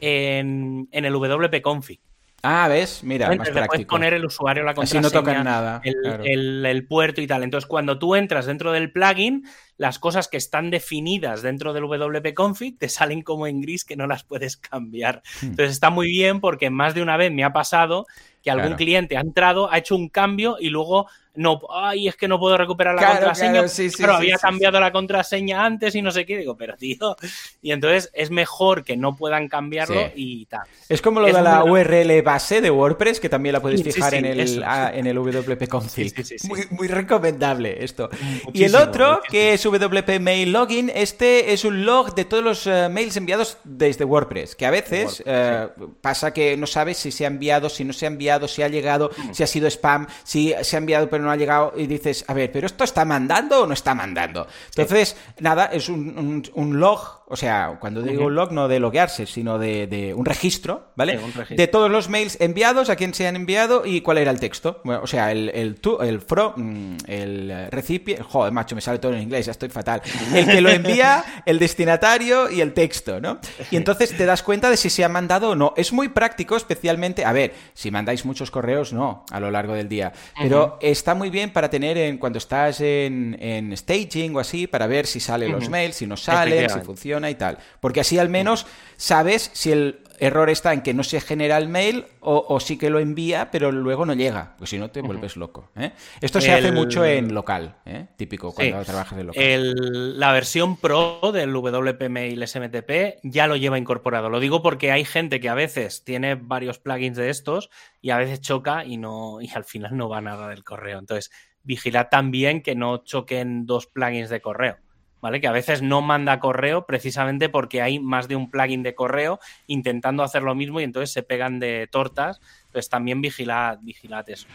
en, 0.00 0.88
en 0.92 1.04
el 1.04 1.14
WP 1.14 1.60
Config. 1.62 2.00
Ah, 2.44 2.66
ves, 2.66 3.04
mira, 3.04 3.28
más 3.28 3.50
práctico. 3.50 3.66
Puedes 3.66 3.86
poner 3.86 4.14
el 4.14 4.24
usuario, 4.24 4.64
la 4.64 4.74
contraseña, 4.74 5.06
Así 5.06 5.14
no 5.14 5.20
tocan 5.20 5.44
nada, 5.44 5.80
el, 5.84 6.86
puerto 6.88 7.20
y 7.20 7.26
tal. 7.28 7.44
Entonces, 7.44 7.68
cuando 7.68 8.00
tú 8.00 8.16
entras 8.16 8.46
dentro 8.46 8.72
del 8.72 8.90
plugin, 8.90 9.44
las 9.76 10.00
cosas 10.00 10.26
que 10.26 10.38
están 10.38 10.70
definidas 10.70 11.42
dentro 11.42 11.72
del 11.72 11.84
WP 11.84 12.34
Config 12.34 12.78
te 12.78 12.88
salen 12.88 13.22
como 13.22 13.46
en 13.46 13.60
gris 13.60 13.84
que 13.84 13.96
no 13.96 14.08
las 14.08 14.24
puedes 14.24 14.56
cambiar. 14.56 15.22
Hmm. 15.40 15.46
Entonces, 15.46 15.70
está 15.70 15.90
muy 15.90 16.08
bien 16.08 16.40
porque 16.40 16.68
más 16.68 16.94
de 16.94 17.02
una 17.02 17.16
vez 17.16 17.30
me 17.30 17.44
ha 17.44 17.52
pasado 17.52 18.06
que 18.42 18.50
algún 18.50 18.74
cliente 18.74 19.16
ha 19.16 19.20
entrado, 19.20 19.70
ha 19.70 19.78
hecho 19.78 19.94
un 19.94 20.08
cambio 20.08 20.56
y 20.58 20.70
luego 20.70 21.06
no, 21.34 21.60
ay, 21.70 22.08
es 22.08 22.16
que 22.16 22.28
no 22.28 22.38
puedo 22.38 22.56
recuperar 22.58 22.94
la 22.94 23.12
contraseña, 23.12 23.64
pero 23.96 24.14
había 24.14 24.36
cambiado 24.36 24.78
la 24.78 24.92
contraseña 24.92 25.64
antes 25.64 25.94
y 25.94 26.02
no 26.02 26.10
sé 26.10 26.26
qué, 26.26 26.36
digo, 26.36 26.56
pero 26.56 26.76
tío, 26.76 27.16
y 27.62 27.72
entonces 27.72 28.10
es 28.12 28.30
mejor 28.30 28.84
que 28.84 28.96
no 28.96 29.16
puedan 29.16 29.48
cambiarlo 29.48 30.10
y 30.14 30.44
tal. 30.46 30.66
Es 30.88 31.00
como 31.00 31.20
lo 31.20 31.26
de 31.26 31.40
la 31.40 31.64
URL 31.64 32.22
base 32.22 32.60
de 32.60 32.70
WordPress, 32.70 33.18
que 33.18 33.28
también 33.28 33.54
la 33.54 33.60
puedes 33.60 33.82
fijar 33.82 34.14
en, 34.14 34.26
el, 34.26 34.62
en 34.62 35.06
el 35.06 35.16
WP 35.16 35.68
Config. 35.68 36.12
Muy, 36.44 36.66
muy, 36.70 36.88
recomendable 36.88 37.82
esto. 37.82 38.10
y 38.52 38.64
el 38.64 38.74
otro, 38.74 39.20
que 39.28 39.54
es 39.54 39.62
WP 39.62 40.20
Mail 40.20 40.52
Login, 40.52 40.90
este 40.94 41.52
es 41.52 41.64
un 41.64 41.86
log 41.86 42.14
de 42.14 42.26
todos 42.26 42.44
los 42.44 42.66
eh, 42.66 42.88
mails 42.90 43.16
enviados 43.16 43.56
desde 43.64 44.04
WordPress, 44.04 44.54
que 44.54 44.66
a 44.66 44.70
veces 44.70 45.22
eh, 45.24 45.68
pasa 46.00 46.32
que 46.32 46.56
no 46.56 46.66
sabes 46.66 46.98
si 46.98 47.10
se 47.10 47.24
ha 47.24 47.28
enviado, 47.28 47.70
si 47.70 47.84
no 47.84 47.92
se 47.92 48.04
ha 48.04 48.08
enviado, 48.08 48.48
si 48.48 48.62
ha 48.62 48.68
llegado, 48.68 49.10
mm. 49.16 49.32
si 49.32 49.42
ha 49.42 49.46
sido 49.46 49.66
spam, 49.68 50.06
si 50.24 50.54
se 50.62 50.76
ha 50.76 50.78
enviado 50.78 51.08
pero 51.08 51.21
no 51.22 51.30
ha 51.30 51.36
llegado 51.36 51.72
y 51.76 51.86
dices, 51.86 52.24
a 52.28 52.34
ver, 52.34 52.50
¿pero 52.52 52.66
esto 52.66 52.84
está 52.84 53.04
mandando 53.04 53.62
o 53.62 53.66
no 53.66 53.74
está 53.74 53.94
mandando? 53.94 54.46
Entonces, 54.76 55.16
nada, 55.40 55.66
es 55.66 55.88
un, 55.88 56.42
log, 56.54 57.21
o 57.32 57.36
sea, 57.36 57.78
cuando 57.80 58.02
digo 58.02 58.26
un 58.26 58.34
log 58.34 58.52
no 58.52 58.68
de 58.68 58.78
loguearse, 58.78 59.24
sino 59.24 59.58
de, 59.58 60.12
un 60.14 60.26
registro, 60.26 60.92
¿vale? 60.96 61.18
De 61.48 61.66
todos 61.66 61.90
los 61.90 62.10
mails 62.10 62.36
enviados, 62.42 62.90
a 62.90 62.96
quién 62.96 63.14
se 63.14 63.26
han 63.26 63.36
enviado 63.36 63.86
y 63.86 64.02
cuál 64.02 64.18
era 64.18 64.30
el 64.30 64.38
texto. 64.38 64.82
o 64.84 65.06
sea, 65.06 65.32
el, 65.32 65.48
el, 65.48 65.80
el 66.02 66.20
fro, 66.20 66.52
mm, 66.54 66.96
el 67.06 67.68
recipiente, 67.70 68.22
joder, 68.22 68.52
macho, 68.52 68.74
me 68.74 68.82
sale 68.82 68.98
todo 68.98 69.14
en 69.14 69.22
inglés, 69.22 69.46
ya 69.46 69.52
estoy 69.52 69.70
fatal. 69.70 70.02
El 70.34 70.44
que 70.44 70.60
lo 70.60 70.68
envía, 70.68 71.24
el 71.46 71.58
destinatario 71.58 72.50
y 72.50 72.60
el 72.60 72.74
texto, 72.74 73.18
¿no? 73.18 73.40
Y 73.70 73.76
entonces 73.76 74.14
te 74.14 74.26
das 74.26 74.42
cuenta 74.42 74.68
de 74.68 74.76
si 74.76 74.90
se 74.90 75.02
ha 75.02 75.08
mandado 75.08 75.52
o 75.52 75.54
no. 75.54 75.72
Es 75.78 75.90
muy 75.94 76.10
práctico, 76.10 76.54
especialmente, 76.54 77.24
a 77.24 77.32
ver, 77.32 77.54
si 77.72 77.90
mandáis 77.90 78.26
muchos 78.26 78.50
correos, 78.50 78.92
no, 78.92 79.24
a 79.30 79.40
lo 79.40 79.50
largo 79.50 79.72
del 79.72 79.88
día. 79.88 80.12
Pero 80.38 80.78
está 80.82 81.14
muy 81.14 81.30
bien 81.30 81.50
para 81.50 81.70
tener 81.70 81.96
en, 81.96 82.18
cuando 82.18 82.36
estás 82.36 82.82
en, 82.82 83.72
staging 83.74 84.36
o 84.36 84.38
así, 84.38 84.66
para 84.66 84.86
ver 84.86 85.06
si 85.06 85.18
salen 85.18 85.50
los 85.50 85.70
mails, 85.70 85.96
si 85.96 86.06
no 86.06 86.18
salen, 86.18 86.68
si 86.68 86.80
funciona 86.80 87.21
y 87.30 87.34
tal. 87.34 87.58
Porque 87.80 88.00
así 88.00 88.18
al 88.18 88.28
menos 88.28 88.66
sabes 88.96 89.50
si 89.52 89.72
el 89.72 90.02
error 90.22 90.50
está 90.50 90.72
en 90.72 90.82
que 90.82 90.94
no 90.94 91.02
se 91.02 91.20
genera 91.20 91.58
el 91.58 91.68
mail 91.68 92.04
o, 92.20 92.60
sí 92.60 92.78
que 92.78 92.90
lo 92.90 93.00
envía, 93.00 93.50
pero 93.50 93.72
luego 93.72 94.06
no 94.06 94.14
llega, 94.14 94.54
pues 94.56 94.70
si 94.70 94.78
no 94.78 94.88
te 94.88 95.02
vuelves 95.02 95.36
loco. 95.36 95.70
¿eh? 95.74 95.90
Esto 96.20 96.40
se 96.40 96.52
hace 96.52 96.70
mucho 96.70 97.04
en 97.04 97.34
local, 97.34 97.74
¿eh? 97.84 98.06
típico 98.16 98.54
cuando 98.54 98.84
trabajas 98.84 99.18
en 99.18 99.26
local. 99.26 100.20
La 100.20 100.32
versión 100.32 100.76
pro 100.76 101.32
del 101.32 101.52
WP 101.52 102.08
Mail 102.08 102.46
SMTP 102.46 103.18
ya 103.24 103.48
lo 103.48 103.56
lleva 103.56 103.78
incorporado. 103.78 104.30
Lo 104.30 104.38
digo 104.38 104.62
porque 104.62 104.92
hay 104.92 105.04
gente 105.04 105.40
que 105.40 105.48
a 105.48 105.54
veces 105.54 106.04
tiene 106.04 106.36
varios 106.36 106.78
plugins 106.78 107.16
de 107.16 107.28
estos 107.28 107.70
y 108.00 108.10
a 108.10 108.16
veces 108.16 108.40
choca 108.40 108.84
y, 108.84 108.98
no, 108.98 109.40
y 109.40 109.50
al 109.50 109.64
final 109.64 109.96
no 109.96 110.08
va 110.08 110.20
nada 110.20 110.48
del 110.48 110.62
correo. 110.62 111.00
Entonces, 111.00 111.32
vigilad 111.64 112.08
también 112.10 112.62
que 112.62 112.76
no 112.76 112.98
choquen 112.98 113.66
dos 113.66 113.88
plugins 113.88 114.30
de 114.30 114.40
correo. 114.40 114.78
¿Vale? 115.22 115.40
Que 115.40 115.46
a 115.46 115.52
veces 115.52 115.80
no 115.80 116.02
manda 116.02 116.40
correo 116.40 116.84
precisamente 116.84 117.48
porque 117.48 117.80
hay 117.80 117.98
más 117.98 118.28
de 118.28 118.36
un 118.36 118.50
plugin 118.50 118.82
de 118.82 118.94
correo 118.94 119.38
intentando 119.68 120.22
hacer 120.22 120.42
lo 120.42 120.54
mismo 120.54 120.80
y 120.80 120.84
entonces 120.84 121.12
se 121.12 121.22
pegan 121.22 121.60
de 121.60 121.88
tortas. 121.90 122.40
Entonces 122.66 122.90
también 122.90 123.22
vigilad, 123.22 123.78
vigilad 123.80 124.28
eso. 124.28 124.48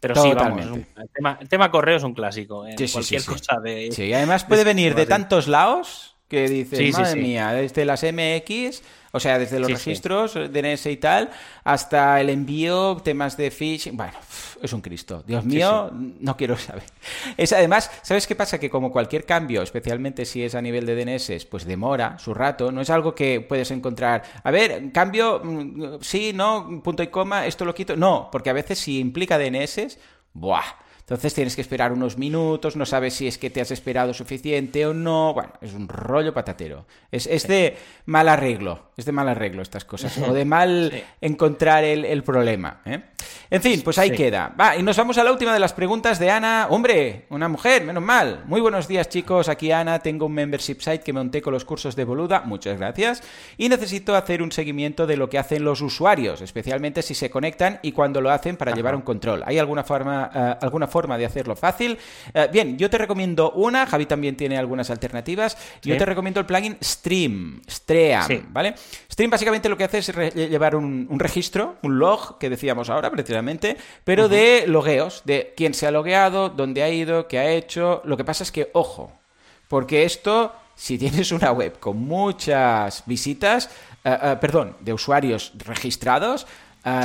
Pero 0.00 0.14
sí, 0.16 0.32
vamos, 0.34 0.64
el, 1.40 1.48
tema, 1.48 1.70
correo 1.70 1.96
es 1.98 2.02
un 2.02 2.14
clásico 2.14 2.66
en 2.66 2.74
cualquier 2.90 3.24
cosa 3.24 3.60
de... 3.62 3.90
Sí, 3.92 4.12
además 4.12 4.44
puede 4.44 4.64
venir 4.64 4.94
de 4.94 5.06
tantos 5.06 5.46
lados 5.46 6.16
que 6.26 6.48
dices, 6.48 6.96
madre 6.98 7.20
mía, 7.20 7.52
desde 7.52 7.84
las 7.84 8.02
MX 8.02 8.82
o 9.12 9.20
sea, 9.20 9.38
desde 9.38 9.58
los 9.58 9.70
registros, 9.70 10.34
DNS 10.34 10.86
y 10.86 10.96
tal, 10.96 11.30
hasta 11.64 12.20
el 12.20 12.30
envío, 12.30 12.96
temas 13.02 13.36
de 13.36 13.50
phishing. 13.50 13.96
Bueno, 13.96 14.12
es 14.62 14.72
un 14.72 14.80
Cristo. 14.80 15.24
Dios 15.26 15.44
mío, 15.44 15.90
no 15.92 16.36
quiero 16.36 16.56
saber. 16.56 16.84
Es 17.36 17.52
además, 17.52 17.90
¿sabes 18.02 18.26
qué 18.26 18.34
pasa? 18.34 18.58
Que 18.58 18.70
como 18.70 18.92
cualquier 18.92 19.24
cambio, 19.24 19.62
especialmente 19.62 20.24
si 20.24 20.44
es 20.44 20.54
a 20.54 20.62
nivel 20.62 20.86
de 20.86 20.94
DNS, 20.94 21.46
pues 21.46 21.64
demora 21.64 22.18
su 22.18 22.34
rato. 22.34 22.70
No 22.70 22.80
es 22.80 22.90
algo 22.90 23.14
que 23.14 23.40
puedes 23.40 23.70
encontrar. 23.70 24.22
A 24.44 24.50
ver, 24.50 24.92
cambio, 24.92 25.40
mm, 25.42 25.96
sí, 26.00 26.32
no, 26.32 26.80
punto 26.82 27.02
y 27.02 27.08
coma, 27.08 27.46
esto 27.46 27.64
lo 27.64 27.74
quito. 27.74 27.96
No, 27.96 28.28
porque 28.30 28.50
a 28.50 28.54
veces 28.54 28.78
si 28.78 28.98
implica 28.98 29.38
DNS, 29.38 29.98
¡buah! 30.34 30.62
Entonces 31.10 31.34
tienes 31.34 31.56
que 31.56 31.62
esperar 31.62 31.90
unos 31.90 32.18
minutos, 32.18 32.76
no 32.76 32.86
sabes 32.86 33.14
si 33.14 33.26
es 33.26 33.36
que 33.36 33.50
te 33.50 33.60
has 33.60 33.72
esperado 33.72 34.14
suficiente 34.14 34.86
o 34.86 34.94
no. 34.94 35.34
Bueno, 35.34 35.52
es 35.60 35.72
un 35.72 35.88
rollo 35.88 36.32
patatero. 36.32 36.86
Es, 37.10 37.48
de 37.48 37.76
mal 38.06 38.28
arreglo, 38.28 38.90
es 38.96 39.06
de 39.06 39.10
mal 39.10 39.28
arreglo 39.28 39.60
estas 39.60 39.84
cosas, 39.84 40.16
o 40.28 40.32
de 40.32 40.44
mal 40.44 41.02
encontrar 41.20 41.82
el, 41.82 42.22
problema. 42.22 42.80
¿eh? 42.84 43.02
En 43.52 43.60
fin, 43.60 43.80
pues 43.82 43.98
ahí 43.98 44.12
queda. 44.12 44.54
Va, 44.58 44.76
y 44.76 44.82
nos 44.84 44.96
vamos 44.96 45.18
a 45.18 45.24
la 45.24 45.32
última 45.32 45.52
de 45.52 45.58
las 45.58 45.72
preguntas 45.72 46.20
de 46.20 46.30
Ana. 46.30 46.68
Hombre, 46.70 47.24
una 47.30 47.48
mujer, 47.48 47.82
menos 47.82 48.00
mal. 48.00 48.44
Muy 48.46 48.60
buenos 48.60 48.86
días, 48.86 49.08
chicos. 49.08 49.48
Aquí 49.48 49.72
Ana, 49.72 49.98
tengo 49.98 50.26
un 50.26 50.32
membership 50.34 50.76
site 50.78 51.00
que 51.00 51.12
monté 51.12 51.42
con 51.42 51.52
los 51.52 51.64
cursos 51.64 51.96
de 51.96 52.04
Boluda. 52.04 52.42
Muchas 52.42 52.78
gracias. 52.78 53.24
Y 53.56 53.68
necesito 53.68 54.14
hacer 54.14 54.40
un 54.40 54.52
seguimiento 54.52 55.04
de 55.04 55.16
lo 55.16 55.28
que 55.28 55.36
hacen 55.36 55.64
los 55.64 55.80
usuarios, 55.80 56.42
especialmente 56.42 57.02
si 57.02 57.14
se 57.14 57.28
conectan 57.28 57.80
y 57.82 57.90
cuando 57.90 58.20
lo 58.20 58.30
hacen 58.30 58.56
para 58.56 58.72
llevar 58.72 58.94
un 58.94 59.02
control. 59.02 59.42
¿Hay 59.44 59.58
alguna 59.58 59.82
forma, 59.82 60.30
eh, 60.32 60.54
alguna 60.60 60.86
forma 60.86 61.18
de 61.18 61.26
hacerlo 61.26 61.56
fácil? 61.56 61.98
Eh, 62.32 62.48
bien, 62.52 62.78
yo 62.78 62.88
te 62.88 62.98
recomiendo 62.98 63.50
una. 63.50 63.84
Javi 63.84 64.06
también 64.06 64.36
tiene 64.36 64.58
algunas 64.58 64.90
alternativas. 64.90 65.58
Yo 65.82 65.96
te 65.98 66.06
recomiendo 66.06 66.38
el 66.38 66.46
plugin 66.46 66.76
Stream, 66.80 67.62
Stream, 67.68 68.46
¿vale? 68.50 68.76
Stream 69.20 69.30
básicamente 69.30 69.68
lo 69.68 69.76
que 69.76 69.84
hace 69.84 69.98
es 69.98 70.34
llevar 70.34 70.74
un, 70.74 71.06
un 71.10 71.20
registro, 71.20 71.76
un 71.82 71.98
log 71.98 72.38
que 72.38 72.48
decíamos 72.48 72.88
ahora, 72.88 73.10
precisamente 73.10 73.76
pero 74.02 74.30
de 74.30 74.64
logueos, 74.66 75.20
de 75.26 75.52
quién 75.54 75.74
se 75.74 75.86
ha 75.86 75.90
logueado, 75.90 76.48
dónde 76.48 76.82
ha 76.82 76.88
ido, 76.88 77.28
qué 77.28 77.38
ha 77.38 77.50
hecho. 77.50 78.00
Lo 78.06 78.16
que 78.16 78.24
pasa 78.24 78.44
es 78.44 78.50
que, 78.50 78.70
ojo, 78.72 79.12
porque 79.68 80.04
esto, 80.04 80.54
si 80.74 80.96
tienes 80.96 81.32
una 81.32 81.52
web 81.52 81.78
con 81.78 81.98
muchas 81.98 83.02
visitas, 83.04 83.68
eh, 84.04 84.18
eh, 84.22 84.36
perdón, 84.40 84.78
de 84.80 84.94
usuarios 84.94 85.52
registrados, 85.66 86.46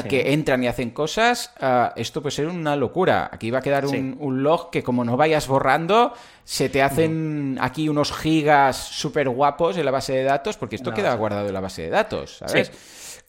que 0.08 0.34
entran 0.34 0.64
y 0.64 0.68
hacen 0.68 0.92
cosas, 0.92 1.52
esto 1.96 2.22
puede 2.22 2.36
ser 2.36 2.48
una 2.48 2.76
locura. 2.76 3.30
Aquí 3.32 3.52
va 3.52 3.60
a 3.60 3.62
quedar 3.62 3.86
un, 3.86 4.44
log 4.44 4.70
que 4.70 4.84
como 4.84 5.04
no 5.04 5.18
vayas 5.18 5.48
borrando, 5.48 6.14
se 6.44 6.70
te 6.70 6.82
hacen 6.82 7.58
aquí 7.60 7.90
unos 7.90 8.14
gigas 8.14 8.78
súper 8.78 9.30
guapos 9.30 9.78
en 9.78 9.86
la 9.86 9.92
base 9.92 10.14
de 10.14 10.24
datos, 10.24 10.58
porque 10.58 10.76
esto 10.76 10.94
queda 10.94 11.14
guardado 11.16 11.48
en 11.48 11.54
la 11.54 11.62
base 11.62 11.84
de 11.84 11.90
datos, 11.90 12.38
¿sabes? 12.38 12.72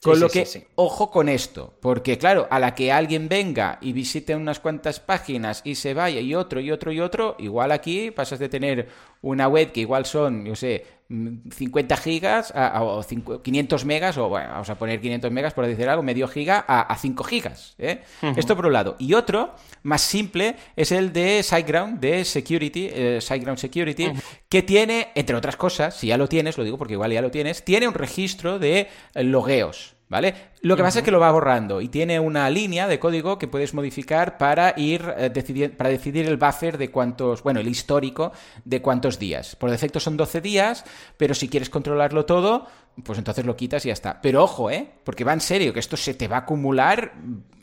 Con 0.01 0.19
lo 0.19 0.29
que, 0.29 0.47
ojo 0.75 1.09
con 1.09 1.27
esto, 1.27 1.73
porque 1.81 2.19
claro, 2.19 2.47
a 2.51 2.59
la 2.59 2.75
que 2.75 2.91
alguien 2.91 3.27
venga 3.27 3.79
y 3.81 3.93
visite 3.93 4.35
unas 4.35 4.59
cuantas 4.59 4.99
páginas 4.99 5.61
y 5.63 5.73
se 5.73 5.95
vaya 5.95 6.21
y 6.21 6.35
otro 6.35 6.59
y 6.59 6.71
otro 6.71 6.91
y 6.91 6.99
otro, 6.99 7.35
igual 7.39 7.71
aquí 7.71 8.11
pasas 8.11 8.37
de 8.37 8.47
tener 8.47 8.89
una 9.21 9.47
web 9.47 9.71
que 9.71 9.81
igual 9.81 10.05
son, 10.05 10.45
yo 10.45 10.55
sé, 10.55 10.85
50 11.09 11.97
gigas 11.97 12.53
o 12.55 13.01
500 13.41 13.85
megas, 13.85 14.17
o 14.17 14.27
bueno, 14.27 14.49
vamos 14.49 14.69
a 14.69 14.75
poner 14.75 14.99
500 14.99 15.31
megas 15.31 15.53
por 15.53 15.65
decir 15.65 15.87
algo, 15.87 16.03
medio 16.03 16.27
giga 16.27 16.65
a, 16.67 16.95
5 16.97 17.23
gigas. 17.23 17.75
¿eh? 17.77 18.03
Esto 18.35 18.55
por 18.55 18.65
un 18.65 18.73
lado. 18.73 18.97
Y 18.99 19.13
otro, 19.13 19.55
más 19.83 20.01
simple, 20.01 20.55
es 20.75 20.91
el 20.91 21.13
de 21.13 21.43
SiteGround, 21.43 21.99
de 21.99 22.25
Security, 22.25 22.89
eh, 22.91 23.19
SiteGround 23.21 23.57
Security, 23.57 24.11
que 24.49 24.63
tiene, 24.63 25.09
entre 25.15 25.35
otras 25.35 25.55
cosas, 25.55 25.95
si 25.95 26.07
ya 26.07 26.17
lo 26.17 26.27
tienes, 26.27 26.57
lo 26.57 26.65
digo 26.65 26.77
porque 26.77 26.93
igual 26.93 27.11
ya 27.11 27.21
lo 27.21 27.31
tienes, 27.31 27.63
tiene 27.63 27.87
un 27.87 27.93
registro 27.93 28.59
de 28.59 28.89
logueos. 29.15 29.96
¿Vale? 30.09 30.51
Lo 30.61 30.77
que 30.77 30.83
pasa 30.83 30.99
es 30.99 31.05
que 31.05 31.11
lo 31.11 31.19
va 31.19 31.31
borrando 31.31 31.81
y 31.81 31.89
tiene 31.89 32.17
una 32.17 32.49
línea 32.49 32.87
de 32.87 32.97
código 32.97 33.37
que 33.37 33.49
puedes 33.49 33.73
modificar 33.73 34.37
para 34.37 34.73
ir 34.77 35.03
eh, 35.17 35.69
para 35.75 35.89
decidir 35.89 36.27
el 36.27 36.37
buffer 36.37 36.77
de 36.77 36.89
cuántos, 36.91 37.43
bueno, 37.43 37.59
el 37.59 37.67
histórico 37.67 38.31
de 38.63 38.81
cuántos 38.81 39.19
días. 39.19 39.57
Por 39.57 39.69
defecto 39.69 39.99
son 39.99 40.15
12 40.15 40.39
días, 40.39 40.85
pero 41.17 41.33
si 41.33 41.49
quieres 41.49 41.69
controlarlo 41.69 42.25
todo, 42.25 42.67
pues 43.03 43.17
entonces 43.19 43.45
lo 43.45 43.57
quitas 43.57 43.85
y 43.85 43.89
ya 43.89 43.93
está. 43.93 44.21
Pero 44.21 44.43
ojo, 44.43 44.71
¿eh? 44.71 44.89
Porque 45.03 45.25
va 45.25 45.33
en 45.33 45.41
serio, 45.41 45.73
que 45.73 45.81
esto 45.81 45.97
se 45.97 46.13
te 46.13 46.29
va 46.29 46.37
a 46.37 46.39
acumular 46.39 47.13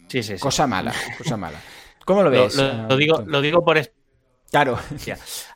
sí, 0.09 0.23
sí, 0.23 0.39
cosa 0.39 0.66
mala, 0.66 0.93
cosa 1.16 1.39
mala. 1.39 1.59
¿Cómo 2.05 2.23
lo 2.23 2.31
ves? 2.31 2.57
Lo, 2.57 2.97
digo, 2.99 3.25
lo 3.27 3.41
digo 3.41 3.65
por, 3.65 3.79
Claro. 4.55 4.78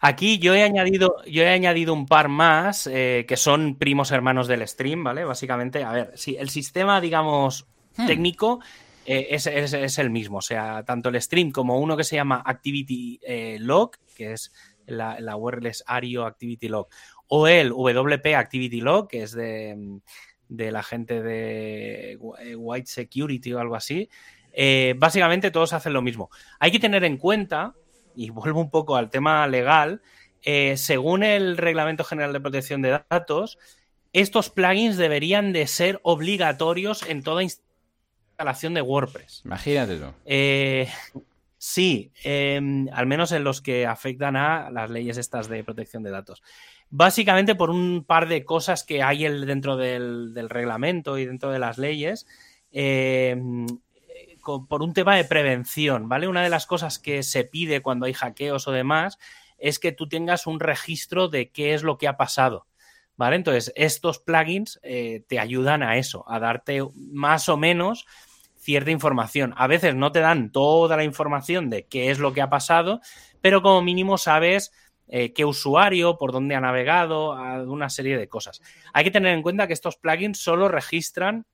Aquí 0.00 0.40
yo 0.40 0.56
he 0.56 0.64
añadido, 0.64 1.22
yo 1.24 1.44
he 1.44 1.50
añadido 1.50 1.94
un 1.94 2.06
par 2.06 2.26
más 2.26 2.88
eh, 2.88 3.26
que 3.28 3.36
son 3.36 3.76
primos 3.76 4.10
hermanos 4.10 4.48
del 4.48 4.66
stream, 4.66 5.04
¿vale? 5.04 5.24
Básicamente, 5.24 5.84
a 5.84 5.92
ver, 5.92 6.12
si 6.16 6.34
el 6.34 6.48
sistema, 6.48 7.00
digamos, 7.00 7.68
hmm. 7.96 8.06
técnico 8.08 8.58
eh, 9.06 9.28
es, 9.30 9.98
el 9.98 10.10
mismo. 10.10 10.38
O 10.38 10.42
sea, 10.42 10.82
tanto 10.82 11.10
el 11.10 11.22
stream 11.22 11.52
como 11.52 11.78
uno 11.78 11.96
que 11.96 12.02
se 12.02 12.16
llama 12.16 12.42
Activity 12.44 13.20
eh, 13.22 13.58
Log, 13.60 13.92
que 14.16 14.32
es 14.32 14.52
la, 14.86 15.20
la 15.20 15.36
wireless 15.36 15.84
Ario 15.86 16.26
Activity 16.26 16.66
Log, 16.66 16.88
o 17.28 17.46
el 17.46 17.68
WP 17.68 18.34
Activity 18.34 18.80
Log, 18.80 19.06
que 19.06 19.22
es 19.22 19.30
de, 19.30 20.00
de 20.48 20.72
la 20.72 20.82
gente 20.82 21.22
de 21.22 22.18
White 22.20 22.90
Security 22.90 23.52
o 23.52 23.60
algo 23.60 23.76
así. 23.76 24.08
básicamente 24.96 25.52
todos 25.52 25.72
hacen 25.72 25.92
lo 25.92 26.02
mismo. 26.02 26.30
Hay 26.58 26.72
que 26.72 26.80
tener 26.80 27.04
en 27.04 27.16
cuenta 27.16 27.76
y 28.18 28.30
vuelvo 28.30 28.60
un 28.60 28.70
poco 28.70 28.96
al 28.96 29.10
tema 29.10 29.46
legal, 29.46 30.02
eh, 30.42 30.76
según 30.76 31.22
el 31.22 31.56
Reglamento 31.56 32.02
General 32.02 32.32
de 32.32 32.40
Protección 32.40 32.82
de 32.82 33.00
Datos, 33.08 33.58
estos 34.12 34.50
plugins 34.50 34.96
deberían 34.96 35.52
de 35.52 35.68
ser 35.68 36.00
obligatorios 36.02 37.04
en 37.08 37.22
toda 37.22 37.44
instalación 37.44 38.74
de 38.74 38.82
WordPress. 38.82 39.42
Imagínate 39.44 40.00
eh, 40.24 40.88
sí, 41.58 42.10
em, 42.24 42.88
al 42.92 43.06
menos 43.06 43.30
en 43.30 43.44
los 43.44 43.60
que 43.60 43.86
afectan 43.86 44.34
a 44.34 44.68
las 44.70 44.90
leyes 44.90 45.16
estas 45.16 45.48
de 45.48 45.62
protección 45.62 46.02
de 46.02 46.10
datos. 46.10 46.42
Básicamente 46.90 47.54
por 47.54 47.70
un 47.70 48.02
par 48.04 48.26
de 48.26 48.44
cosas 48.44 48.82
que 48.82 49.00
hay 49.00 49.28
dentro 49.28 49.76
del, 49.76 50.34
del 50.34 50.50
reglamento 50.50 51.18
y 51.18 51.26
dentro 51.26 51.50
de 51.52 51.60
las 51.60 51.78
leyes. 51.78 52.26
Eh, 52.72 53.36
por 54.68 54.82
un 54.82 54.94
tema 54.94 55.16
de 55.16 55.24
prevención, 55.24 56.08
¿vale? 56.08 56.28
Una 56.28 56.42
de 56.42 56.48
las 56.48 56.66
cosas 56.66 56.98
que 56.98 57.22
se 57.22 57.44
pide 57.44 57.82
cuando 57.82 58.06
hay 58.06 58.14
hackeos 58.14 58.66
o 58.66 58.72
demás 58.72 59.18
es 59.58 59.78
que 59.78 59.92
tú 59.92 60.08
tengas 60.08 60.46
un 60.46 60.60
registro 60.60 61.28
de 61.28 61.50
qué 61.50 61.74
es 61.74 61.82
lo 61.82 61.98
que 61.98 62.08
ha 62.08 62.16
pasado. 62.16 62.66
¿Vale? 63.16 63.34
Entonces, 63.34 63.72
estos 63.74 64.20
plugins 64.20 64.78
eh, 64.84 65.24
te 65.26 65.40
ayudan 65.40 65.82
a 65.82 65.96
eso, 65.96 66.24
a 66.30 66.38
darte 66.38 66.80
más 66.94 67.48
o 67.48 67.56
menos 67.56 68.06
cierta 68.56 68.92
información. 68.92 69.54
A 69.56 69.66
veces 69.66 69.96
no 69.96 70.12
te 70.12 70.20
dan 70.20 70.52
toda 70.52 70.96
la 70.96 71.02
información 71.02 71.68
de 71.68 71.86
qué 71.86 72.10
es 72.10 72.20
lo 72.20 72.32
que 72.32 72.42
ha 72.42 72.48
pasado, 72.48 73.00
pero 73.40 73.60
como 73.60 73.82
mínimo 73.82 74.18
sabes 74.18 74.72
eh, 75.08 75.32
qué 75.32 75.44
usuario, 75.44 76.16
por 76.16 76.30
dónde 76.30 76.54
ha 76.54 76.60
navegado, 76.60 77.32
una 77.66 77.90
serie 77.90 78.16
de 78.16 78.28
cosas. 78.28 78.62
Hay 78.92 79.02
que 79.02 79.10
tener 79.10 79.34
en 79.34 79.42
cuenta 79.42 79.66
que 79.66 79.72
estos 79.72 79.96
plugins 79.96 80.38
solo 80.38 80.68
registran 80.68 81.44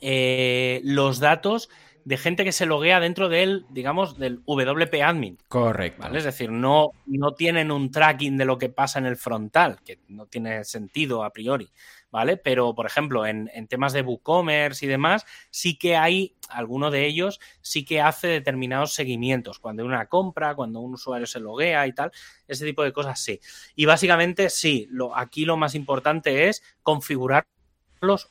eh, 0.00 0.80
los 0.84 1.20
datos 1.20 1.68
de 2.04 2.16
gente 2.16 2.44
que 2.44 2.52
se 2.52 2.66
loguea 2.66 3.00
dentro 3.00 3.28
del, 3.28 3.66
digamos, 3.70 4.18
del 4.18 4.42
WP 4.46 5.02
admin. 5.02 5.38
Correcto. 5.48 6.08
Es 6.14 6.24
decir, 6.24 6.50
no, 6.50 6.90
no 7.06 7.34
tienen 7.34 7.70
un 7.70 7.90
tracking 7.90 8.36
de 8.36 8.44
lo 8.44 8.58
que 8.58 8.68
pasa 8.68 8.98
en 8.98 9.06
el 9.06 9.16
frontal, 9.16 9.78
que 9.84 9.98
no 10.08 10.26
tiene 10.26 10.64
sentido 10.64 11.24
a 11.24 11.32
priori, 11.32 11.70
¿vale? 12.10 12.36
Pero, 12.36 12.74
por 12.74 12.86
ejemplo, 12.86 13.26
en, 13.26 13.48
temas 13.68 13.92
de 13.92 14.02
WooCommerce 14.02 14.86
y 14.86 14.88
demás, 14.88 15.24
sí 15.50 15.78
que 15.78 15.96
hay, 15.96 16.34
alguno 16.48 16.90
de 16.90 17.06
ellos 17.06 17.38
sí 17.60 17.84
que 17.84 18.00
hace 18.00 18.26
determinados 18.26 18.94
seguimientos, 18.94 19.58
cuando 19.58 19.82
hay 19.82 19.88
una 19.88 20.06
compra, 20.06 20.54
cuando 20.54 20.80
un 20.80 20.94
usuario 20.94 21.26
se 21.26 21.38
loguea 21.38 21.86
y 21.86 21.92
tal, 21.92 22.10
ese 22.48 22.64
tipo 22.64 22.82
de 22.82 22.92
cosas 22.92 23.20
sí. 23.20 23.40
Y 23.76 23.84
básicamente 23.84 24.50
sí, 24.50 24.88
lo, 24.90 25.16
aquí 25.16 25.44
lo 25.44 25.56
más 25.56 25.74
importante 25.74 26.48
es 26.48 26.62
configurar 26.82 27.46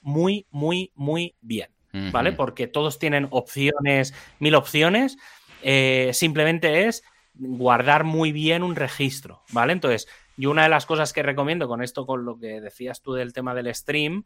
muy, 0.02 0.46
muy, 0.52 0.92
muy 0.96 1.36
bien, 1.42 1.70
¿vale? 2.12 2.32
Porque 2.32 2.68
todos 2.68 3.00
tienen 3.00 3.28
opciones, 3.32 4.14
mil 4.40 4.56
opciones. 4.56 5.18
Eh, 5.62 6.12
simplemente 6.14 6.88
es 6.88 7.04
guardar 7.34 8.04
muy 8.04 8.32
bien 8.32 8.64
un 8.64 8.76
registro, 8.76 9.44
¿vale? 9.52 9.74
Entonces, 9.74 10.08
yo 10.38 10.52
una 10.52 10.64
de 10.64 10.70
las 10.70 10.86
cosas 10.86 11.14
que 11.14 11.24
recomiendo 11.24 11.68
con 11.68 11.84
esto, 11.84 12.06
con 12.06 12.26
lo 12.26 12.40
que 12.40 12.62
decías 12.62 13.02
tú 13.02 13.14
del 13.14 13.34
tema 13.34 13.54
del 13.54 13.74
stream, 13.74 14.24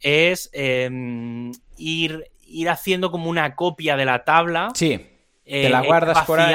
es 0.00 0.48
em, 0.52 1.52
ir, 1.76 2.30
ir 2.46 2.68
haciendo 2.68 3.10
como 3.10 3.28
una 3.28 3.56
copia 3.56 3.96
de 3.96 4.04
la 4.04 4.24
tabla. 4.24 4.68
Sí. 4.74 5.06
Te 5.44 5.68
la 5.68 5.82
eh, 5.82 5.86
guardas 5.86 6.24
por 6.24 6.40
ahí. 6.40 6.54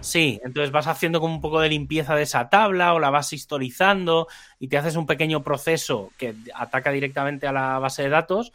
Sí, 0.00 0.40
entonces 0.42 0.72
vas 0.72 0.86
haciendo 0.86 1.20
como 1.20 1.34
un 1.34 1.40
poco 1.42 1.60
de 1.60 1.68
limpieza 1.68 2.14
de 2.16 2.22
esa 2.22 2.48
tabla 2.48 2.94
o 2.94 2.98
la 2.98 3.10
vas 3.10 3.32
historizando 3.34 4.28
y 4.58 4.68
te 4.68 4.78
haces 4.78 4.96
un 4.96 5.06
pequeño 5.06 5.42
proceso 5.42 6.10
que 6.16 6.34
ataca 6.54 6.90
directamente 6.90 7.46
a 7.46 7.52
la 7.52 7.78
base 7.78 8.04
de 8.04 8.08
datos 8.08 8.52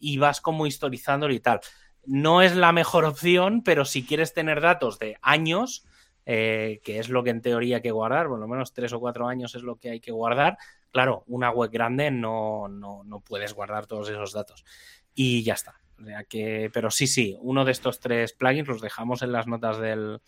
y 0.00 0.18
vas 0.18 0.40
como 0.40 0.66
historizándolo 0.66 1.32
y 1.32 1.40
tal. 1.40 1.60
No 2.06 2.42
es 2.42 2.56
la 2.56 2.72
mejor 2.72 3.04
opción, 3.06 3.62
pero 3.62 3.84
si 3.84 4.04
quieres 4.04 4.34
tener 4.34 4.60
datos 4.60 4.98
de 4.98 5.16
años, 5.22 5.84
eh, 6.26 6.80
que 6.82 6.98
es 6.98 7.08
lo 7.08 7.22
que 7.22 7.30
en 7.30 7.40
teoría 7.40 7.76
hay 7.76 7.82
que 7.82 7.92
guardar, 7.92 8.26
por 8.26 8.40
lo 8.40 8.48
menos 8.48 8.72
tres 8.72 8.92
o 8.92 9.00
cuatro 9.00 9.28
años 9.28 9.54
es 9.54 9.62
lo 9.62 9.76
que 9.76 9.90
hay 9.90 10.00
que 10.00 10.12
guardar, 10.12 10.58
claro, 10.90 11.22
una 11.28 11.50
web 11.50 11.70
grande 11.70 12.10
no, 12.10 12.66
no, 12.68 13.04
no 13.04 13.20
puedes 13.20 13.54
guardar 13.54 13.86
todos 13.86 14.08
esos 14.08 14.32
datos. 14.32 14.64
Y 15.14 15.44
ya 15.44 15.54
está. 15.54 15.80
que, 16.28 16.70
pero 16.72 16.90
sí, 16.90 17.06
sí, 17.06 17.36
uno 17.40 17.64
de 17.64 17.72
estos 17.72 18.00
tres 18.00 18.32
plugins 18.32 18.68
los 18.68 18.80
dejamos 18.80 19.22
en 19.22 19.32
las 19.32 19.46
notas 19.46 19.78
del, 19.78 20.20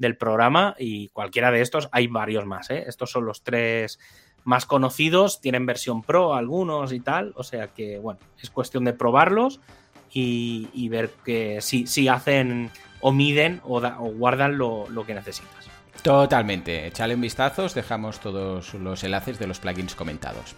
del 0.00 0.16
programa 0.16 0.74
y 0.78 1.08
cualquiera 1.08 1.50
de 1.52 1.60
estos, 1.60 1.90
hay 1.92 2.06
varios 2.06 2.46
más. 2.46 2.70
¿eh? 2.70 2.84
Estos 2.86 3.10
son 3.10 3.26
los 3.26 3.42
tres 3.42 3.98
más 4.44 4.64
conocidos, 4.64 5.42
tienen 5.42 5.66
versión 5.66 6.02
pro 6.02 6.34
algunos 6.34 6.94
y 6.94 7.00
tal, 7.00 7.34
o 7.36 7.44
sea 7.44 7.68
que 7.68 7.98
bueno, 7.98 8.18
es 8.42 8.48
cuestión 8.48 8.84
de 8.86 8.94
probarlos 8.94 9.60
y, 10.10 10.88
ver 10.88 11.10
que 11.22 11.60
si, 11.60 11.86
si, 11.86 12.08
hacen 12.08 12.70
o 13.00 13.12
miden 13.12 13.60
o, 13.62 13.80
guardan 14.12 14.56
lo, 14.56 14.86
que 15.06 15.14
necesitas. 15.14 15.69
Totalmente. 16.02 16.86
Echale 16.86 17.14
un 17.14 17.20
vistazo, 17.20 17.64
os 17.64 17.74
dejamos 17.74 18.20
todos 18.20 18.72
los 18.74 19.04
enlaces 19.04 19.38
de 19.38 19.46
los 19.46 19.58
plugins 19.58 19.94
comentados. 19.94 20.54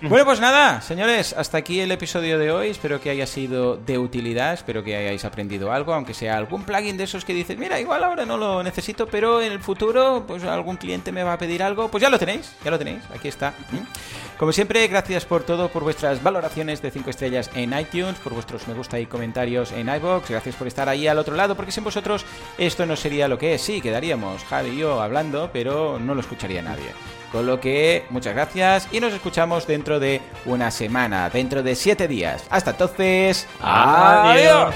Bueno, 0.00 0.24
pues 0.24 0.40
nada, 0.40 0.80
señores, 0.80 1.34
hasta 1.34 1.58
aquí 1.58 1.80
el 1.80 1.92
episodio 1.92 2.36
de 2.38 2.50
hoy. 2.50 2.70
Espero 2.70 3.00
que 3.00 3.10
haya 3.10 3.26
sido 3.26 3.76
de 3.76 3.96
utilidad, 3.98 4.54
espero 4.54 4.82
que 4.82 4.96
hayáis 4.96 5.24
aprendido 5.24 5.70
algo, 5.70 5.94
aunque 5.94 6.14
sea 6.14 6.36
algún 6.36 6.64
plugin 6.64 6.96
de 6.96 7.04
esos 7.04 7.24
que 7.24 7.32
dices, 7.32 7.56
mira, 7.56 7.78
igual 7.78 8.02
ahora 8.02 8.26
no 8.26 8.36
lo 8.36 8.62
necesito, 8.62 9.06
pero 9.06 9.40
en 9.40 9.52
el 9.52 9.60
futuro, 9.60 10.24
pues 10.26 10.42
algún 10.42 10.76
cliente 10.76 11.12
me 11.12 11.22
va 11.22 11.34
a 11.34 11.38
pedir 11.38 11.62
algo, 11.62 11.88
pues 11.88 12.02
ya 12.02 12.10
lo 12.10 12.18
tenéis, 12.18 12.52
ya 12.64 12.70
lo 12.72 12.78
tenéis, 12.78 13.04
aquí 13.14 13.28
está. 13.28 13.54
Como 14.36 14.52
siempre, 14.52 14.86
gracias 14.88 15.24
por 15.24 15.44
todo, 15.44 15.68
por 15.68 15.82
vuestras 15.82 16.22
valoraciones 16.22 16.82
de 16.82 16.90
5 16.90 17.08
estrellas 17.08 17.50
en 17.54 17.72
iTunes, 17.78 18.16
por 18.16 18.34
vuestros 18.34 18.68
me 18.68 18.74
gusta 18.74 19.00
y 19.00 19.06
comentarios 19.06 19.72
en 19.72 19.88
iBox, 19.88 20.28
gracias 20.28 20.56
por 20.56 20.66
estar 20.66 20.88
ahí 20.88 21.06
al 21.06 21.18
otro 21.18 21.36
lado, 21.36 21.54
porque 21.54 21.72
sin 21.72 21.84
vosotros 21.84 22.26
esto 22.58 22.84
no 22.84 22.96
sería 22.96 23.28
lo 23.28 23.38
que 23.38 23.54
es. 23.54 23.62
Sí, 23.62 23.80
quedaríamos 23.80 24.44
Javi 24.48 24.70
y 24.70 24.76
yo 24.78 25.00
hablando, 25.00 25.50
pero 25.52 25.98
no 25.98 26.14
lo 26.14 26.20
escucharía 26.20 26.62
nadie. 26.62 26.92
Con 27.32 27.46
lo 27.46 27.60
que, 27.60 28.04
muchas 28.10 28.34
gracias 28.34 28.88
y 28.92 29.00
nos 29.00 29.12
escuchamos 29.12 29.66
dentro 29.66 29.98
de 30.00 30.20
una 30.44 30.70
semana, 30.70 31.28
dentro 31.28 31.62
de 31.62 31.74
7 31.74 32.08
días. 32.08 32.44
Hasta 32.50 32.70
entonces, 32.70 33.46
adiós. 33.60 34.74